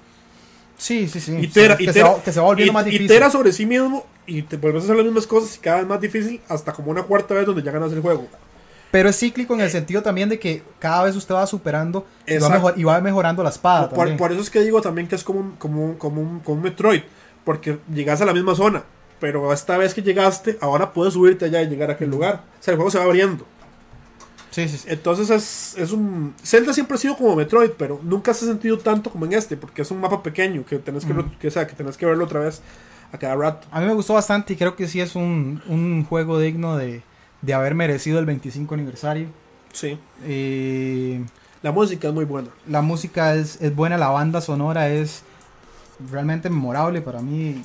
[0.78, 1.38] Sí, sí, sí.
[1.38, 3.06] Itera, sea, que, itera- se va, que se va volviendo it- más difícil.
[3.06, 5.88] itera sobre sí mismo y te vuelves a hacer las mismas cosas y cada vez
[5.88, 8.28] más difícil hasta como una cuarta vez donde ya ganas el juego.
[8.90, 12.38] Pero es cíclico en el sentido también de que cada vez usted va superando y
[12.40, 13.88] va, mejor- y va mejorando la espada.
[13.90, 14.18] Por, también.
[14.18, 16.58] por eso es que digo también que es como un, como un, como un, como
[16.58, 17.02] un Metroid,
[17.46, 18.84] porque llegas a la misma zona,
[19.20, 22.42] pero esta vez que llegaste, ahora puedes subirte allá y llegar a aquel lugar.
[22.60, 23.46] O sea, el juego se va abriendo.
[24.52, 24.88] Sí, sí, sí.
[24.90, 26.34] Entonces es, es un...
[26.44, 29.56] Zelda siempre ha sido como Metroid, pero nunca se ha sentido tanto como en este,
[29.58, 32.26] porque es un mapa pequeño, que tenés que, que, o sea, que, tenés que verlo
[32.26, 32.62] otra vez
[33.14, 33.68] a cada rato.
[33.72, 37.02] A mí me gustó bastante y creo que sí es un, un juego digno de,
[37.42, 39.28] de haber merecido el 25 aniversario.
[39.72, 39.98] Sí.
[40.26, 41.24] Eh,
[41.64, 42.50] La música es muy buena.
[42.68, 45.24] la música es, es buena, la banda sonora es
[46.12, 47.64] realmente memorable para mí.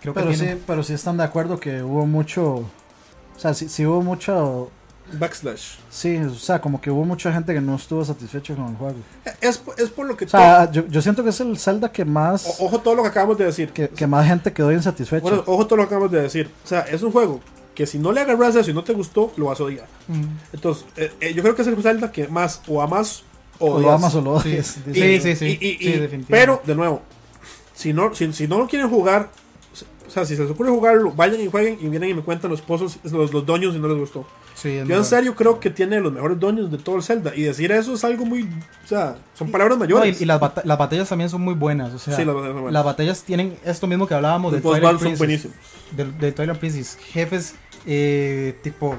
[0.00, 2.44] Creo que Pero tiene- sí, pero sí están de acuerdo que hubo mucho.
[2.54, 4.70] O sea, sí, sí hubo mucho.
[5.12, 5.76] Backslash.
[5.90, 8.96] Sí, o sea, como que hubo mucha gente que no estuvo satisfecha con el juego.
[9.40, 10.24] Es, es por lo que...
[10.26, 12.46] O sea, yo, yo siento que es el Zelda que más.
[12.46, 13.70] o- ojo todo lo que acabamos de decir.
[13.70, 15.22] que, que más gente quedó insatisfecha.
[15.22, 16.50] Bueno, ojo todo lo que acabamos de decir.
[16.64, 17.40] O sea, es un juego
[17.74, 19.86] que si no le agarras eso y no te gustó, lo vas a odiar.
[20.08, 20.22] Mm.
[20.52, 23.22] Entonces, eh, eh, yo creo que es el Zelda que más o amas
[23.60, 24.48] o o lo amas o lo Sí.
[24.50, 24.76] odias.
[24.92, 25.58] Sí, sí, sí.
[25.60, 27.02] y- y- Sí, y- pero, de nuevo,
[27.74, 29.30] si no, si, si no lo quieren jugar,
[30.06, 32.50] o sea, si se les ocurre jugarlo, vayan y jueguen y vienen y me cuentan
[32.50, 34.26] los pozos, los, los doños si no les gustó.
[34.60, 37.32] Sí, Yo en serio creo que tiene los mejores doños de todo el Zelda.
[37.36, 38.42] Y decir eso es algo muy.
[38.42, 40.20] O sea, son palabras No, y, mayores.
[40.20, 41.94] y las, las batallas también son muy buenas.
[41.94, 42.72] O sea, Sí, las batallas son buenas.
[42.72, 45.52] las batallas tienen esto mismo que hablábamos Los de Twilight battles son Princess.
[45.52, 45.56] buenísimos.
[45.96, 46.98] Del, de Twilight Princess.
[47.12, 47.54] Jefes
[47.86, 48.96] eh, tipo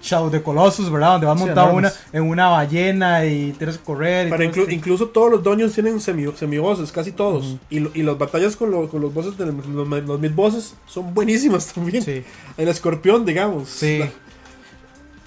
[0.00, 1.12] Shadow de Colossus, ¿verdad?
[1.12, 4.28] Donde vas Sí, montado una, en una ballena y tienes que correr.
[4.28, 7.56] y Pero todo inclu- este- incluso todos los doños tienen semi, semibosses, casi todos.
[7.68, 10.74] Y, lo- y las batallas con, lo- con los bosses de los, los mid bosses
[10.86, 12.02] son buenísimas también.
[12.02, 12.22] Sí.
[12.56, 13.68] El escorpión, digamos.
[13.68, 13.98] Sí.
[13.98, 14.10] La-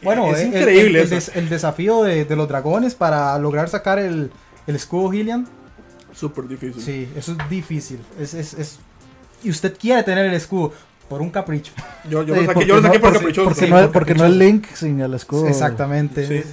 [0.04, 3.70] Bueno, es eh, el- increíble el, des- el desafío de, de los dragones para lograr
[3.70, 4.32] sacar el,
[4.68, 5.48] el escudo Hylian.
[6.14, 6.82] Súper difícil.
[6.82, 8.00] Sí, eso es difícil.
[8.20, 8.80] Es, es, es-
[9.44, 10.74] Y usted quiere tener el escudo
[11.10, 11.72] por un capricho.
[12.10, 13.50] Yo, yo Sí, lo saqué, porque yo lo saqué no- por porque- caprichoso.
[13.50, 14.32] Porque, Sí, no, es- por porque no es.
[14.34, 15.48] Link sin el escudo.
[15.48, 16.28] Exactamente.
[16.28, 16.50] Sí.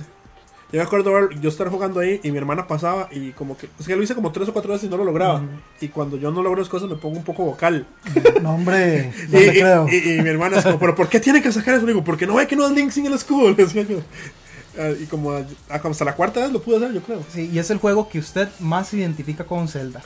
[0.70, 3.86] Yo me acuerdo yo estar jugando ahí y mi hermana pasaba y como que, es
[3.86, 5.42] que lo hice como tres o cuatro veces y no lo lograba.
[5.80, 7.86] Y cuando yo no logro las cosas me pongo un poco vocal.
[8.42, 9.86] No, hombre, no y, creo.
[9.90, 11.86] y- y mi hermana es como, pero ¿por qué tiene que sacar eso?
[11.86, 14.00] Le digo, porque no ve que no es Link sin el escudo, le decía yo.
[14.78, 17.20] Ah, y como, ah, hasta la cuarta vez lo pude hacer, yo creo.
[17.32, 20.02] Sí, y es el juego que usted más identifica con Zelda.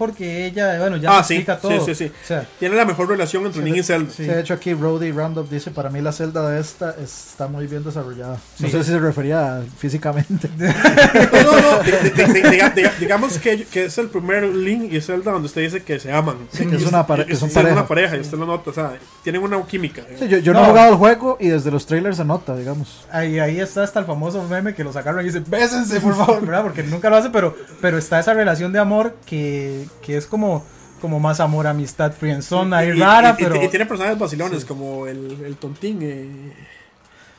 [0.00, 1.84] Porque ella, bueno, ya Ah, sí, explica sí, todo.
[1.84, 2.06] sí, sí.
[2.24, 4.10] O sea, Tiene la mejor relación entre Link y Zelda.
[4.10, 4.24] Sí.
[4.24, 7.66] Sí, de hecho aquí Brody Roundup dice, para mí la celda de esta está muy
[7.66, 8.38] bien desarrollada.
[8.58, 8.72] No Sí.
[8.72, 10.48] sé si se refería a físicamente.
[10.58, 11.82] No, no, no.
[11.82, 15.82] di- diga- diga- digamos que, que es el primer Link y Zelda donde usted dice
[15.82, 16.36] que se aman.
[16.52, 17.74] Sí, que es una pare- Y- son sí, pareja.
[17.74, 20.02] una pareja, y usted lo nota, o sea, tienen una química.
[20.18, 20.60] Sí, yo yo no.
[20.60, 20.66] No.
[20.66, 23.04] he jugado el juego y desde los trailers se nota, digamos.
[23.12, 26.40] ahí, ahí está hasta el famoso meme que lo sacaron y dice, bésense, por favor,
[26.46, 26.62] ¿verdad?
[26.62, 30.64] Porque nunca lo hace, pero, pero está esa relación de amor que, que es como,
[31.00, 33.62] como más amor, amistad, friendzone, ahí Y- y- rara, y- pero...
[33.62, 34.66] y tiene personajes vacilones Sí.
[34.66, 36.52] como el, el tontín, eh,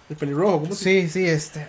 [0.10, 0.62] el pelirrojo.
[0.62, 1.66] ¿cómo se Sí, sí, este...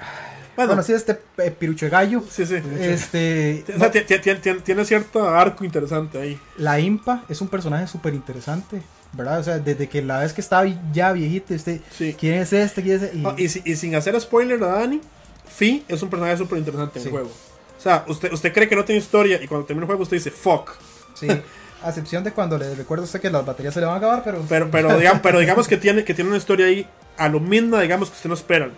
[0.54, 2.22] Bueno, Bueno, sí, este eh, pirucho de gallo.
[2.30, 2.56] sí, sí.
[2.78, 3.64] Este...
[3.74, 6.38] O sea, ti- ti- ti- ti- tiene cierto arco interesante ahí.
[6.59, 8.82] La Impa es un personaje súper interesante,
[9.14, 9.40] ¿verdad?
[9.40, 11.80] O sea, desde que la vez que estaba ya viejita, usted...
[11.96, 12.14] Sí.
[12.18, 12.82] ¿Quién es este?
[12.82, 13.16] ¿Quién es este?
[13.16, 15.00] Y- Ah, y, si- y sin hacer spoiler a Dani,
[15.54, 17.09] Fi es un personaje súper interesante en Sí.
[17.09, 17.30] el juego.
[17.82, 20.16] O sea, usted, usted cree que no tiene historia y cuando termina el juego usted
[20.16, 20.70] dice fuck.
[21.14, 23.96] Sí, a excepción de cuando le recuerdo a usted que las baterías se le van
[23.96, 24.40] a acabar, pero...
[24.48, 26.86] Pero, pero, digamos, pero digamos que tiene, que tiene una historia ahí
[27.18, 28.70] a lo misma, digamos, que usted no espera.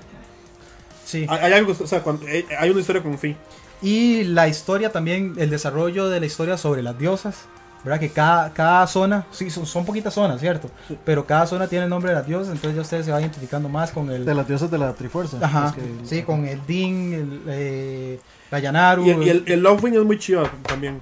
[1.05, 1.27] Sí.
[1.29, 3.37] Hay, hay algo, o sea, cuando, hay, hay una historia con Fi.
[3.83, 7.45] Y la historia también, el desarrollo de la historia sobre las diosas,
[7.85, 8.01] ¿verdad?
[8.01, 10.71] Que cada, cada zona, sí, son, son poquitas zonas, ¿cierto?
[11.05, 13.69] Pero cada zona tiene el nombre de las diosas, entonces ya usted se va identificando
[13.69, 14.25] más con el...
[14.25, 15.39] De las diosas de la Trifuerza.
[15.43, 18.21] Ajá, Es que- sí, con el Din, el, eh,
[18.51, 19.05] la Yanaru.
[19.05, 21.01] Y, y el, el Lovewing es muy chido también.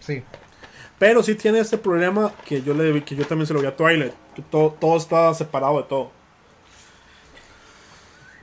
[0.00, 0.22] Sí,
[0.98, 3.74] Pero sí tiene este problema que yo le que yo también se lo vi a
[3.76, 4.12] Twilight.
[4.34, 6.10] Que todo, todo está separado de todo.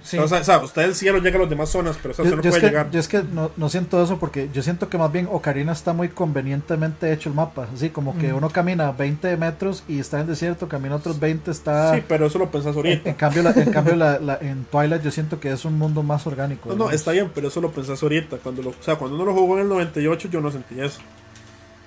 [0.07, 0.17] Sí.
[0.17, 2.29] O, sea, o sea, usted el cielo llega a las demás zonas, pero esa Yo,
[2.31, 2.91] zona yo no es puede que, llegar.
[2.91, 5.93] yo es que no, no siento eso porque yo siento que más bien Ocarina está
[5.93, 7.67] muy convenientemente hecho el mapa.
[7.73, 8.37] Así como que Ujú.
[8.37, 11.93] uno camina 20 metros y está en el desierto, camina otros 20, está...
[11.95, 13.09] Sí, pero eso lo pensás en, ahorita.
[13.09, 16.01] en cambio, la- en, cambio la- la- en Twilight yo siento que es un mundo
[16.03, 16.69] más orgánico.
[16.69, 16.93] No, no, digamos.
[16.95, 18.37] está bien, pero eso lo pensás ahorita.
[18.37, 20.99] Cuando lo, o sea, cuando uno lo jugó en el 98, yo no sentí eso.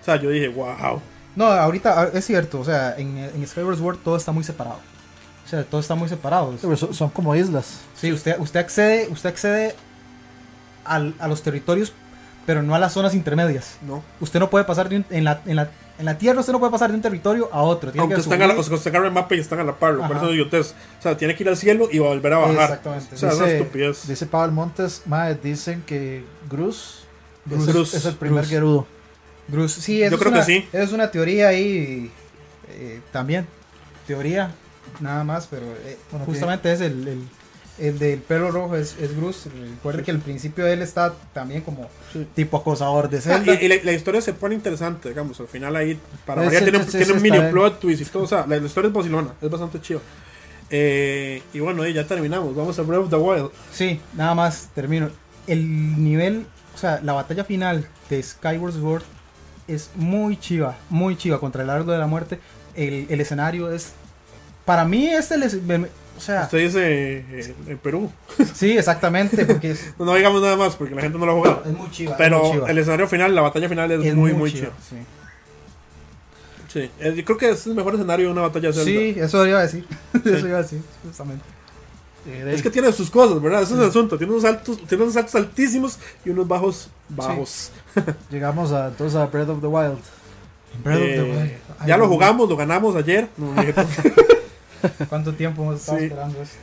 [0.00, 1.00] O sea, yo dije, wow.
[1.36, 4.78] No, ahorita ah, es cierto, o sea, en, en Skyward Sword todo está muy separado.
[5.50, 6.54] O sea, todo está muy separado.
[6.62, 7.80] Pero son, son como islas.
[7.96, 9.74] Sí, usted, usted accede, usted accede
[10.84, 11.92] al- a los territorios,
[12.46, 13.78] pero no a las zonas intermedias.
[13.82, 14.02] No.
[14.20, 16.60] Usted no puede pasar de un- en, la, en, la, en la tierra, usted no
[16.60, 17.90] puede pasar de un territorio a otro.
[17.90, 19.64] Tiene Aunque que están a la, o sea, usted agarra el mapa y están a
[19.64, 22.38] la par, eso digo, entonces, o sea, tiene que ir al cielo y volver a
[22.38, 22.54] bajar.
[22.62, 23.14] Exactamente.
[23.16, 24.06] O sea, es Dice, estupidez.
[24.06, 27.00] dice Pavel Montes, mae, dicen que Gruz,
[27.44, 27.66] Gruz.
[27.66, 27.94] es, Gruz.
[27.94, 28.50] es el primer Gruz.
[28.50, 28.86] Gerudo.
[29.48, 30.68] Gruz, sí, eso Yo es creo que una- sí.
[30.72, 32.10] Es una teoría ahí
[32.68, 33.48] eh, también.
[34.06, 34.52] Teoría,
[35.00, 37.28] nada más, pero eh, Bueno, justamente es el, el,
[37.78, 39.46] el del pelo rojo, es, es Gruz.
[39.76, 42.26] Recuerde que al principio él está también como Sí.
[42.34, 43.54] tipo acosador de Zelda.
[43.54, 46.62] y, y la, la historia se pone interesante, digamos, al final ahí, para Sí, sí,
[46.64, 48.88] tiene, sí, tiene sí, un mini plot twist y todo, o sea, la, la historia
[48.88, 50.00] es vacilona, es bastante chido.
[50.70, 53.50] Eh, y bueno, ya terminamos, vamos a Breath of the Wild.
[53.72, 55.10] Sí, nada más termino.
[55.46, 59.02] El nivel, o sea, la batalla final de Skyward Sword
[59.66, 62.38] es muy chiva, muy chiva contra el árbol de la muerte.
[62.74, 63.92] El, el escenario es,
[64.70, 66.80] para mí es el, es- me- me- o sea, Usted dice
[67.28, 68.08] eh, en Perú.
[68.54, 71.34] sí, exactamente, porque es, No, no digamos nada más porque la gente no lo ha
[71.34, 71.62] jugado.
[71.66, 72.12] es muy chiva.
[72.12, 72.70] es muy Pero chiva.
[72.70, 74.66] el escenario final, la batalla final es, Es muy, muy chido.
[74.66, 74.96] chiva, sí.
[76.72, 78.88] Sí, eh, yo creo que es el mejor escenario de una batalla de Zelda.
[78.88, 79.84] Sí, eso iba a decir.
[80.24, 81.44] Eso iba a decir, justamente.
[82.28, 83.62] Eh, Es que tiene sus cosas, ¿verdad?
[83.62, 84.16] Ese es el asunto.
[84.16, 87.72] Tiene unos, altos, tiene unos saltos altísimos y unos bajos bajos.
[88.30, 89.98] Llegamos a, entonces a Breath of the Wild.
[90.84, 91.50] Breath of the Eh, Wild.
[91.80, 93.26] Ay, ya lo jugamos, lo ganamos ayer.
[93.36, 93.74] No, dije,
[95.08, 96.04] ¿Cuánto tiempo hemos estado Sí.
[96.06, 96.56] esperando esto?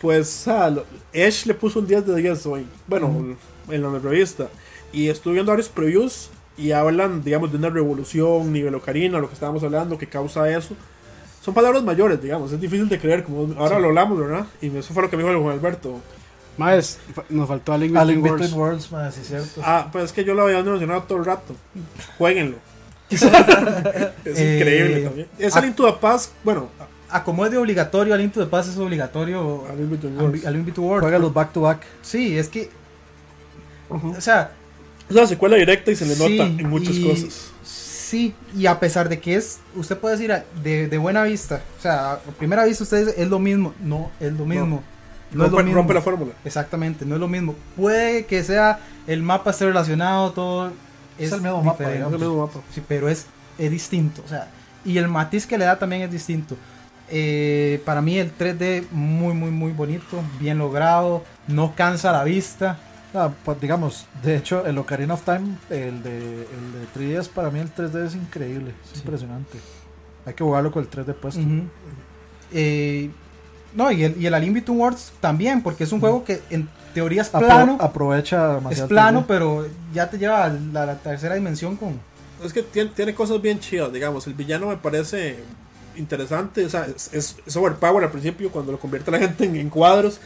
[0.00, 0.74] Pues ah,
[1.14, 2.66] Ash le puso un 10 de 10 hoy.
[2.86, 3.36] Bueno,
[3.68, 4.48] en la revista.
[4.92, 9.34] Y estuve viendo varios previews y hablan, digamos, de una revolución, nivel Ocarina, lo que
[9.34, 10.74] estábamos hablando, que causa eso.
[11.44, 14.46] Son palabras mayores, digamos, es difícil de creer, como ahora lo hablamos, ¿verdad?
[14.60, 16.00] Y eso fue lo que me dijo el Juan Alberto.
[16.58, 16.98] Más,
[17.30, 18.52] nos faltó a Link Between Worlds.
[18.52, 19.60] Worlds, mae, sí, cierto.
[19.64, 21.54] Ah, pues es que yo lo había mencionado todo el rato.
[22.18, 22.58] Jueguenlo.
[24.24, 25.26] es Eh, increíble también.
[25.38, 25.58] Es ah.
[25.58, 26.68] a Link to the Past, bueno,
[27.10, 29.64] A como es de obligatorio, Al Into the Past es obligatorio.
[29.66, 29.72] Al.
[29.72, 29.90] Al Link
[30.66, 31.02] Between Worlds.
[31.02, 31.82] Juega los back to back.
[32.00, 32.70] Sí, es que,
[33.90, 34.10] Ujú.
[34.16, 34.52] o sea,
[35.10, 37.48] Es una secuela directa y se le Sí, nota en muchas y- cosas.
[37.64, 41.82] Sí, y a pesar de que es, usted puede decir de, de buena vista, o
[41.82, 44.82] sea, a primera vista usted dice, es lo mismo, no, es lo mismo.
[45.32, 45.78] No, es lo rompe, mismo.
[45.78, 46.32] rompe la fórmula.
[46.44, 47.54] Exactamente, no es lo mismo.
[47.74, 50.72] Puede que sea, el mapa esté relacionado, todo
[51.18, 51.84] Es el mismo mapa.
[51.84, 52.60] Es el mismo mapa.
[52.72, 53.26] Sí, pero es,
[53.58, 54.48] es distinto, o sea,
[54.84, 56.56] y el matiz que le da también es distinto.
[57.08, 62.78] Eh, para mí el 3D muy, muy, muy bonito, bien logrado, no cansa la vista.
[63.14, 67.50] Ah, pues, digamos, de hecho, el Ocarina of Time, el de, el de 3DS, para
[67.50, 69.58] mí el 3D es increíble, es impresionante.
[70.24, 71.42] Hay que jugarlo con el 3D puesto.
[72.52, 73.10] Eh,
[73.74, 76.40] no, y el, y el A Link Between Worlds también, porque es un juego que
[76.48, 79.24] en teoría es Apro- plano, aprovecha es demasiado plano, 3D.
[79.28, 81.98] pero ya te lleva a la, la tercera dimensión con...
[82.44, 84.26] Es que tiene, tiene cosas bien chidas, digamos.
[84.26, 85.36] El villano me parece
[85.96, 86.64] interesante.
[86.64, 89.70] O sea, es, es, es overpower al principio cuando lo convierte la gente en, en
[89.70, 90.20] cuadros.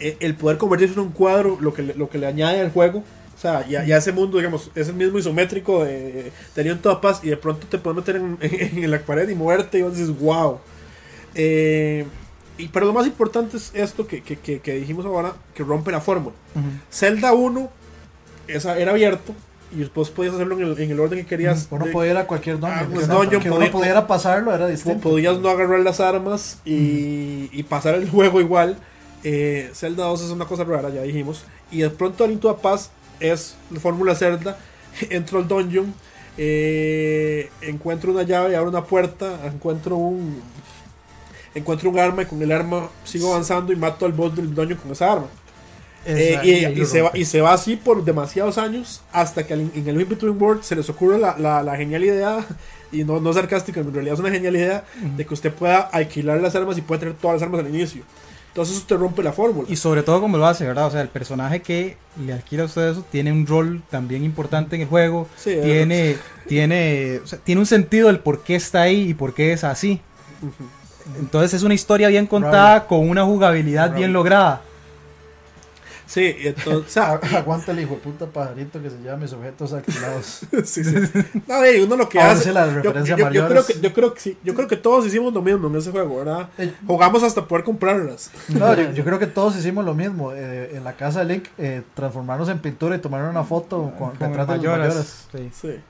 [0.00, 2.70] Eh, el poder convertirse en un cuadro, lo que le, lo que le añade al
[2.72, 3.00] juego.
[3.36, 7.28] O sea, ya, ya ese mundo, digamos, es el mismo isométrico de tenía paz y
[7.28, 10.18] de pronto te puedes meter en, en- en la pared y moverte y vos dices,
[10.18, 10.58] wow.
[11.34, 12.06] Eh,
[12.58, 15.90] y, pero lo más importante es esto que, que, que, que dijimos ahora, que rompe
[15.92, 16.34] la fórmula.
[16.92, 17.70] Zelda 1
[18.48, 19.32] esa, era abierto
[19.74, 21.68] y después podías hacerlo en el, en el orden que querías.
[21.70, 22.78] Uno De- podía ir a cualquier dungeon.
[22.80, 25.08] Ah, pues dungeon que podía- uno pudiera pasarlo era distinto.
[25.10, 28.76] Podías no agarrar las armas y, y pasar el juego igual.
[29.24, 31.44] Eh, Zelda 2 es una cosa rara, ya dijimos.
[31.70, 32.90] Y de pronto Link to Past
[33.20, 34.56] es la fórmula Zelda.
[35.10, 35.92] Entro al dungeon,
[36.62, 40.40] eh, encuentro una llave, abro una puerta, encuentro un
[41.54, 44.78] encuentro un arma y con el arma sigo avanzando y mato al boss del dungeon
[44.78, 45.26] con esa arma.
[46.06, 49.70] Eh, y, y se va, y se va así por demasiados años hasta que en
[49.74, 52.46] el In Between World se les ocurre la, la- la genial idea,
[52.92, 54.84] y no, no sarcástica, en realidad es una genial idea,
[55.16, 58.02] de que usted pueda alquilar las armas y puede tener todas las armas al inicio.
[58.48, 59.68] Entonces usted rompe la fórmula.
[59.70, 60.86] Y sobre todo como lo hace, ¿verdad?
[60.86, 64.76] O sea, el personaje que le alquila a usted eso tiene un rol también importante
[64.76, 65.28] en el juego.
[65.36, 66.16] Sí, tiene,
[66.48, 69.62] tiene, o sea, tiene un sentido el por qué está ahí y por qué es
[69.64, 70.00] así.
[70.40, 70.64] Ujú.
[71.18, 73.98] Entonces es una historia bien contada con una jugabilidad Bravo.
[73.98, 74.62] bien lograda.
[76.06, 79.32] Sí, y entonces, o sea, Aguanta el hijo de puta pajarito que se llama mis
[79.34, 80.40] objetos alquilados.
[80.64, 80.94] sí, sí.
[81.46, 82.44] No, y uno lo que Ahora hace.
[82.44, 84.76] sí la yo, referencia yo- yo creo que, yo creo que sí, yo creo que
[84.78, 86.48] todos hicimos lo mismo en ese juego, ¿verdad?
[86.56, 88.30] Eh, Jugamos hasta poder comprarlas.
[88.48, 90.32] No, yo, yo creo que todos hicimos lo mismo.
[90.32, 94.12] eh, en la casa de Link, eh, transformarnos en pintura y tomar una foto con,
[94.12, 95.26] Con detrás de los mayores.
[95.30, 95.50] Sí.
[95.60, 95.80] Sí.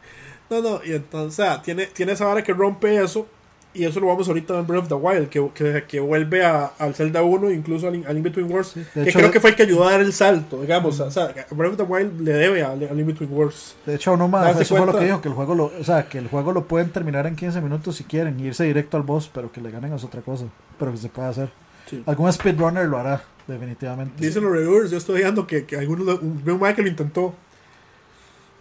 [0.51, 3.29] No, no, y entonces, o sea, tiene, tiene esa vara que rompe eso.
[3.75, 6.73] Y eso lo vamos ahorita en Breath of the Wild, que, que, que vuelve a,
[6.79, 8.49] al Zelda 1, incluso al, al In Between.
[8.49, 10.99] De que hecho, creo que fue el que ayudó a dar el salto, digamos.
[11.01, 13.77] O sea, Breath of the Wild le debe al, al In Between Worlds.
[13.85, 16.09] De hecho, no más, eso fue lo que dijo, que el juego lo, o sea,
[16.09, 19.03] que el juego lo pueden terminar en 15 minutos si quieren, y irse directo al
[19.03, 20.47] boss, pero que le ganen es otra cosa,
[20.79, 21.51] pero que se puede hacer.
[21.89, 22.03] Sí.
[22.07, 24.25] Algún speedrunner lo hará, definitivamente.
[24.25, 26.89] Dicen los reviewers, yo estoy viendo que, que algunos, un, veo un man que lo
[26.89, 27.35] intentó.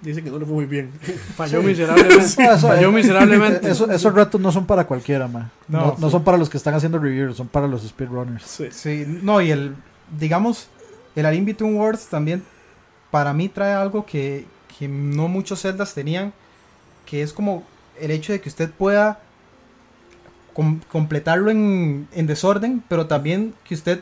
[0.02, 0.92] Dice que no le fue muy bien.
[1.36, 2.24] Falló miserablemente.
[2.44, 3.70] Eso- Falló miserablemente.
[3.72, 5.50] eso- esos retos no son para cualquiera, man.
[5.68, 8.44] No, No, son para los que están haciendo reviews, son para los speedrunners.
[8.46, 8.68] Sí.
[8.72, 9.74] Sí, no, y el,
[10.20, 10.68] digamos,
[11.16, 12.44] el A Link Between Worlds también
[13.10, 14.46] para mí trae algo que,
[14.78, 16.32] que no muchos Zeldas tenían,
[17.06, 17.64] que es como
[18.00, 19.20] el hecho de que usted pueda
[20.54, 24.02] com- completarlo en, en desorden, pero también que usted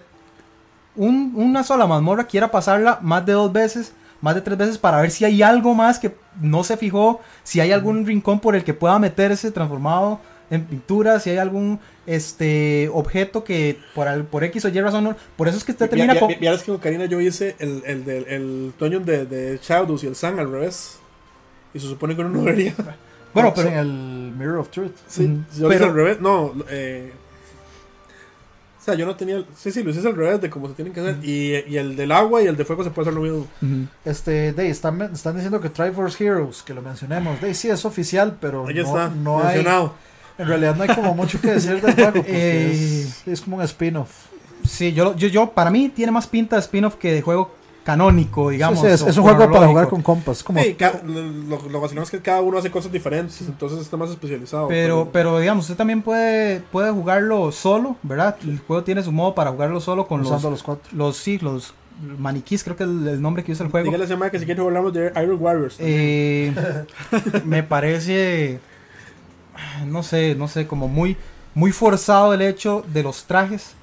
[0.95, 5.01] un- una sola mazmorra quiera pasarla más de dos veces, más de tres veces para
[5.01, 8.63] ver si hay algo más que no se fijó, si hay algún rincón por el
[8.63, 10.19] que pueda meterse transformado
[10.49, 15.03] en pintura, si hay algún este objeto que por, al- por X o Y razón,
[15.05, 16.29] no- por eso es que usted termina Ya, con...
[16.39, 20.03] ya, ves que con Karina yo hice el, el, del el Dungeon de, de Shadows
[20.03, 20.99] y el Sun al revés.
[21.73, 22.73] Y se supone que uno no debería.
[23.33, 23.87] Bueno, Pero en el
[24.37, 24.91] Mirror of Truth.
[25.07, 26.21] Sí, yo Pero- al revés.
[26.21, 27.11] No, eh,
[28.85, 29.37] o sea, yo no tenía.
[29.37, 31.15] el- Sí, sí, lo hice al revés de cómo se tienen que hacer.
[31.23, 33.47] Y, y el del agua y el de fuego se puede hacer lo mismo.
[34.05, 37.41] Este, Dey, están, están diciendo que Triforce Heroes, que lo mencionemos.
[37.41, 39.55] Dey, sí, es oficial, pero Ahí no, está, no hay.
[39.57, 39.93] mencionado.
[40.37, 42.71] En realidad no hay como mucho que decir del juego, Eh.
[43.07, 44.09] es, es como un spin-off.
[44.67, 47.55] Sí, yo, yo, yo, para mí tiene más pinta de spin-off que de juego
[47.85, 48.79] canónico, digamos.
[48.79, 50.43] Sí, sí, es, un juego para jugar con compas.
[50.43, 50.75] Como, Sí,
[51.05, 53.39] lo, lo vacilón es que cada uno hace cosas diferentes.
[53.41, 54.67] Entonces está más especializado.
[54.67, 58.37] Pero, pero digamos, usted también puede, puede jugarlo solo, ¿verdad?
[58.43, 60.89] El juego tiene su modo para jugarlo solo con usando los, los cuatro.
[60.93, 61.75] los, sí, los
[62.17, 63.85] maniquís, creo que es el, el nombre que usa el juego.
[63.85, 65.75] Dígale a que si quiere hablamos de Iron Warriors.
[65.79, 66.53] Eh,
[67.45, 68.59] me parece,
[69.85, 71.17] no sé, no sé, como muy,
[71.53, 73.75] muy forzado el hecho de los trajes.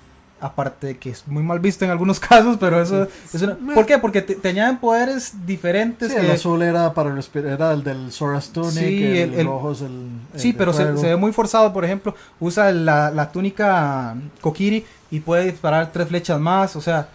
[0.44, 3.86] Aparte de que es muy mal visto en algunos casos, pero eso es una- ¿Por
[3.86, 3.96] qué?
[3.98, 6.08] Porque te, te añaden poderes diferentes.
[6.10, 9.34] Sí, que- el azul era para el respi- era el del Sora's Tunic, Sí, el,
[9.34, 12.72] el- el- rojo es el, el Sí, pero se, ve muy forzado, por ejemplo, usa
[12.72, 17.08] la, la túnica Kokiri y puede disparar tres flechas más, o sea,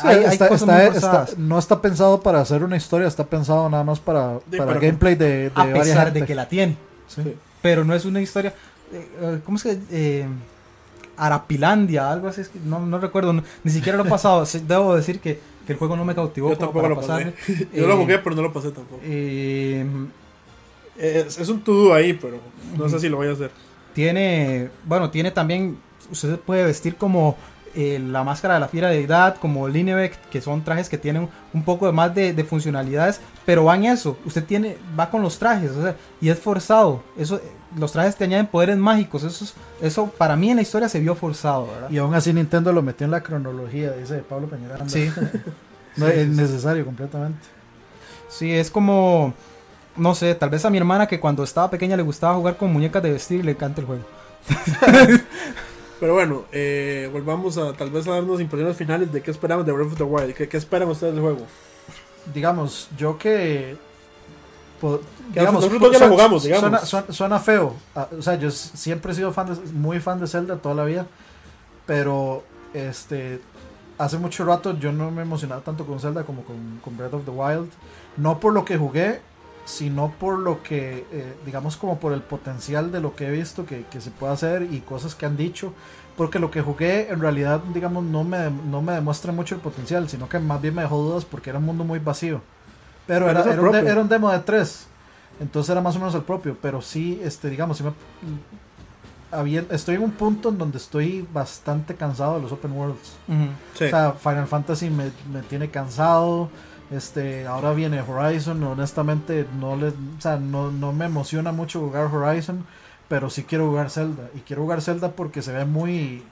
[0.00, 1.36] Sí, hay, está- forzadas.
[1.36, 4.80] no está pensado para hacer una historia, está pensado nada más para, Sí, para pero-
[4.82, 6.20] gameplay de, de a varias pesar gente.
[6.20, 6.76] de que la tiene,
[7.08, 7.22] Sí.
[7.24, 7.34] Sí.
[7.60, 8.54] pero no es una historia,
[8.92, 9.78] eh, eh, ¿cómo es que?
[9.90, 10.26] Eh,
[11.18, 14.94] Arapilandia, algo así, es que no, no recuerdo, no- ni siquiera lo he pasado, debo
[14.96, 17.32] decir que, que el juego no me cautivó Yo tampoco para lo pasarlo.
[17.32, 17.68] pasé.
[17.74, 19.00] Yo lo Eh, jugué, pero no lo pasé tampoco.
[19.04, 19.84] eh,
[20.96, 22.38] Es, es un to-do ahí, pero
[22.76, 23.50] no sé si lo voy a hacer.
[23.94, 25.78] tiene, bueno, tiene también
[26.10, 27.36] usted se puede vestir como
[27.74, 31.28] eh, la máscara de la fiera de edad, como Linebeck, que son trajes que tienen
[31.52, 35.22] un poco de más de, de funcionalidades, pero va en eso, usted tiene, va con
[35.22, 37.40] los trajes, o sea, y es forzado, eso,
[37.76, 41.00] los trajes te añaden poderes mágicos, eso, es- eso para mí en la historia se
[41.00, 41.90] vio forzado, ¿verdad?
[41.90, 44.88] Y aún así Nintendo lo metió en la cronología, dice Pablo Peñaranda.
[44.88, 45.10] Sí.
[45.96, 47.40] No, es necesario completamente.
[48.28, 49.34] Sí, es como,
[49.96, 52.72] no sé, tal vez a mi hermana que cuando estaba pequeña le gustaba jugar con
[52.72, 54.04] muñecas de vestir y le encanta el juego.
[56.00, 59.72] Pero bueno, eh, volvamos a tal vez a darnos impresiones finales de qué esperamos de
[59.72, 60.34] Breath of the Wild.
[60.34, 61.44] ¿Qué, qué esperan ustedes del juego?
[62.32, 63.76] Digamos, yo que...
[65.32, 66.60] Que nosotros lo jugamos, digamos.
[66.62, 67.74] Suena, suena- suena feo.
[67.94, 70.84] Ah, O sea, yo siempre he sido fan de- muy fan de Zelda toda la
[70.84, 71.06] vida.
[71.86, 72.42] Pero
[72.74, 73.40] este
[73.98, 77.24] hace mucho rato yo no me emocionaba tanto con Zelda como con, con Breath of
[77.24, 77.68] the Wild.
[78.16, 79.20] No por lo que jugué,
[79.64, 83.66] sino por lo que, eh, digamos, como por el potencial de lo que he visto
[83.66, 85.72] que, que se puede hacer y cosas que han dicho.
[86.16, 90.08] Porque lo que jugué en realidad, digamos, no me, no me demuestra mucho el potencial,
[90.08, 92.40] sino que más bien me dejó dudas porque era un mundo muy vacío.
[93.08, 94.86] Pero, Pero era, era, un de- era un demo de 3.
[95.40, 96.56] Entonces era más o menos el propio.
[96.62, 97.90] Pero sí, este, digamos, sí me,
[99.30, 103.12] había- estoy en un punto en donde estoy bastante cansado de los open worlds.
[103.74, 103.84] Sí.
[103.84, 106.48] O sea, Final Fantasy me, me tiene cansado.
[106.90, 108.62] Este, ahora viene Horizon.
[108.62, 112.64] Honestamente, no, le, o sea, no, no me emociona mucho jugar Horizon.
[113.08, 114.28] Pero sí quiero jugar Zelda.
[114.34, 116.22] Y quiero jugar Zelda porque se ve muy,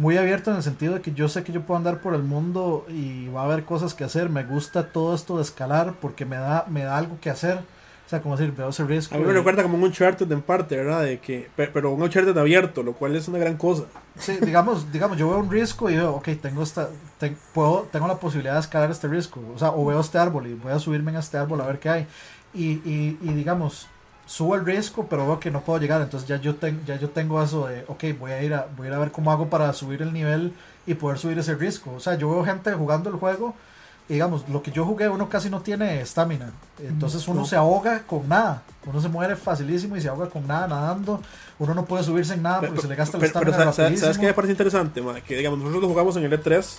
[0.00, 2.22] muy abierto en el sentido de que yo sé que yo puedo andar por el
[2.22, 4.30] mundo y va a haber cosas que hacer.
[4.30, 7.58] Me gusta todo esto de escalar porque me da, me da algo que hacer.
[8.06, 9.14] O sea, como decir, veo ese riesgo.
[9.14, 11.02] A mí me y- recuerda como un Uncharted en parte, ¿verdad?
[11.04, 13.84] De que, pe- pero un Uncharted abierto, lo cual es una gran cosa.
[14.18, 18.08] Sí, digamos, digamos, yo veo un risco y veo, ok, tengo esta, ten- puedo, tengo
[18.08, 20.80] la posibilidad de escalar este risco, o sea, o veo este árbol y voy a
[20.80, 22.06] subirme en este árbol a ver qué hay.
[22.52, 23.86] Y, y, y digamos,
[24.30, 27.10] subo el riesgo, pero veo que no puedo llegar, entonces ya yo, ten- ya yo
[27.10, 29.48] tengo eso de, ok, voy a, ir a, voy a ir a ver cómo hago
[29.50, 30.52] para subir el nivel
[30.86, 31.94] y poder subir ese riesgo.
[31.94, 33.54] O sea, yo veo gente jugando el juego,
[34.08, 37.46] y digamos, lo que yo jugué, uno casi no tiene estamina, entonces uno No.
[37.46, 41.20] se ahoga con nada, uno se muere facilísimo y se ahoga con nada nadando,
[41.58, 43.72] uno no puede subirse en nada porque Pero, se le gasta la pero- pero estamina
[43.72, 44.20] ¿sabes- ¿sabes, ¿sabes rapidísimo.
[44.20, 45.02] qué me parece interesante?
[45.02, 45.20] ma?
[45.20, 46.78] Que digamos, nosotros lo jugamos en el E3.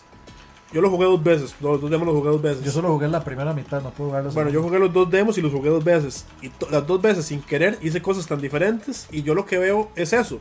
[0.73, 2.63] Yo lo jugué dos veces, los dos demos los jugué dos veces.
[2.63, 5.11] Yo solo jugué la primera mitad, no puedo jugar la Bueno, yo jugué los dos
[5.11, 6.25] demos y los jugué dos veces.
[6.41, 9.07] Y las dos veces sin querer hice cosas tan diferentes.
[9.11, 10.39] Y yo lo que veo es eso.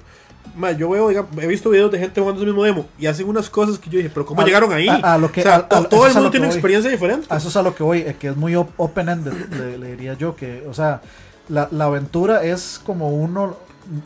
[0.57, 3.29] Ma, yo veo, digamos, he visto videos de gente jugando ese mismo demo y hacen
[3.29, 4.89] unas cosas que yo dije, pero ¿cómo A- llegaron ahí?
[4.89, 6.55] a- a lo que- o sea, todo el mundo tiene voy.
[6.55, 7.27] experiencia diferente.
[7.29, 10.15] A eso es a lo que voy, que es muy op- open-ended, le, le diría
[10.15, 11.03] yo, que, o sea,
[11.49, 13.57] la, la aventura es como uno,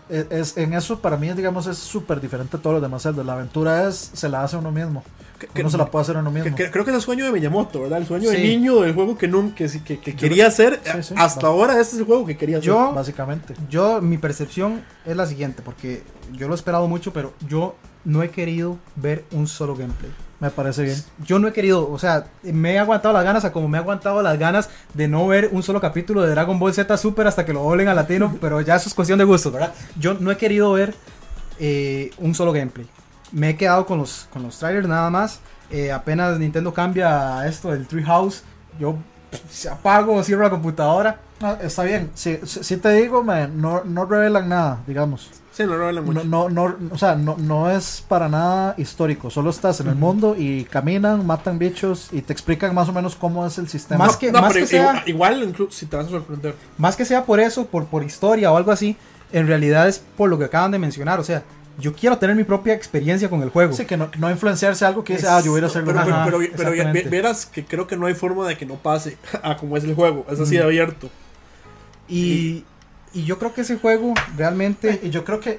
[0.09, 3.05] es, es- en eso para mí, digamos, es súper diferente a todos los demás.
[3.05, 5.05] La aventura es, se la hace uno mismo,
[5.53, 6.57] Que- uno se la puede hacer uno que- mismo.
[6.57, 7.99] que- creo que es el sueño de Miyamoto, ¿verdad?
[7.99, 10.81] El sueño de niño del juego que, nunca, que, sí- que- que quería hacer.
[10.85, 11.15] Sí, sí.
[11.17, 12.67] Hasta ahora este es el juego que quería hacer.
[12.69, 13.55] Yo- Básicamente.
[13.69, 16.03] Yo, mi percepción es la siguiente, porque
[16.33, 20.11] yo lo he esperado mucho, pero yo no he querido ver un solo gameplay.
[20.41, 20.97] Me parece bien.
[21.25, 23.81] Yo no he querido, o sea, me he aguantado las ganas, a como me he
[23.81, 27.47] aguantado las ganas de no ver un solo capítulo de Dragon Ball Z Super hasta
[27.47, 29.73] que lo doblen a latino, pero ya eso es cuestión de gustos, ¿verdad?
[29.99, 30.95] Yo no he querido ver
[31.61, 32.87] eh, un solo gameplay.
[33.35, 35.41] Me he quedado con los, con los trailers nada más.
[35.71, 38.43] Eh, apenas Nintendo cambia esto del Treehouse,
[38.79, 38.97] yo
[39.51, 41.19] se apago, cierro la computadora.
[41.43, 45.31] Ah, está bien, si, si, te digo, me, no, no revelan nada, digamos.
[45.53, 46.23] Sí, no revelan mucho.
[46.25, 49.95] No, no, no, o sea, no, no es para nada histórico, solo estás en el
[49.97, 54.05] mundo y caminan, matan bichos y te explican más o menos cómo es el sistema.
[54.07, 56.55] Más que- No, más pero que igual, sea- igual inclu- si te vas a sorprender.
[56.79, 58.97] Más que sea por eso, por, por historia o algo así,
[59.33, 61.19] en realidad es por lo que acaban de mencionar.
[61.19, 61.43] O sea,
[61.79, 63.73] yo quiero tener mi propia experiencia con el juego.
[63.73, 65.93] Sí, que no, no influenciarse algo que dice, Es- ah, yo voy a hacerlo.
[65.93, 69.57] Pero, pero, pero, verás que creo que no hay forma de que no pase a
[69.57, 70.27] como es el juego.
[70.31, 71.11] Es así de abierto.
[72.09, 72.65] Y,
[73.13, 75.01] y yo creo que ese juego realmente...
[75.03, 75.59] y yo creo que,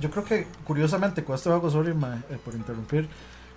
[0.00, 3.08] yo creo que curiosamente con este juego, sorry ma, eh, por interrumpir,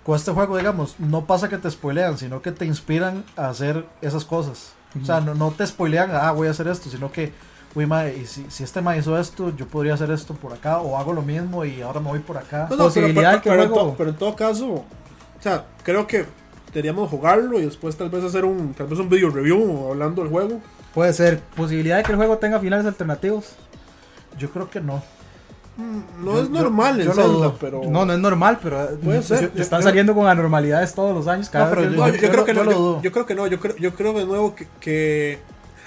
[0.04, 3.84] con este juego, digamos, no pasa que te spoilean, sino que te inspiran a hacer
[4.00, 4.72] esas cosas.
[5.02, 7.32] O sea, no, no te spoilean, ah, voy a hacer esto, sino que,
[7.74, 10.78] uy, ma, y si, si este ma hizo esto, yo podría hacer esto por acá,
[10.80, 12.66] o hago lo mismo y ahora me voy por acá.
[12.70, 14.84] No, no, Posibilidad pero, que pero, en to- pero en todo caso, o
[15.40, 16.24] sea, creo que
[16.68, 20.30] deberíamos jugarlo y después tal vez hacer un, tal vez un video review hablando del
[20.30, 20.60] juego.
[20.94, 23.52] Puede ser posibilidad de que el juego tenga finales alternativos.
[24.38, 25.02] Yo creo que no.
[25.76, 27.82] Mm, No Yo- es yo- normal en yo lo Zelda, pero...
[27.88, 29.42] No, no es normal, pero eh, Puede ser.
[29.42, 31.48] yo- Yo- están yo- saliendo con anormalidades todos los años.
[31.50, 33.02] Cada No, pero vez que- No, yo, yo- yo creo yo que no, yo yo,
[33.02, 35.38] yo creo que no, yo creo, yo creo de nuevo que, que-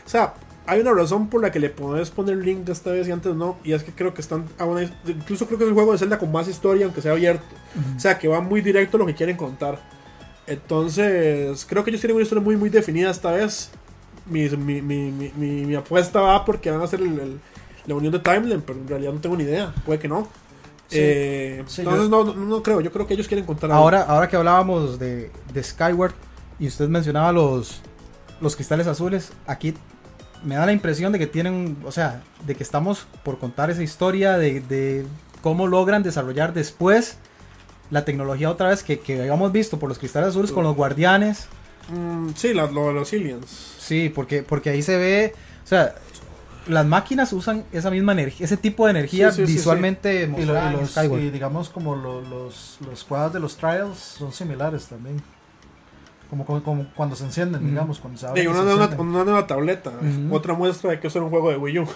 [0.06, 0.34] o sea,
[0.68, 3.58] hay una razón por la que le podés poner link esta vez y antes no,
[3.64, 5.98] y es que creo que están, a una- incluso creo que es el juego de
[5.98, 7.44] Zelda con más historia, aunque sea abierto,
[7.96, 9.80] o sea, que va muy directo a lo que quieren contar.
[10.48, 13.72] Entonces, creo que ellos tienen una historia muy, muy definida esta vez.
[14.26, 15.12] Mi, mi, mi,
[15.66, 17.40] mi, apuesta va porque van a hacer el- el-
[17.88, 20.28] la unión de Timeline, pero en realidad no tengo ni idea, puede que no.
[20.92, 23.82] Eh, Sí, entonces yo- no, no, no creo, yo creo que ellos quieren contar algo.
[23.82, 26.14] Ahora, ahora que hablábamos de, de Skyward
[26.60, 27.82] y usted mencionaba los,
[28.42, 29.74] los cristales azules, aquí
[30.44, 33.84] me da la impresión de que tienen, o sea, de que estamos por contar esa
[33.84, 35.06] historia de, de
[35.42, 37.18] cómo logran desarrollar después
[37.90, 41.48] la tecnología otra vez que, que habíamos visto por los cristales azules con los guardianes.
[41.90, 43.46] Mm, sí, la- lo de los aliens.
[43.80, 45.96] Sí, porque, porque ahí se ve, o sea,
[46.68, 50.46] las máquinas usan esa misma energía, ese tipo de energía Sí, sí, sí, visualmente Y,
[50.46, 51.20] lo- y los, Skyward.
[51.22, 55.22] y digamos como lo- los, los cuadros de los trials son similares también.
[56.32, 58.44] Como, como, como cuando se encienden, digamos, cuando se abren.
[58.52, 59.92] una, se nueva, una nueva tableta.
[60.32, 61.88] Otra muestra de que eso era un juego de Wii U.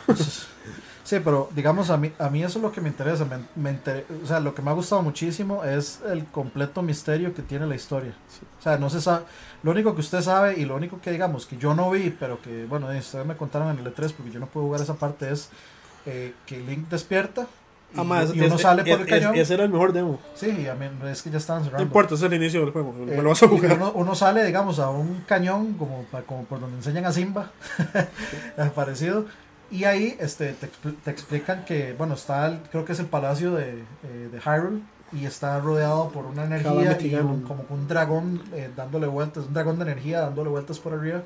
[1.04, 3.26] Sí, pero digamos, a mí, a mí eso es lo que me interesa.
[3.26, 7.34] Me, me inter- o sea, lo que me ha gustado muchísimo es el completo misterio
[7.34, 8.14] que tiene la historia.
[8.60, 9.24] O sea, no se sabe.
[9.62, 12.42] Lo único que usted sabe y lo único que digamos que yo no vi, pero
[12.42, 15.32] que, bueno, ustedes me contaron en el E3 porque yo no puedo jugar esa parte,
[15.32, 15.50] es
[16.08, 17.46] eh, que Link despierta
[17.94, 19.36] y, y uno es- sale por es- el cañón.
[19.36, 20.20] es- ese era el mejor demo.
[20.36, 21.84] Sí, a mí es que ya estaban No cerrando.
[21.84, 22.94] importa, es el inicio del juego.
[23.00, 23.74] Eh, Me lo vas a jugar.
[23.74, 27.52] Uno, uno sale, digamos, a un cañón, como, como por donde enseñan a Simba,
[28.76, 29.26] parecido.
[29.72, 33.54] Y ahí este, te, te explican que, bueno, está, el- creo que es el palacio
[33.54, 34.82] de, eh, de Hyrule.
[35.14, 39.54] Y está rodeado por una energía y un- como un dragón eh, dándole vueltas, un
[39.54, 41.22] dragón de energía dándole vueltas por arriba.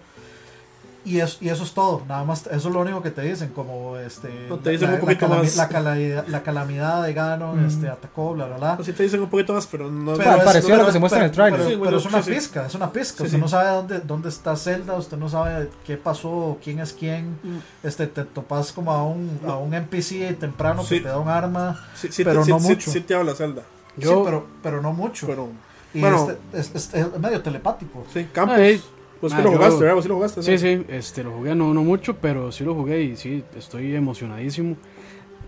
[1.06, 3.50] Y, es, y eso es todo, nada más, eso es lo único que te dicen,
[3.56, 5.56] como este, No, te dicen la, un poquito la calami- más.
[5.56, 7.68] la calamidad, la calamidad de Ganon Mm.
[7.68, 8.74] este, atacó, bla, bla, bla.
[8.74, 11.00] Así te dicen un poquito más, pero no Pero es- pareció a lo que se
[11.00, 11.60] muestra en el pero- tráiler.
[11.60, 12.36] Pero, Sí, pero bueno, es una sí, sí.
[12.38, 13.18] pizca, es una pizca.
[13.20, 13.42] Sí, usted sí.
[13.42, 17.40] no sabe dónde, dónde está Zelda, usted no sabe qué pasó, quién es quién.
[17.44, 17.58] Mm.
[17.88, 20.96] Este, te topas como a un, a un NPC temprano Sí.
[20.98, 21.80] que te da un arma.
[21.96, 22.92] Sí, sí Pero te, no sí- mucho.
[22.92, 23.62] Sí, sí te habla Zelda.
[23.96, 25.28] Yo- Sí, pero, pero no mucho.
[25.28, 25.48] Pero,
[25.94, 26.30] y bueno.
[26.52, 28.06] este, es, es- es medio telepático.
[28.14, 28.58] sí, Campos.
[28.58, 28.82] Ay,
[29.20, 29.96] pues que lo jugaste, ¿verdad?
[29.96, 30.44] Vos sí lo jugaste.
[30.44, 30.58] Sí, ¿no?
[30.58, 34.76] sí, este, lo jugué no, no mucho, pero sí lo jugué y sí, estoy emocionadísimo.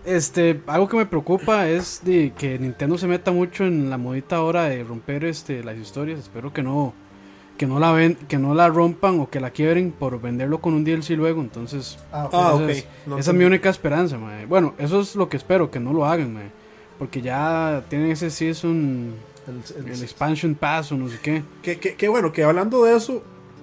[0.04, 4.36] Este, algo que me preocupa es de que Nintendo se meta mucho en la modita
[4.36, 6.18] ahora de romper este las historias.
[6.18, 6.92] Espero que no
[7.56, 10.74] que no la ven, que no la rompan o que la quiebren por venderlo con
[10.74, 12.30] un DLC luego, entonces Ah, ok.
[12.34, 12.60] Ah, ok.
[12.62, 14.46] Entonces, No esa es mi única esperanza, mae.
[14.46, 16.50] Bueno, eso es lo que espero, que no lo hagan, mae.
[16.98, 19.12] Porque ya tienen ese season,
[19.46, 21.42] El- el- el expansion pass o no sé qué.
[21.62, 23.22] Que, que, que bueno, que hablando de eso,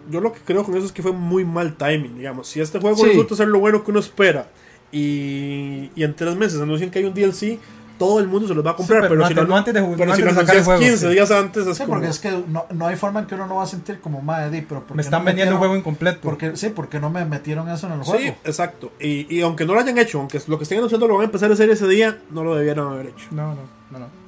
[0.10, 2.48] yo lo que creo con eso es que fue muy mal timing, digamos.
[2.48, 3.06] Si este juego Sí.
[3.08, 4.48] resulta ser lo bueno que uno espera
[4.92, 7.60] y, y en tres meses anuncian que hay un DLC,
[7.98, 9.02] todo el mundo se los va a comprar.
[9.02, 10.40] Sí, pero, no si antes- no, no antes de ju- pero no si antes lo
[10.42, 11.14] de sacar el anuncias juego, 15 sí.
[11.14, 11.94] días antes, es Sí, como...
[11.96, 14.22] porque es que no, no hay forma en que uno no va a sentir como
[14.22, 16.20] madre, pero ¿por Me están no vendiendo metieron- juego incompleto.
[16.22, 18.36] Porque, sí, porque no me metieron eso en el Sí, juego.
[18.46, 18.94] exacto.
[19.02, 21.26] Y, y aunque no lo hayan hecho, aunque lo que estén anunciando lo van a
[21.26, 23.26] empezar a hacer ese día, no lo debieron haber hecho.
[23.32, 23.62] No, no,
[23.92, 24.19] no, no.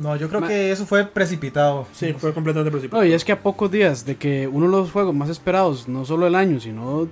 [0.00, 1.86] No, yo creo Ma- que eso fue precipitado.
[1.92, 3.02] Sí, fue completamente precipitado.
[3.02, 5.88] No, y es que a pocos días de que uno de los juegos más esperados,
[5.88, 7.06] no solo el año, sino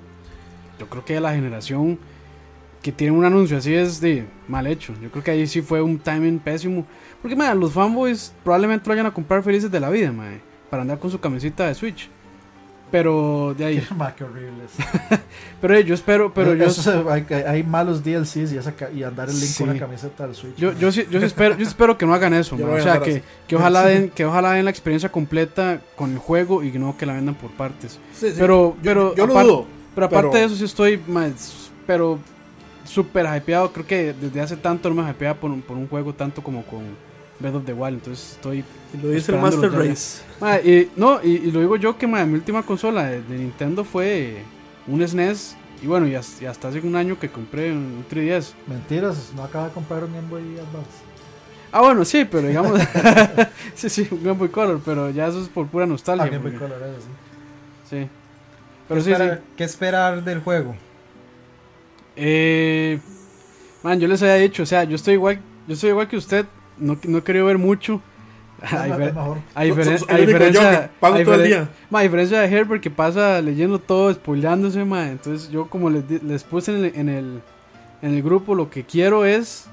[0.79, 1.99] yo creo que de la generación
[2.83, 4.95] que tiene un anuncio así es de mal hecho.
[5.03, 6.87] Yo creo que ahí sí fue un timing pésimo.
[7.21, 10.41] Porque, man, los fanboys probablemente lo vayan a comprar felices de la vida, man,
[10.71, 12.09] para andar con su camiseta de Switch.
[12.91, 13.87] Pero de ahí.
[13.97, 14.71] Ma, qué horribles.
[15.61, 16.67] Pero eh, yo espero, pero yo,
[17.11, 19.59] hay, hay malos DLCs y, esa, y andar el link Sí.
[19.65, 20.55] con una camiseta del Switch.
[20.57, 22.71] yo, yo, sí, yo espero, yo espero que no hagan eso, man.
[22.71, 26.63] O sea, que, que ojalá den, que ojalá den la experiencia completa con el juego
[26.63, 27.99] y no que la vendan por partes.
[28.15, 28.37] Sí, sí.
[28.39, 29.67] Pero, Yo- pero, yo, lo dudo.
[29.97, 32.21] pero aparte pero- de eso sí estoy más, pero
[32.85, 33.73] súper hypeado.
[33.73, 36.63] Creo que desde hace tanto no me hypeaba por, un- por un juego tanto como
[36.65, 36.85] con
[37.41, 37.95] Breath of the Wild.
[37.95, 38.65] Entonces estoy...
[38.93, 39.71] Y lo dice el Master.
[39.71, 40.23] Race.
[40.41, 43.39] Ma, y, no, y, y lo digo yo que ma, mi última consola de, de
[43.39, 44.43] Nintendo fue
[44.87, 45.57] un SNES.
[45.83, 48.53] Y bueno, y hasta, y hasta hace un año que compré un 3DS.
[48.67, 51.09] Mentiras, no acaba de comprar un Game Boy Advance.
[51.71, 52.81] Ah, bueno, sí, pero digamos...
[53.75, 56.25] sí, sí, un Game Boy Color, pero ya eso es por pura nostalgia.
[56.25, 57.01] Ah, Game Boy Color, eso
[57.89, 58.01] sí.
[58.01, 58.09] sí.
[58.89, 59.31] Pero ¿Qué, sí, sí.
[59.57, 60.75] ¿Qué esperar del juego?
[62.17, 62.99] Eh,
[63.83, 66.47] man, yo les había dicho, o sea, yo estoy igual, yo estoy igual que usted,
[66.81, 68.01] no, no he querido ver mucho.
[68.61, 69.15] A, difer-
[69.69, 71.69] diferen- diferencia, pago a todo el diferen- día.
[71.91, 76.11] ma, a diferencia de Herbert que pasa leyendo todo, spoileándose, ma, entonces yo como les,
[76.25, 77.41] les puse en el, en el
[78.03, 79.67] en el grupo, lo que quiero es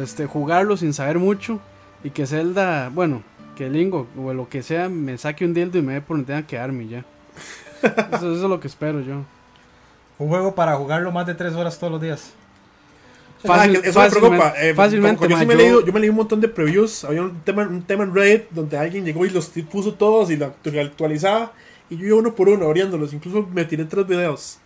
[0.00, 1.60] este jugarlo sin saber mucho
[2.04, 3.22] y que Zelda, bueno,
[3.56, 6.32] que Lingo o lo que sea me saque un dildo y me dé por donde
[6.32, 7.04] tenga que darme ya.
[7.82, 9.22] Eso, eso es lo que espero yo.
[10.18, 12.32] Un juego para jugarlo más de tres horas todos los días.
[13.44, 14.54] Fácil- Ah, eso me preocupa.
[14.58, 17.04] Eh, fácilmente, yo, sí me yo- leído, yo me leí un montón de previews.
[17.04, 20.36] Había un tema, un tema en Reddit donde alguien llegó y los puso todos y
[20.36, 21.52] lo actu- actualizaba.
[21.90, 23.12] Y yo iba uno por uno abriéndolos.
[23.12, 24.58] Incluso me tiré tres videos.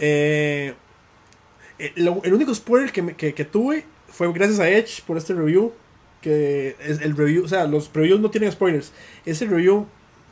[0.00, 0.74] Eh,
[1.78, 5.34] eh, el único spoiler que, me- que, que tuve fue gracias a Edge por este
[5.34, 5.72] review.
[6.20, 8.92] Que es el review, o sea, los previews no tienen spoilers.
[9.24, 9.86] Ese review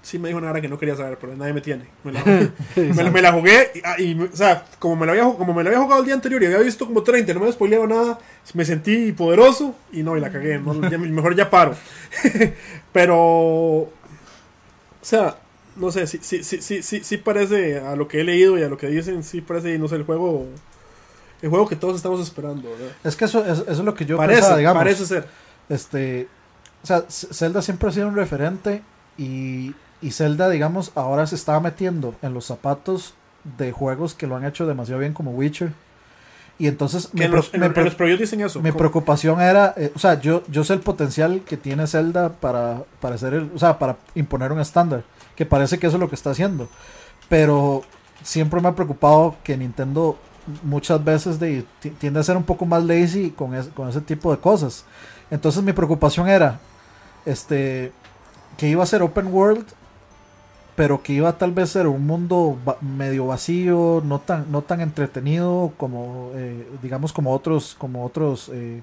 [0.06, 1.84] sí me dijo una hora que no quería saber, pero nadie me tiene.
[2.04, 2.22] Me la,
[2.76, 5.52] me la- me la jugué y, ah, y o sea, como me, la había, como
[5.52, 7.86] me la había jugado el día anterior y había visto como 30, no me spoileaba
[7.86, 8.18] nada,
[8.54, 10.58] me sentí poderoso y no, y la cagué.
[10.58, 11.74] no, ya- mejor ya paro.
[12.92, 13.90] pero, o
[15.02, 15.36] sea,
[15.76, 18.62] no sé, sí, sí, sí, sí, sí, sí parece a lo que he leído y
[18.62, 20.46] a lo que dicen, sí parece, no sé, el juego,
[21.42, 22.94] el juego que todos estamos esperando, ¿verdad?
[23.04, 24.80] Es que eso, es- eso es lo que yo parece, pensaba, digamos.
[24.82, 25.26] parece ser.
[25.68, 26.28] Este,
[26.82, 28.82] o sea, Zelda siempre ha sido un referente
[29.18, 29.74] y,
[30.06, 33.14] y Zelda, digamos, ahora se estaba metiendo en los zapatos
[33.58, 35.72] de juegos que lo han hecho demasiado bien como Witcher.
[36.58, 38.60] Y entonces mi, en los- los dicen eso.
[38.62, 42.82] mi preocupación era, eh, o sea, yo, yo sé el potencial que tiene Zelda para,
[43.00, 45.04] para hacer el, o sea, para imponer un estándar,
[45.34, 46.68] que parece que eso es lo que está haciendo.
[47.28, 47.82] Pero
[48.22, 50.18] siempre me ha preocupado que Nintendo
[50.62, 54.00] muchas veces de, ti- tiende a ser un poco más lazy con, es- con ese
[54.00, 54.84] tipo de cosas.
[55.30, 56.58] Entonces mi preocupación era
[57.26, 57.92] este
[58.56, 59.66] que iba a ser open world,
[60.76, 64.82] pero que iba a tal vez ser un mundo medio vacío, no tan, no tan
[64.82, 68.82] entretenido como eh, digamos como otros, como otros eh,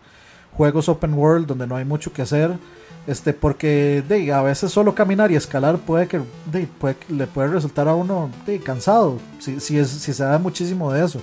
[0.57, 2.57] juegos open world donde no hay mucho que hacer.
[3.05, 7.49] Este, porque de, a veces solo caminar y escalar puede que de, puede le puede
[7.49, 11.22] resultar a uno de, cansado si, si, es, si se da muchísimo de eso.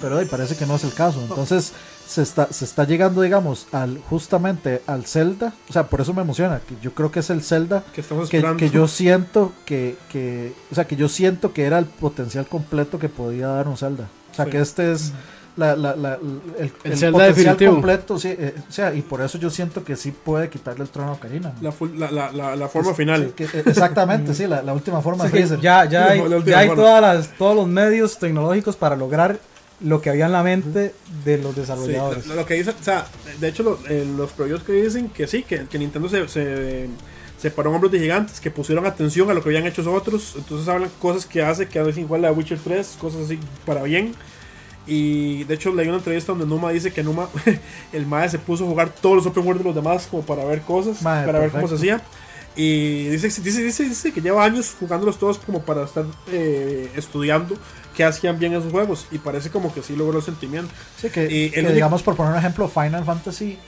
[0.00, 1.20] Pero parece que no es el caso.
[1.20, 1.72] Entonces
[2.06, 5.52] se está, se está llegando, digamos, al justamente al Zelda.
[5.68, 6.60] O sea, por eso me emociona.
[6.66, 10.52] Que yo creo que es el Zelda que estamos que, que yo siento que, que,
[10.70, 14.08] o sea, que yo siento que era el potencial completo que podía dar un Zelda.
[14.32, 14.50] O sea, Sí.
[14.52, 15.12] que este es
[15.56, 16.14] la, la, la-
[16.58, 17.72] el, el Zelda potencial definitivo.
[17.72, 20.88] completo, sí, eh, o sea, y por eso yo siento que sí puede quitarle el
[20.90, 21.52] trono a Karina.
[21.60, 23.32] la, full- la, la, la, la forma Sí, final.
[23.34, 27.02] que- eh, exactamente, sí, la, la última forma Sí, ya, ya hay, ya hay todas
[27.02, 29.40] las, todos los medios tecnológicos para lograr
[29.80, 30.92] lo que había en la mente
[31.24, 32.26] de los Sí, desarrolladores.
[32.26, 33.06] lo, lo que dicen, o sea,
[33.40, 36.88] de hecho, lo- eh, los previews que dicen que sí, que, que Nintendo se, se,
[37.40, 40.34] se paró en hombros de gigantes, que pusieron atención a lo que habían hecho otros.
[40.36, 43.82] Entonces hablan cosas que hace que a veces igual a Witcher 3, cosas así para
[43.84, 44.14] bien.
[44.86, 47.28] Y de hecho leí una entrevista donde Numa dice que Numa,
[47.92, 50.44] el MAE se puso a jugar todos los open world de los demás como para
[50.44, 51.96] ver cosas, Mae, para ver cómo se perfecto.
[51.96, 52.08] hacía.
[52.56, 57.56] Y dice, dice, dice, dice que lleva años jugándolos todos como para estar eh, estudiando
[57.98, 59.06] qué hacían bien esos juegos.
[59.10, 60.70] Y parece como que sí logró el sentimiento.
[61.00, 63.58] Sí, que, Y el que único- digamos, por poner un ejemplo, Final Fantasy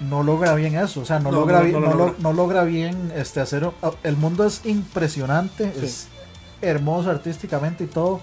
[0.00, 2.32] no logra bien eso, o sea, no, No, logra no, bien, no no, lo lo-
[2.32, 2.64] logra.
[2.64, 5.84] bien este hacer un- el mundo es impresionante, Sí.
[5.86, 6.08] es
[6.60, 8.20] hermoso artísticamente y todo.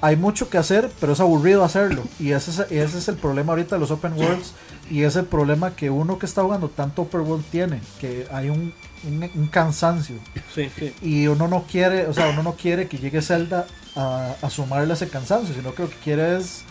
[0.00, 2.02] Hay mucho que hacer, pero es aburrido hacerlo.
[2.20, 4.52] Y ese es, y ese es el problema ahorita de los open worlds.
[4.90, 8.48] Y es el problema que uno que está jugando tanto open world tiene, que hay
[8.48, 8.72] un,
[9.04, 10.16] un, un cansancio.
[10.54, 10.92] Sí, sí.
[11.02, 13.66] Y uno no quiere, o sea, uno no quiere que llegue Zelda
[13.98, 16.62] a, a sumarle ese cansancio, sino que lo que quiere es,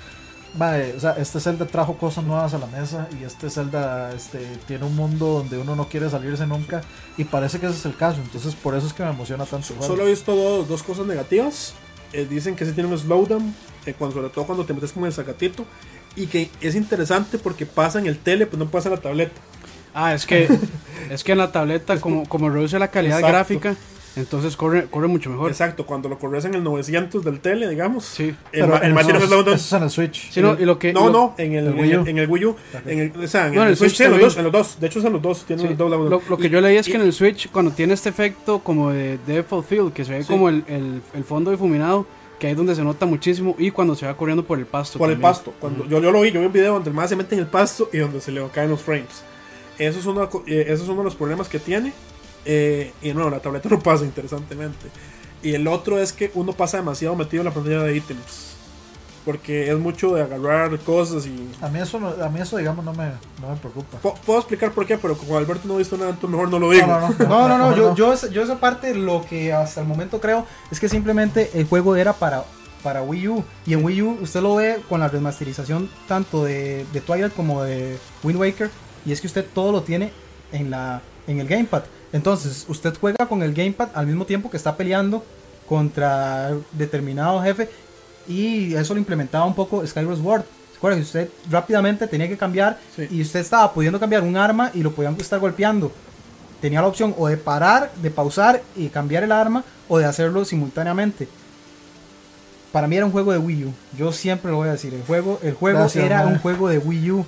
[0.58, 4.40] mae, o sea, este Zelda trajo cosas nuevas a la mesa y este Zelda este,
[4.66, 6.82] tiene un mundo donde uno no quiere salirse nunca
[7.18, 9.68] y parece que ese es el caso, entonces por eso es que me emociona tanto.
[9.68, 9.84] juego.
[9.84, 11.74] Solo he visto dos, dos cosas negativas.
[12.14, 13.54] Eh, dicen que se tiene un slowdown,
[13.86, 15.66] eh, cuando, sobre todo cuando te metes con el sacatito.
[16.16, 19.40] Y que es interesante porque pasa en el tele, pues no pasa en la tableta.
[19.94, 20.48] Ah, es que,
[21.10, 23.36] es que en la tableta, como, como reduce la calidad Exacto.
[23.36, 23.76] gráfica,
[24.20, 25.50] entonces corre, corre mucho mejor.
[25.52, 28.06] Exacto, cuando lo corres en el 900 del tele, digamos.
[28.06, 28.24] Sí.
[28.24, 30.32] El, Pero el ma eso, tiene es en el Switch.
[30.32, 32.02] Sí, no, y lo que, No, lo- no, en el, el en Wii U.
[32.02, 32.56] el, en el Wii U.
[32.86, 34.38] En el, o sea, en No, en el, el Switch, Switch sí, en los dos,
[34.38, 34.80] en los dos.
[34.80, 35.44] De hecho, son los dos.
[35.46, 35.72] Tienen Sí.
[35.72, 37.72] el doble Lo, lo que Y- yo leí es que y- en el Switch, cuando
[37.72, 39.18] tiene este efecto como de
[39.50, 40.28] of Field, que se ve Sí.
[40.30, 42.06] como el, el, el fondo difuminado,
[42.40, 45.00] que ahí es donde se nota muchísimo, y cuando se va corriendo por el pasto.
[45.00, 45.32] Por el también.
[45.32, 45.54] pasto.
[45.60, 47.42] Cuando, yo, yo lo vi, yo vi un video donde el más se mete en
[47.42, 49.24] el pasto y donde se le caen los frames.
[49.80, 51.94] Eso es uno, eh, eso es uno de los problemas que tiene.
[52.50, 54.88] Eh, y no, la tableta no pasa, interesantemente.
[55.44, 58.56] Y el otro es que uno pasa demasiado metido en la pantalla de ítems.
[59.26, 61.50] Porque es mucho de agarrar cosas y...
[61.62, 63.08] A mí eso, no- a mí eso digamos, no me,
[63.42, 63.98] no me preocupa.
[64.26, 66.72] Puedo explicar por qué, pero como Alberto no ha visto nada, entonces mejor no lo
[66.72, 66.88] digo.
[66.88, 67.28] No, no, no.
[67.28, 70.46] No, no, no, yo, yo, esa- yo esa parte lo que hasta el momento creo
[70.72, 72.46] es que simplemente el juego era para,
[72.82, 73.44] para Wii U.
[73.66, 77.64] Y en Wii U usted lo ve con la remasterización tanto de, de Twilight como
[77.64, 78.70] de Wind Waker.
[79.06, 80.14] Y es que usted todo lo tiene
[80.54, 81.84] en, la, en el Gamepad.
[82.14, 85.24] Entonces usted juega con el Gamepad al mismo tiempo que está peleando
[85.68, 87.70] contra determinado jefe.
[88.28, 90.44] Y eso lo implementaba un poco Skyward Sword.
[90.72, 91.02] ¿Se acuerdan?
[91.02, 93.08] Usted rápidamente tenía que cambiar Sí.
[93.10, 95.92] y usted estaba pudiendo cambiar un arma y lo podían estar golpeando
[96.62, 100.46] tenía la opción o de parar, de pausar y cambiar el arma o de hacerlo
[100.46, 101.28] simultáneamente.
[102.72, 103.74] Para mí era un juego de Wii U.
[103.98, 104.94] Yo siempre lo voy a decir.
[104.94, 107.26] El juego, el juego Gracias, era un juego de Wii U.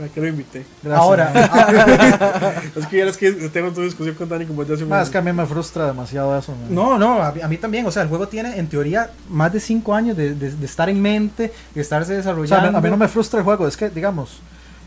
[0.00, 0.64] ¿Para qué lo invité?
[0.82, 4.72] Gracias, Ahora, ah, Es que ya es que tengo tu discusión con Dani como ya
[4.74, 6.52] hace un Ma, es que a mí me frustra demasiado eso.
[6.52, 6.74] man.
[6.74, 7.84] no, no, a, mí- a mí también.
[7.84, 10.88] O sea, el juego tiene en teoría más de 5 años de, de- de estar
[10.88, 12.80] en mente, de estarse O sea, a desarrollando.
[12.80, 14.40] mí, no me frustra el juego, es que, digamos,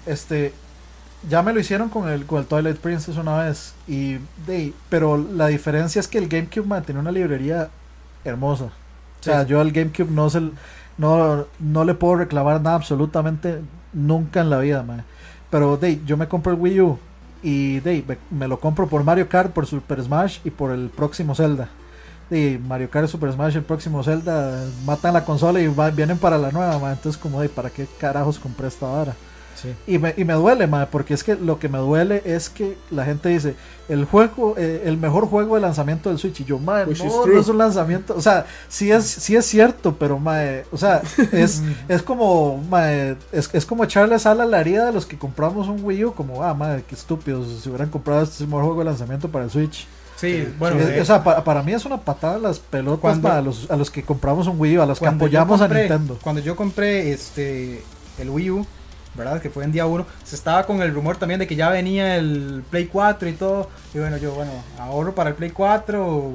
[0.08, 0.52] este,
[1.30, 3.76] ya me lo hicieron con el, con el Twilight Princess una vez.
[3.88, 4.18] Y
[4.48, 7.70] de, pero la diferencia es que el GameCube man, tenía una librería
[8.26, 8.66] hermosa.
[8.66, 9.50] O sea, Sí.
[9.50, 10.42] yo al GameCube no, se,
[10.98, 13.62] no, no le puedo reclamar nada absolutamente
[13.94, 15.04] nunca en la vida, man.
[15.50, 17.00] Pero de, yo me compro el Wii U
[17.42, 21.36] y de, me, lo compro por Mario Kart, por Super Smash y por el próximo
[21.36, 21.70] Zelda.
[22.30, 26.38] De Mario Kart, Super Smash, el próximo Zelda, matan la consola y va- vienen para
[26.38, 26.94] la nueva, man.
[26.94, 29.14] Entonces, como de, ¿para qué carajos compré esta vara?
[29.64, 29.74] Sí.
[29.88, 32.78] Y me, y me duele, ma, porque es que lo que me duele es que
[32.92, 33.56] la gente dice,
[33.90, 36.42] el juego, eh, el mejor juego de lanzamiento del Switch.
[36.42, 38.14] Y yo, ma, Which is no, no es un lanzamiento.
[38.16, 41.02] O sea, sí es, sí es cierto, pero, ma, eh, o sea,
[41.32, 45.06] es, es como, ma, eh, es, es como echarle sal a la herida de los
[45.06, 48.42] que compramos un Wii U, como, ah, ma, qué estúpidos, si hubieran comprado este es
[48.42, 49.88] el mejor juego de lanzamiento para el Switch.
[50.16, 53.28] Sí, bueno, Es- eh, o sea, pa- para mí es una patada las pelotas Cuando-
[53.30, 55.78] ma, a, los, a los que compramos un Wii U, a los que apoyamos compré-
[55.78, 56.18] a Nintendo.
[56.22, 57.82] Cuando yo compré este
[58.20, 58.66] el Wii U,
[59.16, 59.42] ¿verdad?
[59.42, 62.16] Que fue en día 1, se estaba con el rumor también de que ya venía
[62.18, 63.70] el Play 4 y todo.
[63.94, 66.32] Y bueno, yo, bueno, ahorro para el Play 4 o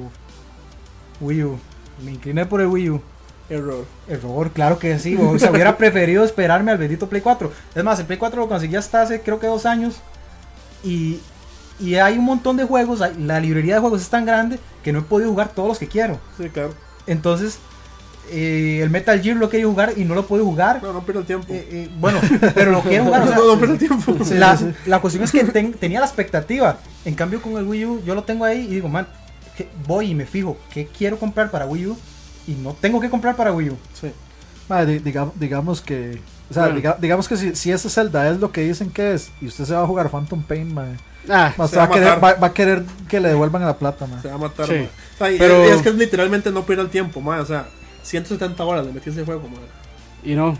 [1.21, 1.59] Wii U.
[2.03, 3.01] Me incliné por el Wii U.
[3.49, 3.85] Error.
[4.07, 5.17] Error, claro que sí.
[5.19, 7.51] O sea, hubiera preferido esperarme al bendito Play 4.
[7.75, 9.95] Es más, el Play 4 lo conseguí hasta hace creo que dos años.
[10.83, 11.19] Y,
[11.79, 13.01] y hay un montón de juegos.
[13.17, 15.87] La librería de juegos es tan grande que no he podido jugar todos los que
[15.87, 16.19] quiero.
[16.37, 16.73] Sí, claro.
[17.07, 17.59] Entonces,
[18.31, 20.81] eh, el Metal Gear lo quería jugar y no lo puedo jugar.
[20.83, 21.47] No, no pierda el tiempo.
[21.53, 22.19] Eh, eh, bueno,
[22.55, 23.21] pero lo quiero jugar.
[23.21, 24.15] o no, sea, no, no pierda el tiempo.
[24.35, 26.77] La, la cuestión es que ten- tenía la expectativa.
[27.05, 29.07] En cambio, con el Wii U, yo lo tengo ahí y digo, man,
[29.57, 31.97] que voy y me fijo qué quiero comprar para Wii U
[32.47, 33.77] y no tengo que comprar para Wii U.
[33.99, 34.11] Sí.
[34.67, 36.19] Ma, di- diga- digamos que.
[36.49, 36.77] O sea, Bueno.
[36.79, 39.65] diga- digamos que si, si ese Zelda es lo que dicen que es y usted
[39.65, 40.85] se va a jugar Phantom Pain, ma,
[41.27, 44.07] Ah, va, va a a querer, va, va a querer que le devuelvan la plata,
[44.07, 44.19] ma.
[44.21, 44.73] Se va a matar, Sí.
[44.73, 47.39] O sea, Pero- y es que es literalmente no pierda el tiempo, ma.
[47.41, 47.67] O sea,
[48.09, 49.57] 170 horas le metí a ese juego, ma.
[50.23, 50.57] y no.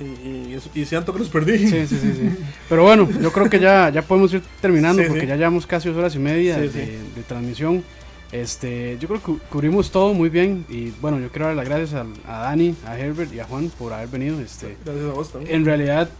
[0.00, 1.58] Y, y, y siento que los perdí.
[1.58, 2.30] Sí, sí, sí, sí.
[2.68, 5.26] Pero bueno, yo creo que ya, ya podemos ir terminando Sí, porque sí.
[5.26, 7.82] ya llevamos casi dos horas y media de, transmisión.
[8.30, 11.64] Este, yo creo que cu- cubrimos todo muy bien y bueno, yo quiero dar las
[11.68, 14.38] gracias a, a Dani, a Herbert y a Juan por haber venido.
[14.40, 15.54] Este, Gracias a vos también.
[15.54, 16.10] en realidad,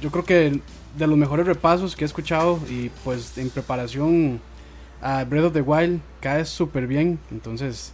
[0.00, 0.60] yo creo que
[0.98, 4.38] de los mejores repasos que he escuchado y pues en preparación
[5.02, 7.18] a Breath of the Wild cae súper bien.
[7.32, 7.92] Entonces,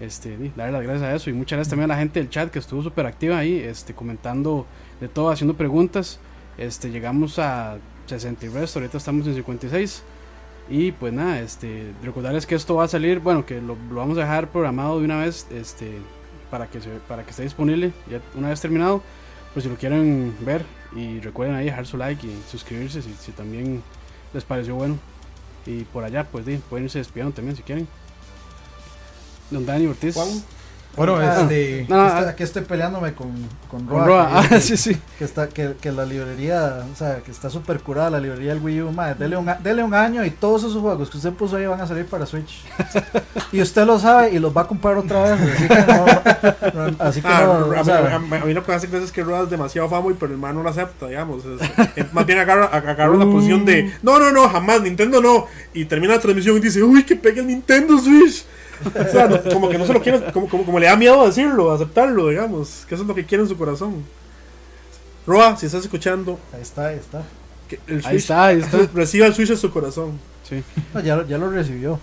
[0.00, 2.50] este, darle las gracias a eso y muchas gracias también a la gente del chat
[2.50, 4.66] que estuvo súper activa ahí, este, comentando
[5.00, 6.18] de todo, haciendo preguntas.
[6.56, 10.02] Este, llegamos a 60 y resto, ahorita estamos en 56.
[10.70, 14.22] Y pues nada, este, recordarles que esto va a salir, bueno, que lo, vamos a
[14.22, 15.98] dejar programado de una vez, este,
[16.50, 17.92] para que para que esté disponible
[18.36, 19.02] una vez terminado.
[19.52, 20.64] Pues si lo quieren ver
[20.94, 23.82] y recuerden ahí dejar su like y suscribirse si, si también
[24.32, 24.96] les pareció bueno.
[25.66, 27.88] Y por allá, pues pueden irse despidiendo también si quieren.
[29.50, 30.14] Don Dani Ortiz.
[30.14, 30.28] Juan.
[30.96, 31.86] Bueno, Ah, este.
[31.88, 33.30] No, Aquí, ah, estoy, aquí estoy peleándome con,
[33.70, 34.48] con con Roa, Roa.
[34.48, 34.96] que, Ah, sí, sí.
[35.18, 38.62] que está, que, que la librería, o sea, que está súper curada la librería del
[38.62, 41.32] Wii U, ma, dele un, a- dele un año y todos esos juegos que usted
[41.32, 42.64] puso ahí van a salir para Switch.
[43.52, 45.74] y usted lo sabe y los va a comprar otra vez, así que
[46.74, 48.72] no, no- así que Ah, no, a, mí, sea, a mí- a mí lo que
[48.72, 51.06] me hace creer es que Roa es demasiado famoso, pero el man no lo acepta,
[51.06, 51.44] digamos.
[51.44, 55.46] Es- es- más bien agarra, agarra la posición de no, no, no, jamás, Nintendo no.
[55.72, 58.44] Y termina la transmisión y dice, uy, que pegue el Nintendo Switch.
[58.84, 61.26] O sea, no, como que no se lo quiere, como, como, como le da miedo
[61.26, 62.84] decirlo, aceptarlo, digamos.
[62.88, 64.04] Que eso es lo que quiere en su corazón.
[65.26, 67.22] Roa, si estás escuchando, ahí está, ahí está.
[67.68, 68.78] que el Ahí Switch, está, ahí está.
[68.94, 70.18] reciba el Switch en su corazón.
[70.48, 70.62] Sí.
[70.94, 72.00] No, ya, lo- ya lo recibió.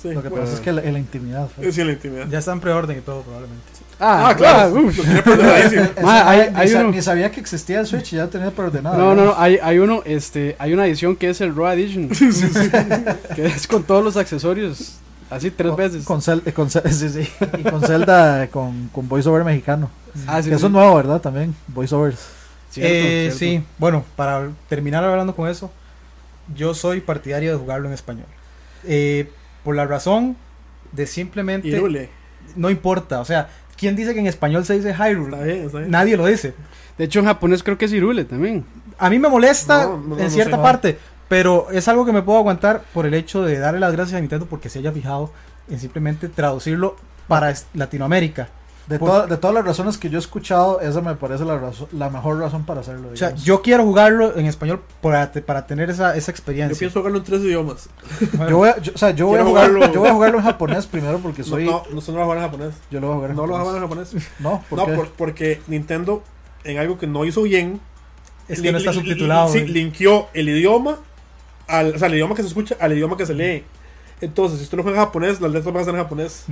[0.00, 1.48] Sí, Lo que bueno, pasa es que la- en la intimidad.
[1.54, 1.66] fue.
[1.68, 2.26] es en la intimidad.
[2.28, 3.62] Ya está en preorden y todo, probablemente.
[4.00, 4.74] Ah, Ah, claro.
[4.74, 4.98] uf.
[4.98, 5.82] Preparadísimo.
[5.84, 8.26] Ese Ma, ma hay- ni, hay uno- ni sabía que existía el Switch y ya
[8.26, 8.98] tenía preordenado.
[8.98, 12.08] No, no, no, hay, hay uno, este, hay una edición que es el Raw Edition.
[13.36, 14.96] que es con todos los accesorios.
[15.36, 16.04] Así tres Con- veces.
[16.04, 17.28] Con, Zel- eh, con sí, sí.
[17.58, 19.90] Y con Zelda con, con voiceover mexicano.
[20.26, 21.20] ah, sí, que eso es nuevo, ¿verdad?
[21.20, 22.18] También, voiceovers.
[22.70, 23.38] Cierto, Eh, cierto.
[23.38, 25.70] sí, bueno, para terminar hablando con eso,
[26.56, 28.26] yo soy partidario de jugarlo en español.
[28.84, 29.30] Eh,
[29.62, 30.36] por la razón
[30.92, 31.68] de simplemente.
[31.68, 32.08] Y Lule.
[32.56, 33.48] No importa, o sea,
[33.78, 35.32] ¿quién dice que en español se dice Hyrule?
[35.34, 35.90] Está bien, está bien.
[35.90, 36.54] Nadie lo dice.
[36.98, 38.64] De hecho, en japonés creo que es Irule también.
[38.98, 40.62] A mí me molesta No, no, no, en no cierta sé.
[40.62, 44.16] parte, pero es algo que me puedo aguantar por el hecho de darle las gracias
[44.18, 45.30] a Nintendo porque se haya fijado
[45.68, 46.96] en simplemente traducirlo
[47.28, 48.48] para Latinoamérica.
[48.86, 51.56] De, Por- toda- de todas las razones que yo he escuchado, esa me parece la,
[51.58, 53.08] razo- la mejor razón para hacerlo.
[53.14, 53.44] O sea, digamos.
[53.46, 56.78] yo quiero jugarlo en español para, te- para tener esa, esa Yo experiencia.
[56.78, 57.88] pienso jugarlo en tres idiomas.
[58.34, 60.36] Bueno, Yo voy a, yo- o sea, yo voy a jugarlo- yo voy a jugarlo
[60.36, 61.64] en japonés primero porque No, soy.
[61.64, 62.74] no, no, no lo va a jugar en japonés.
[62.90, 63.88] Yo lo voy a jugar en No lo va a japonés.
[63.88, 64.32] jugar en japonés.
[64.40, 64.92] No, ¿por No, qué?
[64.92, 66.22] por- porque Nintendo,
[66.64, 67.80] en algo que no hizo bien,
[68.48, 69.48] es que no está subtitulado.
[69.48, 70.98] Sí, linkeó el idioma,
[71.68, 73.64] al, o sea, el idioma que se escucha al idioma que se lee.
[74.20, 76.44] Entonces, si usted lo juega en japonés, las letras van a estar en japonés.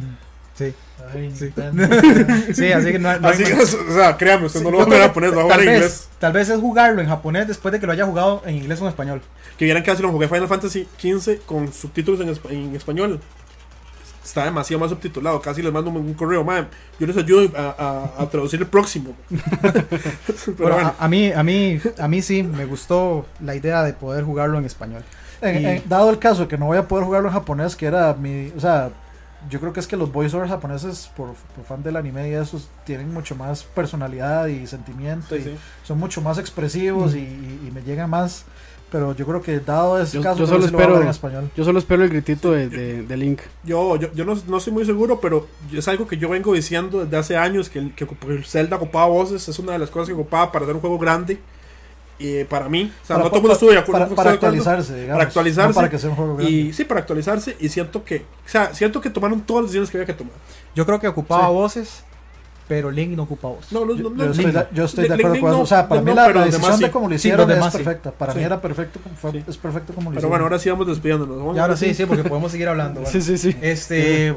[0.55, 0.75] Sí.
[1.15, 1.51] Ay, Sí.
[2.55, 3.75] Sí, así que no, hay- no hay Así que, más.
[3.75, 5.49] o sea, créame, usted Sí, no lo va a a poner, que lo va a
[5.49, 6.09] tal jugar en vez, inglés.
[6.19, 8.85] Tal vez es jugarlo en japonés después de que lo haya jugado en inglés o
[8.85, 9.23] en español.
[9.57, 13.21] Que vieran que así lo jugué Final Fantasy XV con subtítulos en, en español.
[14.25, 15.41] Está demasiado más subtitulado.
[15.41, 16.69] Casi les mando un, un correo, man.
[16.99, 17.75] Yo les ayudo a,
[18.19, 19.15] a- a traducir el próximo.
[19.31, 23.83] Pero Bueno, bueno, a, a mí, a mí, a mí sí me gustó la idea
[23.83, 25.03] de poder jugarlo en español.
[25.41, 27.87] En- Y- en- dado el caso que no voy a poder jugarlo en japonés, que
[27.87, 28.53] era mi.
[28.57, 28.91] O sea,
[29.51, 32.63] yo creo que es que los voiceovers japoneses, por, por fan del anime y eso,
[32.85, 35.27] tienen mucho más personalidad y sentimiento.
[35.31, 35.57] sí, y sí.
[35.83, 38.45] Son mucho más expresivos y, y- y me llegan más.
[38.93, 41.51] Pero yo creo que dado ese Yo- caso, yo solo espero- en español.
[41.57, 43.41] Yo solo espero el gritito de, de, de Link.
[43.65, 47.03] Yo, yo, yo no, no estoy muy seguro, pero es algo que yo vengo diciendo
[47.05, 50.09] desde hace años, que, el- que el Zelda ocupaba voces, es una de las cosas
[50.09, 51.39] que ocupaba para hacer un juego grande.
[52.19, 54.05] Y para mí, o sea, no todo el mundo estuvo de acuerdo.
[54.05, 55.15] Para, para actualizarse, digamos.
[55.17, 55.69] Para actualizarse.
[55.71, 56.53] no para que sea un juego grande.
[56.53, 59.91] Y sí, para actualizarse, y siento que, o sea, siento que tomaron todas las decisiones
[59.91, 60.35] que había que tomar.
[60.75, 61.53] Yo creo que ocupaba Sí.
[61.55, 62.05] voces,
[62.75, 63.71] pero Link no ocupa voz.
[63.71, 65.59] No, Yo, no, yo no, estoy, de, yo estoy de Link- acuerdo Link con eso.
[65.59, 66.85] no, O sea, para no, mí la, pero decisión sí.
[66.85, 67.71] de cómo lo hicieron es sí.
[67.71, 68.11] perfecta.
[68.13, 68.39] Para Sí.
[68.39, 68.99] mí era perfecto.
[69.03, 69.45] como Fue, Sí.
[69.47, 70.31] Es perfecto como lo Pero hicieron.
[70.31, 71.37] bueno, ahora sí vamos despidiéndonos.
[71.37, 73.03] Vamos Y ahora sí, sí, porque podemos seguir hablando.
[73.03, 73.11] bueno.
[73.11, 73.55] Sí, sí, sí.
[73.61, 74.35] Este,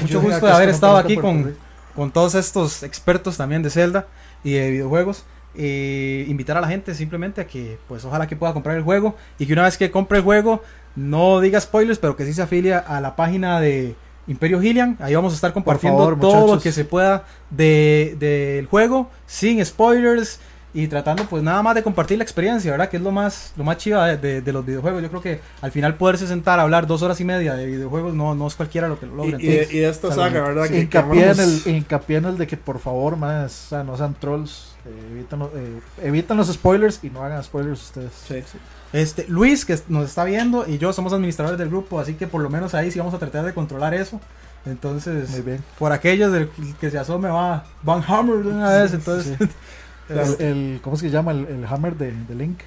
[0.00, 1.54] mucho gusto de haber estado aquí con,
[1.94, 4.06] con todos estos expertos también de Zelda
[4.42, 5.24] y de videojuegos.
[5.56, 9.14] Eh, invitar a la gente simplemente a que, pues ojalá que pueda comprar el juego
[9.38, 10.62] y que una vez que compre el juego
[10.96, 13.94] no diga spoilers, pero que sí se afilia a la página de
[14.26, 14.96] Imperio Gillian.
[15.00, 19.64] Ahí vamos a estar compartiendo favor, todo lo que se pueda de- del juego sin
[19.64, 20.40] spoilers
[20.76, 22.88] y tratando pues nada más de compartir la experiencia, ¿verdad?
[22.88, 25.02] Que es lo más, lo más chiva de, de- de los videojuegos.
[25.02, 28.12] Yo creo que al final poderse sentar a hablar dos horas y media de videojuegos
[28.14, 29.38] no, no es cualquiera lo que lo logra.
[29.40, 30.44] Y, y, Entonces, y esta saga, bien.
[30.44, 30.62] ¿verdad?
[30.64, 33.84] Que, que hincapié, en el, hincapié en el de que por favor, más, o sea,
[33.84, 38.10] no sean trolls, eh, eviten, lo- eh, eviten los spoilers y no hagan spoilers ustedes.
[38.26, 38.58] Sí, sí.
[38.94, 42.40] Este, Luis, que nos está viendo, y yo somos administradores del grupo, así que por
[42.42, 44.20] lo menos ahí sí vamos a tratar de controlar eso.
[44.66, 45.64] Entonces, Muy bien.
[45.78, 46.48] por aquellos del
[46.80, 48.94] que se asome va Van Hammer de una vez.
[48.94, 49.44] Entonces, Sí.
[50.08, 51.32] es- El, el- ¿Cómo es que se llama?
[51.32, 52.60] El, el hammer de, de Link.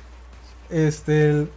[0.69, 1.49] Este, el-.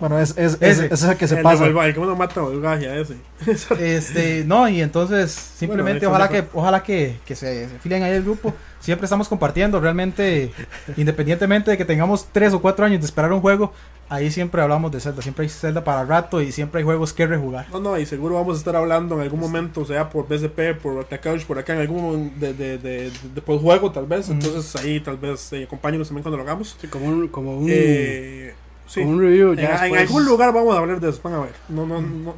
[0.00, 0.92] Bueno, es, es, Ese.
[0.92, 1.64] es el que se el, pasa.
[1.66, 3.16] El, el que uno mata el gagia ese.
[3.78, 8.14] Este, no, y entonces simplemente Bueno, ojalá que ojalá que, que se, se afilien ahí
[8.14, 8.54] al grupo.
[8.80, 10.52] Siempre estamos compartiendo, realmente,
[10.96, 13.72] independientemente de que tengamos tres o cuatro años de esperar un juego,
[14.12, 17.26] ahí siempre hablamos de Zelda, siempre hay Zelda para rato y siempre hay juegos que
[17.26, 17.66] rejugar.
[17.72, 21.06] No, no, y seguro vamos a estar hablando en algún momento, sea por BSP, por
[21.20, 24.28] Couch, por acá, en algún momento de, de, de, de, de posjuego, tal vez.
[24.28, 26.76] Entonces ahí tal vez eh, acompáñenos también cuando lo hagamos.
[26.80, 28.54] Sí, como un, como un, Eh,
[28.86, 29.00] sí.
[29.00, 29.52] como un review.
[29.52, 31.54] En, Ya en algún lugar vamos a hablar de eso, van a ver.
[31.68, 32.34] No, no, no.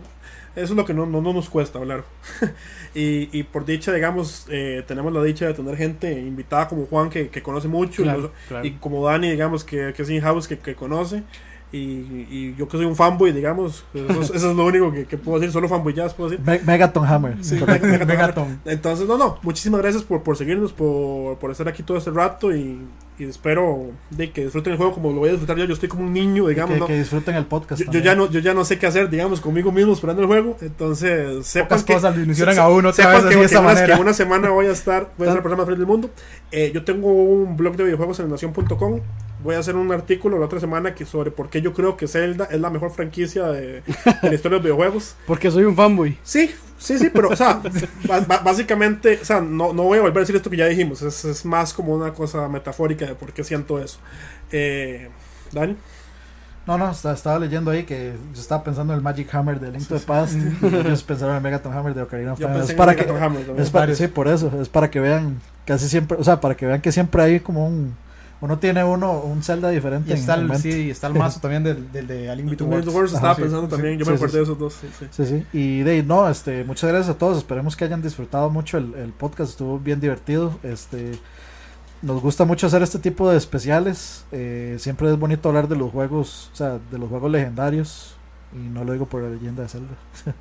[0.54, 2.04] Eso es lo que no, no, no nos cuesta hablar.
[2.94, 7.10] y, y por dicha, digamos, eh, tenemos la dicha de tener gente invitada como Juan
[7.10, 8.04] que, que conoce mucho.
[8.04, 8.30] claro.
[8.62, 11.24] Y como Dani, digamos, que, que es in-house, que, que conoce.
[11.76, 13.84] Y, y yo que soy un fanboy, digamos.
[13.92, 15.52] Eso, es- eso es lo único que, que puedo decir.
[15.52, 16.44] Solo fanboy jazz puedo decir.
[16.46, 17.36] Me- Megaton Hammer.
[17.40, 17.86] Sí, correcto.
[17.86, 18.16] Megaton Hammer.
[18.18, 18.60] Megaton.
[18.64, 19.38] Entonces, no, no.
[19.42, 22.54] Muchísimas gracias por, por seguirnos, por, por estar aquí todo este rato.
[22.54, 22.80] Y,
[23.18, 25.64] y espero de que disfruten el juego como lo voy a disfrutar yo.
[25.64, 26.74] Yo estoy como un niño, digamos.
[26.74, 26.86] que, ¿no?
[26.86, 27.82] que disfruten el podcast.
[27.82, 30.28] Yo, yo ya no, yo ya no sé qué hacer, digamos, conmigo mismo esperando el
[30.28, 30.56] juego.
[30.60, 33.96] Entonces, sepan Pocas que, cosas se- a uno sepan que, de que esa una, manera.
[33.96, 36.10] que una semana voy a estar, voy a ser la persona más feliz del mundo.
[36.52, 39.00] Eh, yo tengo un blog de videojuegos en nación.com.
[39.44, 42.08] Voy a hacer un artículo la otra semana que sobre por qué yo creo que
[42.08, 43.82] Zelda es la mejor franquicia de, de
[44.22, 45.14] la historia de los videojuegos.
[45.26, 46.18] Porque soy un fanboy.
[46.24, 47.60] Sí, sí, sí, pero, o sea,
[48.42, 51.02] básicamente, o sea, no, no voy a volver a decir esto que ya dijimos.
[51.02, 53.98] Es, es más como una cosa metafórica de por qué siento eso.
[54.50, 55.10] Eh,
[55.52, 55.76] Dani.
[56.66, 59.86] No, no, estaba leyendo ahí que yo estaba pensando en el Magic Hammer de Link
[59.86, 60.34] to the Past.
[60.62, 62.58] y ellos pensaron en el Megaton Hammer de Ocarina of Time.
[62.60, 64.50] Es para que, Hammer es para, sí, por eso.
[64.60, 67.66] Es para que vean casi siempre, o sea, para que vean que siempre hay como
[67.66, 67.94] un.
[68.44, 70.10] Uno tiene uno, un Zelda diferente.
[70.10, 72.94] Y está el sí, está el mazo también del, del de A Link Between Between
[72.94, 72.94] Worlds.
[72.94, 74.36] Worlds Ajá, estaba sí, pensando sí, también, yo sí, me acordé sí.
[74.36, 74.74] de esos dos.
[74.74, 75.06] Sí, sí.
[75.10, 75.46] Sí, sí.
[75.58, 77.38] Y de no, este, muchas gracias a todos.
[77.38, 79.52] Esperemos que hayan disfrutado mucho el, el podcast.
[79.52, 80.58] Estuvo bien divertido.
[80.62, 81.12] Este,
[82.02, 84.26] nos gusta mucho hacer este tipo de especiales.
[84.30, 88.14] Eh, siempre es bonito hablar de los juegos, o sea, de los juegos legendarios.
[88.52, 89.94] Y no lo digo por la leyenda de Zelda.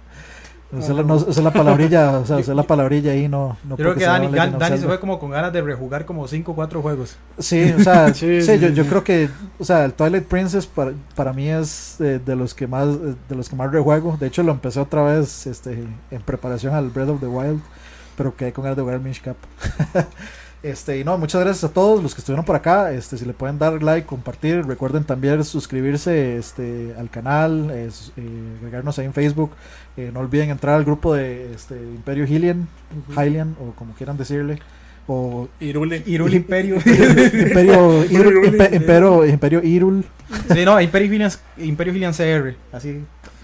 [0.80, 3.58] Esa es la- no, es la palabrilla, o sea, esa es la palabrilla ahí, no,
[3.64, 6.27] no Yo creo que Dani, of Dani se fue como con ganas de rejugar como
[6.27, 7.16] 5 o 4 juegos.
[7.38, 8.74] Sí, o sea, Sí, sí, sí, yo, sí.
[8.74, 9.30] yo creo que,
[9.60, 13.16] o sea, el Twilight Princess para, para mí es eh, de los que más eh,
[13.30, 14.18] de los que más rejuego.
[14.19, 17.61] De hecho, lo empecé otra vez este en preparación al Breath of the Wild,
[18.18, 19.38] pero quedé con ganas de jugar el Minish Cap.
[20.64, 22.93] Este, y no, muchas gracias a todos los que estuvieron por acá.
[22.93, 28.22] Este, si le pueden dar like, compartir, recuerden también suscribirse este, al canal, es, eh,
[28.59, 29.51] agregarnos ahí en Facebook.
[29.98, 32.69] Eh, no olviden entrar al grupo de este, Imperio Hylian,
[33.09, 34.59] Hylian, o como quieran decirle.
[35.06, 36.01] O Irule.
[36.06, 36.75] Irul Imperio.
[36.85, 40.06] Imperio, Irul, Imperio, Imperio Irul.
[40.53, 42.56] sí, no, Imperio Gillian, Imperio Gillian CR.
[42.72, 43.01] Así.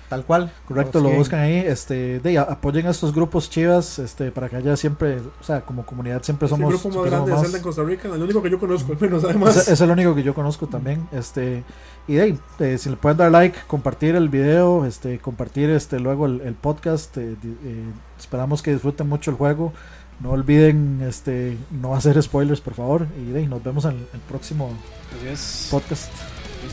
[0.09, 0.51] Tal cual.
[0.67, 1.57] Correcto, lo buscan ahí.
[1.57, 5.85] Este, de, apoyen a estos grupos chivas, este, para que haya siempre, o sea, como
[5.85, 6.73] comunidad siempre Es el somos.
[6.81, 8.99] grupo más grande de somos Zelda en Costa Rica, el único que yo conozco, al
[8.99, 9.55] menos además.
[9.55, 11.07] Es, es el único que yo conozco también.
[11.11, 11.63] Este,
[12.07, 15.99] y de ahí, eh, si le pueden dar like, compartir el video, este, compartir este
[15.99, 17.15] luego el, el podcast.
[17.17, 17.83] eh, eh,
[18.17, 19.71] esperamos que disfruten mucho el juego.
[20.19, 23.07] No olviden este, no hacer spoilers, por favor.
[23.25, 24.69] Y de ahí, nos vemos en el próximo
[25.17, 25.67] Así es.
[25.71, 26.11] podcast.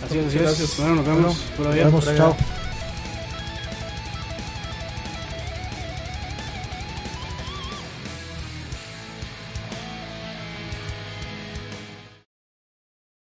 [0.05, 0.43] Así es, así es.
[0.43, 0.77] gracias.
[0.79, 1.45] Bueno, nos vemos.
[1.59, 2.66] Nos vemos, chao.